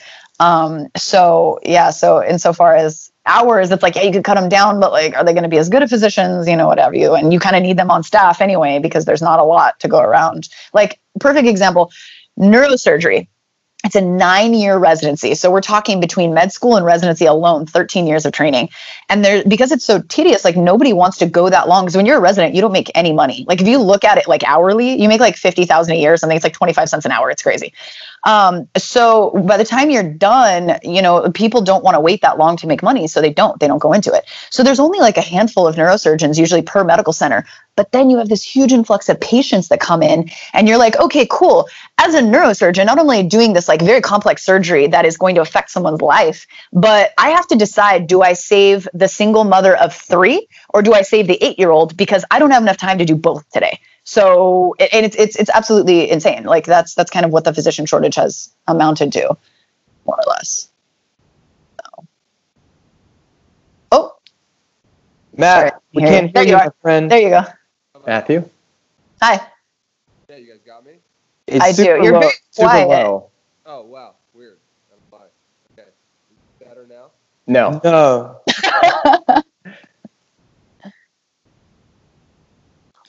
Um, 0.40 0.88
so 0.96 1.60
yeah, 1.64 1.90
so 1.90 2.24
insofar 2.24 2.74
as 2.74 3.10
hours, 3.24 3.70
it's 3.70 3.82
like, 3.82 3.94
yeah, 3.94 4.02
you 4.02 4.12
could 4.12 4.24
cut 4.24 4.34
them 4.34 4.48
down, 4.48 4.80
but 4.80 4.92
like, 4.92 5.16
are 5.16 5.24
they 5.24 5.32
going 5.32 5.44
to 5.44 5.48
be 5.48 5.58
as 5.58 5.68
good 5.68 5.82
at 5.82 5.88
physicians? 5.88 6.48
You 6.48 6.56
know, 6.56 6.66
whatever 6.66 6.94
you, 6.94 7.14
and 7.14 7.32
you 7.32 7.38
kind 7.38 7.56
of 7.56 7.62
need 7.62 7.78
them 7.78 7.90
on 7.90 8.02
staff 8.02 8.40
anyway, 8.40 8.78
because 8.78 9.04
there's 9.04 9.22
not 9.22 9.38
a 9.38 9.44
lot 9.44 9.78
to 9.80 9.88
go 9.88 10.00
around. 10.00 10.48
Like 10.72 11.00
perfect 11.20 11.46
example, 11.46 11.90
neurosurgery 12.38 13.28
it's 13.86 13.94
a 13.94 14.00
nine 14.00 14.52
year 14.52 14.76
residency. 14.76 15.34
So 15.34 15.50
we're 15.50 15.60
talking 15.60 16.00
between 16.00 16.34
med 16.34 16.52
school 16.52 16.76
and 16.76 16.84
residency 16.84 17.24
alone, 17.24 17.66
13 17.66 18.06
years 18.06 18.26
of 18.26 18.32
training. 18.32 18.68
And 19.08 19.24
there, 19.24 19.44
because 19.46 19.70
it's 19.70 19.84
so 19.84 20.02
tedious, 20.02 20.44
like 20.44 20.56
nobody 20.56 20.92
wants 20.92 21.18
to 21.18 21.26
go 21.26 21.48
that 21.48 21.68
long. 21.68 21.84
Because 21.84 21.96
when 21.96 22.04
you're 22.04 22.18
a 22.18 22.20
resident, 22.20 22.54
you 22.54 22.60
don't 22.60 22.72
make 22.72 22.90
any 22.94 23.12
money. 23.12 23.44
Like 23.48 23.60
if 23.60 23.68
you 23.68 23.78
look 23.78 24.04
at 24.04 24.18
it 24.18 24.26
like 24.26 24.42
hourly, 24.44 25.00
you 25.00 25.08
make 25.08 25.20
like 25.20 25.36
50,000 25.36 25.92
a 25.92 25.96
year, 25.96 26.12
or 26.12 26.16
something. 26.16 26.36
It's 26.36 26.44
like 26.44 26.52
25 26.52 26.88
cents 26.88 27.04
an 27.04 27.12
hour. 27.12 27.30
It's 27.30 27.42
crazy. 27.42 27.72
Um, 28.26 28.68
so 28.76 29.30
by 29.46 29.56
the 29.56 29.64
time 29.64 29.88
you're 29.88 30.02
done, 30.02 30.80
you 30.82 31.00
know, 31.00 31.30
people 31.30 31.62
don't 31.62 31.84
want 31.84 31.94
to 31.94 32.00
wait 32.00 32.22
that 32.22 32.38
long 32.38 32.56
to 32.56 32.66
make 32.66 32.82
money. 32.82 33.06
So 33.06 33.20
they 33.20 33.32
don't, 33.32 33.58
they 33.60 33.68
don't 33.68 33.78
go 33.78 33.92
into 33.92 34.12
it. 34.12 34.24
So 34.50 34.64
there's 34.64 34.80
only 34.80 34.98
like 34.98 35.16
a 35.16 35.22
handful 35.22 35.66
of 35.66 35.76
neurosurgeons 35.76 36.36
usually 36.36 36.62
per 36.62 36.82
medical 36.82 37.12
center. 37.12 37.46
But 37.76 37.92
then 37.92 38.10
you 38.10 38.18
have 38.18 38.28
this 38.28 38.42
huge 38.42 38.72
influx 38.72 39.08
of 39.08 39.20
patients 39.20 39.68
that 39.68 39.78
come 39.78 40.02
in 40.02 40.28
and 40.52 40.66
you're 40.66 40.76
like, 40.76 40.96
okay, 40.96 41.26
cool. 41.30 41.68
As 41.98 42.14
a 42.14 42.20
neurosurgeon, 42.20 42.84
not 42.86 42.98
only 42.98 43.22
doing 43.22 43.52
this 43.52 43.68
like 43.68 43.80
very 43.80 44.00
complex 44.00 44.44
surgery 44.44 44.88
that 44.88 45.04
is 45.04 45.16
going 45.16 45.36
to 45.36 45.40
affect 45.40 45.70
someone's 45.70 46.02
life, 46.02 46.48
but 46.72 47.12
I 47.18 47.30
have 47.30 47.46
to 47.48 47.56
decide, 47.56 48.08
do 48.08 48.22
I 48.22 48.32
save 48.32 48.88
the 48.92 49.06
single 49.06 49.44
mother 49.44 49.76
of 49.76 49.94
three 49.94 50.48
or 50.70 50.82
do 50.82 50.94
I 50.94 51.02
save 51.02 51.28
the 51.28 51.42
eight 51.44 51.60
year 51.60 51.70
old 51.70 51.96
because 51.96 52.24
I 52.30 52.40
don't 52.40 52.50
have 52.50 52.62
enough 52.62 52.76
time 52.76 52.98
to 52.98 53.04
do 53.04 53.14
both 53.14 53.48
today. 53.50 53.78
So 54.06 54.74
and 54.78 55.04
it's 55.04 55.16
it's 55.16 55.34
it's 55.34 55.50
absolutely 55.52 56.08
insane. 56.08 56.44
Like 56.44 56.64
that's 56.64 56.94
that's 56.94 57.10
kind 57.10 57.26
of 57.26 57.32
what 57.32 57.42
the 57.44 57.52
physician 57.52 57.86
shortage 57.86 58.14
has 58.14 58.54
amounted 58.68 59.12
to, 59.14 59.36
more 60.06 60.16
or 60.16 60.30
less. 60.30 60.68
So. 61.80 62.06
Oh, 63.90 64.16
Matt, 65.36 65.58
Sorry, 65.58 65.80
we 65.92 66.02
can't 66.02 66.36
hear 66.36 66.44
you, 66.44 66.50
you 66.50 66.56
my 66.56 66.68
friend. 66.80 67.10
There 67.10 67.20
you 67.20 67.30
go. 67.30 67.42
Matthew. 68.06 68.48
Hi. 69.20 69.44
Yeah, 70.30 70.36
you 70.36 70.52
guys 70.52 70.60
got 70.64 70.86
me. 70.86 70.92
It's 71.48 71.64
I 71.64 71.72
do. 71.72 71.82
You're 71.82 72.12
low, 72.12 72.20
very 72.20 72.32
quiet. 72.54 72.88
Low. 72.88 73.30
Oh 73.66 73.82
wow, 73.86 74.14
weird. 74.34 74.58
I'm 74.92 75.18
fine. 75.18 75.28
Okay, 75.76 75.88
better 76.64 76.86
now. 76.88 77.10
No. 77.48 77.80
No. 77.82 78.40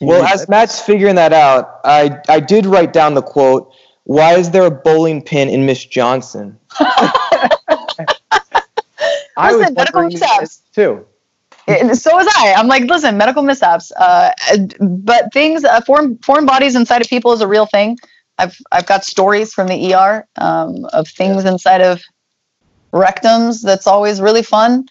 well, 0.02 0.24
as 0.24 0.48
Matt's 0.48 0.80
figuring 0.80 1.16
that 1.16 1.34
out, 1.34 1.80
I 1.84 2.20
I 2.30 2.40
did 2.40 2.66
write 2.66 2.94
down 2.94 3.14
the 3.14 3.22
quote. 3.22 3.72
Why 4.04 4.36
is 4.36 4.52
there 4.52 4.66
a 4.66 4.72
bowling 4.72 5.22
pin 5.22 5.50
in 5.50 5.66
Miss 5.66 5.86
Johnson? 5.86 6.58
I 9.38 9.54
was 9.54 9.72
medical 9.72 10.04
mishaps 10.04 10.62
too. 10.74 11.06
so 11.68 12.16
was 12.16 12.28
I. 12.38 12.54
I'm 12.56 12.68
like, 12.68 12.84
listen, 12.84 13.18
medical 13.18 13.44
mishaps, 13.44 13.92
uh, 13.92 14.32
but 14.80 15.34
things, 15.34 15.66
uh, 15.66 15.82
foreign 15.82 16.18
foreign 16.20 16.46
bodies 16.46 16.76
inside 16.76 17.02
of 17.02 17.10
people 17.10 17.34
is 17.34 17.42
a 17.42 17.48
real 17.48 17.66
thing. 17.66 17.98
I've 18.38 18.58
I've 18.72 18.86
got 18.86 19.04
stories 19.04 19.54
from 19.54 19.68
the 19.68 19.94
ER 19.94 20.28
um, 20.38 20.86
of 20.94 21.08
things 21.08 21.44
yeah. 21.44 21.52
inside 21.52 21.82
of 21.82 22.02
rectums. 22.94 23.62
That's 23.62 23.88
always 23.88 24.22
really 24.22 24.44
fun. 24.44 24.88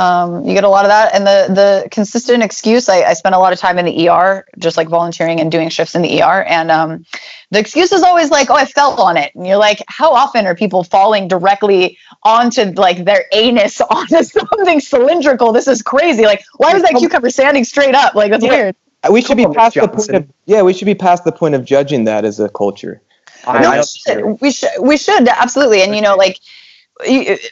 Um, 0.00 0.46
you 0.46 0.54
get 0.54 0.64
a 0.64 0.68
lot 0.68 0.86
of 0.86 0.88
that, 0.88 1.14
and 1.14 1.26
the 1.26 1.52
the 1.52 1.88
consistent 1.90 2.42
excuse. 2.42 2.88
I, 2.88 3.02
I 3.02 3.12
spent 3.12 3.34
a 3.34 3.38
lot 3.38 3.52
of 3.52 3.58
time 3.58 3.78
in 3.78 3.84
the 3.84 4.08
ER, 4.08 4.46
just 4.58 4.78
like 4.78 4.88
volunteering 4.88 5.40
and 5.40 5.52
doing 5.52 5.68
shifts 5.68 5.94
in 5.94 6.00
the 6.00 6.22
ER, 6.22 6.42
and 6.44 6.70
um, 6.70 7.04
the 7.50 7.58
excuse 7.58 7.92
is 7.92 8.02
always 8.02 8.30
like, 8.30 8.48
"Oh, 8.48 8.54
I 8.54 8.64
fell 8.64 8.98
on 8.98 9.18
it," 9.18 9.34
and 9.34 9.46
you're 9.46 9.58
like, 9.58 9.82
"How 9.88 10.14
often 10.14 10.46
are 10.46 10.54
people 10.54 10.84
falling 10.84 11.28
directly 11.28 11.98
onto 12.22 12.72
like 12.72 13.04
their 13.04 13.26
anus 13.32 13.80
onto 13.90 14.22
something 14.22 14.80
cylindrical? 14.80 15.52
This 15.52 15.68
is 15.68 15.82
crazy. 15.82 16.24
Like, 16.24 16.44
why 16.56 16.74
is 16.74 16.82
that 16.82 16.94
cucumber 16.96 17.28
standing 17.28 17.64
straight 17.64 17.94
up? 17.94 18.14
Like, 18.14 18.30
that's 18.30 18.44
yeah. 18.44 18.50
weird." 18.50 18.76
We 19.10 19.20
should 19.20 19.36
be 19.36 19.46
past 19.46 19.74
the 19.74 19.86
point 19.86 20.10
of 20.10 20.28
yeah. 20.46 20.62
We 20.62 20.72
should 20.72 20.86
be 20.86 20.94
past 20.94 21.24
the 21.24 21.32
point 21.32 21.54
of 21.54 21.66
judging 21.66 22.04
that 22.04 22.24
as 22.24 22.40
a 22.40 22.48
culture. 22.48 23.02
no, 23.46 23.76
we 23.76 23.82
should. 23.82 24.40
we 24.40 24.50
should. 24.50 24.70
We 24.80 24.96
should 24.96 25.28
absolutely. 25.28 25.82
And 25.82 25.94
you 25.94 26.00
know, 26.00 26.16
like 26.16 26.40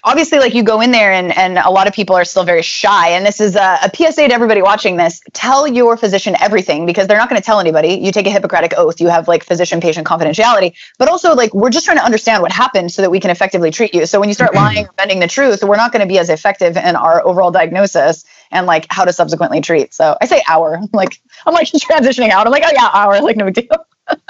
obviously 0.05 0.38
like 0.38 0.55
you 0.55 0.62
go 0.62 0.80
in 0.80 0.90
there 0.90 1.12
and, 1.12 1.36
and 1.36 1.59
a 1.59 1.70
lot 1.70 1.86
of 1.86 1.92
people 1.92 2.16
are 2.16 2.24
still 2.24 2.44
very 2.44 2.62
shy 2.62 3.09
and 3.11 3.24
this 3.24 3.40
is 3.40 3.57
a, 3.57 3.78
a 3.82 3.90
psa 3.94 4.28
to 4.28 4.34
everybody 4.34 4.62
watching 4.62 4.96
this. 4.96 5.20
Tell 5.32 5.66
your 5.66 5.96
physician 5.96 6.36
everything 6.40 6.86
because 6.86 7.07
they're 7.07 7.18
not 7.18 7.28
going 7.28 7.40
to 7.40 7.44
tell 7.44 7.61
anybody. 7.61 7.94
You 7.94 8.12
take 8.12 8.26
a 8.26 8.30
hippocratic 8.30 8.74
oath 8.76 9.01
you 9.01 9.09
have 9.09 9.28
like 9.28 9.44
physician 9.44 9.80
patient 9.80 10.07
confidentiality 10.07 10.74
but 10.99 11.09
also 11.09 11.34
like 11.34 11.53
we're 11.55 11.70
just 11.70 11.84
trying 11.84 11.99
to 11.99 12.05
understand 12.05 12.42
what 12.42 12.53
happened 12.53 12.92
so 12.92 13.03
that 13.03 13.11
we 13.11 13.20
can 13.20 13.30
effectively 13.30 13.70
treat 13.70 13.94
you. 13.94 14.07
So 14.07 14.20
when 14.20 14.28
you 14.28 14.34
start 14.34 14.53
mm-hmm. 14.53 14.64
lying 14.64 14.86
or 14.86 14.92
bending 14.92 15.20
the 15.20 15.28
truth 15.28 15.62
we're 15.62 15.76
not 15.76 15.92
going 15.92 16.03
to 16.03 16.09
be 16.09 16.18
as 16.18 16.30
effective 16.30 16.76
in 16.76 16.96
our 16.96 17.26
overall 17.26 17.51
diagnosis 17.51 18.24
and 18.51 18.66
like 18.66 18.86
how 18.90 19.05
to 19.05 19.12
subsequently 19.12 19.61
treat. 19.61 19.92
So 19.94 20.16
i 20.20 20.26
say 20.26 20.42
hour. 20.49 20.80
Like 20.92 21.20
i'm 21.46 21.55
like 21.55 21.68
transitioning 21.72 22.30
out. 22.30 22.46
I'm 22.46 22.53
like 22.53 22.64
oh 22.66 22.72
yeah 22.72 22.90
hour. 22.92 23.20
Like 23.28 23.36
no 23.36 23.46
big 23.46 23.68
deal. 23.68 23.84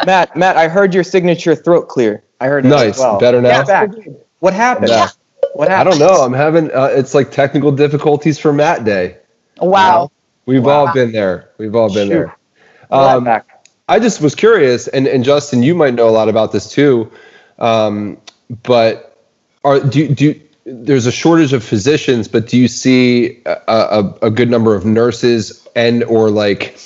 Matt 0.04 0.36
matt 0.36 0.56
i 0.56 0.66
heard 0.68 0.92
your 0.92 1.04
signature 1.04 1.54
throat 1.54 1.88
clear. 1.88 2.24
I 2.40 2.46
heard 2.46 2.64
it. 2.64 2.68
nice. 2.68 2.98
well. 2.98 3.18
better 3.18 3.40
now? 3.40 3.64
Yeah, 3.66 3.86
what 4.40 4.54
happened? 4.54 4.88
Yeah. 4.88 5.08
What 5.54 5.68
happened? 5.68 5.94
I 5.94 5.98
don't 5.98 5.98
know. 5.98 6.22
I'm 6.22 6.32
having 6.32 6.70
uh, 6.72 6.90
it's 6.92 7.14
like 7.14 7.30
technical 7.30 7.72
difficulties 7.72 8.38
for 8.38 8.52
Matt 8.52 8.84
Day. 8.84 9.16
Wow. 9.60 9.68
You 9.68 10.02
know? 10.02 10.12
We've 10.46 10.64
wow. 10.64 10.86
all 10.86 10.94
been 10.94 11.12
there. 11.12 11.50
We've 11.58 11.74
all 11.74 11.92
been 11.92 12.08
Shoot. 12.08 12.14
there. 12.14 12.36
Um, 12.90 13.28
I 13.88 13.98
just 13.98 14.20
was 14.20 14.34
curious, 14.34 14.88
and, 14.88 15.06
and 15.06 15.24
Justin, 15.24 15.62
you 15.62 15.74
might 15.74 15.94
know 15.94 16.08
a 16.08 16.10
lot 16.10 16.28
about 16.28 16.52
this 16.52 16.70
too. 16.70 17.10
Um, 17.58 18.18
but 18.62 19.26
are 19.64 19.80
do 19.80 20.08
do 20.14 20.40
there's 20.64 21.06
a 21.06 21.12
shortage 21.12 21.52
of 21.52 21.64
physicians, 21.64 22.28
but 22.28 22.46
do 22.46 22.58
you 22.58 22.68
see 22.68 23.42
a, 23.46 23.58
a, 23.68 24.18
a 24.22 24.30
good 24.30 24.50
number 24.50 24.74
of 24.74 24.84
nurses 24.84 25.66
and 25.74 26.04
or 26.04 26.30
like 26.30 26.78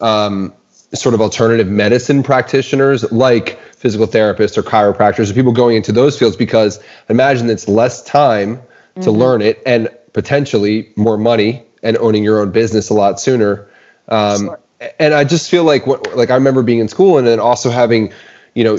um, 0.00 0.52
sort 0.94 1.14
of 1.14 1.20
alternative 1.20 1.68
medicine 1.68 2.22
practitioners 2.22 3.10
like 3.12 3.58
physical 3.78 4.08
therapists 4.08 4.58
or 4.58 4.62
chiropractors 4.62 5.30
or 5.30 5.34
people 5.34 5.52
going 5.52 5.76
into 5.76 5.92
those 5.92 6.18
fields 6.18 6.36
because 6.36 6.78
I 7.08 7.12
imagine 7.12 7.48
it's 7.48 7.68
less 7.68 8.02
time 8.02 8.56
mm-hmm. 8.56 9.02
to 9.02 9.10
learn 9.12 9.40
it 9.40 9.62
and 9.64 9.88
potentially 10.12 10.92
more 10.96 11.16
money 11.16 11.64
and 11.84 11.96
owning 11.98 12.24
your 12.24 12.40
own 12.40 12.50
business 12.50 12.90
a 12.90 12.94
lot 12.94 13.20
sooner. 13.20 13.68
Um, 14.08 14.46
sure. 14.46 14.60
And 14.98 15.14
I 15.14 15.22
just 15.22 15.48
feel 15.48 15.62
like 15.62 15.86
what, 15.86 16.16
like 16.16 16.30
I 16.30 16.34
remember 16.34 16.62
being 16.62 16.80
in 16.80 16.88
school 16.88 17.18
and 17.18 17.26
then 17.26 17.38
also 17.38 17.70
having, 17.70 18.12
you 18.54 18.64
know, 18.64 18.78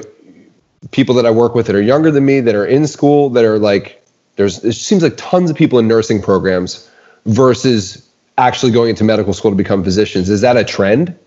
people 0.91 1.16
that 1.16 1.26
I 1.26 1.32
work 1.32 1.56
with 1.56 1.68
that 1.68 1.76
are 1.76 1.82
younger 1.82 2.12
than 2.12 2.26
me 2.26 2.41
that 2.41 2.56
are 2.56 2.66
in 2.66 2.86
school 2.86 3.30
that 3.32 3.45
are 3.45 3.60
like 3.60 4.04
there's 4.36 4.64
it 4.64 4.74
seems 4.74 5.04
like 5.04 5.16
tons 5.18 5.50
of 5.50 5.56
people 5.56 5.80
in 5.80 5.88
nursing 5.88 6.22
programs 6.22 6.89
versus 7.26 8.10
actually 8.38 8.72
going 8.72 8.89
into 8.89 9.04
medical 9.04 9.34
school 9.34 9.52
to 9.52 9.58
become 9.58 9.84
physicians. 9.84 10.30
Is 10.30 10.41
that 10.41 10.56
a 10.58 10.64
trend? 10.64 11.18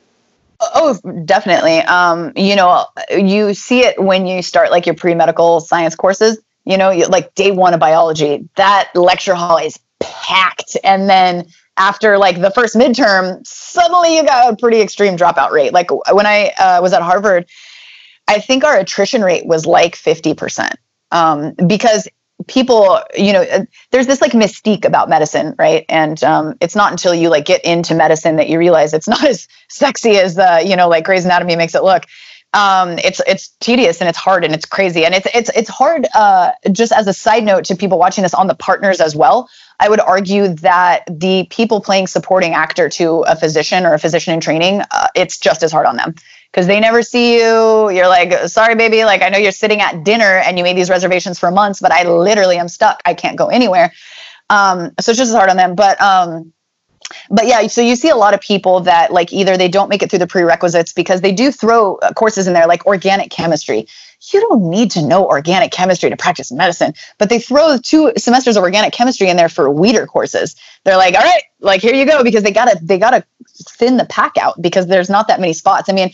Oh, 0.74 0.98
definitely. 1.24 1.78
Um, 1.80 2.32
you 2.36 2.56
know, 2.56 2.86
you 3.10 3.54
see 3.54 3.80
it 3.80 4.00
when 4.02 4.26
you 4.26 4.42
start 4.42 4.70
like 4.70 4.86
your 4.86 4.94
pre 4.94 5.14
medical 5.14 5.60
science 5.60 5.94
courses. 5.94 6.38
You 6.64 6.76
know, 6.76 6.90
like 7.08 7.34
day 7.34 7.50
one 7.50 7.74
of 7.74 7.80
biology, 7.80 8.48
that 8.54 8.90
lecture 8.94 9.34
hall 9.34 9.56
is 9.56 9.78
packed. 9.98 10.76
And 10.84 11.08
then 11.08 11.46
after 11.76 12.18
like 12.18 12.40
the 12.40 12.52
first 12.52 12.76
midterm, 12.76 13.44
suddenly 13.44 14.16
you 14.16 14.24
got 14.24 14.52
a 14.52 14.56
pretty 14.56 14.80
extreme 14.80 15.16
dropout 15.16 15.50
rate. 15.50 15.72
Like 15.72 15.90
when 16.12 16.26
I 16.26 16.52
uh, 16.58 16.78
was 16.80 16.92
at 16.92 17.02
Harvard, 17.02 17.46
I 18.28 18.38
think 18.38 18.62
our 18.62 18.78
attrition 18.78 19.22
rate 19.22 19.44
was 19.44 19.66
like 19.66 19.96
50%. 19.96 20.74
Um, 21.10 21.54
because 21.66 22.08
people 22.48 23.00
you 23.16 23.32
know 23.32 23.42
uh, 23.42 23.64
there's 23.90 24.06
this 24.06 24.20
like 24.20 24.32
mystique 24.32 24.84
about 24.84 25.08
medicine 25.08 25.54
right? 25.58 25.84
And 25.88 26.22
um, 26.24 26.54
it's 26.60 26.76
not 26.76 26.92
until 26.92 27.14
you 27.14 27.28
like 27.28 27.44
get 27.44 27.64
into 27.64 27.94
medicine 27.94 28.36
that 28.36 28.48
you 28.48 28.58
realize 28.58 28.94
it's 28.94 29.08
not 29.14 29.24
as 29.24 29.48
sexy 29.68 30.18
as 30.18 30.38
uh, 30.38 30.60
you 30.64 30.76
know 30.76 30.88
like 30.88 31.04
Grey's 31.04 31.24
Anatomy 31.24 31.56
makes 31.56 31.74
it 31.74 31.82
look. 31.82 32.04
Um, 32.54 32.98
it's 32.98 33.20
it's 33.26 33.48
tedious 33.60 34.00
and 34.00 34.08
it's 34.10 34.18
hard 34.18 34.44
and 34.44 34.54
it's 34.54 34.66
crazy. 34.66 35.04
And 35.06 35.14
it's 35.14 35.26
it's 35.34 35.50
it's 35.54 35.70
hard 35.70 36.06
uh, 36.14 36.52
just 36.70 36.92
as 36.92 37.06
a 37.06 37.14
side 37.14 37.44
note 37.44 37.64
to 37.64 37.76
people 37.76 37.98
watching 37.98 38.22
this 38.22 38.34
on 38.34 38.46
the 38.46 38.54
partners 38.54 39.00
as 39.00 39.16
well 39.16 39.48
I 39.82 39.88
would 39.88 40.00
argue 40.00 40.48
that 40.48 41.02
the 41.10 41.48
people 41.50 41.80
playing 41.80 42.06
supporting 42.06 42.54
actor 42.54 42.88
to 42.88 43.24
a 43.26 43.34
physician 43.34 43.84
or 43.84 43.94
a 43.94 43.98
physician 43.98 44.32
in 44.32 44.40
training 44.40 44.82
uh, 44.90 45.08
it's 45.16 45.38
just 45.38 45.64
as 45.64 45.72
hard 45.72 45.86
on 45.86 45.96
them 45.96 46.14
because 46.52 46.66
they 46.66 46.80
never 46.80 47.02
see 47.02 47.38
you. 47.38 47.90
You're 47.90 48.08
like, 48.08 48.32
sorry, 48.48 48.74
baby. 48.74 49.04
Like, 49.04 49.22
I 49.22 49.30
know 49.30 49.38
you're 49.38 49.52
sitting 49.52 49.80
at 49.80 50.04
dinner 50.04 50.36
and 50.44 50.58
you 50.58 50.64
made 50.64 50.76
these 50.76 50.90
reservations 50.90 51.38
for 51.38 51.50
months, 51.50 51.80
but 51.80 51.92
I 51.92 52.02
literally 52.04 52.58
am 52.58 52.68
stuck. 52.68 53.00
I 53.06 53.14
can't 53.14 53.36
go 53.38 53.46
anywhere. 53.46 53.92
Um, 54.50 54.92
so 55.00 55.12
it's 55.12 55.18
just 55.18 55.34
hard 55.34 55.48
on 55.48 55.56
them. 55.56 55.74
But, 55.74 55.98
um, 56.02 56.52
but 57.30 57.46
yeah, 57.46 57.66
so 57.66 57.80
you 57.80 57.96
see 57.96 58.10
a 58.10 58.16
lot 58.16 58.34
of 58.34 58.40
people 58.40 58.80
that 58.80 59.12
like 59.12 59.32
either 59.32 59.56
they 59.56 59.68
don't 59.68 59.88
make 59.88 60.02
it 60.02 60.10
through 60.10 60.18
the 60.18 60.26
prerequisites 60.26 60.92
because 60.92 61.20
they 61.20 61.32
do 61.32 61.50
throw 61.50 61.96
courses 62.16 62.46
in 62.46 62.52
there 62.52 62.66
like 62.66 62.86
organic 62.86 63.30
chemistry. 63.30 63.86
You 64.32 64.40
don't 64.40 64.70
need 64.70 64.90
to 64.92 65.06
know 65.06 65.26
organic 65.26 65.72
chemistry 65.72 66.08
to 66.10 66.16
practice 66.16 66.52
medicine, 66.52 66.94
but 67.18 67.28
they 67.28 67.38
throw 67.38 67.76
two 67.78 68.12
semesters 68.16 68.56
of 68.56 68.62
organic 68.62 68.92
chemistry 68.92 69.28
in 69.28 69.36
there 69.36 69.48
for 69.48 69.68
weeder 69.68 70.06
courses. 70.06 70.54
They're 70.84 70.96
like, 70.96 71.14
all 71.14 71.22
right, 71.22 71.42
like 71.60 71.80
here 71.80 71.94
you 71.94 72.06
go, 72.06 72.22
because 72.22 72.44
they 72.44 72.52
gotta 72.52 72.78
they 72.80 72.98
gotta 72.98 73.24
thin 73.68 73.96
the 73.96 74.04
pack 74.04 74.36
out 74.38 74.60
because 74.62 74.86
there's 74.86 75.10
not 75.10 75.28
that 75.28 75.40
many 75.40 75.52
spots. 75.52 75.88
I 75.88 75.92
mean, 75.92 76.12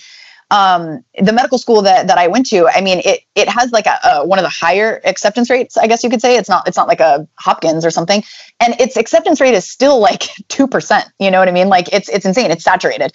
um, 0.50 1.04
the 1.20 1.32
medical 1.32 1.58
school 1.58 1.82
that, 1.82 2.06
that 2.06 2.16
I 2.16 2.26
went 2.26 2.46
to, 2.46 2.66
I 2.68 2.80
mean, 2.80 3.02
it 3.04 3.20
it 3.34 3.48
has 3.48 3.70
like 3.70 3.86
a, 3.86 3.98
a, 4.04 4.26
one 4.26 4.38
of 4.38 4.44
the 4.44 4.48
higher 4.48 5.00
acceptance 5.04 5.50
rates, 5.50 5.76
I 5.76 5.86
guess 5.86 6.02
you 6.02 6.10
could 6.10 6.22
say. 6.22 6.36
It's 6.36 6.48
not 6.48 6.66
it's 6.66 6.76
not 6.76 6.88
like 6.88 7.00
a 7.00 7.28
Hopkins 7.38 7.84
or 7.84 7.90
something, 7.90 8.24
and 8.60 8.74
its 8.80 8.96
acceptance 8.96 9.40
rate 9.40 9.54
is 9.54 9.68
still 9.68 9.98
like 9.98 10.22
two 10.48 10.66
percent. 10.66 11.06
You 11.18 11.30
know 11.30 11.38
what 11.38 11.48
I 11.48 11.52
mean? 11.52 11.68
Like 11.68 11.92
it's 11.92 12.08
it's 12.08 12.24
insane. 12.24 12.50
It's 12.50 12.64
saturated. 12.64 13.12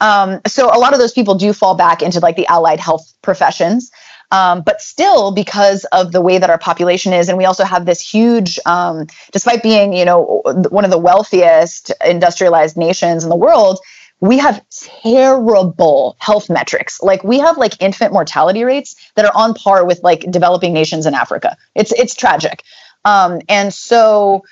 Um, 0.00 0.40
so 0.46 0.66
a 0.66 0.78
lot 0.78 0.92
of 0.92 0.98
those 0.98 1.12
people 1.12 1.34
do 1.34 1.52
fall 1.52 1.74
back 1.74 2.02
into 2.02 2.20
like 2.20 2.36
the 2.36 2.46
allied 2.46 2.80
health 2.80 3.12
professions. 3.22 3.90
Um, 4.32 4.62
but 4.62 4.80
still, 4.80 5.30
because 5.30 5.84
of 5.92 6.12
the 6.12 6.20
way 6.20 6.38
that 6.38 6.50
our 6.50 6.58
population 6.58 7.12
is, 7.12 7.28
and 7.28 7.38
we 7.38 7.44
also 7.44 7.64
have 7.64 7.86
this 7.86 8.00
huge, 8.00 8.58
um, 8.66 9.06
despite 9.30 9.62
being, 9.62 9.92
you 9.92 10.04
know, 10.04 10.42
one 10.70 10.84
of 10.84 10.90
the 10.90 10.98
wealthiest 10.98 11.92
industrialized 12.04 12.76
nations 12.76 13.22
in 13.22 13.30
the 13.30 13.36
world, 13.36 13.78
we 14.20 14.38
have 14.38 14.64
terrible 15.02 16.16
health 16.18 16.48
metrics. 16.48 17.02
Like 17.02 17.22
we 17.22 17.38
have 17.38 17.58
like 17.58 17.80
infant 17.82 18.12
mortality 18.12 18.64
rates 18.64 18.96
that 19.14 19.24
are 19.24 19.32
on 19.34 19.54
par 19.54 19.84
with 19.84 20.02
like 20.02 20.30
developing 20.30 20.72
nations 20.72 21.06
in 21.06 21.14
Africa. 21.14 21.56
It's 21.74 21.92
it's 21.92 22.14
tragic. 22.14 22.62
Um, 23.04 23.40
and 23.48 23.72
so 23.72 24.44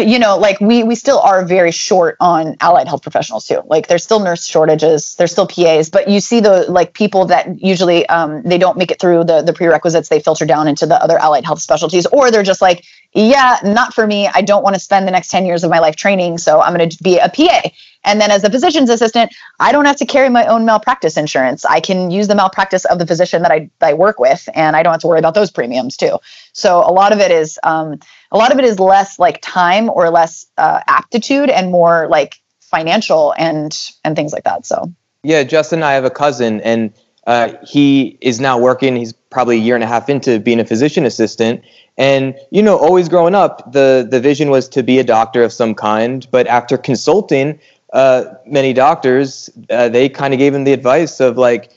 you 0.00 0.18
know 0.18 0.38
like 0.38 0.58
we 0.60 0.82
we 0.82 0.94
still 0.94 1.18
are 1.20 1.44
very 1.44 1.70
short 1.70 2.16
on 2.20 2.56
allied 2.60 2.88
health 2.88 3.02
professionals 3.02 3.46
too 3.46 3.60
like 3.66 3.88
there's 3.88 4.02
still 4.02 4.20
nurse 4.20 4.46
shortages 4.46 5.14
there's 5.16 5.30
still 5.30 5.46
pas 5.46 5.90
but 5.90 6.08
you 6.08 6.18
see 6.20 6.40
the 6.40 6.70
like 6.70 6.94
people 6.94 7.26
that 7.26 7.60
usually 7.60 8.06
um, 8.08 8.42
they 8.42 8.58
don't 8.58 8.78
make 8.78 8.90
it 8.90 8.98
through 8.98 9.22
the 9.24 9.42
the 9.42 9.52
prerequisites 9.52 10.08
they 10.08 10.20
filter 10.20 10.46
down 10.46 10.66
into 10.66 10.86
the 10.86 11.00
other 11.02 11.18
allied 11.18 11.44
health 11.44 11.60
specialties 11.60 12.06
or 12.06 12.30
they're 12.30 12.42
just 12.42 12.62
like 12.62 12.84
yeah 13.12 13.58
not 13.64 13.92
for 13.92 14.06
me 14.06 14.26
i 14.28 14.40
don't 14.40 14.62
want 14.62 14.74
to 14.74 14.80
spend 14.80 15.06
the 15.06 15.12
next 15.12 15.28
10 15.28 15.44
years 15.44 15.62
of 15.62 15.70
my 15.70 15.78
life 15.78 15.96
training 15.96 16.38
so 16.38 16.60
i'm 16.60 16.74
going 16.74 16.88
to 16.88 17.02
be 17.02 17.18
a 17.18 17.28
pa 17.28 17.68
and 18.06 18.20
then 18.20 18.30
as 18.30 18.44
a 18.44 18.50
physician's 18.50 18.88
assistant, 18.88 19.34
I 19.60 19.72
don't 19.72 19.84
have 19.84 19.96
to 19.96 20.06
carry 20.06 20.30
my 20.30 20.46
own 20.46 20.64
malpractice 20.64 21.16
insurance. 21.16 21.64
I 21.64 21.80
can 21.80 22.10
use 22.10 22.28
the 22.28 22.34
malpractice 22.34 22.84
of 22.86 22.98
the 22.98 23.06
physician 23.06 23.42
that 23.42 23.50
I, 23.50 23.68
I 23.82 23.92
work 23.92 24.18
with, 24.18 24.48
and 24.54 24.76
I 24.76 24.82
don't 24.82 24.92
have 24.92 25.00
to 25.02 25.06
worry 25.08 25.18
about 25.18 25.34
those 25.34 25.50
premiums 25.50 25.96
too. 25.96 26.18
So 26.52 26.78
a 26.78 26.92
lot 26.92 27.12
of 27.12 27.18
it 27.18 27.30
is 27.30 27.58
um, 27.64 27.98
a 28.32 28.38
lot 28.38 28.52
of 28.52 28.58
it 28.58 28.64
is 28.64 28.78
less 28.78 29.18
like 29.18 29.40
time 29.42 29.90
or 29.90 30.08
less 30.10 30.46
uh, 30.56 30.80
aptitude 30.86 31.50
and 31.50 31.70
more 31.70 32.08
like 32.08 32.40
financial 32.60 33.34
and 33.36 33.76
and 34.04 34.16
things 34.16 34.32
like 34.32 34.44
that. 34.44 34.64
So 34.64 34.92
yeah, 35.22 35.42
Justin, 35.42 35.82
I 35.82 35.92
have 35.92 36.04
a 36.04 36.10
cousin, 36.10 36.60
and 36.60 36.92
uh, 37.26 37.54
he 37.66 38.16
is 38.20 38.40
now 38.40 38.58
working. 38.58 38.94
He's 38.94 39.12
probably 39.12 39.56
a 39.56 39.60
year 39.60 39.74
and 39.74 39.82
a 39.82 39.86
half 39.86 40.08
into 40.08 40.38
being 40.38 40.60
a 40.60 40.64
physician 40.64 41.04
assistant. 41.04 41.62
And 41.98 42.36
you 42.50 42.62
know, 42.62 42.76
always 42.78 43.08
growing 43.08 43.34
up, 43.34 43.72
the 43.72 44.06
the 44.08 44.20
vision 44.20 44.50
was 44.50 44.68
to 44.70 44.82
be 44.82 44.98
a 44.98 45.04
doctor 45.04 45.42
of 45.42 45.52
some 45.52 45.74
kind. 45.74 46.26
But 46.30 46.46
after 46.46 46.78
consulting, 46.78 47.58
uh, 47.92 48.24
many 48.46 48.72
doctors, 48.72 49.50
uh, 49.70 49.88
they 49.88 50.08
kind 50.08 50.34
of 50.34 50.38
gave 50.38 50.54
him 50.54 50.64
the 50.64 50.72
advice 50.72 51.20
of 51.20 51.38
like, 51.38 51.72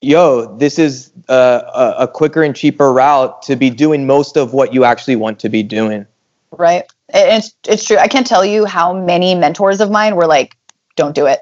yo, 0.00 0.56
this 0.58 0.78
is 0.78 1.12
uh, 1.28 1.62
a, 1.98 2.04
a 2.04 2.08
quicker 2.08 2.42
and 2.42 2.56
cheaper 2.56 2.92
route 2.92 3.40
to 3.42 3.56
be 3.56 3.70
doing 3.70 4.06
most 4.06 4.36
of 4.36 4.52
what 4.52 4.74
you 4.74 4.84
actually 4.84 5.16
want 5.16 5.38
to 5.40 5.48
be 5.48 5.62
doing. 5.62 6.06
Right. 6.50 6.84
It's, 7.14 7.54
it's 7.66 7.84
true. 7.84 7.98
I 7.98 8.08
can't 8.08 8.26
tell 8.26 8.44
you 8.44 8.64
how 8.64 8.92
many 8.92 9.34
mentors 9.34 9.80
of 9.80 9.90
mine 9.90 10.16
were 10.16 10.26
like, 10.26 10.56
don't 10.96 11.14
do 11.14 11.26
it. 11.26 11.40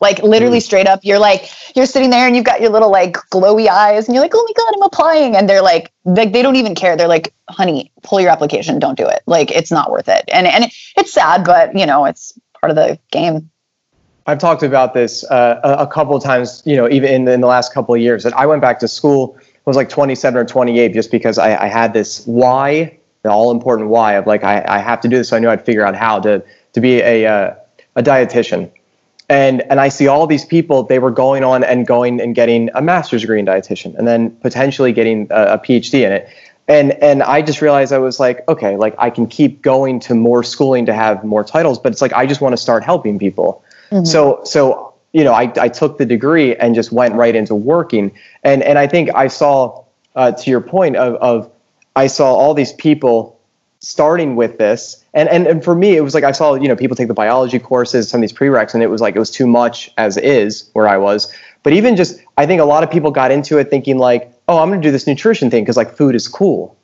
Like 0.00 0.20
literally 0.20 0.58
mm. 0.58 0.62
straight 0.62 0.88
up, 0.88 1.00
you're 1.04 1.20
like, 1.20 1.48
you're 1.76 1.86
sitting 1.86 2.10
there 2.10 2.26
and 2.26 2.34
you've 2.34 2.44
got 2.44 2.60
your 2.60 2.70
little 2.70 2.90
like 2.90 3.12
glowy 3.30 3.68
eyes 3.68 4.08
and 4.08 4.14
you're 4.14 4.22
like, 4.22 4.32
oh 4.34 4.44
my 4.44 4.52
God, 4.56 4.74
I'm 4.74 4.82
applying. 4.82 5.36
And 5.36 5.48
they're 5.48 5.62
like, 5.62 5.92
like 6.04 6.32
they 6.32 6.42
don't 6.42 6.56
even 6.56 6.74
care. 6.74 6.96
They're 6.96 7.06
like, 7.06 7.32
honey, 7.48 7.92
pull 8.02 8.20
your 8.20 8.30
application. 8.30 8.80
Don't 8.80 8.98
do 8.98 9.06
it. 9.06 9.22
Like 9.26 9.52
it's 9.52 9.70
not 9.70 9.92
worth 9.92 10.08
it. 10.08 10.24
And, 10.32 10.48
and 10.48 10.64
it's 10.96 11.12
sad, 11.12 11.44
but 11.44 11.76
you 11.76 11.86
know, 11.86 12.04
it's 12.04 12.36
part 12.60 12.70
of 12.70 12.76
the 12.76 12.98
game. 13.12 13.48
I've 14.26 14.38
talked 14.38 14.62
about 14.62 14.94
this 14.94 15.24
uh, 15.24 15.60
a, 15.64 15.86
couple 15.86 16.14
of 16.14 16.22
times, 16.22 16.62
you 16.64 16.76
know, 16.76 16.88
even 16.88 17.10
in 17.10 17.24
the, 17.24 17.32
in 17.32 17.40
the 17.40 17.46
last 17.48 17.74
couple 17.74 17.94
of 17.94 18.00
years 18.00 18.22
that 18.22 18.32
I 18.34 18.46
went 18.46 18.62
back 18.62 18.78
to 18.80 18.88
school, 18.88 19.36
was 19.64 19.76
like 19.76 19.88
27 19.88 20.38
or 20.38 20.44
28 20.44 20.92
just 20.92 21.10
because 21.10 21.38
I, 21.38 21.64
I 21.64 21.66
had 21.66 21.92
this 21.92 22.24
why, 22.26 22.96
the 23.22 23.30
all 23.30 23.50
important 23.50 23.88
why 23.88 24.14
of 24.14 24.26
like, 24.26 24.44
I, 24.44 24.64
I 24.66 24.78
have 24.78 25.00
to 25.02 25.08
do 25.08 25.16
this. 25.16 25.28
So 25.28 25.36
I 25.36 25.40
knew 25.40 25.48
I'd 25.48 25.64
figure 25.64 25.84
out 25.84 25.96
how 25.96 26.20
to, 26.20 26.42
to 26.72 26.80
be 26.80 27.00
a, 27.00 27.26
uh, 27.26 27.54
a 27.96 28.02
dietitian 28.02 28.70
and 29.28 29.62
and 29.62 29.80
I 29.80 29.88
see 29.88 30.08
all 30.08 30.26
these 30.26 30.44
people 30.44 30.82
they 30.82 30.98
were 30.98 31.10
going 31.10 31.42
on 31.42 31.64
and 31.64 31.86
going 31.86 32.20
and 32.20 32.34
getting 32.34 32.70
a 32.74 32.82
master's 32.82 33.22
degree 33.22 33.38
in 33.38 33.46
dietitian 33.46 33.94
and 33.96 34.06
then 34.06 34.30
potentially 34.36 34.92
getting 34.92 35.26
a, 35.30 35.54
a, 35.54 35.58
PhD 35.58 36.04
in 36.04 36.12
it 36.12 36.28
and 36.68 36.92
and 37.02 37.22
I 37.22 37.40
just 37.42 37.62
realized 37.62 37.92
I 37.92 37.98
was 37.98 38.20
like 38.20 38.46
okay 38.48 38.76
like 38.76 38.94
I 38.98 39.10
can 39.10 39.26
keep 39.26 39.62
going 39.62 40.00
to 40.00 40.14
more 40.14 40.42
schooling 40.42 40.86
to 40.86 40.94
have 40.94 41.24
more 41.24 41.44
titles 41.44 41.78
but 41.78 41.92
it's 41.92 42.02
like 42.02 42.12
I 42.12 42.26
just 42.26 42.40
want 42.40 42.52
to 42.52 42.56
start 42.56 42.84
helping 42.84 43.18
people 43.18 43.64
mm-hmm. 43.92 44.04
so 44.04 44.40
so 44.44 44.94
you 45.12 45.24
know 45.24 45.32
I, 45.32 45.52
I 45.60 45.68
took 45.68 45.98
the 45.98 46.06
degree 46.06 46.56
and 46.56 46.74
just 46.74 46.92
went 46.92 47.14
right 47.14 47.34
into 47.34 47.54
working. 47.54 48.12
And 48.42 48.62
and 48.62 48.78
I 48.78 48.86
think 48.86 49.10
I 49.14 49.28
saw 49.28 49.84
uh, 50.14 50.32
to 50.32 50.50
your 50.50 50.60
point 50.60 50.96
of, 50.96 51.14
of 51.16 51.50
I 51.96 52.06
saw 52.06 52.34
all 52.34 52.54
these 52.54 52.72
people 52.72 53.38
starting 53.80 54.36
with 54.36 54.58
this. 54.58 55.04
And, 55.14 55.28
and 55.28 55.46
and 55.46 55.62
for 55.62 55.74
me 55.74 55.96
it 55.96 56.00
was 56.00 56.14
like 56.14 56.24
i 56.24 56.32
saw 56.32 56.54
you 56.54 56.68
know 56.68 56.76
people 56.76 56.96
take 56.96 57.08
the 57.08 57.14
biology 57.14 57.58
courses 57.58 58.08
some 58.08 58.18
of 58.18 58.22
these 58.22 58.32
prereqs 58.32 58.72
and 58.72 58.82
it 58.82 58.86
was 58.86 59.02
like 59.02 59.14
it 59.14 59.18
was 59.18 59.30
too 59.30 59.46
much 59.46 59.92
as 59.98 60.16
is 60.16 60.70
where 60.72 60.88
i 60.88 60.96
was. 60.96 61.32
But 61.62 61.74
even 61.74 61.96
just 61.96 62.20
i 62.38 62.46
think 62.46 62.60
a 62.60 62.64
lot 62.64 62.82
of 62.82 62.90
people 62.90 63.10
got 63.10 63.30
into 63.30 63.58
it 63.58 63.68
thinking 63.68 63.98
like 63.98 64.32
oh 64.48 64.58
i'm 64.58 64.70
going 64.70 64.80
to 64.80 64.86
do 64.86 64.92
this 64.92 65.06
nutrition 65.06 65.50
thing 65.50 65.64
because 65.64 65.76
like 65.76 65.94
food 65.94 66.14
is 66.14 66.28
cool 66.28 66.76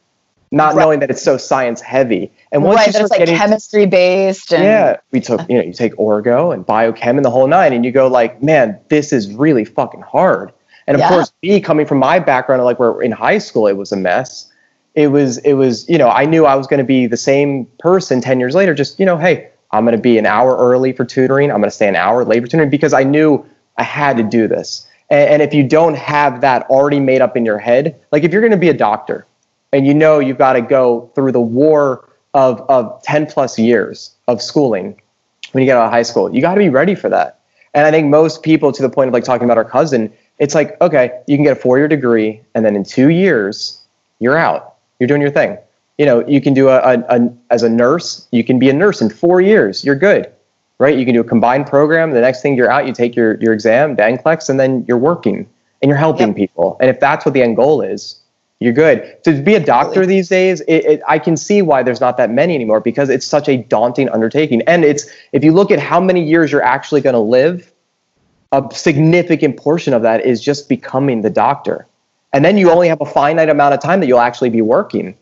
not 0.51 0.75
right. 0.75 0.83
knowing 0.83 1.01
that 1.01 1.11
it's 1.11 1.23
so 1.23 1.37
science 1.37 1.81
heavy. 1.81 2.31
And 2.53 2.63
once 2.63 2.77
right, 2.77 2.87
you 2.87 2.93
start 2.93 3.11
like 3.11 3.19
getting, 3.19 3.37
chemistry 3.37 3.87
based 3.87 4.53
and 4.53 4.63
yeah 4.63 4.97
we 5.13 5.21
took 5.21 5.41
you 5.49 5.59
know 5.59 5.65
you 5.65 5.73
take 5.73 5.95
orgo 5.97 6.55
and 6.55 6.67
biochem 6.67 7.17
and 7.17 7.25
the 7.25 7.31
whole 7.31 7.47
nine 7.47 7.73
and 7.73 7.85
you 7.85 7.91
go 7.91 8.09
like 8.09 8.43
man 8.43 8.79
this 8.89 9.13
is 9.13 9.33
really 9.33 9.65
fucking 9.65 10.03
hard. 10.03 10.53
And 10.87 10.95
of 10.95 11.01
yeah. 11.01 11.09
course 11.09 11.33
me 11.43 11.61
coming 11.61 11.87
from 11.87 11.99
my 11.99 12.19
background 12.19 12.63
like 12.65 12.79
where 12.79 13.01
in 13.03 13.13
high 13.13 13.39
school 13.39 13.67
it 13.67 13.75
was 13.75 13.93
a 13.93 13.97
mess. 13.97 14.51
It 14.95 15.09
was 15.09 15.39
it 15.39 15.55
was 15.55 15.89
you 15.89 15.99
know 15.99 16.09
I 16.09 16.25
knew 16.25 16.47
I 16.47 16.55
was 16.55 16.67
going 16.67 16.79
to 16.79 16.85
be 16.85 17.07
the 17.07 17.17
same 17.17 17.67
person 17.79 18.21
10 18.21 18.41
years 18.41 18.55
later 18.55 18.75
just 18.75 18.99
you 18.99 19.07
know 19.07 19.19
hey 19.19 19.51
I'm 19.71 19.85
going 19.85 19.97
to 19.97 20.03
be 20.03 20.17
an 20.17 20.25
hour 20.25 20.57
early 20.57 20.95
for 20.95 21.05
tutoring. 21.05 21.51
I'm 21.51 21.59
going 21.59 21.69
to 21.69 21.77
stay 21.77 21.89
an 21.89 21.97
hour 21.97 22.25
late 22.25 22.41
for 22.41 22.47
tutoring 22.47 22.71
because 22.71 22.95
I 22.95 23.03
knew 23.03 23.45
I 23.77 23.83
had 23.83 24.17
to 24.17 24.23
do 24.23 24.49
this. 24.49 24.89
And, 25.11 25.29
and 25.29 25.43
if 25.43 25.53
you 25.53 25.63
don't 25.63 25.95
have 25.95 26.41
that 26.41 26.63
already 26.71 27.01
made 27.01 27.21
up 27.21 27.37
in 27.37 27.45
your 27.45 27.59
head 27.59 28.01
like 28.13 28.25
if 28.25 28.33
you're 28.33 28.41
going 28.41 28.53
to 28.53 28.57
be 28.57 28.71
a 28.71 28.75
doctor 28.75 29.27
and 29.73 29.87
you 29.87 29.95
know 29.95 30.19
you've 30.19 30.39
got 30.39 30.55
to 30.55 30.61
go 30.61 31.11
through 31.15 31.33
the 31.33 31.41
war 31.41 32.09
of 32.35 32.61
of 32.69 33.03
10 33.03 33.27
plus 33.27 33.59
years 33.59 34.15
of 34.27 34.43
schooling 34.43 35.01
when 35.53 35.63
you 35.63 35.67
get 35.67 35.77
out 35.77 35.87
of 35.87 35.91
high 35.93 36.03
school 36.03 36.35
you 36.35 36.41
got 36.41 36.55
to 36.55 36.61
be 36.61 36.69
ready 36.69 36.95
for 36.95 37.09
that 37.09 37.41
and 37.75 37.87
I 37.87 37.91
think 37.91 38.09
most 38.09 38.43
people 38.43 38.73
to 38.73 38.83
the 38.83 38.91
point 38.91 39.09
of 39.09 39.15
like 39.15 39.25
talking 39.25 39.45
about 39.45 39.59
our 39.59 39.65
cousin 39.65 40.13
it's 40.39 40.55
like 40.55 40.81
okay 40.81 41.21
you 41.27 41.37
can 41.37 41.45
get 41.45 41.57
a 41.57 41.61
four 41.61 41.79
year 41.79 41.89
degree 41.89 42.41
and 42.55 42.65
then 42.65 42.77
in 42.77 42.85
two 42.85 43.09
years 43.09 43.81
you're 44.21 44.37
out 44.37 44.75
you're 44.99 45.09
doing 45.09 45.21
your 45.21 45.31
thing. 45.31 45.59
You 45.97 46.07
know, 46.07 46.27
you 46.27 46.41
can 46.41 46.55
do 46.55 46.69
a, 46.69 46.79
a, 46.79 46.99
a, 47.09 47.33
as 47.51 47.63
a 47.63 47.69
nurse, 47.69 48.27
you 48.31 48.45
can 48.45 48.59
be 48.59 48.71
a 48.71 48.73
nurse 48.73 49.01
in 49.01 49.11
four 49.11 49.41
years. 49.41 49.85
You're 49.85 49.97
good, 49.97 50.31
right? 50.79 50.97
You 50.97 51.05
can 51.05 51.15
do 51.15 51.21
a 51.21 51.25
combined 51.25 51.67
program. 51.67 52.13
The 52.13 52.21
next 52.21 52.41
thing 52.41 52.57
you're 52.57 52.71
out, 52.71 52.87
you 52.87 52.93
take 52.93 53.17
your, 53.17 53.35
your 53.41 53.53
exam, 53.53 53.97
the 53.97 54.03
NCLEX, 54.03 54.49
and 54.49 54.61
then 54.61 54.85
you're 54.87 54.99
working 54.99 55.49
and 55.83 55.89
you're 55.89 55.99
helping 55.99 56.29
yep. 56.29 56.37
people. 56.37 56.77
And 56.81 56.89
if 56.89 57.01
that's 57.01 57.25
what 57.25 57.35
the 57.35 57.43
end 57.43 57.57
goal 57.57 57.83
is, 57.83 58.21
you're 58.61 58.73
good. 58.73 59.23
To 59.25 59.41
be 59.41 59.55
a 59.55 59.61
doctor 59.61 60.05
these 60.05 60.29
days, 60.29 60.61
it, 60.63 60.85
it, 60.85 61.03
I 61.07 61.19
can 61.19 61.37
see 61.37 61.63
why 61.63 61.85
there's 61.85 62.01
not 62.01 62.17
that 62.17 62.31
many 62.31 62.55
anymore 62.55 62.81
because 62.81 63.09
it's 63.09 63.27
such 63.27 63.49
a 63.49 63.57
daunting 63.57 64.09
undertaking. 64.09 64.63
And 64.63 64.85
it's 64.85 65.07
if 65.33 65.45
you 65.45 65.53
look 65.53 65.71
at 65.71 65.79
how 65.79 66.01
many 66.01 66.25
years 66.25 66.51
you're 66.51 66.63
actually 66.63 67.01
going 67.01 67.15
to 67.15 67.21
live, 67.21 67.73
a 68.51 68.67
significant 68.73 69.57
portion 69.57 69.95
of 69.95 70.03
that 70.03 70.25
is 70.25 70.41
just 70.41 70.69
becoming 70.69 71.23
the 71.23 71.31
doctor. 71.31 71.87
And 72.33 72.45
then 72.45 72.59
you 72.59 72.71
only 72.71 72.89
have 72.89 73.01
a 73.01 73.07
finite 73.07 73.49
amount 73.49 73.75
of 73.75 73.81
time 73.81 74.01
that 74.01 74.07
you'll 74.07 74.21
actually 74.21 74.51
be 74.51 74.63
working. 74.63 75.17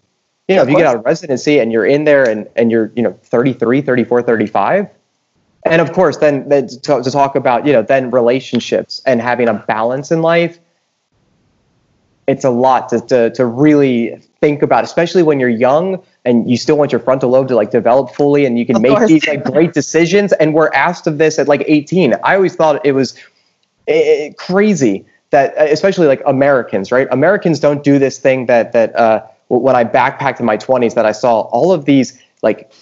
You 0.49 0.57
know, 0.57 0.63
if 0.63 0.71
you 0.71 0.77
get 0.77 0.87
out 0.87 0.97
of 0.97 1.05
residency 1.05 1.59
and 1.59 1.73
you're 1.73 1.87
in 1.87 2.05
there 2.05 2.29
and, 2.29 2.49
and 2.57 2.71
you're, 2.71 2.93
you 2.95 3.03
know, 3.03 3.19
33, 3.25 3.83
34, 3.83 4.23
35. 4.23 4.89
And 5.65 5.83
of 5.83 5.93
course, 5.93 6.19
then, 6.19 6.49
then 6.49 6.69
to, 6.69 7.03
to 7.03 7.11
talk 7.11 7.35
about, 7.35 7.67
you 7.67 7.73
know, 7.73 7.83
then 7.83 8.13
relationships 8.13 9.03
and 9.05 9.21
having 9.21 9.49
a 9.49 9.55
balance 9.55 10.13
in 10.13 10.23
life, 10.23 10.61
it's 12.27 12.45
a 12.45 12.51
lot 12.51 12.89
to, 12.89 13.01
to, 13.03 13.31
to 13.31 13.47
really 13.47 14.17
think 14.41 14.63
about, 14.63 14.85
especially 14.85 15.23
when 15.23 15.39
you're 15.39 15.49
young 15.49 16.03
and 16.25 16.51
you 16.51 16.57
still 16.57 16.77
want 16.77 16.93
your 16.93 17.01
frontal 17.01 17.31
lobe 17.31 17.49
to 17.49 17.55
like 17.55 17.71
develop 17.71 18.15
fully 18.15 18.45
and 18.45 18.59
you 18.59 18.67
can 18.67 18.77
of 18.77 18.83
make 18.83 18.97
course. 18.97 19.09
these 19.09 19.27
like 19.27 19.45
great 19.45 19.73
decisions. 19.73 20.33
And 20.35 20.53
we're 20.53 20.71
asked 20.73 21.07
of 21.07 21.19
this 21.19 21.39
at 21.39 21.47
like 21.47 21.65
18. 21.67 22.15
I 22.25 22.35
always 22.35 22.57
thought 22.57 22.85
it 22.85 22.93
was 22.93 23.17
it, 23.87 24.37
crazy 24.37 25.07
that 25.31 25.57
uh, 25.57 25.65
especially 25.65 26.07
like 26.07 26.23
Americans, 26.27 26.91
right? 26.91 27.09
Americans 27.11 27.61
don't 27.61 27.83
do 27.83 27.99
this 27.99 28.19
thing 28.19 28.47
that 28.47 28.73
that 28.73 28.95
uh, 28.97 29.25
when 29.49 29.77
I 29.77 29.85
backpacked 29.85 30.41
in 30.41 30.47
my 30.47 30.57
20s 30.57 30.95
that 30.95 31.07
I 31.07 31.13
saw 31.13 31.43
all 31.43 31.73
of 31.73 31.85
these 31.85 32.21
like 32.43 32.73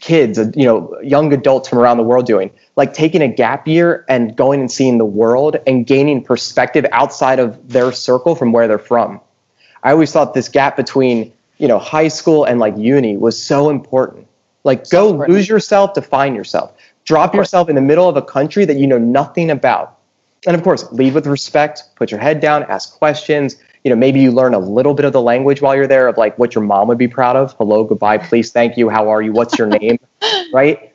kids, 0.00 0.38
uh, 0.38 0.50
you 0.54 0.64
know, 0.64 1.00
young 1.00 1.32
adults 1.32 1.68
from 1.68 1.78
around 1.78 1.96
the 1.96 2.02
world 2.02 2.26
doing, 2.26 2.50
like 2.76 2.94
taking 2.94 3.22
a 3.22 3.28
gap 3.28 3.66
year 3.66 4.04
and 4.08 4.36
going 4.36 4.60
and 4.60 4.70
seeing 4.70 4.98
the 4.98 5.04
world 5.04 5.56
and 5.66 5.86
gaining 5.86 6.22
perspective 6.22 6.86
outside 6.92 7.38
of 7.38 7.68
their 7.68 7.92
circle 7.92 8.34
from 8.34 8.52
where 8.52 8.68
they're 8.68 8.78
from. 8.78 9.20
I 9.82 9.92
always 9.92 10.12
thought 10.12 10.34
this 10.34 10.48
gap 10.48 10.76
between, 10.76 11.32
you 11.58 11.68
know, 11.68 11.78
high 11.78 12.08
school 12.08 12.44
and 12.44 12.58
like 12.58 12.76
uni 12.76 13.16
was 13.16 13.42
so 13.42 13.70
important. 13.70 14.26
Like 14.64 14.86
so 14.86 15.02
go 15.02 15.10
important. 15.10 15.36
lose 15.36 15.48
yourself 15.48 15.94
to 15.94 16.02
find 16.02 16.36
yourself. 16.36 16.72
Drop 17.04 17.34
yourself 17.34 17.68
in 17.68 17.74
the 17.74 17.80
middle 17.80 18.08
of 18.08 18.16
a 18.16 18.22
country 18.22 18.64
that 18.66 18.76
you 18.76 18.86
know 18.86 18.98
nothing 18.98 19.50
about 19.50 20.00
and 20.46 20.56
of 20.56 20.62
course, 20.62 20.90
lead 20.92 21.14
with 21.14 21.26
respect, 21.26 21.84
put 21.96 22.10
your 22.10 22.20
head 22.20 22.40
down, 22.40 22.62
ask 22.64 22.96
questions. 22.96 23.56
You 23.84 23.90
know, 23.90 23.96
maybe 23.96 24.20
you 24.20 24.30
learn 24.30 24.54
a 24.54 24.58
little 24.58 24.94
bit 24.94 25.04
of 25.04 25.12
the 25.12 25.20
language 25.20 25.60
while 25.62 25.74
you're 25.74 25.86
there 25.86 26.08
of 26.08 26.16
like 26.16 26.38
what 26.38 26.54
your 26.54 26.64
mom 26.64 26.88
would 26.88 26.98
be 26.98 27.08
proud 27.08 27.36
of. 27.36 27.54
Hello, 27.54 27.84
goodbye, 27.84 28.18
please, 28.18 28.52
thank 28.52 28.76
you, 28.76 28.88
how 28.88 29.08
are 29.08 29.22
you, 29.22 29.32
what's 29.32 29.58
your 29.58 29.68
name, 29.68 29.98
right? 30.52 30.89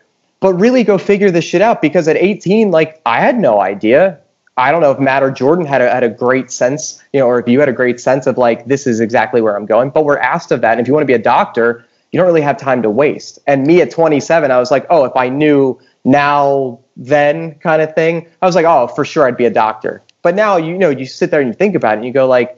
But 0.46 0.60
really 0.60 0.84
go 0.84 1.00
figure 1.00 1.32
this 1.32 1.44
shit 1.44 1.64
out 1.64 1.82
because 1.82 2.08
at 2.08 2.18
18, 2.18 2.70
like 2.70 3.02
I 3.04 3.20
had 3.20 3.40
no 3.40 3.62
idea. 3.62 4.20
I 4.58 4.72
don't 4.72 4.80
know 4.80 4.92
if 4.92 5.00
Matt 5.00 5.24
or 5.24 5.32
Jordan 5.32 5.66
had 5.66 5.82
a, 5.82 5.90
had 5.90 6.04
a 6.04 6.10
great 6.10 6.52
sense, 6.52 7.04
you 7.14 7.20
know, 7.20 7.26
or 7.26 7.40
if 7.40 7.48
you 7.48 7.60
had 7.60 7.68
a 7.68 7.74
great 7.74 8.00
sense 8.00 8.28
of 8.28 8.38
like, 8.38 8.68
this 8.68 8.86
is 8.86 9.00
exactly 9.00 9.42
where 9.42 9.58
I'm 9.58 9.66
going. 9.66 9.90
But 9.90 10.06
we're 10.06 10.20
asked 10.20 10.52
of 10.52 10.62
that. 10.62 10.74
And 10.74 10.82
if 10.82 10.88
you 10.88 10.94
want 10.94 11.02
to 11.02 11.08
be 11.08 11.16
a 11.16 11.18
doctor, 11.18 11.84
you 12.12 12.20
don't 12.20 12.28
really 12.28 12.44
have 12.44 12.58
time 12.58 12.84
to 12.84 12.92
waste. 12.92 13.40
And 13.48 13.66
me 13.66 13.82
at 13.82 13.90
27, 13.90 14.52
I 14.52 14.60
was 14.60 14.70
like, 14.70 14.86
oh, 14.92 15.06
if 15.06 15.16
I 15.16 15.30
knew 15.30 15.80
now 16.04 16.80
then 16.96 17.56
kind 17.56 17.82
of 17.82 17.96
thing. 17.96 18.30
I 18.44 18.46
was 18.46 18.54
like, 18.54 18.68
oh, 18.68 18.86
for 18.86 19.04
sure, 19.04 19.26
I'd 19.26 19.38
be 19.38 19.46
a 19.46 19.50
doctor. 19.50 20.04
But 20.22 20.36
now, 20.36 20.58
you 20.58 20.78
know, 20.78 20.92
you 20.92 21.08
sit 21.08 21.32
there 21.32 21.42
and 21.42 21.50
you 21.50 21.56
think 21.56 21.74
about 21.74 21.94
it 21.94 21.98
and 21.98 22.06
you 22.06 22.14
go 22.14 22.28
like, 22.28 22.56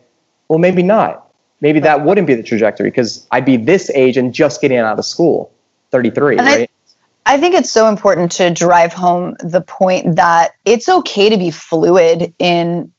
well, 0.50 0.60
maybe 0.60 0.84
not. 0.84 1.32
Maybe 1.62 1.80
that 1.80 2.04
wouldn't 2.04 2.28
be 2.28 2.36
the 2.36 2.44
trajectory 2.44 2.90
because 2.90 3.26
I'd 3.32 3.46
be 3.46 3.56
this 3.56 3.90
age 3.92 4.18
and 4.18 4.34
just 4.34 4.60
getting 4.60 4.78
out 4.78 5.00
of 5.00 5.06
school, 5.06 5.54
33, 5.92 6.38
and 6.38 6.46
right? 6.46 6.70
I, 6.70 6.77
I 7.28 7.38
think 7.38 7.56
it's 7.56 7.70
so 7.70 7.90
important 7.90 8.32
to 8.34 8.50
drive 8.50 8.94
home 8.94 9.36
the 9.42 9.60
point 9.60 10.16
that 10.16 10.52
it's 10.64 10.88
okay 10.88 11.30
to 11.30 11.38
be 11.38 11.52
fluid 11.52 12.34
in 12.40 12.94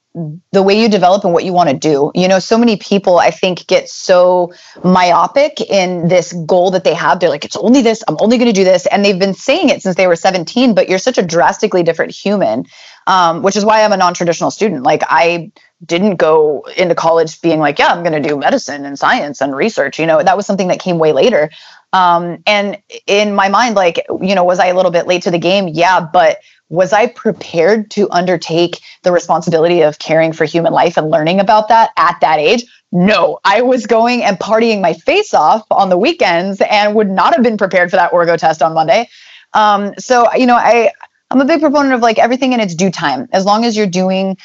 the 0.53 0.63
way 0.63 0.81
you 0.81 0.89
develop 0.89 1.25
and 1.25 1.33
what 1.33 1.45
you 1.45 1.53
want 1.53 1.71
to 1.71 1.77
do. 1.77 2.13
You 2.15 2.29
know, 2.29 2.39
so 2.39 2.59
many 2.59 2.77
people 2.77 3.19
I 3.19 3.31
think 3.31 3.67
get 3.67 3.89
so 3.89 4.53
myopic 4.85 5.61
in 5.61 6.09
this 6.09 6.33
goal 6.33 6.71
that 6.73 6.85
they 6.85 6.95
have. 6.95 7.21
They're 7.21 7.31
like, 7.31 7.45
it's 7.45 7.57
only 7.57 7.83
this, 7.83 8.03
I'm 8.07 8.17
only 8.21 8.37
going 8.37 8.49
to 8.49 8.53
do 8.53 8.65
this. 8.65 8.87
And 8.87 9.05
they've 9.05 9.19
been 9.19 9.35
saying 9.35 9.71
it 9.71 9.83
since 9.83 9.97
they 9.97 10.07
were 10.07 10.17
17, 10.17 10.75
but 10.75 10.89
you're 10.89 10.99
such 10.99 11.19
a 11.19 11.23
drastically 11.23 11.83
different 11.83 12.13
human, 12.13 12.67
um, 13.09 13.43
which 13.43 13.57
is 13.57 13.65
why 13.65 13.83
I'm 13.83 13.93
a 13.93 13.97
non 13.97 14.15
traditional 14.15 14.51
student. 14.51 14.83
Like, 14.85 15.03
I 15.07 15.51
didn't 15.85 16.17
go 16.17 16.65
into 16.77 16.95
college 16.95 17.41
being 17.41 17.59
like, 17.59 17.79
yeah, 17.79 17.89
I'm 17.89 18.05
going 18.05 18.21
to 18.23 18.29
do 18.29 18.37
medicine 18.37 18.85
and 18.85 18.99
science 18.99 19.41
and 19.41 19.57
research. 19.57 19.99
You 19.99 20.07
know, 20.07 20.23
that 20.23 20.37
was 20.37 20.47
something 20.47 20.69
that 20.69 20.79
came 20.79 20.99
way 20.99 21.13
later. 21.13 21.51
Um, 21.95 22.43
and 22.47 22.81
in 23.07 23.35
my 23.35 23.49
mind, 23.49 23.77
like, 23.77 24.05
you 24.21 24.35
know, 24.35 24.45
was 24.45 24.59
I 24.59 24.67
a 24.67 24.75
little 24.75 24.91
bit 24.91 25.07
late 25.07 25.23
to 25.23 25.31
the 25.31 25.39
game? 25.39 25.69
Yeah, 25.69 26.01
but 26.01 26.39
was 26.69 26.93
I 26.93 27.07
prepared 27.07 27.91
to 27.93 28.11
undertake 28.11 28.81
the 29.05 29.11
responsibility 29.11 29.81
of 29.81 29.99
caring 29.99 30.35
for 30.35 30.45
human 30.45 30.75
life 30.75 30.99
and 30.99 31.11
learning 31.11 31.41
about 31.41 31.69
that 31.69 31.91
at 31.97 32.19
that 32.21 32.39
age? 32.41 32.67
No, 32.93 33.39
I 33.43 33.63
was 33.63 33.87
going 33.87 34.23
and 34.23 34.39
partying 34.39 34.83
my 34.83 34.93
face 34.93 35.33
off 35.33 35.65
on 35.71 35.89
the 35.89 35.97
weekends 35.97 36.61
and 36.61 36.95
would 36.95 37.11
not 37.11 37.35
have 37.35 37.43
been 37.43 37.57
prepared 37.57 37.89
for 37.89 37.97
that 37.97 38.13
orgo 38.13 38.37
test 38.37 38.61
on 38.61 38.75
Monday. 38.75 39.09
Um, 39.55 39.95
so, 39.99 40.31
you 40.35 40.45
know, 40.45 40.57
I, 40.57 40.93
I'm 41.31 41.41
a 41.41 41.45
big 41.45 41.61
proponent 41.61 41.95
of 41.95 42.01
like 42.01 42.19
everything 42.19 42.53
in 42.53 42.61
its 42.61 42.75
due 42.75 42.91
time. 42.91 43.29
As 43.33 43.45
long 43.45 43.65
as 43.65 43.77
you're 43.77 43.87
doing 43.87 44.37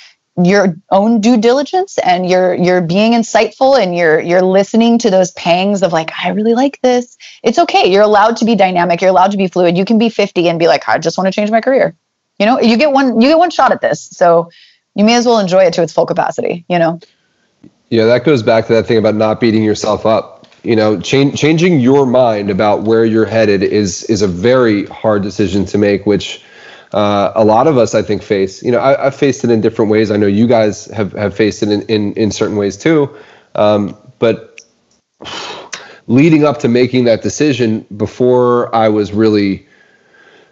your 0.42 0.76
own 0.90 1.22
due 1.22 1.38
diligence 1.38 2.00
and 2.00 2.28
you're 2.28 2.56
you're 2.56 2.82
being 2.82 3.12
insightful 3.12 3.80
and 3.80 3.96
you're 3.96 4.20
you're 4.20 4.42
listening 4.42 4.98
to 4.98 5.12
those 5.12 5.32
pangs 5.32 5.84
of 5.84 5.94
like 5.94 6.12
I 6.18 6.30
really 6.30 6.56
like 6.56 6.82
this. 6.82 7.18
It's 7.44 7.60
okay. 7.60 7.92
You're 7.92 8.02
allowed 8.02 8.38
to 8.38 8.46
be 8.46 8.56
dynamic. 8.56 9.00
You're 9.00 9.12
allowed 9.12 9.32
to 9.32 9.38
be 9.38 9.48
fluid. 9.48 9.78
You 9.78 9.86
can 9.86 10.00
be 10.00 10.10
50 10.10 10.50
and 10.50 10.58
be 10.58 10.68
like 10.68 10.90
I 10.90 10.98
just 10.98 11.18
want 11.18 11.28
to 11.28 11.32
change 11.32 11.52
my 11.52 11.62
career 11.62 11.96
You 12.40 12.48
know, 12.48 12.60
you 12.60 12.78
get 12.78 12.92
one 12.92 13.22
you 13.22 13.30
get 13.30 13.38
one 13.38 13.52
shot 13.52 13.72
at 13.72 13.82
this, 13.82 14.02
so 14.02 14.50
you 14.96 15.06
may 15.06 15.16
as 15.16 15.26
well 15.26 15.40
enjoy 15.40 15.66
it 15.66 15.74
to 15.74 15.84
its 15.84 15.94
full 15.94 16.08
capacity. 16.08 16.66
You 16.68 16.80
know. 16.80 17.00
Yeah, 17.90 18.06
that 18.06 18.24
goes 18.24 18.42
back 18.42 18.66
to 18.68 18.74
that 18.74 18.88
thing 18.88 18.98
about 18.98 19.14
not 19.14 19.40
beating 19.40 19.64
yourself 19.64 20.08
up. 20.08 20.48
You 20.64 20.76
know, 20.76 21.00
change, 21.00 21.40
changing 21.40 21.80
your 21.80 22.08
mind 22.08 22.50
about 22.50 22.84
where 22.84 23.06
you're 23.06 23.26
headed 23.26 23.62
is 23.62 24.04
is 24.06 24.24
a 24.24 24.28
very 24.28 24.88
hard 24.88 25.22
decision 25.22 25.66
to 25.66 25.78
make, 25.78 26.08
which 26.08 26.44
uh, 26.94 27.32
a 27.36 27.44
lot 27.44 27.68
of 27.68 27.78
us, 27.78 27.96
I 27.96 28.02
think, 28.02 28.22
face. 28.22 28.62
You 28.62 28.72
know, 28.72 28.80
I, 28.80 29.06
have 29.06 29.16
faced 29.16 29.44
it 29.44 29.50
in 29.50 29.62
different 29.62 29.90
ways. 29.90 30.12
I 30.12 30.18
know 30.18 30.28
you 30.28 30.48
guys 30.48 30.86
have, 30.88 31.12
have 31.14 31.36
faced 31.36 31.64
it 31.64 31.70
in, 31.70 31.82
in, 31.84 32.14
in 32.14 32.32
certain 32.32 32.56
ways 32.56 32.78
too. 32.78 33.10
Um, 33.56 33.98
but 34.20 34.62
leading 36.08 36.46
up 36.46 36.60
to 36.60 36.68
making 36.68 37.06
that 37.06 37.22
decision, 37.22 37.86
before 37.98 38.74
I 38.76 38.90
was 38.90 39.12
really, 39.12 39.68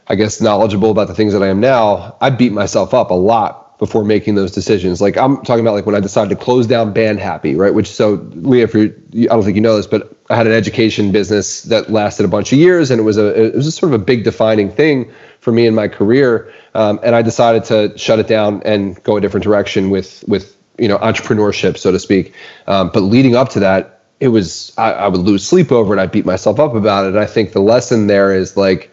I 0.07 0.15
guess, 0.15 0.41
knowledgeable 0.41 0.89
about 0.89 1.07
the 1.07 1.15
things 1.15 1.33
that 1.33 1.43
I 1.43 1.47
am 1.47 1.59
now, 1.59 2.17
I 2.21 2.31
beat 2.31 2.53
myself 2.53 2.93
up 2.93 3.11
a 3.11 3.15
lot 3.15 3.60
before 3.81 4.05
making 4.05 4.35
those 4.35 4.51
decisions. 4.51 5.01
Like 5.01 5.17
I'm 5.17 5.37
talking 5.37 5.61
about 5.61 5.73
like 5.73 5.87
when 5.87 5.95
I 5.95 5.99
decided 5.99 6.29
to 6.29 6.35
close 6.35 6.67
down 6.67 6.93
Band 6.93 7.19
Happy, 7.19 7.55
right? 7.55 7.73
Which 7.73 7.89
so 7.89 8.23
Leah, 8.35 8.65
if 8.65 8.75
you 8.75 8.93
I 9.23 9.33
don't 9.33 9.43
think 9.43 9.55
you 9.55 9.61
know 9.61 9.75
this, 9.75 9.87
but 9.87 10.15
I 10.29 10.35
had 10.35 10.45
an 10.45 10.53
education 10.53 11.11
business 11.11 11.63
that 11.63 11.89
lasted 11.89 12.23
a 12.23 12.27
bunch 12.27 12.53
of 12.53 12.59
years, 12.59 12.91
and 12.91 12.99
it 12.99 13.03
was 13.03 13.17
a 13.17 13.47
it 13.47 13.55
was 13.55 13.65
a 13.65 13.71
sort 13.71 13.91
of 13.91 13.99
a 13.99 14.03
big 14.05 14.23
defining 14.23 14.69
thing 14.69 15.11
for 15.39 15.51
me 15.51 15.65
in 15.65 15.73
my 15.73 15.87
career. 15.87 16.53
Um, 16.75 16.99
and 17.01 17.15
I 17.15 17.23
decided 17.23 17.63
to 17.65 17.97
shut 17.97 18.19
it 18.19 18.27
down 18.27 18.61
and 18.65 19.01
go 19.01 19.17
a 19.17 19.21
different 19.21 19.43
direction 19.43 19.89
with 19.89 20.23
with 20.27 20.55
you 20.77 20.87
know 20.87 20.99
entrepreneurship, 20.99 21.75
so 21.75 21.91
to 21.91 21.97
speak. 21.97 22.35
Um, 22.67 22.91
but 22.93 22.99
leading 22.99 23.35
up 23.35 23.49
to 23.49 23.59
that, 23.61 24.03
it 24.19 24.27
was 24.27 24.73
I, 24.77 24.91
I 24.91 25.07
would 25.07 25.21
lose 25.21 25.43
sleep 25.43 25.71
over 25.71 25.97
it. 25.97 25.99
I 25.99 26.05
beat 26.05 26.27
myself 26.27 26.59
up 26.59 26.75
about 26.75 27.05
it. 27.05 27.15
And 27.15 27.19
I 27.19 27.25
think 27.25 27.53
the 27.53 27.61
lesson 27.61 28.05
there 28.05 28.31
is 28.31 28.55
like 28.55 28.91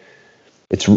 it's 0.71 0.89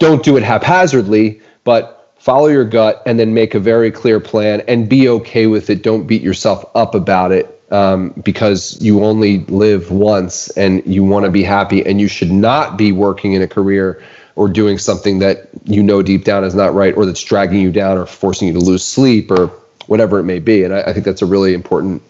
don't 0.00 0.22
do 0.22 0.36
it 0.36 0.42
haphazardly, 0.42 1.40
but 1.64 2.01
follow 2.22 2.46
your 2.46 2.64
gut 2.64 3.02
and 3.04 3.18
then 3.18 3.34
make 3.34 3.52
a 3.52 3.58
very 3.58 3.90
clear 3.90 4.20
plan 4.20 4.62
and 4.68 4.88
be 4.88 5.08
okay 5.08 5.48
with 5.48 5.68
it. 5.68 5.82
Don't 5.82 6.06
beat 6.06 6.22
yourself 6.22 6.64
up 6.76 6.94
about 6.94 7.32
it 7.32 7.60
um, 7.72 8.10
because 8.22 8.80
you 8.80 9.02
only 9.02 9.38
live 9.46 9.90
once 9.90 10.48
and 10.50 10.86
you 10.86 11.02
want 11.02 11.24
to 11.24 11.32
be 11.32 11.42
happy 11.42 11.84
and 11.84 12.00
you 12.00 12.06
should 12.06 12.30
not 12.30 12.76
be 12.76 12.92
working 12.92 13.32
in 13.32 13.42
a 13.42 13.48
career 13.48 14.00
or 14.36 14.48
doing 14.48 14.78
something 14.78 15.18
that 15.18 15.48
you 15.64 15.82
know 15.82 16.00
deep 16.00 16.22
down 16.22 16.44
is 16.44 16.54
not 16.54 16.72
right 16.72 16.96
or 16.96 17.04
that's 17.04 17.24
dragging 17.24 17.60
you 17.60 17.72
down 17.72 17.98
or 17.98 18.06
forcing 18.06 18.46
you 18.46 18.54
to 18.54 18.60
lose 18.60 18.84
sleep 18.84 19.28
or 19.28 19.48
whatever 19.88 20.20
it 20.20 20.22
may 20.22 20.38
be. 20.38 20.62
And 20.62 20.72
i, 20.72 20.82
I 20.82 20.92
think 20.92 21.04
that's 21.04 21.22
a 21.22 21.26
really 21.26 21.54
important 21.54 22.00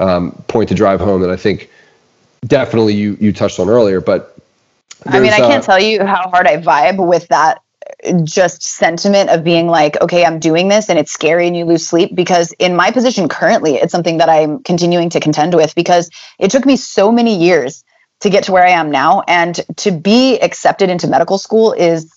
um, 0.00 0.32
point 0.48 0.70
to 0.70 0.74
drive 0.74 0.98
home 0.98 1.20
that 1.20 1.30
i 1.30 1.36
think 1.36 1.70
definitely 2.46 2.94
you 2.94 3.18
you 3.20 3.32
touched 3.32 3.58
on 3.58 3.68
earlier 3.68 4.00
but 4.00 4.34
I 5.06 5.20
mean, 5.20 5.32
I 5.32 5.38
can't 5.38 5.62
uh, 5.62 5.66
tell 5.66 5.80
you 5.80 6.04
how 6.04 6.28
hard 6.28 6.46
I 6.48 6.60
vibe 6.60 7.06
with 7.06 7.28
that 7.28 7.62
just 8.24 8.62
sentiment 8.62 9.30
of 9.30 9.44
being 9.44 9.66
like, 9.66 10.00
okay, 10.00 10.24
I'm 10.24 10.38
doing 10.38 10.68
this 10.68 10.88
and 10.88 10.98
it's 10.98 11.12
scary 11.12 11.46
and 11.46 11.56
you 11.56 11.64
lose 11.64 11.86
sleep 11.86 12.14
because 12.14 12.52
in 12.58 12.76
my 12.76 12.90
position 12.90 13.28
currently, 13.28 13.76
it's 13.76 13.92
something 13.92 14.18
that 14.18 14.28
I'm 14.28 14.62
continuing 14.62 15.10
to 15.10 15.20
contend 15.20 15.54
with 15.54 15.74
because 15.74 16.10
it 16.38 16.50
took 16.50 16.64
me 16.64 16.76
so 16.76 17.10
many 17.10 17.36
years 17.36 17.84
to 18.20 18.30
get 18.30 18.44
to 18.44 18.52
where 18.52 18.64
I 18.64 18.70
am 18.70 18.90
now. 18.90 19.22
And 19.26 19.60
to 19.78 19.90
be 19.90 20.38
accepted 20.40 20.90
into 20.90 21.08
medical 21.08 21.38
school 21.38 21.72
is 21.72 22.12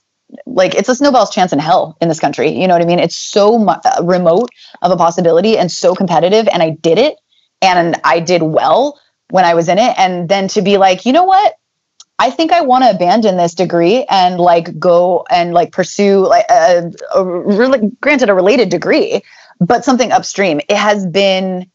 like 0.45 0.75
it's 0.75 0.89
a 0.89 0.95
snowball's 0.95 1.33
chance 1.33 1.51
in 1.51 1.59
hell 1.59 1.97
in 2.01 2.07
this 2.07 2.19
country. 2.19 2.49
You 2.49 2.67
know 2.67 2.73
what 2.73 2.81
I 2.81 2.85
mean? 2.85 2.99
It's 2.99 3.17
so 3.17 3.57
mu- 3.57 3.71
uh, 3.71 4.01
remote 4.03 4.49
of 4.81 4.91
a 4.91 4.97
possibility 4.97 5.57
and 5.57 5.71
so 5.71 5.95
competitive. 5.95 6.47
And 6.51 6.63
I 6.63 6.71
did 6.71 6.97
it 6.97 7.17
and 7.61 7.99
I 8.03 8.19
did 8.19 8.41
well 8.41 8.99
when 9.29 9.45
I 9.45 9.53
was 9.53 9.67
in 9.69 9.77
it. 9.77 9.93
And 9.97 10.29
then 10.29 10.47
to 10.49 10.61
be 10.61 10.77
like, 10.77 11.05
you 11.05 11.13
know 11.13 11.23
what? 11.23 11.55
I 12.21 12.29
think 12.29 12.51
I 12.51 12.61
want 12.61 12.83
to 12.83 12.91
abandon 12.91 13.35
this 13.35 13.55
degree 13.55 14.05
and 14.07 14.39
like 14.39 14.77
go 14.77 15.25
and 15.31 15.55
like 15.55 15.71
pursue 15.71 16.27
like 16.27 16.45
a, 16.51 16.91
a 17.15 17.25
really 17.25 17.89
granted 17.99 18.29
a 18.29 18.35
related 18.35 18.69
degree, 18.69 19.23
but 19.59 19.83
something 19.83 20.11
upstream. 20.11 20.59
It 20.69 20.77
has 20.77 21.03
been 21.03 21.71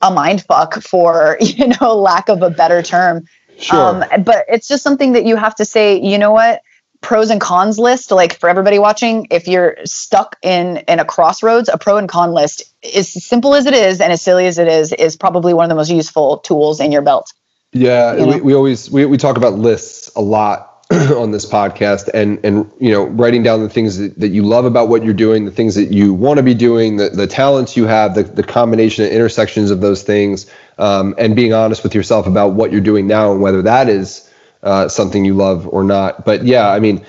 a 0.00 0.12
mind 0.12 0.44
fuck 0.44 0.80
for 0.80 1.38
you 1.40 1.72
know 1.80 1.96
lack 1.96 2.28
of 2.28 2.40
a 2.42 2.50
better 2.50 2.82
term. 2.82 3.26
Sure. 3.58 4.04
Um, 4.04 4.22
but 4.22 4.44
it's 4.48 4.68
just 4.68 4.84
something 4.84 5.14
that 5.14 5.24
you 5.24 5.34
have 5.34 5.56
to 5.56 5.64
say. 5.64 6.00
You 6.00 6.18
know 6.18 6.30
what? 6.30 6.62
Pros 7.00 7.30
and 7.30 7.40
cons 7.40 7.76
list, 7.76 8.12
like 8.12 8.38
for 8.38 8.48
everybody 8.48 8.78
watching, 8.78 9.26
if 9.32 9.48
you're 9.48 9.76
stuck 9.84 10.36
in 10.40 10.76
in 10.86 11.00
a 11.00 11.04
crossroads, 11.04 11.68
a 11.68 11.78
pro 11.78 11.96
and 11.96 12.08
con 12.08 12.32
list, 12.32 12.62
as 12.94 13.12
simple 13.12 13.56
as 13.56 13.66
it 13.66 13.74
is 13.74 14.00
and 14.00 14.12
as 14.12 14.22
silly 14.22 14.46
as 14.46 14.56
it 14.56 14.68
is, 14.68 14.92
is 14.92 15.16
probably 15.16 15.52
one 15.52 15.64
of 15.64 15.68
the 15.68 15.74
most 15.74 15.90
useful 15.90 16.38
tools 16.38 16.78
in 16.78 16.92
your 16.92 17.02
belt. 17.02 17.32
Yeah, 17.74 18.24
we, 18.24 18.40
we 18.40 18.54
always 18.54 18.90
we, 18.90 19.04
we 19.04 19.16
talk 19.16 19.36
about 19.36 19.54
lists 19.54 20.10
a 20.14 20.20
lot 20.20 20.86
on 20.92 21.32
this 21.32 21.44
podcast 21.44 22.08
and 22.14 22.42
and 22.44 22.70
you 22.78 22.92
know 22.92 23.06
writing 23.06 23.42
down 23.42 23.60
the 23.62 23.68
things 23.68 23.98
that, 23.98 24.18
that 24.18 24.28
you 24.28 24.42
love 24.44 24.64
about 24.64 24.88
what 24.88 25.02
you're 25.02 25.12
doing 25.14 25.44
the 25.44 25.50
things 25.50 25.74
that 25.74 25.90
you 25.90 26.14
want 26.14 26.36
to 26.36 26.42
be 26.42 26.54
doing 26.54 26.98
the, 26.98 27.08
the 27.10 27.26
talents 27.26 27.76
you 27.76 27.86
have 27.86 28.14
the, 28.14 28.22
the 28.22 28.42
combination 28.42 29.04
and 29.04 29.12
intersections 29.12 29.70
of 29.70 29.80
those 29.80 30.02
things 30.02 30.48
um, 30.78 31.14
and 31.18 31.34
being 31.34 31.52
honest 31.52 31.82
with 31.82 31.94
yourself 31.94 32.26
about 32.26 32.52
what 32.52 32.70
you're 32.70 32.80
doing 32.80 33.06
now 33.06 33.32
and 33.32 33.40
whether 33.40 33.62
that 33.62 33.88
is 33.88 34.30
uh, 34.62 34.88
something 34.88 35.24
you 35.24 35.34
love 35.34 35.66
or 35.68 35.82
not. 35.82 36.24
But 36.24 36.44
yeah 36.44 36.68
i 36.70 36.78
mean 36.78 37.04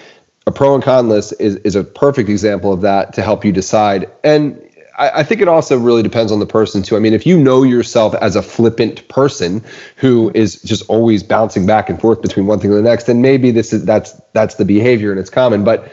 a 0.48 0.52
pro 0.52 0.76
and 0.76 0.84
con 0.84 1.10
list 1.10 1.34
is, 1.40 1.56
is 1.58 1.76
a 1.76 1.84
perfect 1.84 2.30
example 2.30 2.72
of 2.72 2.82
that 2.82 3.14
to 3.14 3.22
help 3.22 3.44
you 3.44 3.52
decide. 3.52 4.10
And 4.24 4.65
I, 4.98 5.20
I 5.20 5.24
think 5.24 5.42
it 5.42 5.48
also 5.48 5.78
really 5.78 6.04
depends 6.04 6.32
on 6.32 6.40
the 6.40 6.46
person 6.46 6.82
too. 6.82 6.96
I 6.96 7.00
mean, 7.00 7.14
if 7.14 7.26
you 7.26 7.38
know 7.38 7.64
yourself 7.64 8.14
as 8.16 8.36
a 8.36 8.42
flippant 8.42 9.08
person 9.08 9.64
who 9.98 10.32
is 10.34 10.62
just 10.62 10.88
always 10.90 11.24
bouncing 11.24 11.66
back 11.66 11.90
and 11.90 12.00
forth 12.00 12.22
between 12.22 12.48
one 12.48 12.60
thing 12.60 12.72
and 12.72 12.80
the 12.80 12.90
next, 12.90 13.06
then 13.06 13.22
maybe 13.22 13.52
this 13.52 13.74
is 13.74 13.86
that's 13.86 14.14
that's 14.34 14.56
the 14.56 14.66
behavior 14.66 15.12
and 15.12 15.20
it's 15.20 15.30
common. 15.30 15.64
But 15.64 15.92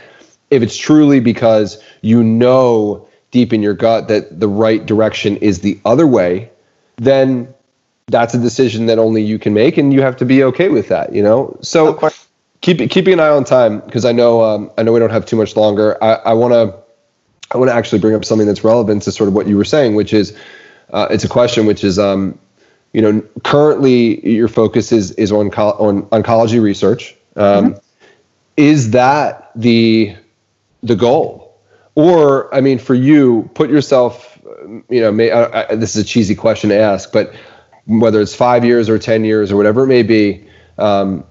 if 0.51 0.63
it's 0.63 0.77
truly 0.77 1.21
because 1.21 1.83
you 2.03 2.23
know 2.23 3.07
deep 3.31 3.53
in 3.53 3.63
your 3.63 3.75
gut 3.75 4.09
that 4.09 4.39
the 4.41 4.49
right 4.49 4.85
direction 4.85 5.37
is 5.39 5.61
the 5.61 5.81
other 5.85 6.07
way, 6.07 6.51
then 6.97 7.53
that's 8.09 8.35
a 8.35 8.39
decision 8.39 8.87
that 8.87 8.99
only 8.99 9.23
you 9.23 9.39
can 9.39 9.55
make, 9.55 9.79
and 9.79 9.93
you 9.93 10.03
have 10.03 10.17
to 10.19 10.25
be 10.25 10.45
okay 10.45 10.69
with 10.69 10.89
that. 10.89 11.15
You 11.15 11.23
know, 11.23 11.57
so 11.63 11.99
keep 12.61 12.91
keeping 12.91 13.15
an 13.15 13.21
eye 13.21 13.29
on 13.29 13.45
time 13.45 13.81
because 13.81 14.05
I 14.05 14.13
know 14.13 14.43
um, 14.43 14.71
I 14.79 14.83
know 14.83 14.93
we 14.93 15.01
don't 15.01 15.11
have 15.11 15.27
too 15.27 15.37
much 15.37 15.57
longer. 15.57 16.03
I, 16.03 16.15
I 16.15 16.33
want 16.35 16.53
to 16.53 16.82
I 17.53 17.59
want 17.59 17.71
to 17.71 17.75
actually 17.75 17.99
bring 17.99 18.15
up 18.15 18.25
something 18.25 18.47
that's 18.47 18.65
relevant 18.65 19.03
to 19.03 19.13
sort 19.13 19.29
of 19.29 19.35
what 19.35 19.47
you 19.47 19.57
were 19.57 19.65
saying, 19.65 19.95
which 19.95 20.13
is 20.13 20.37
uh, 20.93 21.09
it's 21.11 21.25
a 21.25 21.29
question 21.29 21.67
which 21.67 21.85
is 21.85 21.99
um, 21.99 22.39
you 22.93 23.01
know 23.03 23.21
currently 23.45 24.27
your 24.29 24.49
focus 24.49 24.93
is 24.93 25.13
is 25.13 25.33
on 25.33 25.49
on 25.49 26.03
oncology 26.07 26.63
research. 26.63 27.15
Um, 27.37 27.75
mm-hmm. 27.75 27.79
Is 28.57 28.91
that 28.91 29.51
the 29.57 30.15
the 30.83 30.97
goal, 30.97 31.57
or 31.95 32.55
I 32.55 32.61
mean, 32.61 32.79
for 32.79 32.95
you, 32.95 33.51
put 33.55 33.71
yourself, 33.71 34.39
you 34.89 35.01
know, 35.01 35.13
may, 35.13 35.31
I, 35.31 35.71
I, 35.71 35.75
this 35.75 35.97
is 35.97 36.05
a 36.05 36.07
cheesy 36.07 36.35
question 36.35 36.71
to 36.71 36.77
ask, 36.77 37.13
but 37.13 37.35
whether 37.87 38.21
it's 38.21 38.35
five 38.35 38.65
years 38.65 38.89
or 38.89 38.99
ten 38.99 39.25
years 39.25 39.51
or 39.51 39.57
whatever 39.57 39.85
it 39.85 39.89
may 39.89 40.03
be, 40.03 40.45
um, 40.79 41.25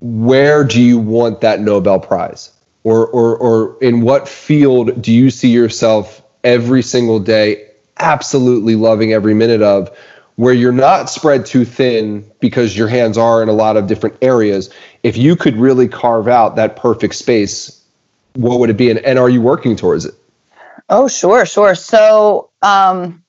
where 0.00 0.62
do 0.62 0.80
you 0.80 0.98
want 0.98 1.40
that 1.40 1.60
Nobel 1.60 1.98
Prize? 1.98 2.52
Or 2.86 3.08
or 3.08 3.36
or 3.38 3.76
in 3.82 4.00
what 4.00 4.28
field 4.28 5.02
do 5.02 5.12
you 5.12 5.28
see 5.28 5.50
yourself 5.50 6.22
every 6.44 6.82
single 6.82 7.18
day 7.18 7.68
absolutely 7.98 8.76
loving 8.76 9.12
every 9.12 9.34
minute 9.34 9.60
of 9.60 9.90
where 10.36 10.54
you're 10.54 10.70
not 10.70 11.10
spread 11.10 11.44
too 11.44 11.64
thin 11.64 12.24
because 12.38 12.76
your 12.76 12.86
hands 12.86 13.18
are 13.18 13.42
in 13.42 13.48
a 13.48 13.52
lot 13.52 13.76
of 13.76 13.88
different 13.88 14.16
areas? 14.22 14.72
If 15.02 15.16
you 15.16 15.34
could 15.34 15.56
really 15.56 15.88
carve 15.88 16.28
out 16.28 16.54
that 16.54 16.76
perfect 16.76 17.16
space 17.16 17.82
what 18.34 18.60
would 18.60 18.70
it 18.70 18.76
be 18.76 18.88
and, 18.88 19.00
and 19.00 19.18
are 19.18 19.30
you 19.30 19.40
working 19.40 19.74
towards 19.74 20.04
it? 20.04 20.14
Oh 20.88 21.08
sure 21.08 21.44
sure. 21.44 21.74
So 21.74 22.50
um 22.62 23.24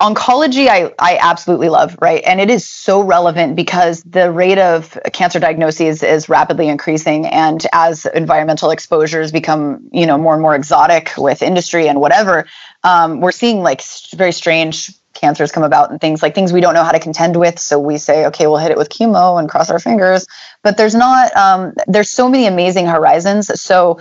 oncology 0.00 0.68
I, 0.68 0.92
I 0.98 1.18
absolutely 1.20 1.70
love 1.70 1.96
right? 2.02 2.22
And 2.26 2.38
it 2.38 2.50
is 2.50 2.68
so 2.68 3.00
relevant 3.00 3.56
because 3.56 4.02
the 4.02 4.30
rate 4.30 4.58
of 4.58 4.98
cancer 5.12 5.40
diagnoses 5.40 6.02
is 6.02 6.28
rapidly 6.28 6.68
increasing. 6.68 7.26
And 7.26 7.66
as 7.72 8.04
environmental 8.04 8.70
exposures 8.70 9.32
become 9.32 9.88
you 9.92 10.06
know 10.06 10.18
more 10.18 10.34
and 10.34 10.42
more 10.42 10.54
exotic 10.54 11.12
with 11.16 11.42
industry 11.42 11.88
and 11.88 11.98
whatever 12.00 12.46
um, 12.84 13.20
we're 13.20 13.32
seeing 13.32 13.62
like 13.62 13.82
very 14.14 14.32
strange 14.32 14.90
cancers 15.14 15.50
come 15.50 15.62
about 15.62 15.90
and 15.90 15.98
things 15.98 16.22
like 16.22 16.34
things 16.34 16.52
we 16.52 16.60
don't 16.60 16.74
know 16.74 16.84
how 16.84 16.92
to 16.92 17.00
contend 17.00 17.36
with. 17.36 17.58
So 17.58 17.78
we 17.78 17.96
say 17.96 18.26
okay 18.26 18.46
we'll 18.46 18.58
hit 18.58 18.70
it 18.70 18.76
with 18.76 18.90
chemo 18.90 19.40
and 19.40 19.48
cross 19.48 19.70
our 19.70 19.78
fingers. 19.78 20.26
But 20.62 20.76
there's 20.76 20.94
not 20.94 21.34
um, 21.34 21.72
there's 21.86 22.10
so 22.10 22.28
many 22.28 22.46
amazing 22.46 22.86
horizons. 22.86 23.62
So 23.62 24.00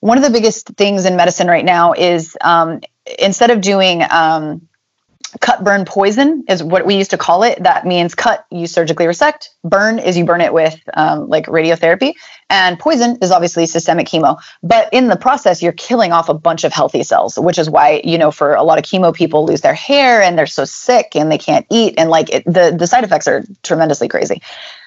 one 0.00 0.18
of 0.18 0.24
the 0.24 0.30
biggest 0.30 0.66
things 0.68 1.04
in 1.04 1.16
medicine 1.16 1.46
right 1.46 1.64
now 1.64 1.92
is 1.92 2.36
um, 2.40 2.80
instead 3.18 3.50
of 3.50 3.60
doing 3.60 4.02
um, 4.10 4.67
cut 5.40 5.62
burn 5.62 5.84
poison 5.84 6.44
is 6.48 6.62
what 6.62 6.86
we 6.86 6.96
used 6.96 7.10
to 7.10 7.18
call 7.18 7.42
it. 7.42 7.62
That 7.62 7.86
means 7.86 8.14
cut 8.14 8.46
you 8.50 8.66
surgically 8.66 9.06
resect. 9.06 9.50
Burn 9.64 9.98
is 9.98 10.16
you 10.16 10.24
burn 10.24 10.40
it 10.40 10.52
with 10.52 10.78
um, 10.94 11.28
like 11.28 11.46
radiotherapy. 11.46 12.14
And 12.50 12.78
poison 12.78 13.18
is 13.20 13.30
obviously 13.30 13.66
systemic 13.66 14.06
chemo. 14.06 14.38
But 14.62 14.92
in 14.92 15.08
the 15.08 15.16
process 15.16 15.62
you're 15.62 15.72
killing 15.72 16.12
off 16.12 16.28
a 16.28 16.34
bunch 16.34 16.64
of 16.64 16.72
healthy 16.72 17.02
cells 17.02 17.38
which 17.38 17.58
is 17.58 17.68
why 17.68 18.00
you 18.04 18.18
know 18.18 18.30
for 18.30 18.54
a 18.54 18.62
lot 18.62 18.78
of 18.78 18.84
chemo 18.84 19.14
people 19.14 19.44
lose 19.44 19.60
their 19.60 19.74
hair 19.74 20.22
and 20.22 20.38
they're 20.38 20.46
so 20.46 20.64
sick 20.64 21.14
and 21.14 21.30
they 21.30 21.38
can't 21.38 21.66
eat. 21.70 21.94
And 21.98 22.10
like 22.10 22.30
it, 22.30 22.44
the 22.44 22.74
the 22.76 22.86
side 22.86 23.04
effects 23.04 23.28
are 23.28 23.44
tremendously 23.62 24.08
crazy. 24.08 24.42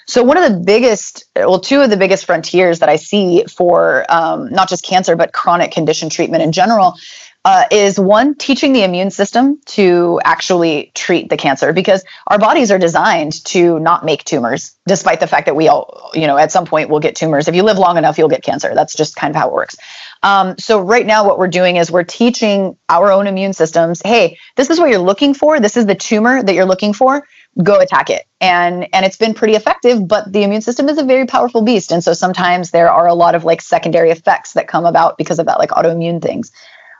So 0.08 0.24
one 0.24 0.38
of 0.38 0.52
the 0.52 0.60
biggest, 0.60 1.26
well, 1.36 1.60
two 1.60 1.80
of 1.80 1.90
the 1.90 1.98
biggest 1.98 2.26
frontiers 2.26 2.80
that 2.80 2.90
I 2.90 2.96
see 2.96 3.46
for 3.46 4.06
um, 4.10 4.52
not 4.52 4.68
just 4.68 4.84
cancer 4.84 5.16
but 5.16 5.32
chronic 5.32 5.72
condition 5.72 6.10
treatment 6.10 6.44
in 6.44 6.52
general 6.52 6.96
uh, 7.44 7.66
is 7.72 8.00
one 8.00 8.36
teaching 8.36 8.72
the 8.72 8.84
immune 8.84 9.10
system 9.10 9.60
to 9.66 10.22
actually 10.24 10.92
treat 10.94 11.28
the 11.30 11.38
cancer 11.38 11.74
because 11.74 12.04
our 12.28 12.38
bodies 12.38 12.70
are 12.70 12.78
designed 12.78 13.44
to 13.44 13.80
not 13.80 14.06
make 14.06 14.24
tumors 14.24 14.76
despite 14.86 15.20
the 15.20 15.26
fact 15.26 15.48
that 15.48 15.56
we 15.56 15.68
all 15.68 16.12
you 16.14 16.28
know 16.28 16.38
at 16.38 16.52
some 16.52 16.66
point 16.66 16.90
we'll 16.90 17.00
get 17.00 17.16
tumors. 17.16 17.48
If 17.48 17.56
you 17.56 17.64
live 17.64 17.80
long 17.80 17.98
enough 17.98 18.20
you'll 18.20 18.30
get 18.30 18.44
cancer. 18.44 18.76
That's 18.76 18.96
just 18.96 19.16
kind 19.16 19.32
of 19.32 19.36
how 19.36 19.48
it 19.48 19.54
works. 19.54 19.76
Um, 20.22 20.56
so 20.60 20.82
right 20.82 21.06
now 21.06 21.26
what 21.26 21.40
we're 21.40 21.48
doing 21.48 21.78
is 21.78 21.90
we're 21.90 22.04
teaching 22.04 22.78
our 22.90 23.12
own 23.12 23.26
immune 23.26 23.54
systems 23.54 24.02
hey 24.06 24.38
this 24.56 24.70
is 24.70 24.80
what 24.80 24.92
you're 24.92 25.00
looking 25.00 25.34
for. 25.34 25.60
This 25.60 25.78
is 25.78 25.88
the 25.88 25.96
tumor 25.96 26.44
that 26.44 26.54
you're 26.54 26.66
looking 26.66 26.94
for. 26.94 27.26
Go 27.62 27.80
attack 27.80 28.12
it. 28.12 28.28
And 28.40 28.88
and 28.94 29.04
it's 29.04 29.18
been 29.18 29.34
pretty 29.34 29.56
effective 29.56 30.08
but 30.08 30.32
the 30.32 30.44
immune 30.44 30.62
system 30.62 30.90
is 30.90 31.00
a 31.00 31.04
very 31.04 31.26
powerful 31.26 31.64
beast. 31.64 31.92
And 31.92 32.04
so 32.04 32.14
sometimes 32.14 32.70
there 32.70 32.92
are 32.92 33.08
a 33.08 33.16
lot 33.16 33.34
of 33.34 33.46
like 33.46 33.64
secondary 33.64 34.12
effects 34.12 34.54
that 34.54 34.68
come 34.68 34.86
about 34.86 35.18
because 35.18 35.40
of 35.40 35.48
that 35.48 35.58
like 35.58 35.72
autoimmune 35.72 36.22
things 36.22 36.52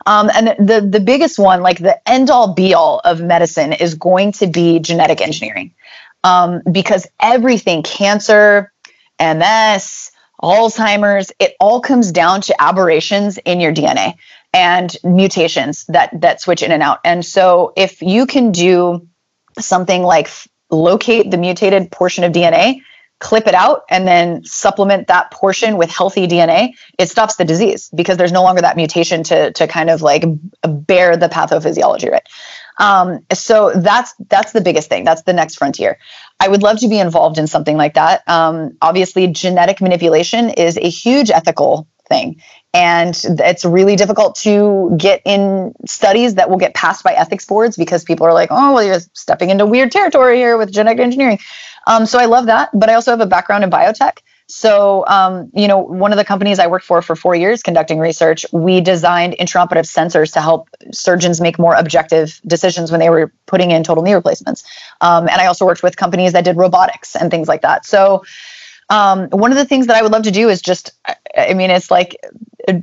um, 0.06 0.30
and 0.34 0.48
the 0.68 0.82
the 0.82 1.00
biggest 1.00 1.38
one, 1.38 1.62
like 1.62 1.80
the 1.80 1.98
end 2.10 2.30
all 2.30 2.54
be 2.54 2.74
all 2.74 3.00
of 3.04 3.22
medicine, 3.22 3.74
is 3.74 3.96
going 3.96 4.32
to 4.34 4.48
be 4.48 4.80
genetic 4.80 5.22
engineering, 5.22 5.74
um, 6.24 6.62
because 6.72 7.08
everything, 7.20 7.84
cancer, 7.84 8.72
MS, 9.20 10.12
Alzheimer's, 10.42 11.32
it 11.40 11.56
all 11.60 11.82
comes 11.82 12.12
down 12.12 12.42
to 12.42 12.62
aberrations 12.62 13.38
in 13.38 13.60
your 13.60 13.74
DNA 13.74 14.16
and 14.54 14.96
mutations 15.04 15.86
that 15.86 16.20
that 16.22 16.42
switch 16.42 16.64
in 16.64 16.72
and 16.72 16.84
out. 16.84 17.00
And 17.06 17.26
so, 17.26 17.74
if 17.76 18.02
you 18.02 18.26
can 18.26 18.52
do 18.52 19.08
something 19.60 20.04
like 20.04 20.30
locate 20.70 21.30
the 21.30 21.38
mutated 21.38 21.92
portion 21.92 22.24
of 22.24 22.32
DNA 22.32 22.82
clip 23.22 23.48
it 23.48 23.54
out 23.54 23.84
and 23.90 24.08
then 24.08 24.44
supplement 24.44 25.08
that 25.08 25.32
portion 25.32 25.78
with 25.78 25.90
healthy 25.90 26.28
DNA, 26.28 26.74
it 26.98 27.10
stops 27.10 27.38
the 27.38 27.46
disease 27.46 27.90
because 27.96 28.18
there's 28.18 28.32
no 28.32 28.44
longer 28.44 28.62
that 28.62 28.76
mutation 28.76 29.24
to 29.24 29.52
to 29.54 29.68
kind 29.68 29.90
of 29.90 30.02
like 30.02 30.26
bear 30.64 31.16
the 31.16 31.30
pathophysiology, 31.30 32.12
right? 32.12 32.28
Um, 32.80 33.20
so 33.32 33.72
that's 33.76 34.14
that's 34.28 34.52
the 34.52 34.62
biggest 34.62 34.90
thing. 34.90 35.06
That's 35.06 35.22
the 35.22 35.34
next 35.34 35.56
frontier. 35.56 36.00
I 36.40 36.48
would 36.48 36.64
love 36.64 36.80
to 36.80 36.88
be 36.88 37.00
involved 37.00 37.38
in 37.38 37.48
something 37.48 37.78
like 37.78 37.94
that. 37.94 38.28
Um, 38.28 38.78
obviously, 38.82 39.28
genetic 39.28 39.80
manipulation 39.82 40.50
is 40.50 40.78
a 40.78 40.90
huge 40.90 41.30
ethical 41.30 41.88
thing. 42.10 42.42
And 42.74 43.20
it's 43.40 43.66
really 43.66 43.98
difficult 43.98 44.36
to 44.38 44.96
get 44.98 45.22
in 45.26 45.74
studies 45.86 46.36
that 46.36 46.50
will 46.50 46.58
get 46.58 46.74
passed 46.74 47.04
by 47.04 47.12
ethics 47.14 47.46
boards 47.46 47.76
because 47.76 48.06
people 48.06 48.26
are 48.26 48.34
like, 48.34 48.50
oh, 48.50 48.74
well, 48.74 48.84
you're 48.84 49.02
stepping 49.14 49.50
into 49.50 49.66
weird 49.66 49.92
territory 49.92 50.38
here 50.38 50.58
with 50.58 50.72
genetic 50.72 51.00
engineering. 51.00 51.40
Um, 51.86 52.06
so 52.06 52.18
I 52.18 52.26
love 52.26 52.46
that. 52.46 52.70
But 52.74 52.90
I 52.90 52.94
also 52.94 53.12
have 53.12 53.20
a 53.20 53.26
background 53.26 53.66
in 53.66 53.70
biotech. 53.70 54.20
So, 54.48 55.06
um, 55.08 55.50
you 55.54 55.68
know, 55.68 55.78
one 55.78 56.12
of 56.12 56.18
the 56.18 56.26
companies 56.26 56.60
I 56.60 56.68
worked 56.68 56.86
for 56.86 57.02
for 57.02 57.16
four 57.16 57.36
years 57.36 57.64
conducting 57.64 58.00
research, 58.00 58.46
we 58.52 58.82
designed 58.82 59.36
intraoperative 59.40 59.88
sensors 59.88 60.34
to 60.34 60.42
help 60.42 60.70
surgeons 60.92 61.40
make 61.40 61.58
more 61.58 61.74
objective 61.74 62.42
decisions 62.46 62.92
when 62.92 63.00
they 63.00 63.10
were 63.10 63.32
putting 63.46 63.72
in 63.72 63.82
total 63.82 64.04
knee 64.04 64.14
replacements. 64.14 64.66
Um, 65.00 65.30
and 65.30 65.40
I 65.40 65.46
also 65.46 65.66
worked 65.66 65.84
with 65.84 65.96
companies 65.96 66.34
that 66.34 66.44
did 66.44 66.58
robotics 66.58 67.16
and 67.16 67.32
things 67.32 67.48
like 67.48 67.62
that. 67.62 67.86
So, 67.86 68.24
um, 68.90 69.30
one 69.30 69.52
of 69.52 69.58
the 69.58 69.64
things 69.64 69.88
that 69.88 69.96
I 69.96 70.02
would 70.02 70.12
love 70.12 70.24
to 70.24 70.32
do 70.32 70.50
is 70.50 70.62
just, 70.62 70.92
I 71.38 71.54
mean, 71.54 71.72
it's 71.72 71.90
like 71.90 72.18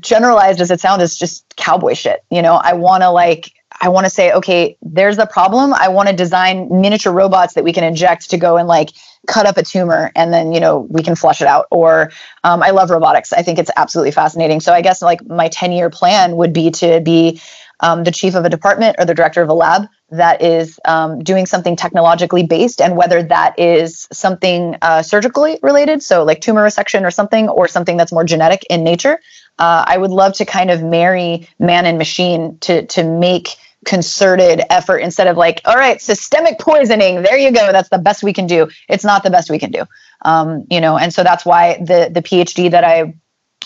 generalized 0.00 0.60
as 0.60 0.70
it 0.70 0.80
sounds, 0.80 1.02
is 1.02 1.16
just 1.16 1.44
cowboy 1.56 1.94
shit. 1.94 2.24
You 2.30 2.42
know, 2.42 2.54
I 2.54 2.74
want 2.74 3.02
to 3.02 3.10
like 3.10 3.52
I 3.80 3.88
want 3.90 4.06
to 4.06 4.10
say, 4.10 4.32
okay, 4.32 4.76
there's 4.82 5.16
the 5.16 5.26
problem. 5.26 5.72
I 5.72 5.88
want 5.88 6.08
to 6.08 6.14
design 6.14 6.68
miniature 6.80 7.12
robots 7.12 7.54
that 7.54 7.64
we 7.64 7.72
can 7.72 7.84
inject 7.84 8.30
to 8.30 8.38
go 8.38 8.56
and 8.56 8.66
like 8.66 8.90
cut 9.26 9.46
up 9.46 9.56
a 9.56 9.62
tumor 9.62 10.10
and 10.16 10.32
then, 10.32 10.52
you 10.52 10.60
know, 10.60 10.80
we 10.90 11.02
can 11.02 11.14
flush 11.14 11.40
it 11.40 11.46
out. 11.46 11.66
Or 11.70 12.10
um, 12.44 12.62
I 12.62 12.70
love 12.70 12.90
robotics. 12.90 13.32
I 13.32 13.42
think 13.42 13.58
it's 13.58 13.70
absolutely 13.76 14.12
fascinating. 14.12 14.60
So 14.60 14.72
I 14.72 14.80
guess 14.80 15.02
like 15.02 15.24
my 15.26 15.48
10 15.48 15.72
year 15.72 15.90
plan 15.90 16.36
would 16.36 16.52
be 16.52 16.70
to 16.72 17.00
be 17.00 17.40
um, 17.80 18.04
the 18.04 18.10
chief 18.10 18.34
of 18.34 18.44
a 18.44 18.48
department 18.48 18.96
or 18.98 19.04
the 19.04 19.14
director 19.14 19.42
of 19.42 19.48
a 19.48 19.54
lab 19.54 19.86
that 20.10 20.42
is 20.42 20.80
um, 20.84 21.22
doing 21.22 21.46
something 21.46 21.76
technologically 21.76 22.44
based 22.44 22.80
and 22.80 22.96
whether 22.96 23.22
that 23.22 23.56
is 23.58 24.08
something 24.10 24.76
uh, 24.82 25.02
surgically 25.02 25.58
related 25.62 26.02
so 26.02 26.24
like 26.24 26.40
tumor 26.40 26.64
resection 26.64 27.06
or 27.06 27.10
something 27.10 27.48
or 27.48 27.68
something 27.68 27.96
that's 27.96 28.10
more 28.10 28.24
genetic 28.24 28.64
in 28.70 28.82
nature 28.82 29.20
uh, 29.58 29.84
i 29.86 29.96
would 29.96 30.10
love 30.10 30.32
to 30.32 30.44
kind 30.44 30.70
of 30.70 30.82
marry 30.82 31.48
man 31.58 31.86
and 31.86 31.98
machine 31.98 32.58
to 32.58 32.86
to 32.86 33.04
make 33.04 33.56
concerted 33.84 34.60
effort 34.70 34.98
instead 34.98 35.26
of 35.26 35.36
like, 35.36 35.60
all 35.64 35.76
right, 35.76 36.00
systemic 36.00 36.58
poisoning. 36.58 37.22
There 37.22 37.38
you 37.38 37.50
go. 37.52 37.72
That's 37.72 37.88
the 37.88 37.98
best 37.98 38.22
we 38.22 38.32
can 38.32 38.46
do. 38.46 38.68
It's 38.88 39.04
not 39.04 39.22
the 39.22 39.30
best 39.30 39.50
we 39.50 39.58
can 39.58 39.70
do. 39.70 39.84
Um, 40.22 40.66
you 40.70 40.80
know, 40.80 40.98
and 40.98 41.12
so 41.12 41.22
that's 41.22 41.44
why 41.44 41.78
the 41.78 42.10
the 42.12 42.22
PhD 42.22 42.70
that 42.70 42.84
I 42.84 43.14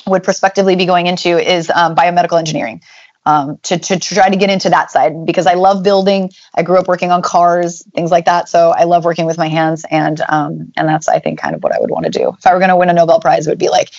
would 0.07 0.23
prospectively 0.23 0.77
be 0.77 0.87
going 0.87 1.07
into 1.07 1.39
is 1.39 1.71
um, 1.71 1.95
biomedical 1.95 2.39
engineering. 2.39 2.83
Um, 3.25 3.59
to, 3.63 3.79
to, 3.79 4.01
to 4.01 4.15
try 4.17 4.29
to 4.29 4.37
get 4.37 4.51
into 4.51 4.69
that 4.71 4.91
side 4.91 5.25
because 5.25 5.47
I 5.47 5.55
love 5.55 5.85
building. 5.85 6.33
I 6.57 6.65
grew 6.65 6.77
up 6.77 6.89
working 6.89 7.13
on 7.13 7.23
cars, 7.23 7.85
things 7.95 8.11
like 8.11 8.25
that. 8.25 8.49
So 8.49 8.71
I 8.71 8.83
love 8.83 9.05
working 9.05 9.27
with 9.27 9.39
my 9.39 9.47
hands, 9.47 9.87
and 9.93 10.21
um, 10.29 10.73
and 10.77 10.89
that's 10.89 11.07
I 11.07 11.21
think 11.21 11.39
kind 11.39 11.55
of 11.55 11.63
what 11.63 11.73
I 11.73 11.79
would 11.79 11.91
want 11.91 12.05
to 12.07 12.11
do. 12.11 12.35
If 12.37 12.45
I 12.45 12.53
were 12.53 12.59
going 12.59 12.71
to 12.71 12.77
win 12.77 12.89
a 12.89 12.93
Nobel 12.93 13.21
Prize, 13.21 13.47
it 13.47 13.51
would 13.51 13.61
be 13.61 13.69
like 13.69 13.91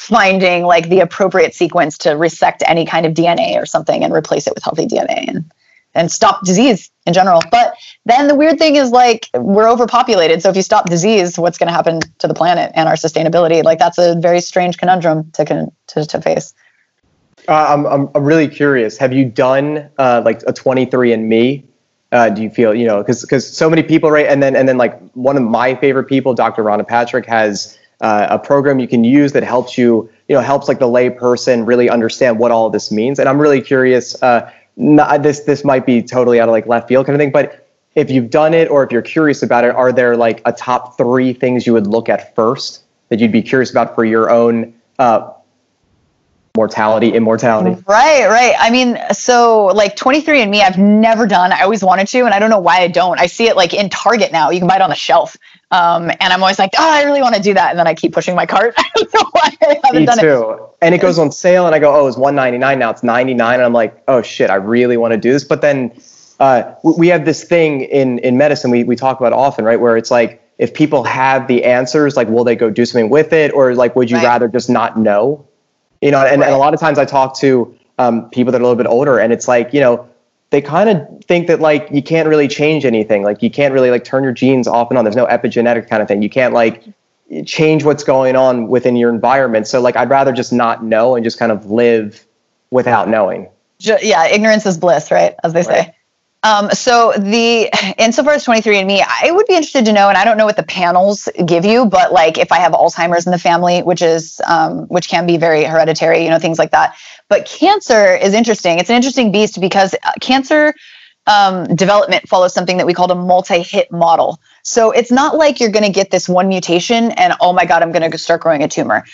finding 0.00 0.64
like 0.64 0.88
the 0.88 1.00
appropriate 1.00 1.54
sequence 1.54 1.98
to 1.98 2.12
resect 2.12 2.62
any 2.66 2.86
kind 2.86 3.04
of 3.04 3.12
DNA 3.12 3.60
or 3.60 3.66
something 3.66 4.02
and 4.02 4.14
replace 4.14 4.46
it 4.46 4.54
with 4.54 4.64
healthy 4.64 4.86
DNA. 4.86 5.28
And 5.28 5.52
and 5.92 6.10
stop 6.10 6.44
disease 6.44 6.88
in 7.04 7.12
general. 7.12 7.42
But 7.50 7.74
then 8.06 8.28
the 8.28 8.34
weird 8.36 8.58
thing 8.58 8.76
is 8.76 8.92
like 8.92 9.28
we're 9.34 9.68
overpopulated. 9.68 10.40
So 10.40 10.48
if 10.48 10.54
you 10.54 10.62
stop 10.62 10.88
disease, 10.88 11.36
what's 11.36 11.58
going 11.58 11.66
to 11.66 11.72
happen 11.72 11.98
to 12.18 12.28
the 12.28 12.32
planet 12.34 12.70
and 12.76 12.88
our 12.88 12.94
sustainability? 12.94 13.64
Like 13.64 13.80
that's 13.80 13.98
a 13.98 14.14
very 14.14 14.40
strange 14.40 14.78
conundrum 14.78 15.32
to 15.32 15.44
con- 15.44 15.72
to, 15.88 16.06
to 16.06 16.20
face. 16.22 16.54
Uh, 17.48 17.66
I'm, 17.70 17.86
I'm 17.86 18.08
I'm 18.14 18.22
really 18.22 18.46
curious. 18.46 18.96
Have 18.98 19.12
you 19.12 19.24
done 19.24 19.90
uh, 19.98 20.22
like 20.24 20.42
a 20.44 20.52
23andMe? 20.52 21.64
Uh, 22.12 22.28
do 22.30 22.42
you 22.42 22.50
feel 22.50 22.72
you 22.72 22.86
know 22.86 22.98
because 22.98 23.22
because 23.22 23.44
so 23.46 23.68
many 23.68 23.82
people 23.82 24.12
right 24.12 24.26
and 24.26 24.40
then 24.40 24.54
and 24.54 24.68
then 24.68 24.78
like 24.78 25.00
one 25.14 25.36
of 25.36 25.42
my 25.42 25.74
favorite 25.74 26.04
people, 26.04 26.34
Dr. 26.34 26.62
Rhonda 26.62 26.86
Patrick, 26.86 27.26
has 27.26 27.76
uh, 28.00 28.26
a 28.30 28.38
program 28.38 28.78
you 28.78 28.88
can 28.88 29.04
use 29.04 29.32
that 29.32 29.42
helps 29.42 29.76
you 29.76 30.10
you 30.28 30.34
know 30.34 30.40
helps 30.40 30.68
like 30.68 30.78
the 30.78 30.88
lay 30.88 31.10
person 31.10 31.66
really 31.66 31.90
understand 31.90 32.38
what 32.38 32.50
all 32.50 32.70
this 32.70 32.90
means. 32.90 33.18
And 33.18 33.28
I'm 33.28 33.40
really 33.40 33.60
curious 33.60 34.20
uh, 34.22 34.50
not, 34.76 35.22
this 35.22 35.40
this 35.40 35.64
might 35.64 35.86
be 35.86 36.02
totally 36.02 36.40
out 36.40 36.48
of 36.48 36.52
like 36.52 36.66
left 36.66 36.88
field 36.88 37.06
kind 37.06 37.14
of 37.14 37.20
thing, 37.20 37.32
but 37.32 37.66
if 37.94 38.10
you've 38.10 38.30
done 38.30 38.54
it 38.54 38.70
or 38.70 38.84
if 38.84 38.92
you're 38.92 39.02
curious 39.02 39.42
about 39.42 39.64
it, 39.64 39.74
are 39.74 39.92
there 39.92 40.16
like 40.16 40.40
a 40.44 40.52
top 40.52 40.96
three 40.96 41.32
things 41.32 41.66
you 41.66 41.72
would 41.72 41.86
look 41.86 42.08
at 42.08 42.34
first 42.34 42.82
that 43.08 43.18
you'd 43.18 43.32
be 43.32 43.42
curious 43.42 43.70
about 43.70 43.94
for 43.94 44.04
your 44.04 44.30
own 44.30 44.72
uh, 44.98 45.32
mortality, 46.56 47.12
immortality? 47.12 47.82
Right, 47.86 48.28
right. 48.28 48.54
I 48.58 48.70
mean, 48.70 48.96
so 49.12 49.66
like 49.66 49.96
23andMe, 49.96 50.60
I've 50.60 50.78
never 50.78 51.26
done. 51.26 51.52
I 51.52 51.62
always 51.62 51.82
wanted 51.82 52.06
to, 52.08 52.20
and 52.20 52.32
I 52.32 52.38
don't 52.38 52.50
know 52.50 52.60
why 52.60 52.78
I 52.78 52.88
don't. 52.88 53.18
I 53.18 53.26
see 53.26 53.48
it 53.48 53.56
like 53.56 53.74
in 53.74 53.90
Target 53.90 54.30
now. 54.30 54.50
You 54.50 54.60
can 54.60 54.68
buy 54.68 54.76
it 54.76 54.82
on 54.82 54.90
the 54.90 54.96
shelf. 54.96 55.36
Um, 55.72 56.10
and 56.10 56.32
I'm 56.32 56.42
always 56.42 56.58
like, 56.58 56.70
oh, 56.76 56.90
I 56.90 57.04
really 57.04 57.22
want 57.22 57.36
to 57.36 57.42
do 57.42 57.54
that. 57.54 57.70
And 57.70 57.78
then 57.78 57.86
I 57.86 57.94
keep 57.94 58.12
pushing 58.12 58.34
my 58.34 58.44
cart. 58.44 58.74
I 58.78 58.90
don't 58.96 59.14
know 59.14 59.30
why 59.32 59.56
I 59.62 59.80
haven't 59.84 60.00
Me 60.00 60.06
done 60.06 60.18
too. 60.18 60.50
it. 60.50 60.60
And 60.82 60.94
it 60.94 61.00
goes 61.00 61.18
on 61.18 61.30
sale, 61.30 61.66
and 61.66 61.74
I 61.74 61.78
go, 61.78 61.94
oh, 61.94 62.08
it's 62.08 62.16
199 62.16 62.78
now. 62.78 62.90
It's 62.90 63.02
99, 63.02 63.54
and 63.54 63.62
I'm 63.62 63.72
like, 63.72 64.02
oh 64.08 64.22
shit, 64.22 64.50
I 64.50 64.56
really 64.56 64.96
want 64.96 65.12
to 65.12 65.18
do 65.18 65.32
this. 65.32 65.44
But 65.44 65.60
then 65.60 65.92
uh, 66.40 66.74
we 66.82 67.08
have 67.08 67.24
this 67.24 67.44
thing 67.44 67.82
in 67.82 68.18
in 68.20 68.36
medicine 68.36 68.70
we 68.70 68.82
we 68.82 68.96
talk 68.96 69.20
about 69.20 69.32
often, 69.32 69.64
right? 69.64 69.78
Where 69.78 69.96
it's 69.96 70.10
like, 70.10 70.42
if 70.58 70.74
people 70.74 71.04
have 71.04 71.46
the 71.46 71.64
answers, 71.64 72.16
like, 72.16 72.28
will 72.28 72.44
they 72.44 72.56
go 72.56 72.68
do 72.70 72.84
something 72.84 73.10
with 73.10 73.32
it, 73.32 73.52
or 73.52 73.74
like, 73.74 73.94
would 73.94 74.10
you 74.10 74.16
right. 74.16 74.24
rather 74.24 74.48
just 74.48 74.68
not 74.68 74.98
know? 74.98 75.46
You 76.00 76.10
know, 76.10 76.18
and, 76.18 76.40
right. 76.40 76.48
and 76.48 76.54
a 76.54 76.58
lot 76.58 76.74
of 76.74 76.80
times 76.80 76.98
I 76.98 77.04
talk 77.04 77.38
to 77.38 77.78
um, 77.98 78.28
people 78.30 78.50
that 78.52 78.58
are 78.58 78.64
a 78.64 78.66
little 78.66 78.82
bit 78.82 78.86
older, 78.86 79.18
and 79.18 79.32
it's 79.32 79.46
like, 79.46 79.72
you 79.72 79.80
know, 79.80 80.09
they 80.50 80.60
kind 80.60 80.90
of 80.90 81.24
think 81.24 81.46
that 81.46 81.60
like 81.60 81.88
you 81.90 82.02
can't 82.02 82.28
really 82.28 82.48
change 82.48 82.84
anything. 82.84 83.22
Like 83.22 83.42
you 83.42 83.50
can't 83.50 83.72
really 83.72 83.90
like 83.90 84.04
turn 84.04 84.24
your 84.24 84.32
genes 84.32 84.66
off 84.66 84.90
and 84.90 84.98
on. 84.98 85.04
There's 85.04 85.16
no 85.16 85.26
epigenetic 85.26 85.88
kind 85.88 86.02
of 86.02 86.08
thing. 86.08 86.22
You 86.22 86.30
can't 86.30 86.52
like 86.52 86.84
change 87.46 87.84
what's 87.84 88.02
going 88.02 88.34
on 88.34 88.68
within 88.68 88.96
your 88.96 89.10
environment. 89.10 89.66
So 89.68 89.80
like 89.80 89.96
i'd 89.96 90.10
rather 90.10 90.32
just 90.32 90.52
not 90.52 90.84
know 90.84 91.14
and 91.14 91.24
just 91.24 91.38
kind 91.38 91.52
of 91.52 91.70
live 91.70 92.26
without 92.70 93.08
knowing. 93.08 93.48
Yeah 93.78 94.26
ignorance 94.26 94.66
is 94.66 94.76
bliss 94.76 95.10
right 95.10 95.34
as 95.44 95.52
they 95.52 95.62
right. 95.62 95.94
Um, 96.42 96.70
so 96.70 97.12
the 97.18 97.70
insofar 97.98 98.34
as 98.34 98.46
23andMe, 98.46 99.04
I 99.06 99.30
would 99.30 99.46
be 99.46 99.54
interested 99.54 99.84
to 99.86 99.92
know, 99.92 100.08
and 100.08 100.16
I 100.16 100.24
don't 100.24 100.38
know 100.38 100.46
what 100.46 100.56
the 100.56 100.62
panels 100.62 101.28
give 101.44 101.64
you, 101.64 101.84
but 101.84 102.12
like 102.12 102.38
if 102.38 102.50
I 102.50 102.58
have 102.58 102.72
Alzheimer's 102.72 103.26
in 103.26 103.32
the 103.32 103.38
family, 103.38 103.82
which 103.82 104.00
is 104.00 104.40
um, 104.46 104.86
which 104.88 105.08
can 105.08 105.26
be 105.26 105.36
very 105.36 105.64
hereditary, 105.64 106.24
you 106.24 106.30
know, 106.30 106.38
things 106.38 106.58
like 106.58 106.70
that. 106.70 106.96
But 107.28 107.46
cancer 107.46 108.14
is 108.14 108.32
interesting. 108.32 108.78
It's 108.78 108.90
an 108.90 108.96
interesting 108.96 109.32
beast 109.32 109.60
because 109.60 109.94
uh, 110.02 110.12
cancer 110.20 110.74
um, 111.26 111.74
development 111.76 112.28
follows 112.28 112.54
something 112.54 112.78
that 112.78 112.86
we 112.86 112.94
call 112.94 113.10
a 113.10 113.14
multi-hit 113.14 113.92
model. 113.92 114.40
So 114.64 114.90
it's 114.90 115.12
not 115.12 115.36
like 115.36 115.60
you're 115.60 115.70
going 115.70 115.84
to 115.84 115.92
get 115.92 116.10
this 116.10 116.28
one 116.28 116.48
mutation 116.48 117.10
and 117.12 117.34
oh 117.40 117.52
my 117.52 117.66
god, 117.66 117.82
I'm 117.82 117.92
going 117.92 118.10
to 118.10 118.18
start 118.18 118.40
growing 118.40 118.62
a 118.62 118.68
tumor. 118.68 119.04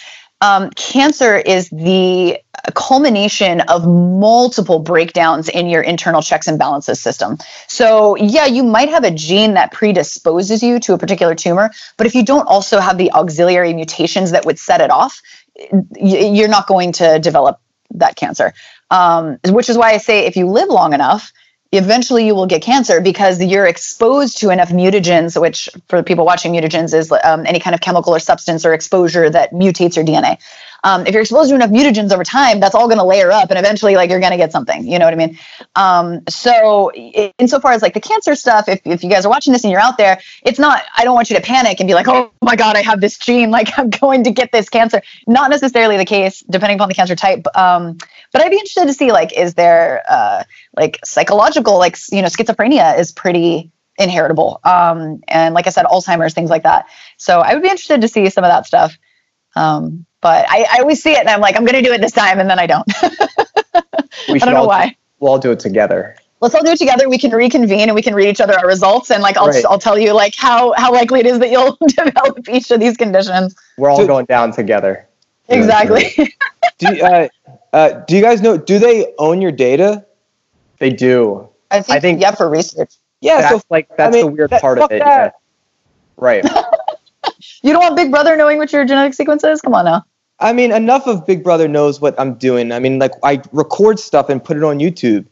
Um, 0.41 0.71
cancer 0.71 1.37
is 1.37 1.71
the 1.71 2.39
culmination 2.75 3.63
of 3.63 3.87
multiple 3.87 4.79
breakdowns 4.79 5.49
in 5.49 5.69
your 5.69 5.83
internal 5.83 6.21
checks 6.21 6.47
and 6.47 6.59
balances 6.59 7.01
system. 7.01 7.39
So, 7.69 8.17
yeah, 8.17 8.47
you 8.47 8.63
might 8.63 8.89
have 8.89 9.05
a 9.05 9.11
gene 9.11 9.55
that 9.55 9.73
predisposes 9.73 10.63
you 10.63 10.79
to 10.81 10.95
a 10.95 10.99
particular 10.99 11.35
tumor, 11.35 11.71
but 11.97 12.07
if 12.07 12.15
you 12.15 12.25
don't 12.25 12.47
also 12.47 12.81
have 12.81 12.99
the 12.99 13.11
auxiliary 13.13 13.73
mutations 13.73 14.31
that 14.33 14.45
would 14.45 14.59
set 14.59 14.81
it 14.81 14.91
off, 14.91 15.23
you're 15.99 16.49
not 16.49 16.67
going 16.67 16.93
to 16.93 17.19
develop 17.19 17.59
that 17.93 18.17
cancer. 18.17 18.53
Um, 18.91 19.39
which 19.47 19.69
is 19.69 19.77
why 19.77 19.93
I 19.93 19.97
say 19.97 20.27
if 20.27 20.37
you 20.37 20.47
live 20.47 20.69
long 20.69 20.93
enough, 20.93 21.33
eventually 21.73 22.27
you 22.27 22.35
will 22.35 22.47
get 22.47 22.63
cancer 22.63 23.01
because 23.01 23.43
you're 23.43 23.67
exposed 23.67 24.39
to 24.39 24.51
enough 24.51 24.71
mutagens, 24.71 25.41
which 25.41 25.69
for 25.89 26.03
people 26.03 26.25
watching 26.25 26.53
mutagens 26.53 26.95
is 26.95 27.13
um, 27.25 27.45
any 27.47 27.61
kind 27.61 27.75
of 27.75 27.81
chemical 27.81 28.15
or 28.15 28.19
substance 28.19 28.65
or 28.65 28.73
exposure 28.73 29.29
that 29.31 29.53
mutates 29.53 29.97
your 29.97 30.05
DNA 30.05 30.39
um, 30.87 31.05
if 31.05 31.13
you're 31.13 31.23
exposed 31.23 31.51
to 31.51 31.57
enough 31.57 31.71
mutagens 31.71 32.13
over 32.13 32.23
time, 32.23 32.61
that's 32.61 32.75
all 32.75 32.87
going 32.87 32.99
to 32.99 33.05
layer 33.05 33.33
up, 33.33 33.51
and 33.51 33.59
eventually, 33.59 33.97
like 33.97 34.09
you're 34.09 34.21
going 34.21 34.31
to 34.31 34.37
get 34.37 34.53
something. 34.53 34.87
You 34.87 35.01
know 35.01 35.05
what 35.05 35.15
I 35.15 35.17
mean? 35.17 35.39
Um, 35.75 36.23
so, 36.29 36.93
insofar 37.39 37.73
as 37.73 37.83
like 37.83 37.95
the 37.95 38.01
cancer 38.01 38.37
stuff, 38.37 38.69
if 38.69 38.81
if 38.85 39.03
you 39.03 39.11
guys 39.11 39.27
are 39.27 39.29
watching 39.29 39.53
this 39.53 39.65
and 39.65 39.73
you're 39.73 39.81
out 39.81 39.99
there, 39.99 40.21
it's 40.43 40.61
not. 40.61 40.85
I 40.97 41.03
don't 41.03 41.15
want 41.15 41.29
you 41.29 41.37
to 41.37 41.43
panic 41.43 41.81
and 41.81 41.89
be 41.89 41.95
like, 41.95 42.07
oh 42.07 42.31
my 42.41 42.55
god, 42.55 42.77
I 42.77 42.83
have 42.83 43.01
this 43.01 43.19
gene, 43.19 43.51
like 43.57 43.77
I'm 43.77 43.91
going 43.91 44.23
to 44.25 44.31
get 44.31 44.53
this 44.53 44.69
cancer. 44.69 45.03
Not 45.27 45.51
necessarily 45.51 45.97
the 45.97 46.05
case, 46.05 46.45
depending 46.49 46.79
upon 46.79 46.89
the 46.89 46.95
cancer 46.95 47.17
type. 47.17 47.47
Um, 47.57 47.99
but 48.37 48.45
I'd 48.45 48.51
be 48.51 48.57
interested 48.57 48.85
to 48.85 48.93
see 48.93 49.13
like, 49.13 49.33
is 49.33 49.55
there 49.55 50.03
uh, 50.11 50.45
like 50.77 50.99
psychological, 51.07 51.79
like 51.79 51.97
you 52.13 52.21
know, 52.21 52.29
schizophrenia 52.29 52.99
is 52.99 53.11
pretty 53.11 53.73
inheritable. 53.99 54.61
Um, 54.63 55.23
and 55.27 55.55
like 55.55 55.67
I 55.67 55.71
said, 55.71 55.87
Alzheimer's, 55.87 56.35
things 56.35 56.51
like 56.51 56.65
that. 56.65 56.85
So 57.17 57.41
I 57.41 57.55
would 57.55 57.63
be 57.63 57.71
interested 57.71 58.03
to 58.03 58.09
see 58.09 58.29
some 58.29 58.45
of 58.45 58.51
that 58.51 58.67
stuff. 58.67 58.99
Um, 59.55 60.05
but 60.21 60.45
I, 60.51 60.67
I 60.71 60.81
always 60.81 61.03
see 61.03 61.13
it 61.13 61.21
and 61.21 61.31
I'm 61.31 61.41
like, 61.41 61.57
I'm 61.57 61.65
going 61.65 61.83
to 61.83 61.89
do 61.89 61.95
it 61.95 62.03
this 62.03 62.13
time, 62.13 62.39
and 62.39 62.51
then 62.51 62.59
I 62.59 62.67
don't. 62.67 62.85
I 63.75 64.39
don't 64.39 64.53
know 64.53 64.67
why. 64.67 64.89
Do, 64.89 64.95
we'll 65.21 65.33
all 65.33 65.39
do 65.39 65.53
it 65.53 65.61
together. 65.61 66.15
Let's 66.43 66.55
all 66.55 66.63
do 66.63 66.73
it 66.73 66.79
together. 66.79 67.09
We 67.09 67.17
can 67.17 67.31
reconvene 67.31 67.89
and 67.89 67.95
we 67.95 68.03
can 68.03 68.15
read 68.15 68.29
each 68.29 68.43
other 68.43 68.53
our 68.59 68.67
results, 68.67 69.11
and 69.11 69.23
like 69.23 69.39
I'll 69.39 69.49
right. 69.49 69.65
I'll 69.65 69.79
tell 69.79 69.99
you 69.99 70.13
like 70.13 70.35
how 70.37 70.75
how 70.77 70.93
likely 70.93 71.21
it 71.21 71.27
is 71.27 71.39
that 71.39 71.51
you'll 71.51 71.79
develop 71.87 72.47
each 72.51 72.71
of 72.71 72.81
these 72.81 72.99
conditions. 72.99 73.57
We're 73.79 73.89
all 73.89 74.07
going 74.07 74.27
down 74.27 74.53
together. 74.53 75.09
Exactly. 75.49 76.13
do 76.79 76.89
uh, 77.03 77.29
uh, 77.73 78.01
do 78.07 78.17
you 78.17 78.23
guys 78.23 78.41
know? 78.43 78.57
Do 78.57 78.79
they 78.79 79.15
own 79.19 79.41
your 79.41 79.53
data? 79.53 80.07
They 80.79 80.91
do. 80.91 81.49
I 81.71 81.81
think. 81.81 81.97
I 81.97 82.01
think 82.01 82.21
yeah, 82.21 82.33
for 82.33 82.49
research. 82.49 82.95
Yeah, 83.21 83.41
that's 83.41 83.55
so 83.55 83.63
like 83.71 83.89
that's 83.97 84.15
I 84.15 84.19
mean, 84.19 84.27
the 84.27 84.33
weird 84.33 84.51
that, 84.51 84.61
part 84.61 84.79
of 84.79 84.91
it. 84.91 84.99
Yeah. 84.99 85.31
Right. 86.17 86.45
you 87.63 87.73
don't 87.73 87.83
want 87.83 87.97
Big 87.97 88.11
Brother 88.11 88.37
knowing 88.37 88.59
what 88.59 88.73
your 88.73 88.85
genetic 88.85 89.15
sequence 89.15 89.45
is? 89.45 89.61
Come 89.61 89.75
on 89.75 89.85
now. 89.85 90.05
I 90.39 90.53
mean, 90.53 90.71
enough 90.71 91.07
of 91.07 91.27
Big 91.27 91.43
Brother 91.43 91.67
knows 91.67 92.01
what 92.01 92.19
I'm 92.21 92.35
doing. 92.35 92.73
I 92.73 92.79
mean, 92.79 92.99
like 92.99 93.13
I 93.23 93.43
record 93.53 93.99
stuff 93.99 94.29
and 94.29 94.43
put 94.43 94.57
it 94.57 94.65
on 94.65 94.79
YouTube. 94.79 95.27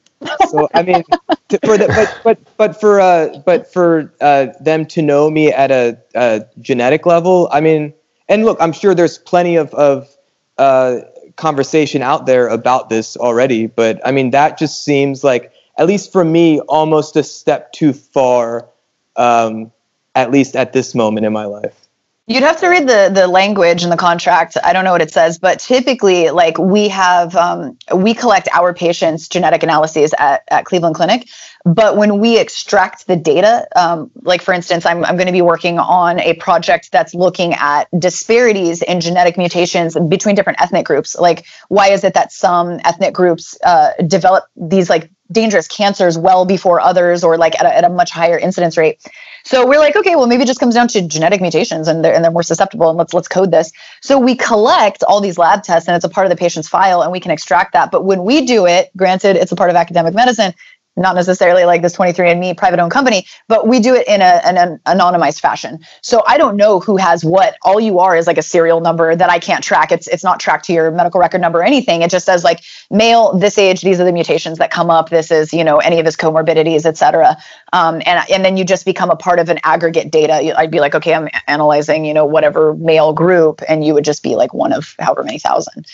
So 0.48 0.68
I 0.72 0.82
mean, 0.82 1.02
to, 1.48 1.58
for 1.64 1.76
the, 1.76 1.88
but 1.88 2.20
but 2.24 2.56
but 2.56 2.80
for 2.80 3.00
uh 3.00 3.38
but 3.44 3.70
for 3.70 4.12
uh 4.20 4.46
them 4.60 4.86
to 4.86 5.02
know 5.02 5.30
me 5.30 5.52
at 5.52 5.70
a, 5.70 5.98
a 6.14 6.46
genetic 6.60 7.04
level, 7.04 7.48
I 7.52 7.60
mean, 7.60 7.92
and 8.28 8.44
look, 8.44 8.56
I'm 8.60 8.72
sure 8.72 8.94
there's 8.94 9.18
plenty 9.18 9.56
of 9.56 9.74
of 9.74 10.08
uh 10.56 11.00
conversation 11.36 12.02
out 12.02 12.26
there 12.26 12.48
about 12.48 12.88
this 12.88 13.16
already, 13.16 13.66
but 13.66 14.00
I 14.06 14.12
mean, 14.12 14.30
that 14.30 14.58
just 14.58 14.84
seems 14.84 15.24
like 15.24 15.52
at 15.78 15.86
least 15.86 16.12
for 16.12 16.24
me 16.24 16.60
almost 16.60 17.16
a 17.16 17.22
step 17.22 17.72
too 17.72 17.92
far, 17.92 18.68
um, 19.16 19.72
at 20.14 20.30
least 20.30 20.56
at 20.56 20.72
this 20.72 20.94
moment 20.94 21.26
in 21.26 21.32
my 21.32 21.44
life. 21.44 21.83
You'd 22.26 22.42
have 22.42 22.58
to 22.60 22.68
read 22.68 22.88
the 22.88 23.10
the 23.12 23.28
language 23.28 23.84
in 23.84 23.90
the 23.90 23.98
contract. 23.98 24.56
I 24.64 24.72
don't 24.72 24.84
know 24.84 24.92
what 24.92 25.02
it 25.02 25.12
says, 25.12 25.38
but 25.38 25.60
typically, 25.60 26.30
like 26.30 26.56
we 26.56 26.88
have, 26.88 27.36
um, 27.36 27.76
we 27.94 28.14
collect 28.14 28.48
our 28.50 28.72
patients' 28.72 29.28
genetic 29.28 29.62
analyses 29.62 30.14
at, 30.18 30.42
at 30.48 30.64
Cleveland 30.64 30.94
Clinic. 30.94 31.28
But 31.66 31.98
when 31.98 32.20
we 32.20 32.38
extract 32.38 33.06
the 33.06 33.16
data, 33.16 33.68
um, 33.76 34.10
like 34.22 34.40
for 34.40 34.54
instance, 34.54 34.86
I'm 34.86 35.04
I'm 35.04 35.16
going 35.16 35.26
to 35.26 35.32
be 35.32 35.42
working 35.42 35.78
on 35.78 36.18
a 36.20 36.32
project 36.34 36.92
that's 36.92 37.14
looking 37.14 37.52
at 37.52 37.88
disparities 37.98 38.80
in 38.80 39.02
genetic 39.02 39.36
mutations 39.36 39.94
between 40.08 40.34
different 40.34 40.62
ethnic 40.62 40.86
groups. 40.86 41.14
Like, 41.14 41.44
why 41.68 41.88
is 41.88 42.04
it 42.04 42.14
that 42.14 42.32
some 42.32 42.80
ethnic 42.84 43.12
groups 43.12 43.54
uh, 43.62 43.90
develop 44.06 44.44
these 44.56 44.88
like 44.88 45.10
dangerous 45.34 45.68
cancers 45.68 46.16
well 46.16 46.46
before 46.46 46.80
others, 46.80 47.22
or 47.22 47.36
like 47.36 47.58
at 47.60 47.66
a, 47.66 47.76
at 47.76 47.84
a 47.84 47.90
much 47.90 48.10
higher 48.10 48.38
incidence 48.38 48.78
rate? 48.78 49.00
So 49.44 49.66
we're 49.66 49.78
like, 49.78 49.94
okay, 49.94 50.16
well, 50.16 50.26
maybe 50.26 50.44
it 50.44 50.46
just 50.46 50.58
comes 50.58 50.74
down 50.74 50.88
to 50.88 51.06
genetic 51.06 51.42
mutations 51.42 51.86
and 51.86 52.02
they're, 52.02 52.14
and 52.14 52.24
they're 52.24 52.32
more 52.32 52.42
susceptible 52.42 52.88
and 52.88 52.96
let's, 52.96 53.12
let's 53.12 53.28
code 53.28 53.50
this. 53.50 53.72
So 54.00 54.18
we 54.18 54.36
collect 54.36 55.02
all 55.02 55.20
these 55.20 55.36
lab 55.36 55.62
tests 55.62 55.86
and 55.86 55.94
it's 55.94 56.04
a 56.04 56.08
part 56.08 56.24
of 56.24 56.30
the 56.30 56.36
patient's 56.36 56.66
file 56.66 57.02
and 57.02 57.12
we 57.12 57.20
can 57.20 57.30
extract 57.30 57.74
that. 57.74 57.90
But 57.90 58.06
when 58.06 58.24
we 58.24 58.46
do 58.46 58.64
it, 58.66 58.90
granted, 58.96 59.36
it's 59.36 59.52
a 59.52 59.56
part 59.56 59.68
of 59.68 59.76
academic 59.76 60.14
medicine, 60.14 60.54
not 60.96 61.14
necessarily 61.14 61.64
like 61.64 61.82
this 61.82 61.96
23andme 61.96 62.56
private 62.56 62.80
owned 62.80 62.92
company 62.92 63.26
but 63.48 63.66
we 63.66 63.80
do 63.80 63.94
it 63.94 64.06
in 64.06 64.20
a, 64.20 64.40
an, 64.44 64.78
anonymized 64.86 65.40
fashion. 65.40 65.84
So 66.02 66.22
i 66.26 66.38
don't 66.38 66.56
know 66.56 66.80
who 66.80 66.96
has 66.96 67.24
what. 67.24 67.56
All 67.62 67.80
you 67.80 67.98
are 67.98 68.16
is 68.16 68.26
like 68.26 68.38
a 68.38 68.42
serial 68.42 68.80
number 68.80 69.14
that 69.16 69.30
i 69.30 69.38
can't 69.38 69.62
track. 69.62 69.92
It's 69.92 70.06
it's 70.08 70.24
not 70.24 70.40
tracked 70.40 70.66
to 70.66 70.72
your 70.72 70.90
medical 70.90 71.20
record 71.20 71.40
number 71.40 71.60
or 71.60 71.64
anything. 71.64 72.02
It 72.02 72.10
just 72.10 72.26
says 72.26 72.44
like 72.44 72.60
male 72.90 73.36
this 73.36 73.58
age 73.58 73.82
these 73.82 74.00
are 74.00 74.04
the 74.04 74.12
mutations 74.12 74.58
that 74.58 74.70
come 74.70 74.90
up. 74.90 75.10
This 75.10 75.30
is 75.30 75.52
you 75.52 75.64
know 75.64 75.78
any 75.78 75.98
of 75.98 76.06
his 76.06 76.16
comorbidities 76.16 76.84
etc 76.84 77.36
um, 77.72 78.00
and 78.06 78.24
and 78.30 78.44
then 78.44 78.56
you 78.56 78.64
just 78.64 78.84
become 78.84 79.10
a 79.10 79.16
part 79.16 79.38
of 79.38 79.48
an 79.48 79.58
aggregate 79.64 80.10
data. 80.10 80.56
I'd 80.56 80.70
be 80.70 80.80
like 80.80 80.94
okay 80.94 81.14
i'm 81.14 81.28
analyzing 81.46 82.04
you 82.04 82.14
know 82.14 82.24
whatever 82.24 82.74
male 82.74 83.12
group 83.12 83.62
and 83.68 83.84
you 83.84 83.94
would 83.94 84.04
just 84.04 84.22
be 84.22 84.36
like 84.36 84.54
one 84.54 84.72
of 84.72 84.94
however 84.98 85.24
many 85.24 85.38
thousand. 85.38 85.86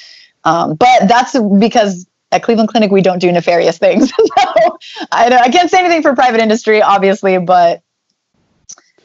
Um, 0.44 0.74
but 0.74 1.06
that's 1.06 1.39
because 1.59 2.06
at 2.32 2.43
Cleveland 2.43 2.69
Clinic, 2.69 2.90
we 2.90 3.02
don't 3.02 3.19
do 3.19 3.31
nefarious 3.32 3.78
things. 3.78 4.11
so 4.39 4.78
I, 5.12 5.28
I 5.43 5.48
can't 5.51 5.70
say 5.70 5.81
anything 5.81 6.02
for 6.02 6.15
private 6.15 6.40
industry, 6.40 6.82
obviously, 6.82 7.39
but 7.39 7.82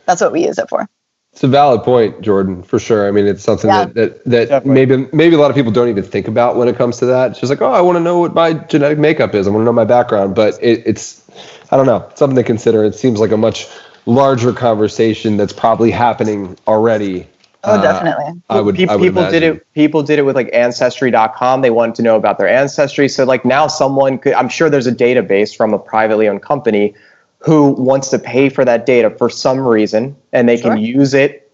that's 0.06 0.22
what 0.22 0.32
we 0.32 0.46
use 0.46 0.58
it 0.58 0.70
for. 0.70 0.88
It's 1.34 1.44
a 1.44 1.48
valid 1.50 1.84
point, 1.84 2.22
Jordan, 2.22 2.64
for 2.64 2.80
sure. 2.80 3.10
I 3.10 3.12
mean, 3.12 3.28
it's 3.28 3.44
something 3.44 3.70
yeah. 3.70 3.86
that 3.88 4.24
that, 4.24 4.50
that 4.50 4.66
maybe 4.66 5.10
maybe 5.12 5.36
a 5.36 5.38
lot 5.38 5.52
of 5.52 5.56
people 5.56 5.72
don't 5.72 5.90
even 5.90 6.04
think 6.04 6.30
about 6.30 6.56
when 6.56 6.70
it 6.70 6.78
comes 6.78 6.98
to 7.00 7.08
that. 7.08 7.32
It's 7.32 7.42
just 7.42 7.50
like, 7.50 7.62
oh, 7.62 7.74
I 7.74 7.82
want 7.82 7.98
to 7.98 8.00
know 8.00 8.20
what 8.20 8.34
my 8.34 8.54
genetic 8.54 9.00
makeup 9.00 9.36
is. 9.36 9.46
I 9.46 9.50
want 9.50 9.62
to 9.62 9.66
know 9.66 9.74
my 9.74 9.84
background, 9.84 10.34
but 10.34 10.58
it, 10.64 10.84
it's 10.86 11.30
I 11.72 11.78
don't 11.78 11.88
know 11.88 12.10
something 12.16 12.38
to 12.38 12.44
consider. 12.44 12.86
It 12.86 12.96
seems 12.96 13.20
like 13.20 13.32
a 13.32 13.38
much 13.38 13.68
larger 14.06 14.54
conversation 14.54 15.36
that's 15.36 15.52
probably 15.52 15.92
happening 15.92 16.58
already 16.68 17.28
Oh, 17.66 17.74
uh, 17.74 17.82
definitely. 17.82 18.42
I 18.50 18.62
would. 18.62 18.76
People, 18.76 18.94
I 18.94 18.96
would 18.98 19.06
people 19.06 19.30
did 19.30 19.44
it. 19.44 19.74
People 19.74 20.04
did 20.04 20.20
it 20.20 20.24
with 20.24 20.36
like 20.36 20.50
Ancestry.com. 20.54 21.62
They 21.62 21.72
wanted 21.72 21.96
to 21.96 22.02
know 22.02 22.16
about 22.16 22.38
their 22.38 22.48
ancestry. 22.48 23.10
So 23.10 23.24
like 23.24 23.46
now, 23.46 23.68
someone 23.68 24.18
could. 24.18 24.34
I'm 24.34 24.50
sure 24.50 24.70
there's 24.70 24.88
a 24.88 24.92
database 24.92 25.56
from 25.56 25.74
a 25.74 25.80
privately 25.80 26.28
owned 26.28 26.42
company 26.42 26.94
who 27.40 27.72
wants 27.72 28.10
to 28.10 28.20
pay 28.20 28.50
for 28.50 28.66
that 28.66 28.86
data 28.86 29.10
for 29.10 29.30
some 29.30 29.60
reason, 29.60 30.16
and 30.34 30.50
they 30.50 30.58
sure. 30.58 30.72
can 30.72 30.82
use 30.82 31.14
it 31.14 31.52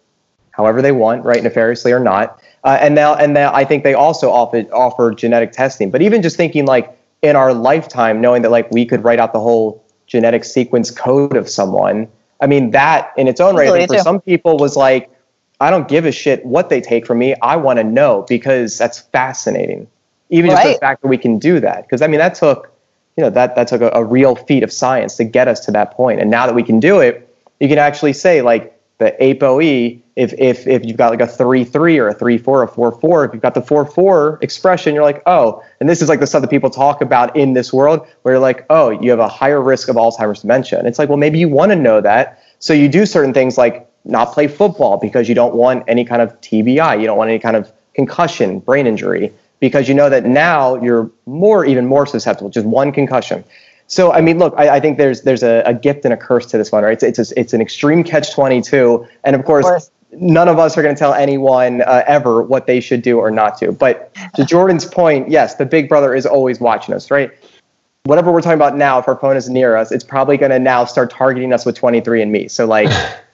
however 0.51 0.81
they 0.81 0.91
want, 0.91 1.23
right, 1.23 1.43
nefariously 1.43 1.91
or 1.91 1.99
not. 1.99 2.41
Uh, 2.63 2.77
and 2.79 2.93
now, 2.93 3.15
and 3.15 3.33
now, 3.33 3.53
I 3.53 3.65
think 3.65 3.83
they 3.83 3.93
also 3.93 4.29
offer 4.29 4.59
offer 4.73 5.11
genetic 5.11 5.51
testing. 5.51 5.91
But 5.91 6.01
even 6.01 6.21
just 6.21 6.37
thinking 6.37 6.65
like 6.65 6.95
in 7.21 7.35
our 7.35 7.53
lifetime, 7.53 8.21
knowing 8.21 8.41
that 8.43 8.51
like 8.51 8.69
we 8.71 8.85
could 8.85 9.03
write 9.03 9.19
out 9.19 9.33
the 9.33 9.39
whole 9.39 9.83
genetic 10.07 10.43
sequence 10.43 10.91
code 10.91 11.35
of 11.35 11.49
someone. 11.49 12.07
I 12.41 12.47
mean, 12.47 12.71
that 12.71 13.13
in 13.17 13.27
its 13.27 13.39
own 13.39 13.55
right, 13.55 13.87
for 13.87 13.97
some 13.99 14.19
people 14.19 14.57
was 14.57 14.75
like 14.75 15.09
I 15.61 15.69
don't 15.69 15.87
give 15.87 16.05
a 16.05 16.11
shit 16.11 16.43
what 16.43 16.69
they 16.69 16.81
take 16.81 17.05
from 17.05 17.19
me. 17.19 17.35
I 17.35 17.55
want 17.55 17.77
to 17.77 17.83
know 17.83 18.25
because 18.27 18.79
that's 18.79 18.99
fascinating. 18.99 19.87
Even 20.31 20.49
right. 20.49 20.63
just 20.63 20.75
the 20.75 20.79
fact 20.79 21.03
that 21.03 21.07
we 21.07 21.19
can 21.19 21.37
do 21.37 21.59
that. 21.59 21.83
Because 21.83 22.01
I 22.01 22.07
mean, 22.07 22.17
that 22.17 22.33
took, 22.33 22.73
you 23.15 23.23
know, 23.23 23.29
that 23.29 23.55
that 23.55 23.67
took 23.67 23.81
a, 23.81 23.91
a, 23.93 24.03
real 24.03 24.35
feat 24.35 24.63
of 24.63 24.73
science 24.73 25.17
to 25.17 25.23
get 25.23 25.47
us 25.47 25.59
to 25.65 25.71
that 25.71 25.91
point. 25.91 26.19
And 26.19 26.31
now 26.31 26.47
that 26.47 26.55
we 26.55 26.63
can 26.63 26.79
do 26.79 26.99
it, 26.99 27.29
you 27.59 27.67
can 27.67 27.77
actually 27.77 28.13
say 28.13 28.41
like 28.41 28.75
the 28.97 29.15
ApoE. 29.21 30.01
If 30.15 30.33
if 30.33 30.65
if 30.67 30.83
you've 30.83 30.97
got 30.97 31.11
like 31.11 31.21
a 31.21 31.27
three 31.27 31.63
three 31.63 31.99
or 31.99 32.07
a 32.07 32.13
three 32.13 32.39
four 32.39 32.61
or 32.61 32.63
a 32.63 32.67
four 32.67 32.91
four, 32.99 33.23
if 33.25 33.31
you've 33.31 33.43
got 33.43 33.53
the 33.53 33.61
four 33.61 33.85
four 33.85 34.39
expression, 34.41 34.95
you're 34.95 35.03
like, 35.03 35.21
oh, 35.27 35.63
and 35.79 35.87
this 35.87 36.01
is 36.01 36.09
like 36.09 36.19
the 36.19 36.27
stuff 36.27 36.41
that 36.41 36.49
people 36.49 36.71
talk 36.71 37.01
about 37.01 37.35
in 37.35 37.53
this 37.53 37.71
world, 37.71 38.07
where 38.23 38.33
you're 38.33 38.41
like, 38.41 38.65
oh, 38.71 38.89
you 38.89 39.11
have 39.11 39.19
a 39.19 39.27
higher 39.27 39.61
risk 39.61 39.89
of 39.89 39.95
Alzheimer's 39.95 40.41
dementia. 40.41 40.79
And 40.79 40.87
it's 40.87 40.97
like, 40.97 41.07
well, 41.07 41.19
maybe 41.19 41.37
you 41.37 41.47
want 41.47 41.71
to 41.71 41.75
know 41.75 42.01
that. 42.01 42.43
So 42.57 42.73
you 42.73 42.89
do 42.89 43.05
certain 43.05 43.33
things 43.33 43.57
like 43.57 43.90
not 44.05 44.33
play 44.33 44.47
football 44.47 44.97
because 44.97 45.29
you 45.29 45.35
don't 45.35 45.55
want 45.55 45.83
any 45.87 46.05
kind 46.05 46.21
of 46.21 46.39
TBI, 46.41 46.99
you 46.99 47.05
don't 47.05 47.17
want 47.17 47.29
any 47.29 47.39
kind 47.39 47.55
of 47.55 47.71
concussion, 47.93 48.59
brain 48.59 48.87
injury, 48.87 49.33
because 49.59 49.87
you 49.87 49.93
know 49.93 50.09
that 50.09 50.25
now 50.25 50.75
you're 50.81 51.09
more, 51.25 51.65
even 51.65 51.85
more 51.85 52.05
susceptible, 52.05 52.49
just 52.49 52.65
one 52.65 52.91
concussion. 52.91 53.43
So 53.87 54.13
I 54.13 54.21
mean, 54.21 54.39
look, 54.39 54.53
I, 54.57 54.77
I 54.77 54.79
think 54.79 54.97
there's 54.97 55.21
there's 55.23 55.43
a, 55.43 55.61
a, 55.65 55.73
gift 55.73 56.05
and 56.05 56.13
a 56.13 56.17
curse 56.17 56.45
to 56.47 56.57
this 56.57 56.71
one, 56.71 56.83
right? 56.83 56.93
It's 56.93 57.19
it's 57.19 57.31
a, 57.31 57.39
it's 57.39 57.53
an 57.53 57.61
extreme 57.61 58.03
catch 58.03 58.33
twenty 58.33 58.61
two, 58.61 59.05
and 59.25 59.35
of 59.35 59.43
course, 59.43 59.65
of 59.65 59.71
course, 59.71 59.91
none 60.13 60.47
of 60.47 60.59
us 60.59 60.77
are 60.77 60.81
going 60.81 60.95
to 60.95 60.99
tell 60.99 61.13
anyone 61.13 61.81
uh, 61.81 62.03
ever 62.07 62.41
what 62.41 62.67
they 62.67 62.79
should 62.79 63.01
do 63.01 63.19
or 63.19 63.29
not 63.29 63.59
do. 63.59 63.73
But 63.73 64.15
to 64.35 64.45
Jordan's 64.45 64.85
point, 64.85 65.29
yes, 65.29 65.55
the 65.55 65.65
Big 65.65 65.89
Brother 65.89 66.15
is 66.15 66.25
always 66.25 66.61
watching 66.61 66.95
us, 66.95 67.11
right? 67.11 67.31
whatever 68.03 68.31
we're 68.31 68.41
talking 68.41 68.55
about 68.55 68.75
now, 68.75 68.99
if 68.99 69.07
our 69.07 69.15
phone 69.15 69.37
is 69.37 69.49
near 69.49 69.75
us, 69.75 69.91
it's 69.91 70.03
probably 70.03 70.37
going 70.37 70.51
to 70.51 70.59
now 70.59 70.85
start 70.85 71.11
targeting 71.11 71.53
us 71.53 71.65
with 71.65 71.75
twenty 71.75 72.01
three 72.01 72.21
and 72.21 72.31
me. 72.31 72.47
So 72.47 72.65
like, 72.65 72.89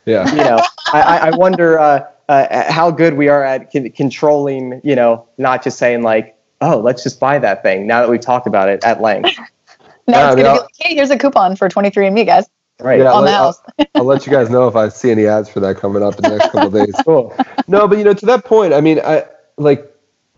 yeah, 0.08 0.30
you 0.32 0.38
know, 0.38 0.60
I, 0.94 1.30
I 1.32 1.36
wonder 1.36 1.78
uh, 1.78 2.08
uh, 2.30 2.72
how 2.72 2.92
good 2.92 3.16
we 3.16 3.28
are 3.28 3.44
at 3.44 3.72
c- 3.72 3.90
controlling, 3.90 4.82
you 4.84 4.96
know, 4.96 5.28
not 5.38 5.64
just 5.64 5.78
saying 5.78 6.02
like, 6.02 6.38
oh, 6.62 6.80
let's 6.80 7.04
just 7.04 7.20
buy 7.20 7.40
that 7.40 7.64
thing 7.64 7.88
now 7.88 8.02
that 8.02 8.10
we've 8.10 8.22
talked 8.22 8.48
about 8.48 8.70
it 8.70 8.84
at 8.84 9.02
length. 9.02 9.38
no, 10.08 10.18
yeah, 10.18 10.28
it's 10.28 10.36
going 10.36 10.38
to 10.38 10.54
be 10.54 10.60
like, 10.60 10.70
hey, 10.80 10.96
here's 10.96 11.10
a 11.10 11.18
coupon 11.18 11.56
for 11.56 11.70
23andMe, 11.70 12.26
guys. 12.26 12.48
Right. 12.80 13.00
Yeah, 13.00 13.12
on 13.12 13.26
the 13.26 13.32
house. 13.32 13.60
I'll, 13.80 13.86
I'll, 13.96 14.04
let 14.04 14.26
you 14.26 14.32
guys 14.32 14.50
know 14.50 14.68
if 14.68 14.76
I 14.76 14.90
see 14.90 15.10
any 15.10 15.26
ads 15.26 15.50
for 15.50 15.60
that 15.62 15.78
coming 15.78 16.04
up 16.04 16.16
in 16.16 16.24
the 16.24 16.38
next 16.38 16.52
couple 16.52 16.70
days. 16.70 16.96
Cool. 17.06 17.36
No, 17.68 17.88
but 17.88 17.98
you 17.98 18.04
know, 18.04 18.14
to 18.14 18.26
that 18.28 18.46
point, 18.46 18.74
I 18.74 18.82
mean, 18.82 19.00
I 19.00 19.26
like 19.58 19.92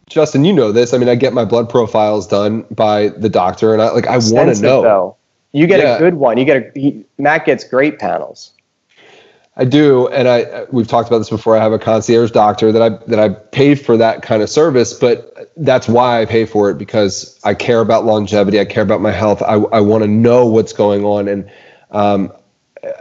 Justin, 0.08 0.46
you 0.46 0.54
know 0.54 0.72
this. 0.72 0.94
I 0.94 0.98
mean, 0.98 1.10
I 1.10 1.16
get 1.16 1.34
my 1.34 1.46
blood 1.46 1.70
profiles 1.70 2.28
done 2.28 2.66
by 2.72 3.10
the 3.10 3.30
doctor, 3.30 3.74
and 3.74 3.82
I 3.82 3.90
like 3.92 4.08
I 4.08 4.18
want 4.18 4.56
to 4.56 4.62
know. 4.62 4.82
Though. 4.82 5.18
You 5.52 5.68
get 5.68 5.80
yeah. 5.80 5.96
a 5.96 6.00
good 6.00 6.14
one. 6.16 6.38
You 6.38 6.46
get 6.46 6.76
a 6.76 6.80
he, 6.80 7.06
Matt 7.18 7.46
gets 7.46 7.64
great 7.64 8.00
panels. 8.00 8.54
I 9.60 9.66
do, 9.66 10.08
and 10.08 10.30
I 10.30 10.66
we've 10.72 10.88
talked 10.88 11.10
about 11.10 11.18
this 11.18 11.30
before. 11.30 11.58
I 11.58 11.62
have 11.62 11.74
a 11.74 11.80
concierge 11.80 12.32
doctor 12.32 12.72
that 12.72 12.82
I 12.82 12.90
that 13.08 13.20
I 13.20 13.28
pay 13.30 13.76
for 13.76 13.98
that 13.98 14.22
kind 14.22 14.42
of 14.42 14.50
service, 14.50 14.94
but 14.94 15.52
that's 15.58 15.86
why 15.86 16.22
I 16.22 16.26
pay 16.26 16.46
for 16.46 16.70
it 16.70 16.78
because 16.78 17.38
I 17.44 17.56
care 17.56 17.82
about 17.82 18.06
longevity. 18.06 18.58
I 18.62 18.64
care 18.64 18.84
about 18.84 19.02
my 19.02 19.12
health. 19.12 19.42
I 19.42 19.56
I 19.56 19.82
want 19.82 20.06
to 20.06 20.08
know 20.08 20.46
what's 20.46 20.72
going 20.72 21.04
on, 21.04 21.28
and 21.28 21.52
um, 21.92 22.32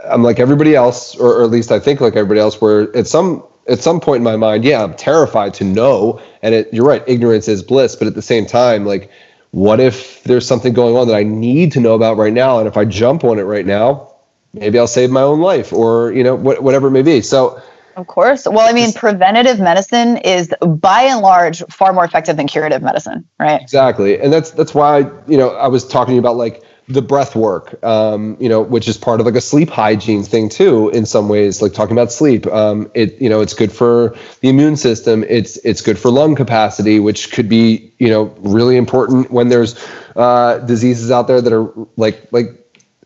I'm 0.03 0.21
like 0.21 0.41
everybody 0.41 0.75
else, 0.75 1.15
or, 1.15 1.33
or 1.33 1.43
at 1.45 1.49
least 1.49 1.71
I 1.71 1.79
think 1.79 2.01
like 2.01 2.17
everybody 2.17 2.41
else. 2.41 2.59
Where 2.59 2.93
at 2.93 3.07
some 3.07 3.41
at 3.69 3.79
some 3.79 4.01
point 4.01 4.17
in 4.17 4.23
my 4.25 4.35
mind, 4.35 4.65
yeah, 4.65 4.83
I'm 4.83 4.95
terrified 4.95 5.53
to 5.55 5.63
know. 5.63 6.21
And 6.41 6.53
it, 6.53 6.73
you're 6.73 6.85
right, 6.85 7.03
ignorance 7.07 7.47
is 7.47 7.63
bliss. 7.63 7.95
But 7.95 8.07
at 8.07 8.15
the 8.15 8.21
same 8.21 8.45
time, 8.45 8.85
like, 8.85 9.09
what 9.51 9.79
if 9.79 10.23
there's 10.25 10.45
something 10.45 10.73
going 10.73 10.97
on 10.97 11.07
that 11.07 11.15
I 11.15 11.23
need 11.23 11.71
to 11.73 11.79
know 11.79 11.93
about 11.93 12.17
right 12.17 12.33
now? 12.33 12.59
And 12.59 12.67
if 12.67 12.75
I 12.75 12.83
jump 12.83 13.23
on 13.23 13.39
it 13.39 13.43
right 13.43 13.65
now, 13.65 14.08
maybe 14.53 14.79
I'll 14.79 14.87
save 14.87 15.09
my 15.09 15.21
own 15.21 15.39
life 15.39 15.71
or, 15.73 16.11
you 16.11 16.23
know, 16.23 16.37
wh- 16.37 16.61
whatever 16.61 16.87
it 16.87 16.91
may 16.91 17.01
be. 17.01 17.21
So, 17.21 17.61
of 17.95 18.07
course. 18.07 18.45
Well, 18.45 18.67
I 18.67 18.71
mean, 18.71 18.93
preventative 18.93 19.59
medicine 19.59 20.17
is 20.17 20.53
by 20.65 21.03
and 21.03 21.21
large 21.21 21.61
far 21.69 21.91
more 21.91 22.05
effective 22.05 22.37
than 22.37 22.47
curative 22.47 22.81
medicine, 22.81 23.27
right? 23.39 23.61
Exactly. 23.61 24.19
And 24.19 24.31
that's 24.31 24.51
that's 24.51 24.73
why, 24.73 24.99
you 25.27 25.37
know, 25.37 25.49
I 25.49 25.67
was 25.67 25.85
talking 25.85 26.17
about 26.17 26.37
like 26.37 26.63
the 26.87 27.01
breath 27.03 27.35
work, 27.35 27.81
um, 27.83 28.35
you 28.39 28.49
know, 28.49 28.61
which 28.61 28.87
is 28.87 28.97
part 28.97 29.19
of 29.19 29.25
like 29.25 29.35
a 29.35 29.41
sleep 29.41 29.69
hygiene 29.69 30.23
thing 30.23 30.49
too, 30.49 30.89
in 30.89 31.05
some 31.05 31.29
ways, 31.29 31.61
like 31.61 31.73
talking 31.73 31.95
about 31.95 32.11
sleep. 32.11 32.47
Um, 32.47 32.89
it, 32.95 33.21
you 33.21 33.29
know, 33.29 33.41
it's 33.41 33.53
good 33.53 33.71
for 33.71 34.15
the 34.41 34.49
immune 34.49 34.75
system. 34.75 35.23
It's, 35.25 35.57
it's 35.57 35.81
good 35.81 35.99
for 35.99 36.09
lung 36.09 36.35
capacity, 36.35 36.99
which 36.99 37.31
could 37.31 37.47
be, 37.47 37.93
you 37.99 38.09
know, 38.09 38.35
really 38.39 38.75
important 38.75 39.29
when 39.29 39.49
there's 39.49 39.79
uh, 40.15 40.57
diseases 40.59 41.11
out 41.11 41.27
there 41.27 41.41
that 41.41 41.53
are 41.53 41.71
like, 41.95 42.27
like, 42.31 42.55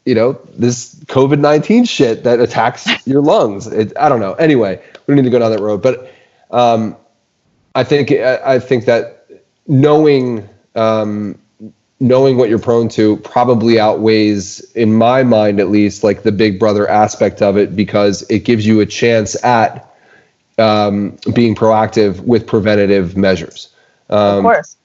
you 0.05 0.15
know, 0.15 0.33
this 0.53 0.95
COVID 1.05 1.39
19 1.39 1.85
shit 1.85 2.23
that 2.23 2.39
attacks 2.39 2.87
your 3.07 3.21
lungs. 3.21 3.67
It, 3.67 3.93
I 3.97 4.09
don't 4.09 4.19
know. 4.19 4.33
Anyway, 4.33 4.81
we 5.07 5.13
don't 5.13 5.23
need 5.23 5.29
to 5.29 5.29
go 5.29 5.39
down 5.39 5.51
that 5.51 5.61
road, 5.61 5.81
but 5.81 6.11
um, 6.51 6.97
I 7.75 7.83
think, 7.83 8.11
I, 8.11 8.55
I 8.55 8.59
think 8.59 8.85
that 8.85 9.27
knowing, 9.67 10.47
um, 10.75 11.39
knowing 11.99 12.37
what 12.37 12.49
you're 12.49 12.59
prone 12.59 12.89
to 12.89 13.17
probably 13.17 13.79
outweighs 13.79 14.59
in 14.73 14.93
my 14.93 15.23
mind 15.23 15.59
at 15.59 15.69
least 15.69 16.03
like 16.03 16.23
the 16.23 16.31
big 16.31 16.59
brother 16.59 16.89
aspect 16.89 17.41
of 17.41 17.57
it 17.57 17.75
because 17.75 18.23
it 18.29 18.39
gives 18.39 18.65
you 18.65 18.81
a 18.81 18.85
chance 18.85 19.41
at 19.43 19.89
um, 20.57 21.17
being 21.33 21.55
proactive 21.55 22.19
with 22.21 22.45
preventative 22.45 23.15
measures 23.15 23.69
um, 24.09 24.37
of 24.37 24.43
course 24.43 24.75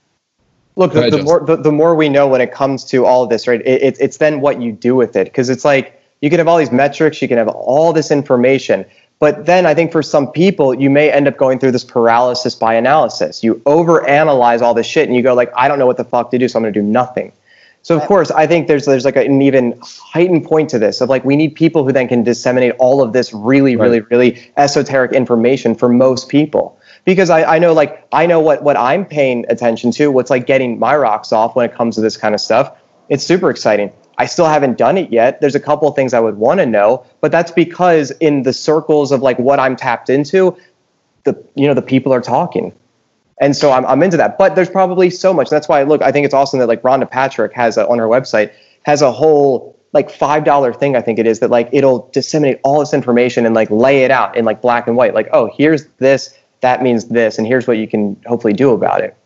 look 0.79 0.93
the, 0.93 1.11
the 1.11 1.23
more 1.23 1.41
the, 1.45 1.57
the, 1.57 1.73
more 1.73 1.95
we 1.95 2.09
know 2.09 2.27
when 2.27 2.41
it 2.41 2.53
comes 2.53 2.85
to 2.85 3.05
all 3.05 3.23
of 3.23 3.29
this 3.29 3.47
right 3.47 3.61
it, 3.61 3.83
it, 3.83 3.97
it's 4.01 4.17
then 4.17 4.41
what 4.41 4.61
you 4.61 4.73
do 4.73 4.95
with 4.95 5.17
it 5.17 5.25
because 5.25 5.51
it's 5.51 5.65
like 5.65 6.01
you 6.21 6.31
can 6.31 6.39
have 6.39 6.49
all 6.49 6.57
these 6.57 6.73
metrics 6.73 7.21
you 7.21 7.29
can 7.29 7.37
have 7.37 7.49
all 7.49 7.93
this 7.93 8.11
information 8.11 8.85
but 9.21 9.47
then 9.47 9.67
I 9.67 9.75
think 9.75 9.91
for 9.91 10.03
some 10.03 10.31
people, 10.31 10.75
you 10.75 10.91
may 10.91 11.11
end 11.11 11.27
up 11.27 11.37
going 11.37 11.59
through 11.59 11.73
this 11.73 11.85
paralysis 11.85 12.55
by 12.55 12.75
analysis. 12.75 13.43
You 13.43 13.57
overanalyze 13.67 14.63
all 14.63 14.75
this 14.75 14.87
shit 14.87 15.09
and 15.09 15.17
you 15.17 15.23
go 15.23 15.35
like, 15.35 15.53
I 15.57 15.67
don't 15.67 15.79
know 15.79 15.87
what 15.87 15.97
the 15.97 16.05
fuck 16.05 16.31
to 16.31 16.39
do, 16.39 16.47
so 16.47 16.59
I'm 16.59 16.63
going 16.63 16.73
to 16.73 16.81
do 16.81 16.87
nothing. 16.87 17.33
So 17.83 17.97
of 17.97 18.07
course, 18.07 18.31
I 18.31 18.47
think 18.47 18.69
there's 18.69 18.85
there's 18.85 19.05
like 19.05 19.17
an 19.17 19.41
even 19.41 19.79
heightened 19.83 20.45
point 20.45 20.69
to 20.71 20.79
this 20.79 21.01
of 21.01 21.09
like 21.09 21.25
we 21.25 21.37
need 21.37 21.55
people 21.55 21.85
who 21.85 21.93
then 21.93 22.07
can 22.07 22.23
disseminate 22.23 22.75
all 22.79 23.01
of 23.01 23.13
this 23.13 23.33
really, 23.33 23.77
right. 23.77 23.85
really, 23.85 24.01
really 24.01 24.53
esoteric 24.57 25.13
information 25.13 25.75
for 25.75 25.89
most 25.89 26.29
people. 26.29 26.78
Because 27.09 27.31
I, 27.31 27.55
I 27.55 27.59
know 27.59 27.73
like 27.73 28.07
I 28.13 28.27
know 28.27 28.39
what 28.39 28.63
what 28.63 28.77
I'm 28.77 29.07
paying 29.07 29.47
attention 29.49 29.93
to, 29.93 30.13
what's 30.13 30.29
like 30.29 30.47
getting 30.47 30.79
my 30.79 30.95
rocks 30.95 31.33
off 31.33 31.57
when 31.57 31.65
it 31.65 31.75
comes 31.75 31.95
to 31.95 32.03
this 32.03 32.19
kind 32.19 32.35
of 32.35 32.41
stuff. 32.43 32.71
It's 33.09 33.25
super 33.25 33.49
exciting. 33.49 33.91
I 34.19 34.27
still 34.27 34.45
haven't 34.45 34.77
done 34.77 34.99
it 34.99 35.11
yet. 35.11 35.41
There's 35.41 35.55
a 35.55 35.61
couple 35.61 35.89
of 35.89 35.97
things 35.97 36.13
I 36.13 36.21
would 36.21 36.37
want 36.37 36.61
to 36.61 36.67
know, 36.67 37.07
but 37.23 37.33
that's 37.33 37.51
because 37.51 38.11
in 38.21 38.43
the 38.43 38.53
circles 38.53 39.11
of 39.11 39.23
like 39.23 39.39
what 39.39 39.59
I'm 39.59 39.75
tapped 39.75 40.11
into, 40.11 40.55
the 41.25 41.43
you 41.55 41.67
know 41.67 41.73
the 41.73 41.81
people 41.81 42.13
are 42.13 42.21
talking, 42.21 42.75
and 43.41 43.57
so 43.57 43.73
I'm 43.73 43.87
I'm 43.87 44.03
into 44.03 44.19
that. 44.19 44.37
But 44.37 44.55
there's 44.55 44.69
probably 44.69 45.09
so 45.09 45.33
much. 45.33 45.49
That's 45.49 45.67
why 45.67 45.85
look. 45.85 46.03
I 46.03 46.13
think 46.13 46.27
it's 46.27 46.35
awesome 46.35 46.59
that 46.59 46.69
like 46.69 46.83
Rhonda 46.83 47.11
Patrick 47.11 47.55
has 47.55 47.79
a, 47.79 47.89
on 47.89 47.99
her 47.99 48.07
website 48.07 48.53
has 48.83 49.01
a 49.01 49.11
whole 49.11 49.81
like 49.95 50.11
five 50.11 50.45
dollar 50.45 50.75
thing 50.75 50.95
I 50.95 51.01
think 51.01 51.19
it 51.19 51.27
is 51.27 51.41
that 51.41 51.49
like 51.49 51.71
it'll 51.73 52.11
disseminate 52.13 52.61
all 52.65 52.81
this 52.81 52.93
information 52.93 53.47
and 53.47 53.55
like 53.55 53.71
lay 53.71 54.05
it 54.05 54.11
out 54.11 54.37
in 54.37 54.45
like 54.45 54.61
black 54.61 54.87
and 54.87 54.95
white. 54.95 55.15
Like 55.15 55.31
oh 55.33 55.51
here's 55.57 55.87
this 56.01 56.38
that 56.61 56.83
means 56.83 57.07
this 57.07 57.39
and 57.39 57.47
here's 57.47 57.67
what 57.67 57.79
you 57.79 57.89
can 57.89 58.21
hopefully 58.27 58.53
do 58.53 58.73
about 58.73 59.01
it. 59.01 59.17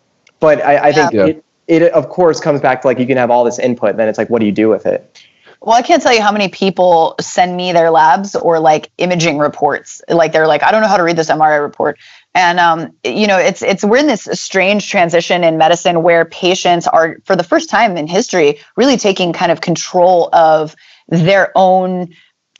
But 0.40 0.60
I, 0.64 0.88
I 0.88 0.92
think 0.92 1.12
yeah. 1.12 1.26
it, 1.26 1.44
it 1.66 1.92
of 1.92 2.08
course 2.08 2.40
comes 2.40 2.60
back 2.60 2.82
to 2.82 2.86
like 2.86 2.98
you 2.98 3.06
can 3.06 3.16
have 3.16 3.30
all 3.30 3.44
this 3.44 3.58
input 3.58 3.96
then 3.96 4.08
it's 4.08 4.18
like 4.18 4.28
what 4.30 4.40
do 4.40 4.46
you 4.46 4.52
do 4.52 4.68
with 4.68 4.86
it 4.86 5.24
well 5.60 5.76
i 5.76 5.82
can't 5.82 6.02
tell 6.02 6.12
you 6.12 6.20
how 6.20 6.32
many 6.32 6.48
people 6.48 7.14
send 7.20 7.56
me 7.56 7.72
their 7.72 7.90
labs 7.90 8.34
or 8.34 8.58
like 8.58 8.90
imaging 8.98 9.38
reports 9.38 10.02
like 10.08 10.32
they're 10.32 10.46
like 10.46 10.62
i 10.62 10.70
don't 10.70 10.82
know 10.82 10.88
how 10.88 10.96
to 10.96 11.02
read 11.02 11.16
this 11.16 11.30
mri 11.30 11.62
report 11.62 11.98
and 12.34 12.58
um, 12.58 12.92
you 13.04 13.26
know 13.26 13.38
it's 13.38 13.62
it's 13.62 13.84
we're 13.84 13.98
in 13.98 14.06
this 14.06 14.28
strange 14.32 14.88
transition 14.88 15.44
in 15.44 15.58
medicine 15.58 16.02
where 16.02 16.24
patients 16.24 16.86
are 16.86 17.18
for 17.24 17.36
the 17.36 17.44
first 17.44 17.68
time 17.68 17.96
in 17.96 18.06
history 18.06 18.58
really 18.76 18.96
taking 18.96 19.32
kind 19.32 19.52
of 19.52 19.60
control 19.60 20.30
of 20.32 20.74
their 21.08 21.52
own 21.54 22.08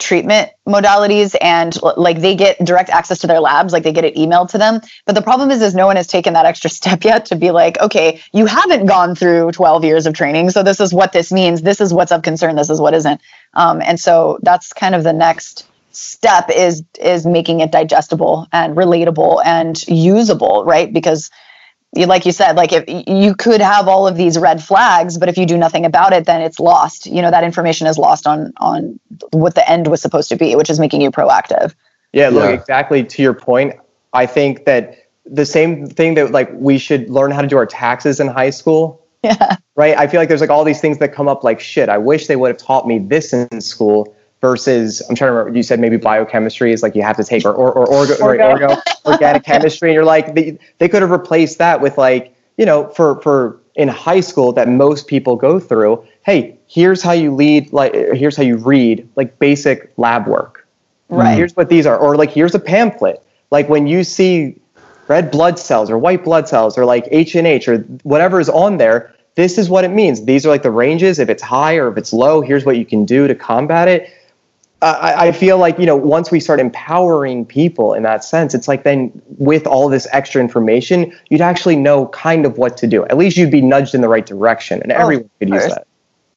treatment 0.03 0.51
modalities 0.67 1.35
and 1.41 1.81
like 1.97 2.21
they 2.21 2.35
get 2.35 2.63
direct 2.65 2.91
access 2.91 3.21
to 3.21 3.27
their 3.27 3.41
labs 3.41 3.73
like 3.73 3.83
they 3.83 3.93
get 3.93 4.05
it 4.05 4.15
emailed 4.17 4.51
to 4.51 4.59
them. 4.59 4.81
But 5.07 5.15
the 5.15 5.23
problem 5.23 5.51
is 5.51 5.63
is 5.63 5.75
no 5.75 5.87
one 5.87 5.97
has 5.97 6.07
taken 6.07 6.35
that 6.35 6.45
extra 6.45 6.69
step 6.79 7.05
yet 7.05 7.27
to 7.27 7.37
be 7.37 7.51
like 7.51 7.81
okay 7.81 8.21
you 8.33 8.47
haven't 8.47 8.87
gone 8.87 9.15
through 9.15 9.53
12 9.53 9.85
years 9.85 10.07
of 10.07 10.15
training 10.15 10.51
so 10.51 10.63
this 10.63 10.81
is 10.81 10.93
what 10.93 11.13
this 11.13 11.33
means. 11.33 11.63
This 11.63 11.81
is 11.81 11.95
what's 11.95 12.13
of 12.13 12.23
concern. 12.23 12.57
This 12.57 12.71
is 12.71 12.81
what 12.81 12.95
isn't. 12.95 13.21
Um, 13.55 13.81
and 13.81 13.99
so 13.99 14.39
that's 14.43 14.73
kind 14.73 14.95
of 14.95 15.05
the 15.05 15.13
next 15.13 15.67
step 15.93 16.51
is 16.51 16.83
is 17.01 17.27
making 17.27 17.61
it 17.61 17.71
digestible 17.71 18.49
and 18.53 18.77
relatable 18.77 19.43
and 19.45 19.87
usable 19.87 20.65
right? 20.65 20.93
Because 20.93 21.31
like 21.95 22.25
you 22.25 22.33
said 22.33 22.57
like 22.57 22.73
if 22.73 22.85
you 23.07 23.35
could 23.35 23.61
have 23.61 23.87
all 23.87 24.07
of 24.09 24.17
these 24.17 24.39
red 24.39 24.63
flags 24.63 25.19
but 25.19 25.29
if 25.29 25.37
you 25.37 25.45
do 25.45 25.57
nothing 25.57 25.85
about 25.85 26.13
it 26.13 26.25
then 26.25 26.41
it's 26.41 26.59
lost. 26.59 27.07
You 27.07 27.23
know 27.23 27.31
that 27.31 27.45
information 27.45 27.87
is 27.87 27.99
lost 27.99 28.27
on 28.27 28.53
on 28.59 28.99
what 29.31 29.55
the 29.55 29.69
end 29.69 29.89
was 29.89 30.01
supposed 30.01 30.29
to 30.31 30.37
be 30.37 30.57
which 30.57 30.71
is 30.71 30.81
making 30.81 31.01
you 31.03 31.11
proactive. 31.11 31.75
Yeah 32.13 32.29
look 32.29 32.45
yeah. 32.45 32.61
exactly 32.61 33.05
to 33.05 33.23
your 33.23 33.35
point 33.35 33.75
i 34.13 34.27
think 34.27 34.65
that 34.65 35.09
the 35.27 35.47
same 35.47 35.87
thing 35.87 36.15
that 36.15 36.31
like 36.33 36.51
we 36.55 36.79
should 36.79 37.09
learn 37.09 37.31
how 37.31 37.43
to 37.43 37.47
do 37.47 37.57
our 37.57 37.67
taxes 37.67 38.19
in 38.21 38.27
high 38.27 38.51
school. 38.51 39.01
Yeah. 39.23 39.57
Right? 39.77 39.97
I 39.97 40.09
feel 40.09 40.21
like 40.21 40.29
there's 40.29 40.41
like 40.41 40.51
all 40.51 40.65
these 40.65 40.81
things 40.81 40.99
that 40.99 41.13
come 41.13 41.29
up 41.29 41.45
like 41.45 41.61
shit 41.61 41.89
i 41.89 41.97
wish 41.97 42.27
they 42.27 42.37
would 42.37 42.49
have 42.49 42.59
taught 42.59 42.89
me 42.89 42.99
this 42.99 43.33
in 43.33 43.61
school 43.61 44.15
versus 44.43 45.01
I'm 45.09 45.15
trying 45.15 45.29
to 45.29 45.33
remember 45.33 45.57
you 45.57 45.63
said 45.63 45.81
maybe 45.81 45.97
biochemistry 45.97 46.73
is 46.73 46.83
like 46.83 46.95
you 46.95 47.03
have 47.03 47.17
to 47.17 47.25
take 47.25 47.47
or 47.47 47.55
or, 47.55 47.73
or 47.73 47.87
orgo, 47.87 48.17
orgo. 48.19 48.39
Right, 48.39 48.61
orgo 48.61 48.83
organic 49.07 49.45
chemistry 49.45 49.89
and 49.89 49.95
you're 49.95 50.05
like 50.05 50.35
they, 50.35 50.59
they 50.79 50.89
could 50.89 51.01
have 51.01 51.11
replaced 51.11 51.59
that 51.59 51.81
with 51.81 51.97
like 51.97 52.35
you 52.59 52.67
know 52.67 52.89
for 52.91 53.21
for 53.23 53.59
in 53.77 53.89
high 53.89 54.21
school 54.21 54.53
that 54.53 54.69
most 54.69 55.07
people 55.07 55.37
go 55.37 55.59
through 55.59 56.05
hey 56.25 56.59
here's 56.67 57.03
how 57.03 57.13
you 57.13 57.35
lead 57.35 57.73
like 57.73 57.95
here's 57.95 58.37
how 58.37 58.43
you 58.43 58.57
read 58.57 59.09
like 59.17 59.39
basic 59.39 59.93
lab 59.97 60.27
work. 60.27 60.67
Right. 61.09 61.37
Here's 61.37 61.55
what 61.55 61.69
these 61.69 61.87
are 61.87 61.97
or 61.97 62.17
like 62.17 62.31
here's 62.31 62.55
a 62.55 62.59
pamphlet. 62.59 63.23
Like 63.51 63.69
when 63.69 63.87
you 63.87 64.03
see 64.03 64.57
red 65.09 65.31
blood 65.31 65.59
cells 65.59 65.91
or 65.91 65.99
white 65.99 66.25
blood 66.25 66.49
cells 66.49 66.77
or 66.77 66.85
like 66.85 67.07
H 67.11 67.35
and 67.35 67.47
H 67.47 67.69
or 67.69 67.79
whatever 68.03 68.41
is 68.41 68.49
on 68.49 68.79
there 68.79 69.15
this 69.35 69.57
is 69.57 69.71
what 69.71 69.83
it 69.83 69.89
means. 69.89 70.27
These 70.27 70.45
are 70.45 70.51
like 70.51 70.63
the 70.63 70.71
ranges. 70.71 71.19
If 71.19 71.31
it's 71.31 71.43
high 71.43 71.77
or 71.77 71.89
if 71.89 71.97
it's 71.97 72.13
low 72.13 72.41
here's 72.41 72.65
what 72.65 72.77
you 72.77 72.85
can 72.85 73.05
do 73.05 73.29
to 73.29 73.35
combat 73.35 73.89
it 73.89 74.11
I, 74.83 75.29
I 75.29 75.33
feel 75.33 75.59
like 75.59 75.79
you 75.79 75.87
know 75.87 75.97
once 75.97 76.31
we 76.31 76.41
start 76.41 76.59
empowering 76.59 77.47
people 77.47 77.95
in 77.95 78.03
that 78.03 78.25
sense, 78.25 78.53
it's 78.53 78.67
like 78.67 78.83
then 78.83 79.11
with 79.39 79.67
all 79.67 79.89
this 79.89 80.09
extra 80.13 80.41
information, 80.41 81.17
you'd 81.31 81.41
actually 81.41 81.77
know 81.77 82.09
kind 82.09 82.45
of 82.45 82.59
what 82.59 82.77
to 82.79 82.87
do. 82.87 83.05
At 83.07 83.17
least 83.17 83.37
you'd 83.37 83.51
be 83.51 83.61
nudged 83.61 83.95
in 83.95 84.01
the 84.01 84.09
right 84.09 84.27
direction, 84.27 84.83
and 84.83 84.91
oh, 84.91 84.97
everyone 84.97 85.31
could 85.39 85.51
use 85.51 85.67
that. 85.67 85.87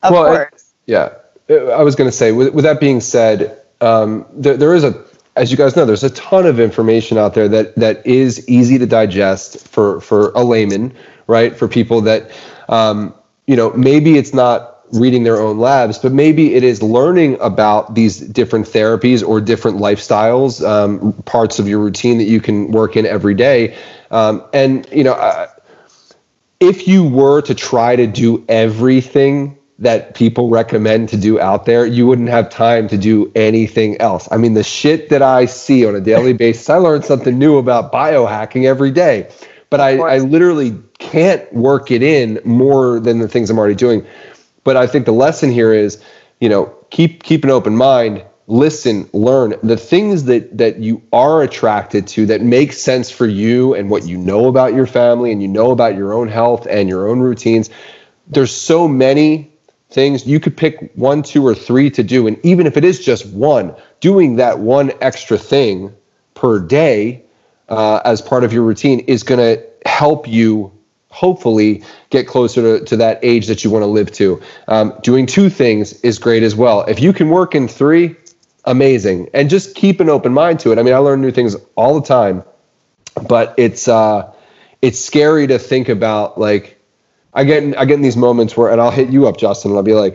Of 0.04 0.12
well, 0.12 0.26
course. 0.26 0.74
yeah, 0.86 1.14
I 1.50 1.82
was 1.82 1.96
going 1.96 2.10
to 2.10 2.16
say. 2.16 2.32
With, 2.32 2.54
with, 2.54 2.64
that 2.66 2.80
being 2.80 3.02
said, 3.02 3.60
um, 3.82 4.26
there, 4.32 4.56
there 4.56 4.76
is 4.76 4.84
a, 4.84 5.04
as 5.36 5.50
you 5.50 5.58
guys 5.58 5.76
know, 5.76 5.86
there's 5.86 6.04
a 6.04 6.12
ton 6.12 6.46
of 6.46 6.60
information 6.60 7.18
out 7.18 7.34
there 7.34 7.48
that 7.48 7.76
that 7.76 8.06
is 8.06 8.48
easy 8.48 8.78
to 8.78 8.86
digest 8.86 9.68
for 9.68 10.00
for 10.02 10.30
a 10.32 10.44
layman, 10.44 10.94
right? 11.26 11.56
For 11.58 11.68
people 11.68 12.02
that, 12.02 12.30
um, 12.70 13.16
you 13.48 13.56
know, 13.56 13.72
maybe 13.74 14.20
it's 14.20 14.36
not 14.36 14.75
reading 15.00 15.24
their 15.24 15.42
own 15.42 15.60
labs, 15.60 15.98
but 15.98 16.12
maybe 16.12 16.56
it 16.56 16.64
is 16.64 16.82
learning 16.82 17.38
about 17.40 17.96
these 17.96 18.20
different 18.20 18.66
therapies 18.66 19.28
or 19.28 19.42
different 19.42 19.78
lifestyles, 19.78 20.66
um, 20.68 21.14
parts 21.24 21.60
of 21.60 21.68
your 21.68 21.80
routine 21.80 22.18
that 22.18 22.26
you 22.26 22.40
can 22.40 22.72
work 22.72 22.96
in 22.96 23.06
every 23.06 23.34
day. 23.34 23.78
Um, 24.12 24.44
and, 24.54 24.88
you 24.92 25.04
know, 25.04 25.14
uh, 25.14 25.48
if 26.60 26.88
you 26.88 27.04
were 27.04 27.42
to 27.42 27.56
try 27.56 27.96
to 27.96 28.08
do 28.08 28.44
everything 28.48 29.58
that 29.80 30.16
people 30.16 30.50
recommend 30.50 31.10
to 31.10 31.18
do 31.18 31.40
out 31.40 31.66
there, 31.66 31.86
you 31.86 32.08
wouldn't 32.08 32.30
have 32.30 32.50
time 32.50 32.88
to 32.88 32.98
do 32.98 33.32
anything 33.36 34.00
else. 34.00 34.28
I 34.32 34.38
mean, 34.38 34.54
the 34.54 34.64
shit 34.64 35.10
that 35.10 35.22
I 35.22 35.46
see 35.46 35.86
on 35.86 35.96
a 35.96 36.02
daily 36.02 36.34
basis, 36.46 36.70
I 36.70 36.78
learn 36.78 37.04
something 37.04 37.38
new 37.38 37.58
about 37.58 37.92
biohacking 37.92 38.66
every 38.66 38.92
day, 38.92 39.30
but 39.70 39.82
I, 39.82 39.98
I 39.98 40.18
literally 40.20 40.78
can't 40.98 41.52
work 41.54 41.92
it 41.92 42.02
in 42.02 42.40
more 42.46 43.00
than 43.00 43.20
the 43.20 43.28
things 43.28 43.50
I'm 43.50 43.60
already 43.60 43.76
doing. 43.76 44.06
But 44.66 44.76
I 44.76 44.88
think 44.88 45.06
the 45.06 45.14
lesson 45.14 45.52
here 45.52 45.74
is, 45.74 46.04
you 46.42 46.50
know, 46.50 46.76
keep 46.90 47.24
keep 47.24 47.46
an 47.46 47.50
open 47.52 47.78
mind, 47.78 48.26
listen, 48.48 49.10
learn 49.14 49.54
the 49.64 49.78
things 49.78 50.26
that 50.26 50.58
that 50.58 50.80
you 50.80 51.02
are 51.14 51.44
attracted 51.44 52.08
to 52.08 52.26
that 52.26 52.42
make 52.42 52.74
sense 52.74 53.10
for 53.10 53.28
you 53.28 53.74
and 53.76 53.90
what 53.90 54.06
you 54.06 54.18
know 54.18 54.48
about 54.48 54.74
your 54.74 54.88
family 54.88 55.32
and 55.32 55.42
you 55.42 55.48
know 55.48 55.72
about 55.72 55.96
your 55.96 56.14
own 56.14 56.28
health 56.28 56.68
and 56.70 56.90
your 56.90 57.08
own 57.08 57.20
routines. 57.20 57.70
There's 58.28 58.54
so 58.54 58.88
many 58.88 59.52
things 59.92 60.26
you 60.26 60.40
could 60.40 60.58
pick 60.58 60.92
one, 60.96 61.22
two, 61.22 61.46
or 61.46 61.54
three 61.56 61.90
to 61.92 62.04
do, 62.04 62.28
and 62.28 62.44
even 62.44 62.66
if 62.66 62.76
it 62.76 62.84
is 62.84 63.00
just 63.06 63.26
one, 63.28 63.74
doing 64.02 64.36
that 64.38 64.60
one 64.60 64.92
extra 65.00 65.38
thing 65.38 65.96
per 66.34 66.60
day 66.60 67.24
uh, 67.70 68.02
as 68.04 68.22
part 68.22 68.44
of 68.44 68.52
your 68.52 68.64
routine 68.64 69.00
is 69.02 69.22
going 69.22 69.40
to 69.40 69.64
help 69.86 70.28
you 70.28 70.72
hopefully 71.16 71.82
get 72.10 72.28
closer 72.28 72.62
to, 72.62 72.86
to 72.86 72.98
that 72.98 73.18
age 73.24 73.48
that 73.48 73.64
you 73.64 73.70
want 73.70 73.84
to 73.84 73.88
live 73.88 74.12
to. 74.12 74.42
Um, 74.68 74.94
doing 75.02 75.26
two 75.26 75.50
things 75.50 75.94
is 76.02 76.20
great 76.20 76.44
as 76.44 76.56
well. 76.56 76.82
If 76.82 77.00
you 77.00 77.14
can 77.14 77.30
work 77.30 77.56
in 77.56 77.70
three, 77.70 78.18
amazing. 78.66 79.30
And 79.34 79.50
just 79.50 79.76
keep 79.76 80.02
an 80.02 80.10
open 80.10 80.34
mind 80.34 80.60
to 80.62 80.74
it. 80.74 80.78
I 80.78 80.84
mean, 80.84 80.94
I 80.94 80.98
learn 80.98 81.22
new 81.22 81.32
things 81.32 81.56
all 81.76 81.98
the 81.98 82.06
time, 82.06 82.44
but 83.30 83.56
it's 83.58 83.88
uh, 83.88 84.30
it's 84.82 85.00
scary 85.00 85.48
to 85.48 85.58
think 85.58 85.88
about. 85.88 86.38
Like, 86.38 86.78
I 87.34 87.46
get 87.46 87.64
in, 87.64 87.76
I 87.76 87.86
get 87.86 87.94
in 87.94 88.02
these 88.02 88.18
moments 88.18 88.58
where, 88.58 88.70
and 88.70 88.82
I'll 88.82 88.92
hit 88.92 89.10
you 89.10 89.26
up, 89.28 89.38
Justin, 89.38 89.72
and 89.72 89.78
I'll 89.78 89.84
be 89.84 89.94
like, 89.94 90.14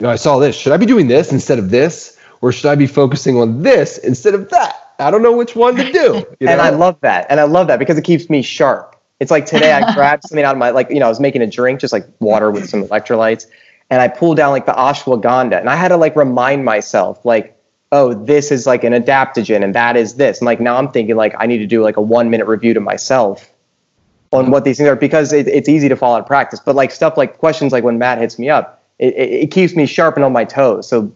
you 0.00 0.06
know, 0.06 0.10
I 0.10 0.16
saw 0.16 0.40
this. 0.40 0.56
Should 0.56 0.72
I 0.72 0.76
be 0.78 0.86
doing 0.86 1.06
this 1.06 1.30
instead 1.30 1.60
of 1.60 1.70
this, 1.70 2.18
or 2.40 2.50
should 2.50 2.70
I 2.70 2.74
be 2.74 2.88
focusing 2.88 3.38
on 3.38 3.62
this 3.62 3.98
instead 3.98 4.34
of 4.34 4.50
that? 4.50 4.94
I 4.98 5.12
don't 5.12 5.22
know 5.22 5.36
which 5.36 5.54
one 5.54 5.76
to 5.76 5.92
do. 5.92 6.24
You 6.40 6.46
know? 6.46 6.52
and 6.52 6.60
I 6.60 6.70
love 6.70 6.98
that, 7.02 7.26
and 7.30 7.38
I 7.38 7.44
love 7.44 7.68
that 7.68 7.78
because 7.78 7.96
it 7.96 8.02
keeps 8.02 8.28
me 8.28 8.42
sharp 8.42 8.93
it's 9.20 9.30
like 9.30 9.46
today 9.46 9.72
I 9.72 9.92
grabbed 9.94 10.24
something 10.24 10.44
out 10.44 10.54
of 10.54 10.58
my 10.58 10.70
like 10.70 10.90
you 10.90 11.00
know 11.00 11.06
I 11.06 11.08
was 11.08 11.20
making 11.20 11.42
a 11.42 11.46
drink 11.46 11.80
just 11.80 11.92
like 11.92 12.06
water 12.20 12.50
with 12.50 12.68
some 12.68 12.84
electrolytes, 12.84 13.46
and 13.90 14.02
I 14.02 14.08
pulled 14.08 14.36
down 14.36 14.50
like 14.50 14.66
the 14.66 14.72
ashwagandha, 14.72 15.58
and 15.58 15.68
I 15.70 15.76
had 15.76 15.88
to 15.88 15.96
like 15.96 16.16
remind 16.16 16.64
myself 16.64 17.24
like 17.24 17.58
oh 17.92 18.12
this 18.12 18.50
is 18.50 18.66
like 18.66 18.82
an 18.82 18.92
adaptogen 18.92 19.62
and 19.62 19.74
that 19.74 19.96
is 19.96 20.14
this, 20.14 20.38
and 20.38 20.46
like 20.46 20.60
now 20.60 20.76
I'm 20.76 20.90
thinking 20.90 21.16
like 21.16 21.34
I 21.38 21.46
need 21.46 21.58
to 21.58 21.66
do 21.66 21.82
like 21.82 21.96
a 21.96 22.02
one 22.02 22.30
minute 22.30 22.46
review 22.46 22.74
to 22.74 22.80
myself 22.80 23.50
on 24.32 24.50
what 24.50 24.64
these 24.64 24.78
things 24.78 24.88
are 24.88 24.96
because 24.96 25.32
it, 25.32 25.46
it's 25.46 25.68
easy 25.68 25.88
to 25.88 25.96
fall 25.96 26.14
out 26.14 26.20
of 26.20 26.26
practice, 26.26 26.60
but 26.60 26.74
like 26.74 26.90
stuff 26.90 27.16
like 27.16 27.38
questions 27.38 27.72
like 27.72 27.84
when 27.84 27.98
Matt 27.98 28.18
hits 28.18 28.38
me 28.38 28.50
up, 28.50 28.82
it, 28.98 29.14
it, 29.14 29.30
it 29.30 29.50
keeps 29.50 29.76
me 29.76 29.86
sharp 29.86 30.16
and 30.16 30.24
on 30.24 30.32
my 30.32 30.44
toes, 30.44 30.88
so 30.88 31.12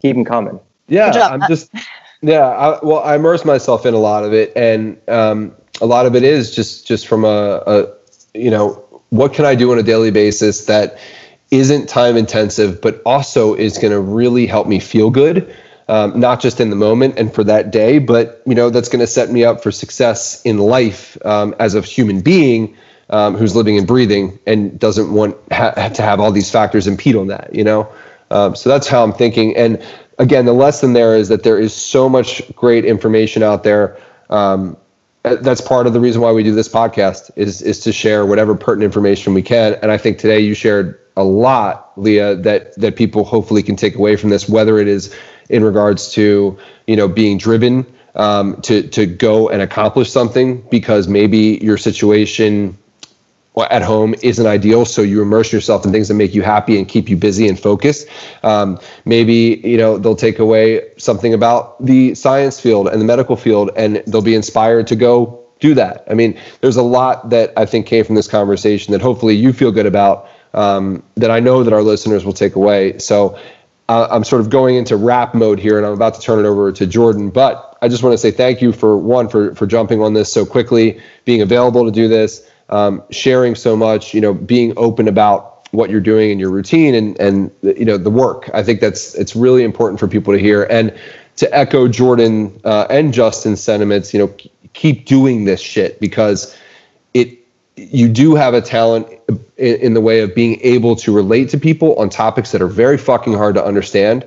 keep 0.00 0.16
them 0.16 0.24
coming. 0.24 0.58
Yeah, 0.88 1.10
I'm 1.10 1.42
just 1.48 1.70
yeah. 2.22 2.48
I, 2.48 2.84
well, 2.84 3.00
I 3.00 3.16
immerse 3.16 3.44
myself 3.44 3.84
in 3.86 3.94
a 3.94 3.98
lot 3.98 4.24
of 4.24 4.32
it, 4.32 4.52
and 4.56 4.98
um, 5.08 5.54
a 5.80 5.86
lot 5.86 6.06
of 6.06 6.14
it 6.14 6.22
is 6.24 6.54
just 6.54 6.86
just 6.86 7.06
from 7.06 7.24
a, 7.24 7.62
a 7.66 7.86
you 8.34 8.50
know 8.50 8.82
what 9.10 9.32
can 9.32 9.44
I 9.44 9.54
do 9.54 9.72
on 9.72 9.78
a 9.78 9.82
daily 9.82 10.10
basis 10.10 10.66
that 10.66 10.98
isn't 11.50 11.88
time 11.88 12.16
intensive, 12.16 12.80
but 12.80 13.00
also 13.06 13.54
is 13.54 13.78
going 13.78 13.92
to 13.92 14.00
really 14.00 14.46
help 14.46 14.66
me 14.66 14.80
feel 14.80 15.10
good, 15.10 15.54
um, 15.88 16.18
not 16.18 16.40
just 16.40 16.60
in 16.60 16.70
the 16.70 16.76
moment 16.76 17.14
and 17.18 17.32
for 17.32 17.44
that 17.44 17.70
day, 17.70 17.98
but 17.98 18.42
you 18.46 18.54
know 18.54 18.70
that's 18.70 18.88
going 18.88 19.00
to 19.00 19.06
set 19.06 19.30
me 19.30 19.44
up 19.44 19.62
for 19.62 19.70
success 19.70 20.42
in 20.42 20.58
life 20.58 21.16
um, 21.24 21.54
as 21.58 21.74
a 21.74 21.80
human 21.80 22.20
being 22.20 22.76
um, 23.10 23.36
who's 23.36 23.54
living 23.54 23.78
and 23.78 23.86
breathing 23.86 24.38
and 24.46 24.78
doesn't 24.78 25.12
want 25.12 25.36
ha- 25.52 25.70
to 25.70 26.02
have 26.02 26.18
all 26.20 26.32
these 26.32 26.50
factors 26.50 26.86
impede 26.86 27.14
on 27.14 27.28
that. 27.28 27.54
You 27.54 27.64
know, 27.64 27.88
um, 28.30 28.56
so 28.56 28.68
that's 28.68 28.88
how 28.88 29.04
I'm 29.04 29.12
thinking. 29.12 29.56
And 29.56 29.82
again, 30.18 30.46
the 30.46 30.52
lesson 30.52 30.92
there 30.92 31.14
is 31.14 31.28
that 31.28 31.44
there 31.44 31.58
is 31.58 31.72
so 31.72 32.08
much 32.08 32.42
great 32.54 32.84
information 32.84 33.42
out 33.42 33.62
there. 33.62 33.96
Um, 34.30 34.76
that's 35.34 35.60
part 35.60 35.86
of 35.86 35.92
the 35.92 36.00
reason 36.00 36.22
why 36.22 36.32
we 36.32 36.42
do 36.42 36.54
this 36.54 36.68
podcast 36.68 37.30
is 37.36 37.60
is 37.62 37.80
to 37.80 37.92
share 37.92 38.24
whatever 38.24 38.54
pertinent 38.54 38.84
information 38.84 39.34
we 39.34 39.42
can. 39.42 39.74
And 39.82 39.90
I 39.90 39.98
think 39.98 40.18
today 40.18 40.40
you 40.40 40.54
shared 40.54 41.00
a 41.16 41.24
lot, 41.24 41.92
Leah, 41.96 42.36
that 42.36 42.74
that 42.76 42.96
people 42.96 43.24
hopefully 43.24 43.62
can 43.62 43.76
take 43.76 43.96
away 43.96 44.16
from 44.16 44.30
this, 44.30 44.48
whether 44.48 44.78
it 44.78 44.88
is 44.88 45.14
in 45.48 45.64
regards 45.64 46.12
to 46.12 46.58
you 46.86 46.96
know 46.96 47.08
being 47.08 47.38
driven 47.38 47.86
um, 48.14 48.60
to 48.62 48.82
to 48.88 49.06
go 49.06 49.48
and 49.48 49.62
accomplish 49.62 50.10
something 50.10 50.60
because 50.70 51.08
maybe 51.08 51.58
your 51.62 51.78
situation 51.78 52.78
at 53.64 53.82
home 53.82 54.14
isn't 54.22 54.46
ideal. 54.46 54.84
So 54.84 55.02
you 55.02 55.22
immerse 55.22 55.52
yourself 55.52 55.84
in 55.86 55.92
things 55.92 56.08
that 56.08 56.14
make 56.14 56.34
you 56.34 56.42
happy 56.42 56.78
and 56.78 56.86
keep 56.86 57.08
you 57.08 57.16
busy 57.16 57.48
and 57.48 57.58
focused. 57.58 58.06
Um, 58.42 58.78
maybe 59.04 59.60
you 59.64 59.78
know 59.78 59.96
they'll 59.98 60.16
take 60.16 60.38
away 60.38 60.90
something 60.98 61.32
about 61.32 61.82
the 61.84 62.14
science 62.14 62.60
field 62.60 62.88
and 62.88 63.00
the 63.00 63.04
medical 63.04 63.36
field, 63.36 63.70
and 63.76 64.02
they'll 64.06 64.22
be 64.22 64.34
inspired 64.34 64.86
to 64.88 64.96
go 64.96 65.42
do 65.58 65.74
that. 65.74 66.04
I 66.10 66.14
mean, 66.14 66.38
there's 66.60 66.76
a 66.76 66.82
lot 66.82 67.30
that 67.30 67.52
I 67.56 67.64
think 67.64 67.86
came 67.86 68.04
from 68.04 68.14
this 68.14 68.28
conversation 68.28 68.92
that 68.92 69.00
hopefully 69.00 69.34
you 69.34 69.52
feel 69.52 69.72
good 69.72 69.86
about. 69.86 70.28
Um, 70.52 71.02
that 71.16 71.30
I 71.30 71.38
know 71.38 71.62
that 71.64 71.74
our 71.74 71.82
listeners 71.82 72.24
will 72.24 72.32
take 72.32 72.56
away. 72.56 72.98
So 72.98 73.38
uh, 73.90 74.08
I'm 74.10 74.24
sort 74.24 74.40
of 74.40 74.48
going 74.48 74.76
into 74.76 74.96
wrap 74.96 75.34
mode 75.34 75.58
here, 75.58 75.76
and 75.76 75.86
I'm 75.86 75.92
about 75.92 76.14
to 76.14 76.20
turn 76.20 76.38
it 76.38 76.48
over 76.48 76.72
to 76.72 76.86
Jordan. 76.86 77.28
But 77.28 77.76
I 77.82 77.88
just 77.88 78.02
want 78.02 78.14
to 78.14 78.18
say 78.18 78.30
thank 78.30 78.62
you 78.62 78.72
for 78.72 78.96
one 78.96 79.28
for 79.28 79.54
for 79.54 79.66
jumping 79.66 80.00
on 80.00 80.14
this 80.14 80.32
so 80.32 80.46
quickly, 80.46 81.00
being 81.24 81.42
available 81.42 81.84
to 81.84 81.90
do 81.90 82.08
this 82.08 82.48
um, 82.68 83.02
sharing 83.10 83.54
so 83.54 83.76
much, 83.76 84.14
you 84.14 84.20
know, 84.20 84.34
being 84.34 84.72
open 84.76 85.08
about 85.08 85.68
what 85.72 85.90
you're 85.90 86.00
doing 86.00 86.30
in 86.30 86.38
your 86.38 86.50
routine 86.50 86.94
and 86.94 87.18
and 87.20 87.50
you 87.62 87.84
know 87.84 87.96
the 87.96 88.10
work. 88.10 88.48
I 88.54 88.62
think 88.62 88.80
that's 88.80 89.14
it's 89.14 89.36
really 89.36 89.64
important 89.64 90.00
for 90.00 90.08
people 90.08 90.32
to 90.32 90.38
hear 90.38 90.64
and 90.64 90.96
to 91.36 91.54
echo 91.54 91.86
Jordan 91.88 92.58
uh, 92.64 92.86
and 92.88 93.12
Justin's 93.12 93.62
sentiments. 93.62 94.12
You 94.14 94.20
know, 94.20 94.34
keep 94.72 95.06
doing 95.06 95.44
this 95.44 95.60
shit 95.60 96.00
because 96.00 96.56
it 97.14 97.38
you 97.76 98.08
do 98.08 98.34
have 98.34 98.54
a 98.54 98.60
talent 98.60 99.08
in, 99.56 99.76
in 99.76 99.94
the 99.94 100.00
way 100.00 100.20
of 100.20 100.34
being 100.34 100.60
able 100.62 100.96
to 100.96 101.12
relate 101.12 101.50
to 101.50 101.58
people 101.58 101.94
on 101.96 102.08
topics 102.08 102.52
that 102.52 102.62
are 102.62 102.68
very 102.68 102.98
fucking 102.98 103.34
hard 103.34 103.54
to 103.54 103.64
understand 103.64 104.26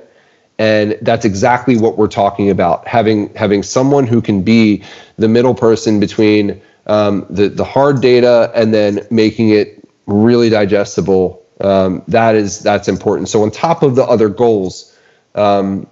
and 0.60 0.98
that's 1.00 1.24
exactly 1.24 1.78
what 1.78 1.96
we're 1.96 2.06
talking 2.06 2.50
about 2.50 2.86
having 2.86 3.34
having 3.34 3.62
someone 3.62 4.06
who 4.06 4.20
can 4.20 4.42
be 4.42 4.84
the 5.16 5.26
middle 5.26 5.54
person 5.54 5.98
between 5.98 6.60
um, 6.90 7.24
the 7.30 7.48
the 7.48 7.64
hard 7.64 8.02
data 8.02 8.50
and 8.54 8.74
then 8.74 9.06
making 9.10 9.50
it 9.50 9.88
really 10.06 10.50
digestible. 10.50 11.42
Um, 11.60 12.02
that 12.08 12.34
is 12.34 12.58
that's 12.60 12.88
important. 12.88 13.28
So 13.28 13.42
on 13.42 13.50
top 13.50 13.82
of 13.82 13.94
the 13.94 14.02
other 14.04 14.28
goals, 14.28 14.96
um, 15.36 15.86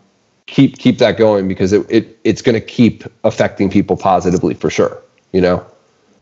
keep 0.47 0.77
keep 0.79 0.99
that 0.99 1.17
going 1.17 1.47
because 1.47 1.73
it, 1.73 1.87
it 1.89 2.19
it's 2.25 2.43
going 2.43 2.55
to 2.55 2.61
keep 2.61 3.05
affecting 3.23 3.71
people 3.71 3.97
positively 3.97 4.55
for 4.55 4.71
sure. 4.71 5.01
You 5.33 5.41
know. 5.41 5.67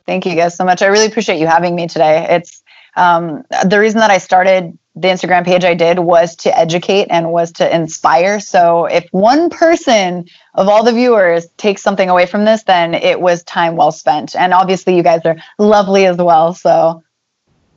Thank 0.04 0.26
you 0.26 0.36
guys 0.36 0.54
so 0.54 0.64
much. 0.64 0.82
I 0.82 0.86
really 0.86 1.06
appreciate 1.06 1.40
you 1.40 1.46
having 1.46 1.74
me 1.74 1.88
today. 1.88 2.26
It's 2.28 2.62
um, 2.96 3.44
the 3.64 3.80
reason 3.80 3.98
that 4.00 4.10
I 4.10 4.18
started 4.18 4.78
the 4.97 5.09
Instagram 5.09 5.44
page 5.44 5.62
I 5.62 5.74
did 5.74 5.98
was 5.98 6.35
to 6.36 6.59
educate 6.59 7.09
and 7.10 7.31
was 7.31 7.52
to 7.52 7.74
inspire. 7.74 8.40
So 8.40 8.86
if 8.86 9.06
one 9.10 9.51
person 9.51 10.27
of 10.55 10.68
all 10.68 10.82
the 10.82 10.93
viewers 10.93 11.47
takes 11.59 11.82
something 11.82 12.09
away 12.09 12.24
from 12.24 12.47
this, 12.47 12.62
then 12.62 12.94
it 12.94 13.20
was 13.20 13.43
time 13.43 13.77
well 13.77 13.93
spent. 13.93 14.35
And 14.35 14.55
obviously, 14.55 14.97
you 14.97 15.02
guys 15.02 15.20
are 15.27 15.36
lovely 15.59 16.06
as 16.06 16.16
well. 16.16 16.55
So. 16.55 17.02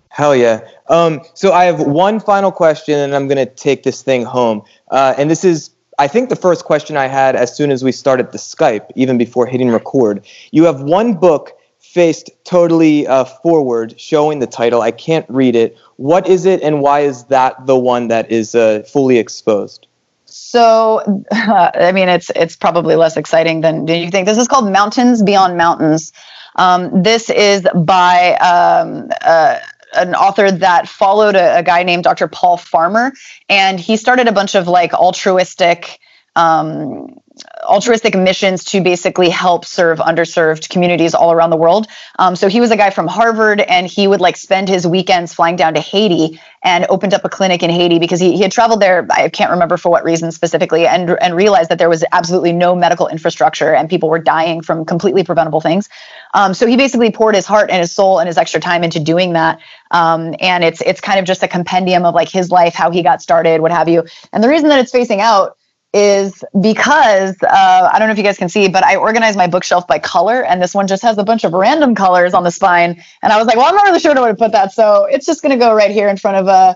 Hell 0.08 0.34
yeah. 0.34 0.62
Um, 0.90 1.22
so 1.34 1.52
I 1.52 1.66
have 1.66 1.82
one 1.82 2.22
final 2.22 2.52
question, 2.52 2.98
and 2.98 3.14
I'm 3.14 3.28
going 3.28 3.38
to 3.38 3.46
take 3.46 3.84
this 3.84 4.02
thing 4.02 4.24
home. 4.24 4.64
Uh, 4.90 5.14
and 5.18 5.30
this 5.30 5.44
is, 5.44 5.72
I 6.00 6.08
think, 6.08 6.30
the 6.30 6.38
first 6.38 6.64
question 6.64 6.96
I 6.96 7.08
had 7.08 7.36
as 7.36 7.56
soon 7.56 7.70
as 7.70 7.84
we 7.84 7.92
started 7.92 8.32
the 8.32 8.38
Skype, 8.38 8.90
even 8.96 9.18
before 9.18 9.46
hitting 9.46 9.70
record. 9.70 10.26
You 10.52 10.64
have 10.64 10.82
one 10.82 11.16
book 11.16 11.52
faced 11.90 12.30
totally 12.44 13.08
uh, 13.08 13.26
forward, 13.26 14.00
showing 14.00 14.40
the 14.40 14.48
title. 14.48 14.82
I 14.82 14.92
can't 14.92 15.26
read 15.28 15.56
it. 15.56 15.76
What 15.96 16.28
is 16.28 16.46
it, 16.46 16.62
and 16.62 16.82
why 16.82 17.02
is 17.02 17.26
that 17.26 17.66
the 17.66 17.78
one 17.78 18.10
that 18.10 18.32
is 18.32 18.54
uh, 18.54 18.84
fully 18.88 19.18
exposed? 19.18 19.88
So, 20.26 21.24
uh, 21.32 21.72
I 21.76 21.92
mean, 21.92 22.08
it's 22.08 22.30
it's 22.36 22.56
probably 22.56 22.96
less 22.96 23.18
exciting 23.18 23.62
than 23.62 23.86
do 23.86 23.94
you 23.94 24.12
think. 24.12 24.28
This 24.28 24.38
is 24.38 24.48
called 24.48 24.72
Mountains 24.72 25.24
Beyond 25.24 25.58
Mountains. 25.58 26.14
Um, 26.56 27.04
this 27.04 27.30
is 27.30 27.66
by 27.74 28.36
um, 28.36 29.10
uh, 29.22 29.60
an 29.94 30.14
author 30.14 30.52
that 30.52 30.88
followed 30.88 31.36
a, 31.36 31.60
a, 31.60 31.64
guy 31.64 31.84
named 31.84 32.04
Dr. 32.04 32.28
Paul 32.28 32.58
Farmer, 32.58 33.14
and 33.48 33.80
he 33.80 33.98
started 33.98 34.28
a 34.28 34.32
bunch 34.32 34.56
of 34.56 34.68
like 34.68 34.94
altruistic 34.94 36.00
um, 36.36 37.20
altruistic 37.64 38.16
missions 38.16 38.64
to 38.64 38.82
basically 38.82 39.30
help 39.30 39.66
serve 39.66 40.00
underserved 40.00 40.70
communities 40.70 41.14
all 41.14 41.32
around 41.32 41.50
the 41.50 41.58
world. 41.58 41.88
Um, 42.18 42.36
so 42.36 42.48
he 42.48 42.62
was 42.62 42.72
a 42.72 42.78
guy 42.78 42.90
from 42.90 43.08
Harvard, 43.08 43.62
and 43.62 43.88
he 43.88 44.08
would 44.08 44.22
like 44.22 44.38
spend 44.38 44.70
his 44.70 44.88
weekends 44.88 45.34
flying 45.34 45.56
down 45.56 45.74
to 45.74 45.80
Haiti 45.80 46.40
and 46.64 46.86
opened 46.90 47.14
up 47.14 47.24
a 47.24 47.30
clinic 47.30 47.64
in 47.64 47.70
Haiti 47.70 48.00
because 48.00 48.20
he, 48.20 48.36
he 48.36 48.42
had 48.42 48.52
traveled 48.52 48.82
there. 48.82 49.08
I 49.12 49.30
can't 49.30 49.52
remember 49.52 49.78
for 49.78 49.90
what 49.90 50.04
reason 50.04 50.32
specifically, 50.32 50.88
and 50.88 51.18
and 51.22 51.36
realized 51.36 51.70
that 51.70 51.78
there 51.78 51.90
was 51.90 52.04
absolutely 52.12 52.54
no 52.54 52.76
medical 52.76 53.08
infrastructure 53.08 53.74
and 53.74 53.90
people 53.90 54.10
were 54.10 54.20
dying 54.20 54.62
from 54.62 54.86
completely 54.86 55.24
preventable 55.24 55.62
things. 55.62 55.90
Um, 56.34 56.54
so 56.54 56.68
he 56.68 56.78
basically 56.78 57.12
poured 57.12 57.36
his 57.36 57.46
heart 57.46 57.70
and 57.70 57.80
his 57.80 57.92
soul 57.92 58.20
and 58.20 58.28
his 58.28 58.38
extra 58.38 58.60
time 58.60 58.84
into 58.84 59.00
doing 59.00 59.34
that. 59.34 59.60
Um, 59.92 60.36
and 60.40 60.64
it's 60.64 60.82
it's 60.82 61.02
kind 61.02 61.20
of 61.20 61.26
just 61.26 61.44
a 61.44 61.48
compendium 61.48 62.06
of 62.06 62.14
like 62.14 62.30
his 62.30 62.52
life, 62.52 62.74
how 62.74 62.92
he 62.92 63.04
got 63.04 63.22
started, 63.22 63.62
what 63.62 63.72
have 63.72 63.90
you. 63.90 64.06
And 64.32 64.44
the 64.44 64.50
reason 64.50 64.70
that 64.70 64.80
it's 64.80 64.92
facing 64.92 65.22
out 65.22 65.58
is 65.94 66.44
because 66.62 67.36
uh, 67.42 67.90
I 67.92 67.98
don't 67.98 68.08
know 68.08 68.12
if 68.12 68.18
you 68.18 68.24
guys 68.24 68.38
can 68.38 68.50
see, 68.50 68.68
but 68.68 68.84
I 68.84 68.96
organized 68.96 69.38
my 69.38 69.48
bookshelf 69.48 69.88
by 69.88 69.98
color, 70.00 70.44
and 70.44 70.62
this 70.62 70.76
one 70.76 70.88
just 70.88 71.02
has 71.02 71.18
a 71.18 71.24
bunch 71.24 71.44
of 71.44 71.54
random 71.54 71.96
colors 71.96 72.34
on 72.34 72.44
the 72.44 72.52
spine. 72.52 73.04
And 73.24 73.34
I 73.34 73.38
was 73.38 73.48
like, 73.48 73.58
well, 73.58 73.66
I'm 73.66 73.76
not 73.76 73.86
really 73.86 74.00
sure 74.00 74.14
where 74.14 74.32
to 74.32 74.38
put 74.38 74.52
that, 74.52 74.72
so 74.72 75.06
it's 75.06 75.26
just 75.26 75.42
going 75.42 75.52
to 75.52 75.58
go 75.58 75.74
right 75.74 75.92
here 75.92 76.08
in 76.08 76.18
front 76.18 76.38
of 76.38 76.48
a. 76.48 76.52
Uh, 76.52 76.74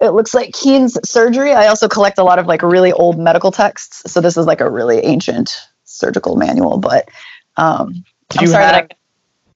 it 0.00 0.10
looks 0.10 0.32
like 0.32 0.54
Keen's 0.54 0.96
surgery. 1.06 1.52
I 1.52 1.66
also 1.66 1.86
collect 1.86 2.16
a 2.16 2.24
lot 2.24 2.38
of 2.38 2.46
like 2.46 2.62
really 2.62 2.90
old 2.92 3.18
medical 3.18 3.50
texts, 3.50 4.10
so 4.10 4.22
this 4.22 4.38
is 4.38 4.46
like 4.46 4.62
a 4.62 4.70
really 4.70 4.98
ancient 5.00 5.54
surgical 5.84 6.36
manual. 6.36 6.78
But 6.78 7.10
um, 7.58 8.04
do 8.30 8.38
I'm 8.38 8.46
sorry 8.46 8.64
have, 8.64 8.74
that 8.74 8.92
I. 8.92 8.96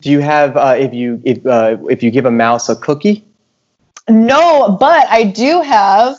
Do 0.03 0.11
you 0.11 0.21
have 0.21 0.57
uh, 0.59 0.77
if 0.79 0.93
you 0.93 1.23
if 1.25 1.47
uh, 1.47 1.79
if 1.89 2.03
you 2.03 2.11
give 2.11 2.27
a 2.27 2.31
mouse 2.31 2.69
a 2.69 2.77
cookie? 2.77 3.25
No, 4.11 4.77
but 4.79 5.07
I 5.09 5.25
do 5.25 5.63
have 5.63 6.17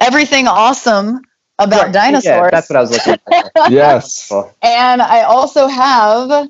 everything 0.00 0.48
awesome 0.48 1.20
about 1.58 1.84
right. 1.84 1.92
dinosaurs. 1.92 2.24
Yeah, 2.24 2.50
that's 2.50 2.68
what 2.68 2.76
I 2.76 2.80
was 2.80 2.90
looking 2.90 3.16
for. 3.26 3.70
yes. 3.70 4.32
And 4.62 5.02
I 5.02 5.22
also 5.22 5.66
have 5.66 6.48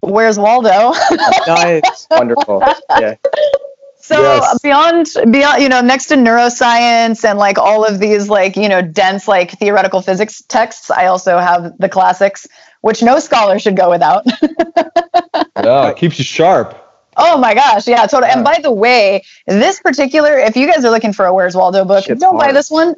Where's 0.00 0.38
Waldo? 0.38 0.92
nice. 1.46 2.06
Wonderful. 2.10 2.62
Yeah. 2.90 3.16
So 4.00 4.22
yes. 4.22 4.58
beyond 4.60 5.06
beyond 5.30 5.62
you 5.62 5.68
know 5.68 5.80
next 5.80 6.06
to 6.06 6.14
neuroscience 6.14 7.28
and 7.28 7.38
like 7.38 7.58
all 7.58 7.84
of 7.84 7.98
these 7.98 8.28
like 8.28 8.56
you 8.56 8.68
know 8.68 8.80
dense 8.80 9.28
like 9.28 9.50
theoretical 9.58 10.00
physics 10.00 10.42
texts, 10.48 10.90
I 10.90 11.06
also 11.06 11.38
have 11.38 11.76
the 11.78 11.88
classics, 11.88 12.46
which 12.80 13.02
no 13.02 13.18
scholar 13.18 13.58
should 13.58 13.76
go 13.76 13.90
without. 13.90 14.24
yeah, 15.56 15.88
it 15.88 15.96
keeps 15.96 16.18
you 16.18 16.24
sharp. 16.24 16.84
Oh 17.16 17.36
my 17.36 17.52
gosh, 17.52 17.88
yeah, 17.88 18.06
totally. 18.06 18.28
Yeah. 18.28 18.36
And 18.36 18.44
by 18.44 18.60
the 18.62 18.72
way, 18.72 19.24
this 19.46 19.80
particular, 19.80 20.38
if 20.38 20.56
you 20.56 20.72
guys 20.72 20.84
are 20.84 20.90
looking 20.90 21.12
for 21.12 21.26
a 21.26 21.34
Where's 21.34 21.56
Waldo 21.56 21.84
book, 21.84 22.04
Shit's 22.04 22.20
don't 22.20 22.36
hard. 22.36 22.48
buy 22.48 22.52
this 22.52 22.70
one 22.70 22.94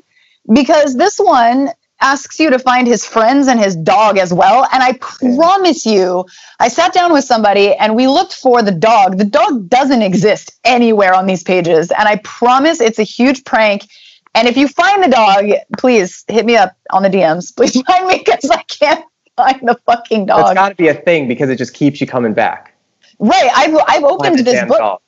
because 0.53 0.97
this 0.97 1.19
one 1.19 1.71
asks 2.01 2.41
you 2.41 2.51
to 2.51 2.59
find 2.59 2.87
his 2.87 3.05
friends 3.05 3.47
and 3.47 3.61
his 3.61 3.77
dog 3.77 4.19
as 4.19 4.33
well. 4.33 4.67
And 4.73 4.83
I 4.83 4.95
promise 4.95 5.85
you, 5.85 6.25
I 6.59 6.69
sat 6.69 6.93
down 6.93 7.13
with 7.13 7.25
somebody 7.25 7.75
and 7.75 7.95
we 7.95 8.07
looked 8.07 8.35
for 8.35 8.63
the 8.63 8.73
dog. 8.73 9.19
The 9.19 9.25
dog 9.25 9.69
doesn't 9.69 10.03
exist 10.03 10.53
anywhere 10.65 11.15
on 11.15 11.27
these 11.27 11.43
pages. 11.43 11.91
And 11.91 12.09
I 12.09 12.17
promise 12.25 12.81
it's 12.81 12.99
a 12.99 13.05
huge 13.05 13.45
prank. 13.45 13.87
And 14.35 14.49
if 14.49 14.57
you 14.57 14.69
find 14.69 15.03
the 15.03 15.09
dog, 15.09 15.51
please 15.79 16.25
hit 16.29 16.47
me 16.47 16.57
up 16.57 16.75
on 16.91 17.03
the 17.03 17.11
DMs. 17.11 17.55
Please 17.57 17.81
find 17.83 18.07
me 18.07 18.23
because 18.25 18.49
I 18.49 18.63
can't 18.63 19.05
find 19.37 19.61
the 19.69 19.79
fucking 19.87 20.27
dog. 20.27 20.41
It's 20.41 20.55
got 20.55 20.69
to 20.71 20.75
be 20.77 20.89
a 20.89 20.95
thing 20.95 21.27
because 21.27 21.51
it 21.51 21.57
just 21.57 21.75
keeps 21.75 22.01
you 22.01 22.07
coming 22.07 22.33
back. 22.33 22.75
Right. 23.19 23.51
I've, 23.55 23.77
I've 23.89 24.05
opened 24.05 24.39
this 24.39 24.65
book. 24.67 24.79
Dog 24.79 25.01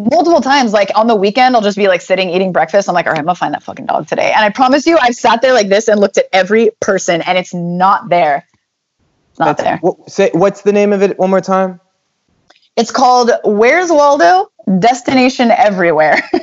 multiple 0.00 0.40
times 0.40 0.72
like 0.72 0.90
on 0.94 1.06
the 1.06 1.14
weekend 1.14 1.54
i'll 1.54 1.62
just 1.62 1.76
be 1.76 1.88
like 1.88 2.00
sitting 2.00 2.30
eating 2.30 2.52
breakfast 2.52 2.88
i'm 2.88 2.94
like 2.94 3.06
all 3.06 3.12
right 3.12 3.18
i'm 3.18 3.24
gonna 3.24 3.34
find 3.34 3.54
that 3.54 3.62
fucking 3.62 3.86
dog 3.86 4.06
today 4.06 4.32
and 4.32 4.44
i 4.44 4.48
promise 4.48 4.86
you 4.86 4.98
i've 5.00 5.14
sat 5.14 5.42
there 5.42 5.52
like 5.52 5.68
this 5.68 5.88
and 5.88 6.00
looked 6.00 6.18
at 6.18 6.26
every 6.32 6.70
person 6.80 7.22
and 7.22 7.36
it's 7.36 7.52
not 7.52 8.08
there 8.08 8.46
it's 9.30 9.38
not 9.38 9.56
That's, 9.56 9.62
there 9.62 9.78
what, 9.78 10.10
say 10.10 10.30
what's 10.32 10.62
the 10.62 10.72
name 10.72 10.92
of 10.92 11.02
it 11.02 11.18
one 11.18 11.30
more 11.30 11.40
time 11.40 11.80
it's 12.76 12.90
called 12.90 13.30
where's 13.44 13.90
waldo 13.90 14.50
destination 14.78 15.50
everywhere 15.50 16.22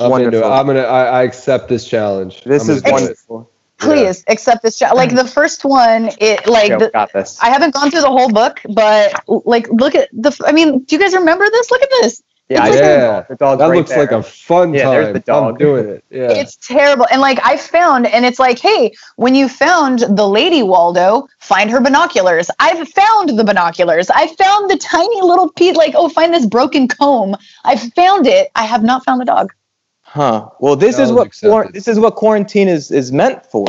I'm 0.00 0.10
wonderful. 0.10 0.44
I'm 0.50 0.66
gonna. 0.66 0.80
I, 0.80 1.04
I, 1.04 1.22
accept 1.22 1.68
this 1.68 1.88
challenge. 1.88 2.42
This 2.44 2.68
is 2.68 2.82
wonderful. 2.84 3.50
Please 3.78 4.24
yeah. 4.26 4.32
accept 4.32 4.62
this 4.62 4.78
challenge. 4.78 4.96
Like 4.96 5.14
the 5.14 5.26
first 5.26 5.64
one, 5.64 6.10
it 6.20 6.46
like 6.46 6.78
the, 6.78 6.90
got 6.90 7.12
this. 7.12 7.38
I 7.40 7.50
haven't 7.50 7.74
gone 7.74 7.90
through 7.90 8.02
the 8.02 8.10
whole 8.10 8.30
book, 8.30 8.60
but 8.68 9.24
like 9.46 9.68
look 9.70 9.94
at 9.94 10.08
the. 10.12 10.36
I 10.46 10.52
mean, 10.52 10.80
do 10.80 10.96
you 10.96 11.00
guys 11.00 11.14
remember 11.14 11.44
this? 11.50 11.70
Look 11.70 11.82
at 11.82 11.90
this. 12.02 12.22
Yeah, 12.48 12.66
yeah. 12.68 13.20
The 13.28 13.36
dog. 13.36 13.58
That 13.58 13.66
right 13.66 13.76
looks 13.76 13.90
there. 13.90 13.98
like 13.98 14.12
a 14.12 14.22
fun 14.22 14.72
yeah, 14.72 14.84
time. 14.84 14.92
There's 14.92 15.12
the 15.12 15.20
dog. 15.20 15.52
I'm 15.52 15.58
doing 15.58 15.88
it. 15.88 16.04
Yeah. 16.10 16.30
It's 16.30 16.56
terrible. 16.56 17.06
And 17.12 17.20
like 17.20 17.38
I 17.44 17.58
found, 17.58 18.06
and 18.06 18.24
it's 18.24 18.38
like, 18.38 18.58
hey, 18.58 18.92
when 19.16 19.34
you 19.34 19.48
found 19.48 20.00
the 20.00 20.26
lady 20.26 20.62
Waldo, 20.62 21.28
find 21.38 21.70
her 21.70 21.80
binoculars. 21.80 22.50
I've 22.58 22.88
found 22.88 23.38
the 23.38 23.44
binoculars. 23.44 24.08
I 24.10 24.26
found 24.34 24.70
the 24.70 24.78
tiny 24.78 25.20
little 25.20 25.52
piece, 25.52 25.76
like, 25.76 25.94
oh, 25.94 26.08
find 26.08 26.32
this 26.32 26.46
broken 26.46 26.88
comb. 26.88 27.36
I 27.64 27.76
found 27.76 28.26
it. 28.26 28.50
I 28.54 28.64
have 28.64 28.82
not 28.82 29.04
found 29.04 29.20
the 29.20 29.26
dog. 29.26 29.52
Huh. 30.00 30.48
Well, 30.60 30.76
this 30.76 30.98
is 30.98 31.12
what 31.12 31.30
this 31.74 31.86
is 31.86 32.00
what 32.00 32.14
quarantine 32.14 32.68
is 32.68 32.90
is 32.90 33.12
meant 33.12 33.44
for. 33.44 33.68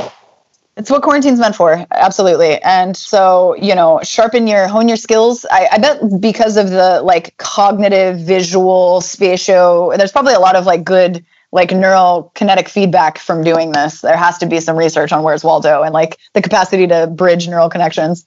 It's 0.80 0.90
what 0.90 1.04
quarantine's 1.04 1.42
meant 1.42 1.58
for, 1.58 1.86
absolutely. 1.92 2.58
And 2.62 2.96
so, 2.96 3.54
you 3.56 3.76
know, 3.76 4.00
sharpen 4.02 4.48
your, 4.48 4.66
hone 4.70 4.88
your 4.88 4.96
skills. 4.96 5.46
I, 5.52 5.68
I 5.74 5.78
bet 5.78 6.22
because 6.22 6.56
of 6.56 6.70
the 6.70 7.02
like 7.02 7.36
cognitive, 7.36 8.18
visual, 8.22 9.02
spatio, 9.02 9.96
there's 9.98 10.14
probably 10.14 10.36
a 10.36 10.40
lot 10.40 10.56
of 10.56 10.66
like 10.66 10.86
good, 10.86 11.26
like 11.52 11.72
neural 11.72 12.32
kinetic 12.34 12.70
feedback 12.70 13.18
from 13.18 13.44
doing 13.44 13.74
this. 13.74 14.00
There 14.00 14.16
has 14.16 14.38
to 14.38 14.46
be 14.46 14.62
some 14.62 14.78
research 14.78 15.12
on 15.12 15.22
where's 15.22 15.44
Waldo 15.44 15.84
and 15.84 15.94
like 15.94 16.18
the 16.34 16.42
capacity 16.42 16.88
to 16.88 17.08
bridge 17.08 17.50
neural 17.50 17.70
connections. 17.70 18.26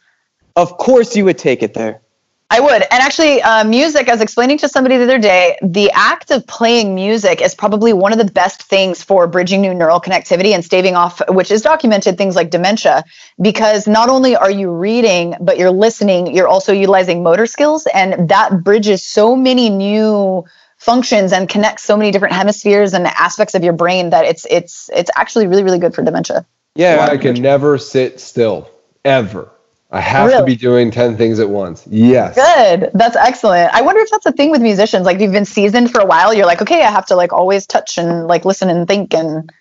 Of 0.55 0.77
course, 0.77 1.16
you 1.16 1.24
would 1.24 1.39
take 1.39 1.62
it 1.62 1.73
there. 1.73 2.03
I 2.53 2.61
would. 2.61 2.83
And 2.83 3.01
actually, 3.01 3.41
uh, 3.41 3.65
music, 3.65 4.11
I 4.11 4.12
was 4.12 4.20
explaining 4.20 4.59
to 4.59 4.69
somebody 4.69 4.99
the 4.99 5.05
other 5.05 5.19
day, 5.19 5.57
the 5.62 5.91
act 5.93 6.31
of 6.31 6.47
playing 6.47 6.95
music 6.95 7.41
is 7.41 7.55
probably 7.55 7.95
one 7.95 8.12
of 8.12 8.19
the 8.19 8.31
best 8.31 8.65
things 8.65 9.03
for 9.03 9.27
bridging 9.27 9.62
new 9.62 9.73
neural 9.73 10.03
connectivity 10.03 10.53
and 10.53 10.62
staving 10.62 10.95
off, 10.95 11.23
which 11.31 11.51
is 11.51 11.62
documented, 11.62 12.19
things 12.19 12.37
like 12.37 12.51
dementia. 12.51 13.05
Because 13.41 13.89
not 13.89 14.11
only 14.11 14.37
are 14.37 14.51
you 14.51 14.70
reading, 14.70 15.35
but 15.41 15.57
you're 15.57 15.70
listening, 15.70 16.35
you're 16.35 16.47
also 16.47 16.74
utilizing 16.74 17.23
motor 17.23 17.47
skills. 17.47 17.87
And 17.95 18.29
that 18.29 18.62
bridges 18.62 19.03
so 19.03 19.35
many 19.35 19.70
new 19.70 20.45
functions 20.77 21.33
and 21.33 21.49
connects 21.49 21.85
so 21.85 21.97
many 21.97 22.11
different 22.11 22.35
hemispheres 22.35 22.93
and 22.93 23.07
aspects 23.07 23.55
of 23.55 23.65
your 23.65 23.73
brain 23.73 24.11
that 24.11 24.27
it's 24.27 24.47
it's 24.51 24.91
it's 24.93 25.11
actually 25.16 25.47
really 25.47 25.62
really 25.62 25.79
good 25.79 25.95
for 25.95 26.03
dementia. 26.03 26.45
Yeah, 26.74 27.09
I 27.11 27.16
can 27.16 27.41
never 27.41 27.79
sit 27.79 28.20
still 28.20 28.69
ever. 29.07 29.51
I 29.93 30.01
have 30.01 30.28
really? 30.28 30.40
to 30.40 30.47
be 30.47 30.56
doing 30.56 30.90
10 30.90 31.19
things 31.19 31.39
at 31.39 31.51
once. 31.51 31.86
Yes. 31.86 32.35
Good. 32.35 32.90
That's 32.94 33.14
excellent. 33.14 33.74
I 33.74 33.82
wonder 33.82 34.01
if 34.01 34.10
that's 34.10 34.24
a 34.24 34.32
thing 34.32 34.51
with 34.51 34.62
musicians. 34.62 35.05
Like 35.05 35.20
you've 35.20 35.32
been 35.32 35.44
seasoned 35.44 35.90
for 35.90 36.01
a 36.01 36.06
while, 36.06 36.32
you're 36.32 36.47
like, 36.47 36.62
okay, 36.62 36.82
I 36.82 36.90
have 36.90 37.05
to 37.06 37.14
like 37.14 37.35
always 37.35 37.66
touch 37.66 37.98
and 37.98 38.27
like 38.27 38.47
listen 38.47 38.70
and 38.70 38.89
think 38.89 39.12
and 39.12 39.52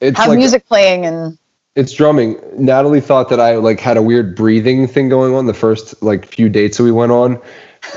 it's 0.00 0.16
have 0.16 0.28
like, 0.28 0.38
music 0.38 0.66
playing 0.66 1.06
and 1.06 1.36
it's 1.74 1.92
drumming. 1.92 2.40
Natalie 2.56 3.00
thought 3.00 3.30
that 3.30 3.40
I 3.40 3.56
like 3.56 3.80
had 3.80 3.96
a 3.96 4.02
weird 4.02 4.36
breathing 4.36 4.86
thing 4.86 5.08
going 5.08 5.34
on 5.34 5.46
the 5.46 5.54
first 5.54 6.00
like 6.04 6.24
few 6.24 6.48
dates 6.48 6.76
that 6.76 6.84
we 6.84 6.92
went 6.92 7.10
on. 7.10 7.42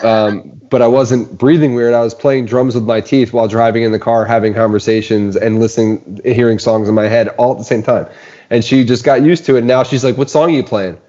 Um, 0.03 0.59
but 0.71 0.81
I 0.81 0.87
wasn't 0.87 1.37
breathing 1.37 1.75
weird. 1.75 1.93
I 1.93 2.01
was 2.01 2.15
playing 2.15 2.47
drums 2.47 2.73
with 2.73 2.85
my 2.85 3.01
teeth 3.01 3.33
while 3.33 3.47
driving 3.47 3.83
in 3.83 3.91
the 3.91 3.99
car, 3.99 4.25
having 4.25 4.55
conversations 4.55 5.35
and 5.35 5.59
listening, 5.59 6.21
hearing 6.25 6.57
songs 6.57 6.89
in 6.89 6.95
my 6.95 7.07
head 7.07 7.27
all 7.37 7.51
at 7.51 7.59
the 7.59 7.63
same 7.63 7.83
time. 7.83 8.07
And 8.49 8.65
she 8.65 8.83
just 8.83 9.03
got 9.03 9.21
used 9.21 9.45
to 9.45 9.55
it. 9.55 9.59
And 9.59 9.67
now 9.67 9.83
she's 9.83 10.03
like, 10.03 10.17
what 10.17 10.31
song 10.31 10.49
are 10.49 10.55
you 10.55 10.63
playing? 10.63 10.99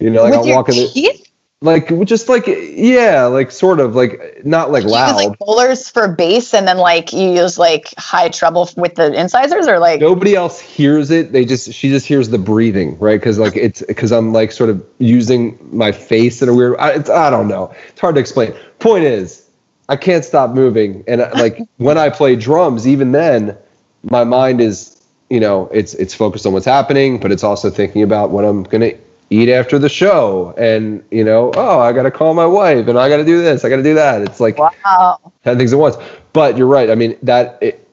You 0.00 0.10
know, 0.10 0.22
like 0.22 0.32
With 0.32 0.48
I'm 0.48 0.54
walking 0.54 0.74
the, 0.74 1.28
like 1.60 1.88
just 2.04 2.28
like 2.28 2.46
yeah, 2.46 3.24
like 3.24 3.50
sort 3.50 3.80
of 3.80 3.96
like 3.96 4.44
not 4.44 4.70
like 4.70 4.84
loud. 4.84 5.18
Use, 5.18 5.26
like 5.26 5.40
molars 5.40 5.88
for 5.88 6.06
bass, 6.06 6.54
and 6.54 6.68
then 6.68 6.78
like 6.78 7.12
you 7.12 7.32
use 7.32 7.58
like 7.58 7.92
high 7.98 8.28
treble 8.28 8.70
with 8.76 8.94
the 8.94 9.12
incisors, 9.12 9.66
or 9.66 9.80
like 9.80 10.00
nobody 10.00 10.36
else 10.36 10.60
hears 10.60 11.10
it. 11.10 11.32
They 11.32 11.44
just 11.44 11.72
she 11.72 11.88
just 11.88 12.06
hears 12.06 12.28
the 12.28 12.38
breathing, 12.38 12.96
right? 13.00 13.18
Because 13.18 13.40
like 13.40 13.56
it's 13.56 13.82
because 13.82 14.12
I'm 14.12 14.32
like 14.32 14.52
sort 14.52 14.70
of 14.70 14.86
using 14.98 15.58
my 15.72 15.90
face 15.90 16.42
in 16.42 16.48
a 16.48 16.54
weird. 16.54 16.76
I, 16.78 16.92
it's, 16.92 17.10
I 17.10 17.28
don't 17.28 17.48
know. 17.48 17.74
It's 17.88 18.00
hard 18.00 18.14
to 18.14 18.20
explain. 18.20 18.54
Point 18.78 19.02
is, 19.02 19.44
I 19.88 19.96
can't 19.96 20.24
stop 20.24 20.50
moving, 20.50 21.02
and 21.08 21.22
uh, 21.22 21.30
like 21.34 21.58
when 21.78 21.98
I 21.98 22.08
play 22.08 22.36
drums, 22.36 22.86
even 22.86 23.10
then, 23.10 23.58
my 24.04 24.22
mind 24.22 24.60
is 24.60 25.02
you 25.28 25.40
know 25.40 25.68
it's 25.72 25.94
it's 25.94 26.14
focused 26.14 26.46
on 26.46 26.52
what's 26.52 26.66
happening, 26.66 27.18
but 27.18 27.32
it's 27.32 27.42
also 27.42 27.68
thinking 27.68 28.04
about 28.04 28.30
what 28.30 28.44
I'm 28.44 28.62
gonna 28.62 28.92
eat 29.30 29.48
after 29.50 29.78
the 29.78 29.88
show 29.88 30.54
and 30.56 31.04
you 31.10 31.22
know 31.22 31.52
oh 31.56 31.78
i 31.80 31.92
gotta 31.92 32.10
call 32.10 32.32
my 32.34 32.46
wife 32.46 32.88
and 32.88 32.98
i 32.98 33.08
gotta 33.08 33.24
do 33.24 33.42
this 33.42 33.64
i 33.64 33.68
gotta 33.68 33.82
do 33.82 33.94
that 33.94 34.22
it's 34.22 34.40
like 34.40 34.58
wow. 34.58 35.18
10 35.44 35.58
things 35.58 35.72
at 35.72 35.78
once 35.78 35.96
but 36.32 36.56
you're 36.56 36.66
right 36.66 36.90
i 36.90 36.94
mean 36.94 37.16
that 37.22 37.58
it, 37.60 37.86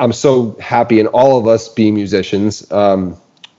i'm 0.00 0.12
so 0.12 0.52
happy 0.60 1.00
and 1.00 1.08
all 1.08 1.38
of 1.38 1.46
us 1.46 1.68
being 1.68 1.94
musicians 1.94 2.70
um, 2.72 3.16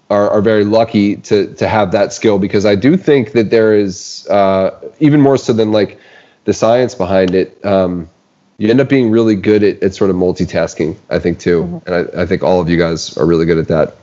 are, 0.10 0.30
are 0.30 0.42
very 0.42 0.64
lucky 0.64 1.16
to 1.18 1.52
to 1.56 1.68
have 1.68 1.92
that 1.92 2.14
skill 2.14 2.38
because 2.38 2.66
i 2.66 2.76
do 2.76 2.96
think 2.96 3.32
that 3.32 3.50
there 3.50 3.74
is 3.74 4.28
uh, 4.30 4.92
even 5.00 5.20
more 5.20 5.38
so 5.38 5.54
than 5.54 5.72
like 5.72 6.00
the 6.46 6.54
science 6.54 6.94
behind 6.94 7.34
it 7.34 7.64
um, 7.66 8.08
you 8.60 8.70
end 8.70 8.80
up 8.80 8.90
being 8.90 9.10
really 9.10 9.36
good 9.36 9.64
at, 9.64 9.82
at 9.82 9.96
sort 9.96 10.12
of 10.12 10.16
multitasking 10.16 10.96
i 11.10 11.18
think 11.18 11.40
too 11.40 11.64
mm-hmm. 11.64 11.92
and 11.92 12.10
I, 12.16 12.22
I 12.22 12.26
think 12.28 12.44
all 12.44 12.62
of 12.62 12.70
you 12.70 12.78
guys 12.78 13.18
are 13.18 13.26
really 13.26 13.48
good 13.48 13.58
at 13.58 13.68
that 13.70 13.96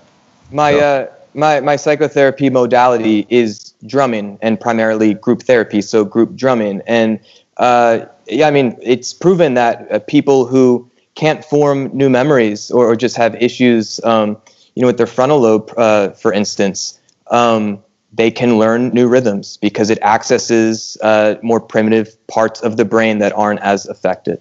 my 0.50 0.72
so. 0.72 0.80
uh 0.80 1.19
my 1.34 1.60
my 1.60 1.76
psychotherapy 1.76 2.50
modality 2.50 3.26
is 3.28 3.74
drumming 3.86 4.38
and 4.42 4.60
primarily 4.60 5.14
group 5.14 5.42
therapy, 5.42 5.82
so 5.82 6.04
group 6.04 6.34
drumming. 6.34 6.82
And 6.86 7.20
uh, 7.56 8.06
yeah, 8.26 8.48
I 8.48 8.50
mean, 8.50 8.76
it's 8.82 9.12
proven 9.12 9.54
that 9.54 9.90
uh, 9.90 9.98
people 10.00 10.46
who 10.46 10.90
can't 11.14 11.44
form 11.44 11.90
new 11.92 12.08
memories 12.08 12.70
or, 12.70 12.86
or 12.86 12.96
just 12.96 13.16
have 13.16 13.34
issues, 13.36 14.02
um, 14.04 14.40
you 14.74 14.80
know, 14.80 14.86
with 14.86 14.96
their 14.96 15.06
frontal 15.06 15.40
lobe, 15.40 15.72
uh, 15.76 16.10
for 16.10 16.32
instance, 16.32 16.98
um, 17.30 17.82
they 18.12 18.30
can 18.30 18.58
learn 18.58 18.88
new 18.90 19.06
rhythms 19.06 19.56
because 19.58 19.90
it 19.90 19.98
accesses 20.02 20.96
uh, 21.02 21.34
more 21.42 21.60
primitive 21.60 22.16
parts 22.26 22.60
of 22.60 22.76
the 22.76 22.84
brain 22.84 23.18
that 23.18 23.32
aren't 23.32 23.60
as 23.60 23.86
affected. 23.86 24.40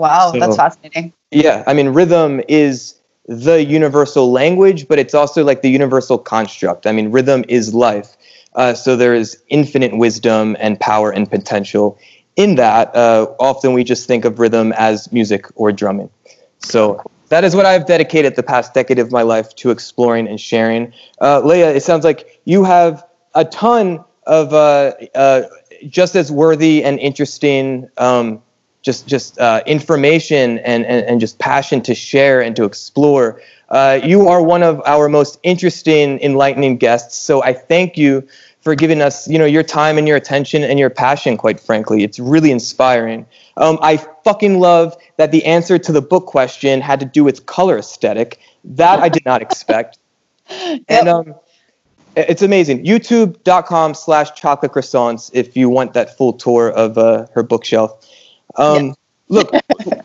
Wow, 0.00 0.32
so, 0.32 0.40
that's 0.40 0.56
fascinating. 0.56 1.12
Yeah, 1.30 1.64
I 1.66 1.74
mean, 1.74 1.90
rhythm 1.90 2.40
is 2.48 2.94
the 3.26 3.64
universal 3.64 4.32
language, 4.32 4.88
but 4.88 4.98
it's 4.98 5.14
also 5.14 5.44
like 5.44 5.62
the 5.62 5.70
universal 5.70 6.18
construct. 6.18 6.86
I 6.86 6.92
mean, 6.92 7.10
rhythm 7.10 7.44
is 7.48 7.72
life. 7.72 8.16
Uh, 8.54 8.74
so 8.74 8.96
there 8.96 9.14
is 9.14 9.40
infinite 9.48 9.96
wisdom 9.96 10.56
and 10.58 10.78
power 10.78 11.10
and 11.10 11.30
potential 11.30 11.98
in 12.36 12.56
that. 12.56 12.94
Uh, 12.94 13.26
often 13.38 13.72
we 13.72 13.84
just 13.84 14.06
think 14.06 14.24
of 14.24 14.38
rhythm 14.38 14.72
as 14.72 15.10
music 15.12 15.46
or 15.54 15.72
drumming. 15.72 16.10
So 16.58 17.02
that 17.28 17.44
is 17.44 17.56
what 17.56 17.64
I've 17.64 17.86
dedicated 17.86 18.36
the 18.36 18.42
past 18.42 18.74
decade 18.74 18.98
of 18.98 19.10
my 19.10 19.22
life 19.22 19.54
to 19.56 19.70
exploring 19.70 20.28
and 20.28 20.40
sharing. 20.40 20.92
Uh, 21.20 21.40
Leah, 21.40 21.72
it 21.74 21.82
sounds 21.82 22.04
like 22.04 22.40
you 22.44 22.64
have 22.64 23.04
a 23.34 23.44
ton 23.44 24.04
of 24.26 24.52
uh, 24.52 24.92
uh, 25.14 25.42
just 25.88 26.14
as 26.14 26.30
worthy 26.30 26.84
and 26.84 26.98
interesting 26.98 27.88
um, 27.96 28.42
just 28.82 29.06
just 29.06 29.38
uh, 29.38 29.62
information 29.66 30.58
and, 30.58 30.84
and, 30.84 31.06
and 31.06 31.20
just 31.20 31.38
passion 31.38 31.80
to 31.82 31.94
share 31.94 32.42
and 32.42 32.54
to 32.56 32.64
explore. 32.64 33.40
Uh, 33.68 33.98
you 34.04 34.28
are 34.28 34.42
one 34.42 34.62
of 34.62 34.82
our 34.84 35.08
most 35.08 35.38
interesting, 35.42 36.20
enlightening 36.20 36.76
guests. 36.76 37.16
So 37.16 37.42
I 37.42 37.54
thank 37.54 37.96
you 37.96 38.26
for 38.60 38.74
giving 38.74 39.00
us, 39.00 39.26
you 39.28 39.38
know, 39.38 39.44
your 39.44 39.62
time 39.62 39.98
and 39.98 40.06
your 40.06 40.16
attention 40.16 40.62
and 40.62 40.78
your 40.78 40.90
passion. 40.90 41.36
Quite 41.36 41.58
frankly, 41.58 42.04
it's 42.04 42.18
really 42.18 42.50
inspiring. 42.50 43.26
Um, 43.56 43.78
I 43.80 43.96
fucking 44.24 44.60
love 44.60 44.96
that 45.16 45.32
the 45.32 45.44
answer 45.44 45.78
to 45.78 45.92
the 45.92 46.02
book 46.02 46.26
question 46.26 46.80
had 46.80 47.00
to 47.00 47.06
do 47.06 47.24
with 47.24 47.46
color 47.46 47.78
aesthetic. 47.78 48.38
That 48.64 49.00
I 49.00 49.08
did 49.08 49.24
not 49.24 49.42
expect. 49.42 49.98
yep. 50.50 50.82
And 50.88 51.08
um, 51.08 51.34
it's 52.14 52.42
amazing. 52.42 52.84
YouTube.com 52.84 53.94
slash 53.94 54.34
chocolate 54.34 54.72
croissants 54.72 55.30
if 55.32 55.56
you 55.56 55.68
want 55.68 55.94
that 55.94 56.16
full 56.16 56.34
tour 56.34 56.70
of 56.70 56.98
uh, 56.98 57.26
her 57.34 57.42
bookshelf. 57.42 58.06
Um, 58.56 58.86
yeah. 58.86 58.92
look, 59.28 59.50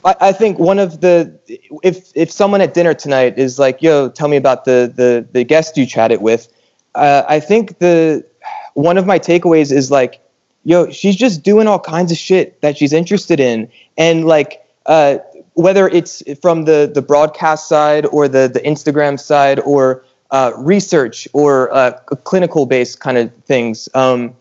I, 0.05 0.15
I, 0.21 0.31
think 0.31 0.57
one 0.57 0.79
of 0.79 1.01
the 1.01 1.37
if 1.83 2.11
if 2.15 2.31
someone 2.31 2.61
at 2.61 2.73
dinner 2.73 2.93
tonight 2.93 3.37
is 3.37 3.59
like, 3.59 3.81
"Yo, 3.81 4.09
tell 4.09 4.27
me 4.27 4.37
about 4.37 4.65
the 4.65 4.91
the 4.95 5.27
the 5.31 5.43
guest 5.43 5.75
you 5.75 5.85
chatted 5.85 6.21
with," 6.21 6.47
uh, 6.95 7.23
I 7.27 7.39
think 7.39 7.79
the 7.79 8.25
one 8.73 8.97
of 8.97 9.05
my 9.05 9.19
takeaways 9.19 9.71
is 9.71 9.91
like, 9.91 10.21
"Yo, 10.63 10.89
she's 10.91 11.15
just 11.15 11.43
doing 11.43 11.67
all 11.67 11.79
kinds 11.79 12.11
of 12.11 12.17
shit 12.17 12.61
that 12.61 12.77
she's 12.77 12.93
interested 12.93 13.39
in, 13.39 13.69
and 13.97 14.25
like." 14.25 14.63
Uh, 14.85 15.17
whether 15.57 15.87
it's 15.89 16.21
from 16.39 16.65
the, 16.65 16.89
the 16.93 17.01
broadcast 17.01 17.67
side 17.67 18.05
or 18.05 18.27
the, 18.27 18.47
the 18.47 18.59
Instagram 18.59 19.19
side 19.19 19.59
or 19.61 20.05
uh, 20.29 20.51
research 20.55 21.27
or 21.33 21.73
uh, 21.73 21.91
clinical 22.25 22.67
based 22.67 22.99
kind 22.99 23.17
of 23.17 23.33
things, 23.45 23.89
um, 23.95 24.35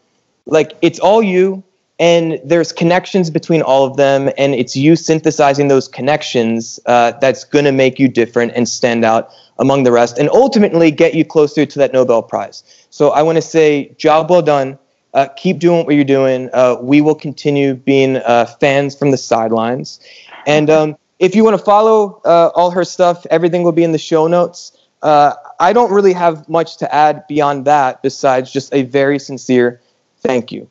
like 0.44 0.72
it's 0.82 0.98
all 0.98 1.22
you 1.22 1.64
and 1.98 2.38
there's 2.44 2.72
connections 2.72 3.30
between 3.30 3.62
all 3.62 3.84
of 3.84 3.96
them 3.96 4.30
and 4.36 4.54
it's 4.54 4.76
you 4.76 4.96
synthesizing 4.96 5.68
those 5.68 5.88
connections 5.88 6.78
uh, 6.86 7.12
that's 7.20 7.44
going 7.44 7.64
to 7.64 7.72
make 7.72 7.98
you 7.98 8.08
different 8.08 8.52
and 8.54 8.68
stand 8.68 9.04
out 9.04 9.30
among 9.58 9.84
the 9.84 9.92
rest 9.92 10.18
and 10.18 10.28
ultimately 10.30 10.90
get 10.90 11.14
you 11.14 11.24
closer 11.24 11.64
to 11.64 11.78
that 11.78 11.92
nobel 11.92 12.22
prize. 12.22 12.62
So 12.90 13.10
i 13.10 13.22
want 13.22 13.36
to 13.36 13.42
say 13.42 13.94
job 13.98 14.30
well 14.30 14.42
done. 14.42 14.78
Uh, 15.14 15.28
keep 15.36 15.58
doing 15.58 15.86
what 15.86 15.94
you're 15.94 16.04
doing. 16.04 16.50
Uh, 16.52 16.76
we 16.78 17.00
will 17.00 17.14
continue 17.14 17.74
being 17.74 18.16
uh, 18.16 18.44
fans 18.60 18.94
from 18.94 19.12
the 19.12 19.16
sidelines. 19.16 19.98
And 20.46 20.68
um, 20.68 20.96
if 21.18 21.34
you 21.34 21.42
want 21.42 21.58
to 21.58 21.64
follow 21.64 22.20
uh, 22.26 22.50
all 22.54 22.70
her 22.70 22.84
stuff 22.84 23.24
everything 23.30 23.62
will 23.62 23.72
be 23.72 23.84
in 23.84 23.92
the 23.92 23.98
show 23.98 24.26
notes. 24.26 24.72
Uh, 25.02 25.34
i 25.60 25.72
don't 25.72 25.92
really 25.92 26.12
have 26.12 26.48
much 26.48 26.78
to 26.78 26.94
add 26.94 27.26
beyond 27.28 27.64
that 27.66 28.02
besides 28.02 28.50
just 28.50 28.72
a 28.74 28.82
very 28.82 29.18
sincere 29.18 29.80
thank 30.22 30.50
you 30.50 30.66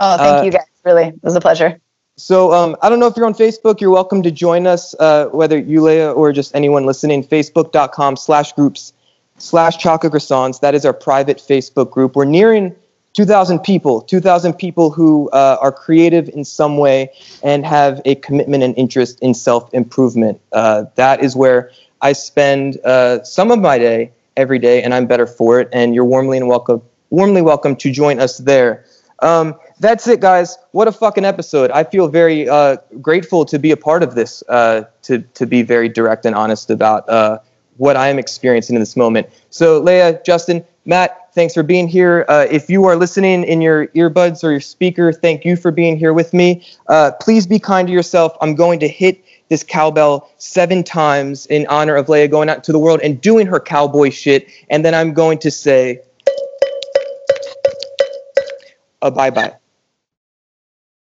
Oh, 0.00 0.16
thank 0.16 0.38
uh, 0.38 0.42
you 0.42 0.50
guys. 0.50 0.64
Really, 0.84 1.08
it 1.08 1.22
was 1.22 1.36
a 1.36 1.40
pleasure. 1.40 1.78
So 2.16 2.52
um, 2.52 2.76
I 2.82 2.88
don't 2.88 3.00
know 3.00 3.06
if 3.06 3.16
you're 3.16 3.26
on 3.26 3.34
Facebook. 3.34 3.80
You're 3.80 3.90
welcome 3.90 4.22
to 4.22 4.30
join 4.30 4.66
us, 4.66 4.94
uh, 4.98 5.26
whether 5.26 5.58
you, 5.58 5.82
Leah, 5.82 6.12
or 6.12 6.32
just 6.32 6.54
anyone 6.54 6.84
listening. 6.84 7.22
Facebook.com 7.22 8.16
slash 8.16 8.52
groups 8.52 8.92
slash 9.38 9.78
chocolate 9.78 10.12
croissants. 10.12 10.60
That 10.60 10.74
is 10.74 10.84
our 10.84 10.92
private 10.92 11.38
Facebook 11.38 11.90
group. 11.90 12.16
We're 12.16 12.24
nearing 12.24 12.74
2,000 13.14 13.60
people, 13.60 14.02
2,000 14.02 14.54
people 14.54 14.90
who 14.90 15.28
uh, 15.30 15.58
are 15.60 15.72
creative 15.72 16.28
in 16.28 16.44
some 16.44 16.78
way 16.78 17.10
and 17.42 17.64
have 17.66 18.00
a 18.04 18.14
commitment 18.16 18.62
and 18.62 18.76
interest 18.76 19.18
in 19.20 19.34
self 19.34 19.72
improvement. 19.74 20.40
Uh, 20.52 20.84
that 20.94 21.22
is 21.22 21.34
where 21.34 21.72
I 22.00 22.12
spend 22.12 22.78
uh, 22.84 23.22
some 23.24 23.50
of 23.50 23.58
my 23.58 23.78
day 23.78 24.12
every 24.36 24.58
day, 24.58 24.82
and 24.82 24.94
I'm 24.94 25.06
better 25.06 25.26
for 25.26 25.60
it. 25.60 25.68
And 25.72 25.94
you're 25.94 26.04
warmly 26.04 26.38
and 26.38 26.48
welcome, 26.48 26.82
warmly 27.10 27.42
welcome 27.42 27.76
to 27.76 27.90
join 27.90 28.20
us 28.20 28.38
there. 28.38 28.84
Um, 29.20 29.54
that's 29.80 30.06
it, 30.06 30.20
guys. 30.20 30.56
What 30.72 30.88
a 30.88 30.92
fucking 30.92 31.24
episode. 31.24 31.70
I 31.70 31.84
feel 31.84 32.06
very 32.06 32.48
uh, 32.48 32.76
grateful 33.00 33.44
to 33.46 33.58
be 33.58 33.70
a 33.70 33.76
part 33.76 34.02
of 34.02 34.14
this, 34.14 34.44
uh, 34.48 34.84
to, 35.02 35.20
to 35.20 35.46
be 35.46 35.62
very 35.62 35.88
direct 35.88 36.26
and 36.26 36.36
honest 36.36 36.70
about 36.70 37.08
uh, 37.08 37.38
what 37.78 37.96
I 37.96 38.08
am 38.08 38.18
experiencing 38.18 38.76
in 38.76 38.80
this 38.80 38.94
moment. 38.94 39.28
So, 39.48 39.78
Leah, 39.78 40.20
Justin, 40.22 40.64
Matt, 40.84 41.32
thanks 41.34 41.54
for 41.54 41.62
being 41.62 41.88
here. 41.88 42.26
Uh, 42.28 42.46
if 42.50 42.68
you 42.68 42.84
are 42.84 42.94
listening 42.94 43.42
in 43.44 43.62
your 43.62 43.86
earbuds 43.88 44.44
or 44.44 44.50
your 44.50 44.60
speaker, 44.60 45.14
thank 45.14 45.46
you 45.46 45.56
for 45.56 45.70
being 45.70 45.96
here 45.96 46.12
with 46.12 46.34
me. 46.34 46.62
Uh, 46.88 47.12
please 47.18 47.46
be 47.46 47.58
kind 47.58 47.88
to 47.88 47.92
yourself. 47.92 48.36
I'm 48.42 48.54
going 48.54 48.80
to 48.80 48.88
hit 48.88 49.24
this 49.48 49.64
cowbell 49.64 50.30
seven 50.36 50.84
times 50.84 51.46
in 51.46 51.66
honor 51.68 51.96
of 51.96 52.08
Leah 52.08 52.28
going 52.28 52.50
out 52.50 52.64
to 52.64 52.72
the 52.72 52.78
world 52.78 53.00
and 53.02 53.18
doing 53.18 53.46
her 53.46 53.58
cowboy 53.58 54.10
shit. 54.10 54.46
And 54.68 54.84
then 54.84 54.94
I'm 54.94 55.14
going 55.14 55.38
to 55.38 55.50
say, 55.50 56.02
uh, 59.00 59.10
bye 59.10 59.30
bye. 59.30 59.59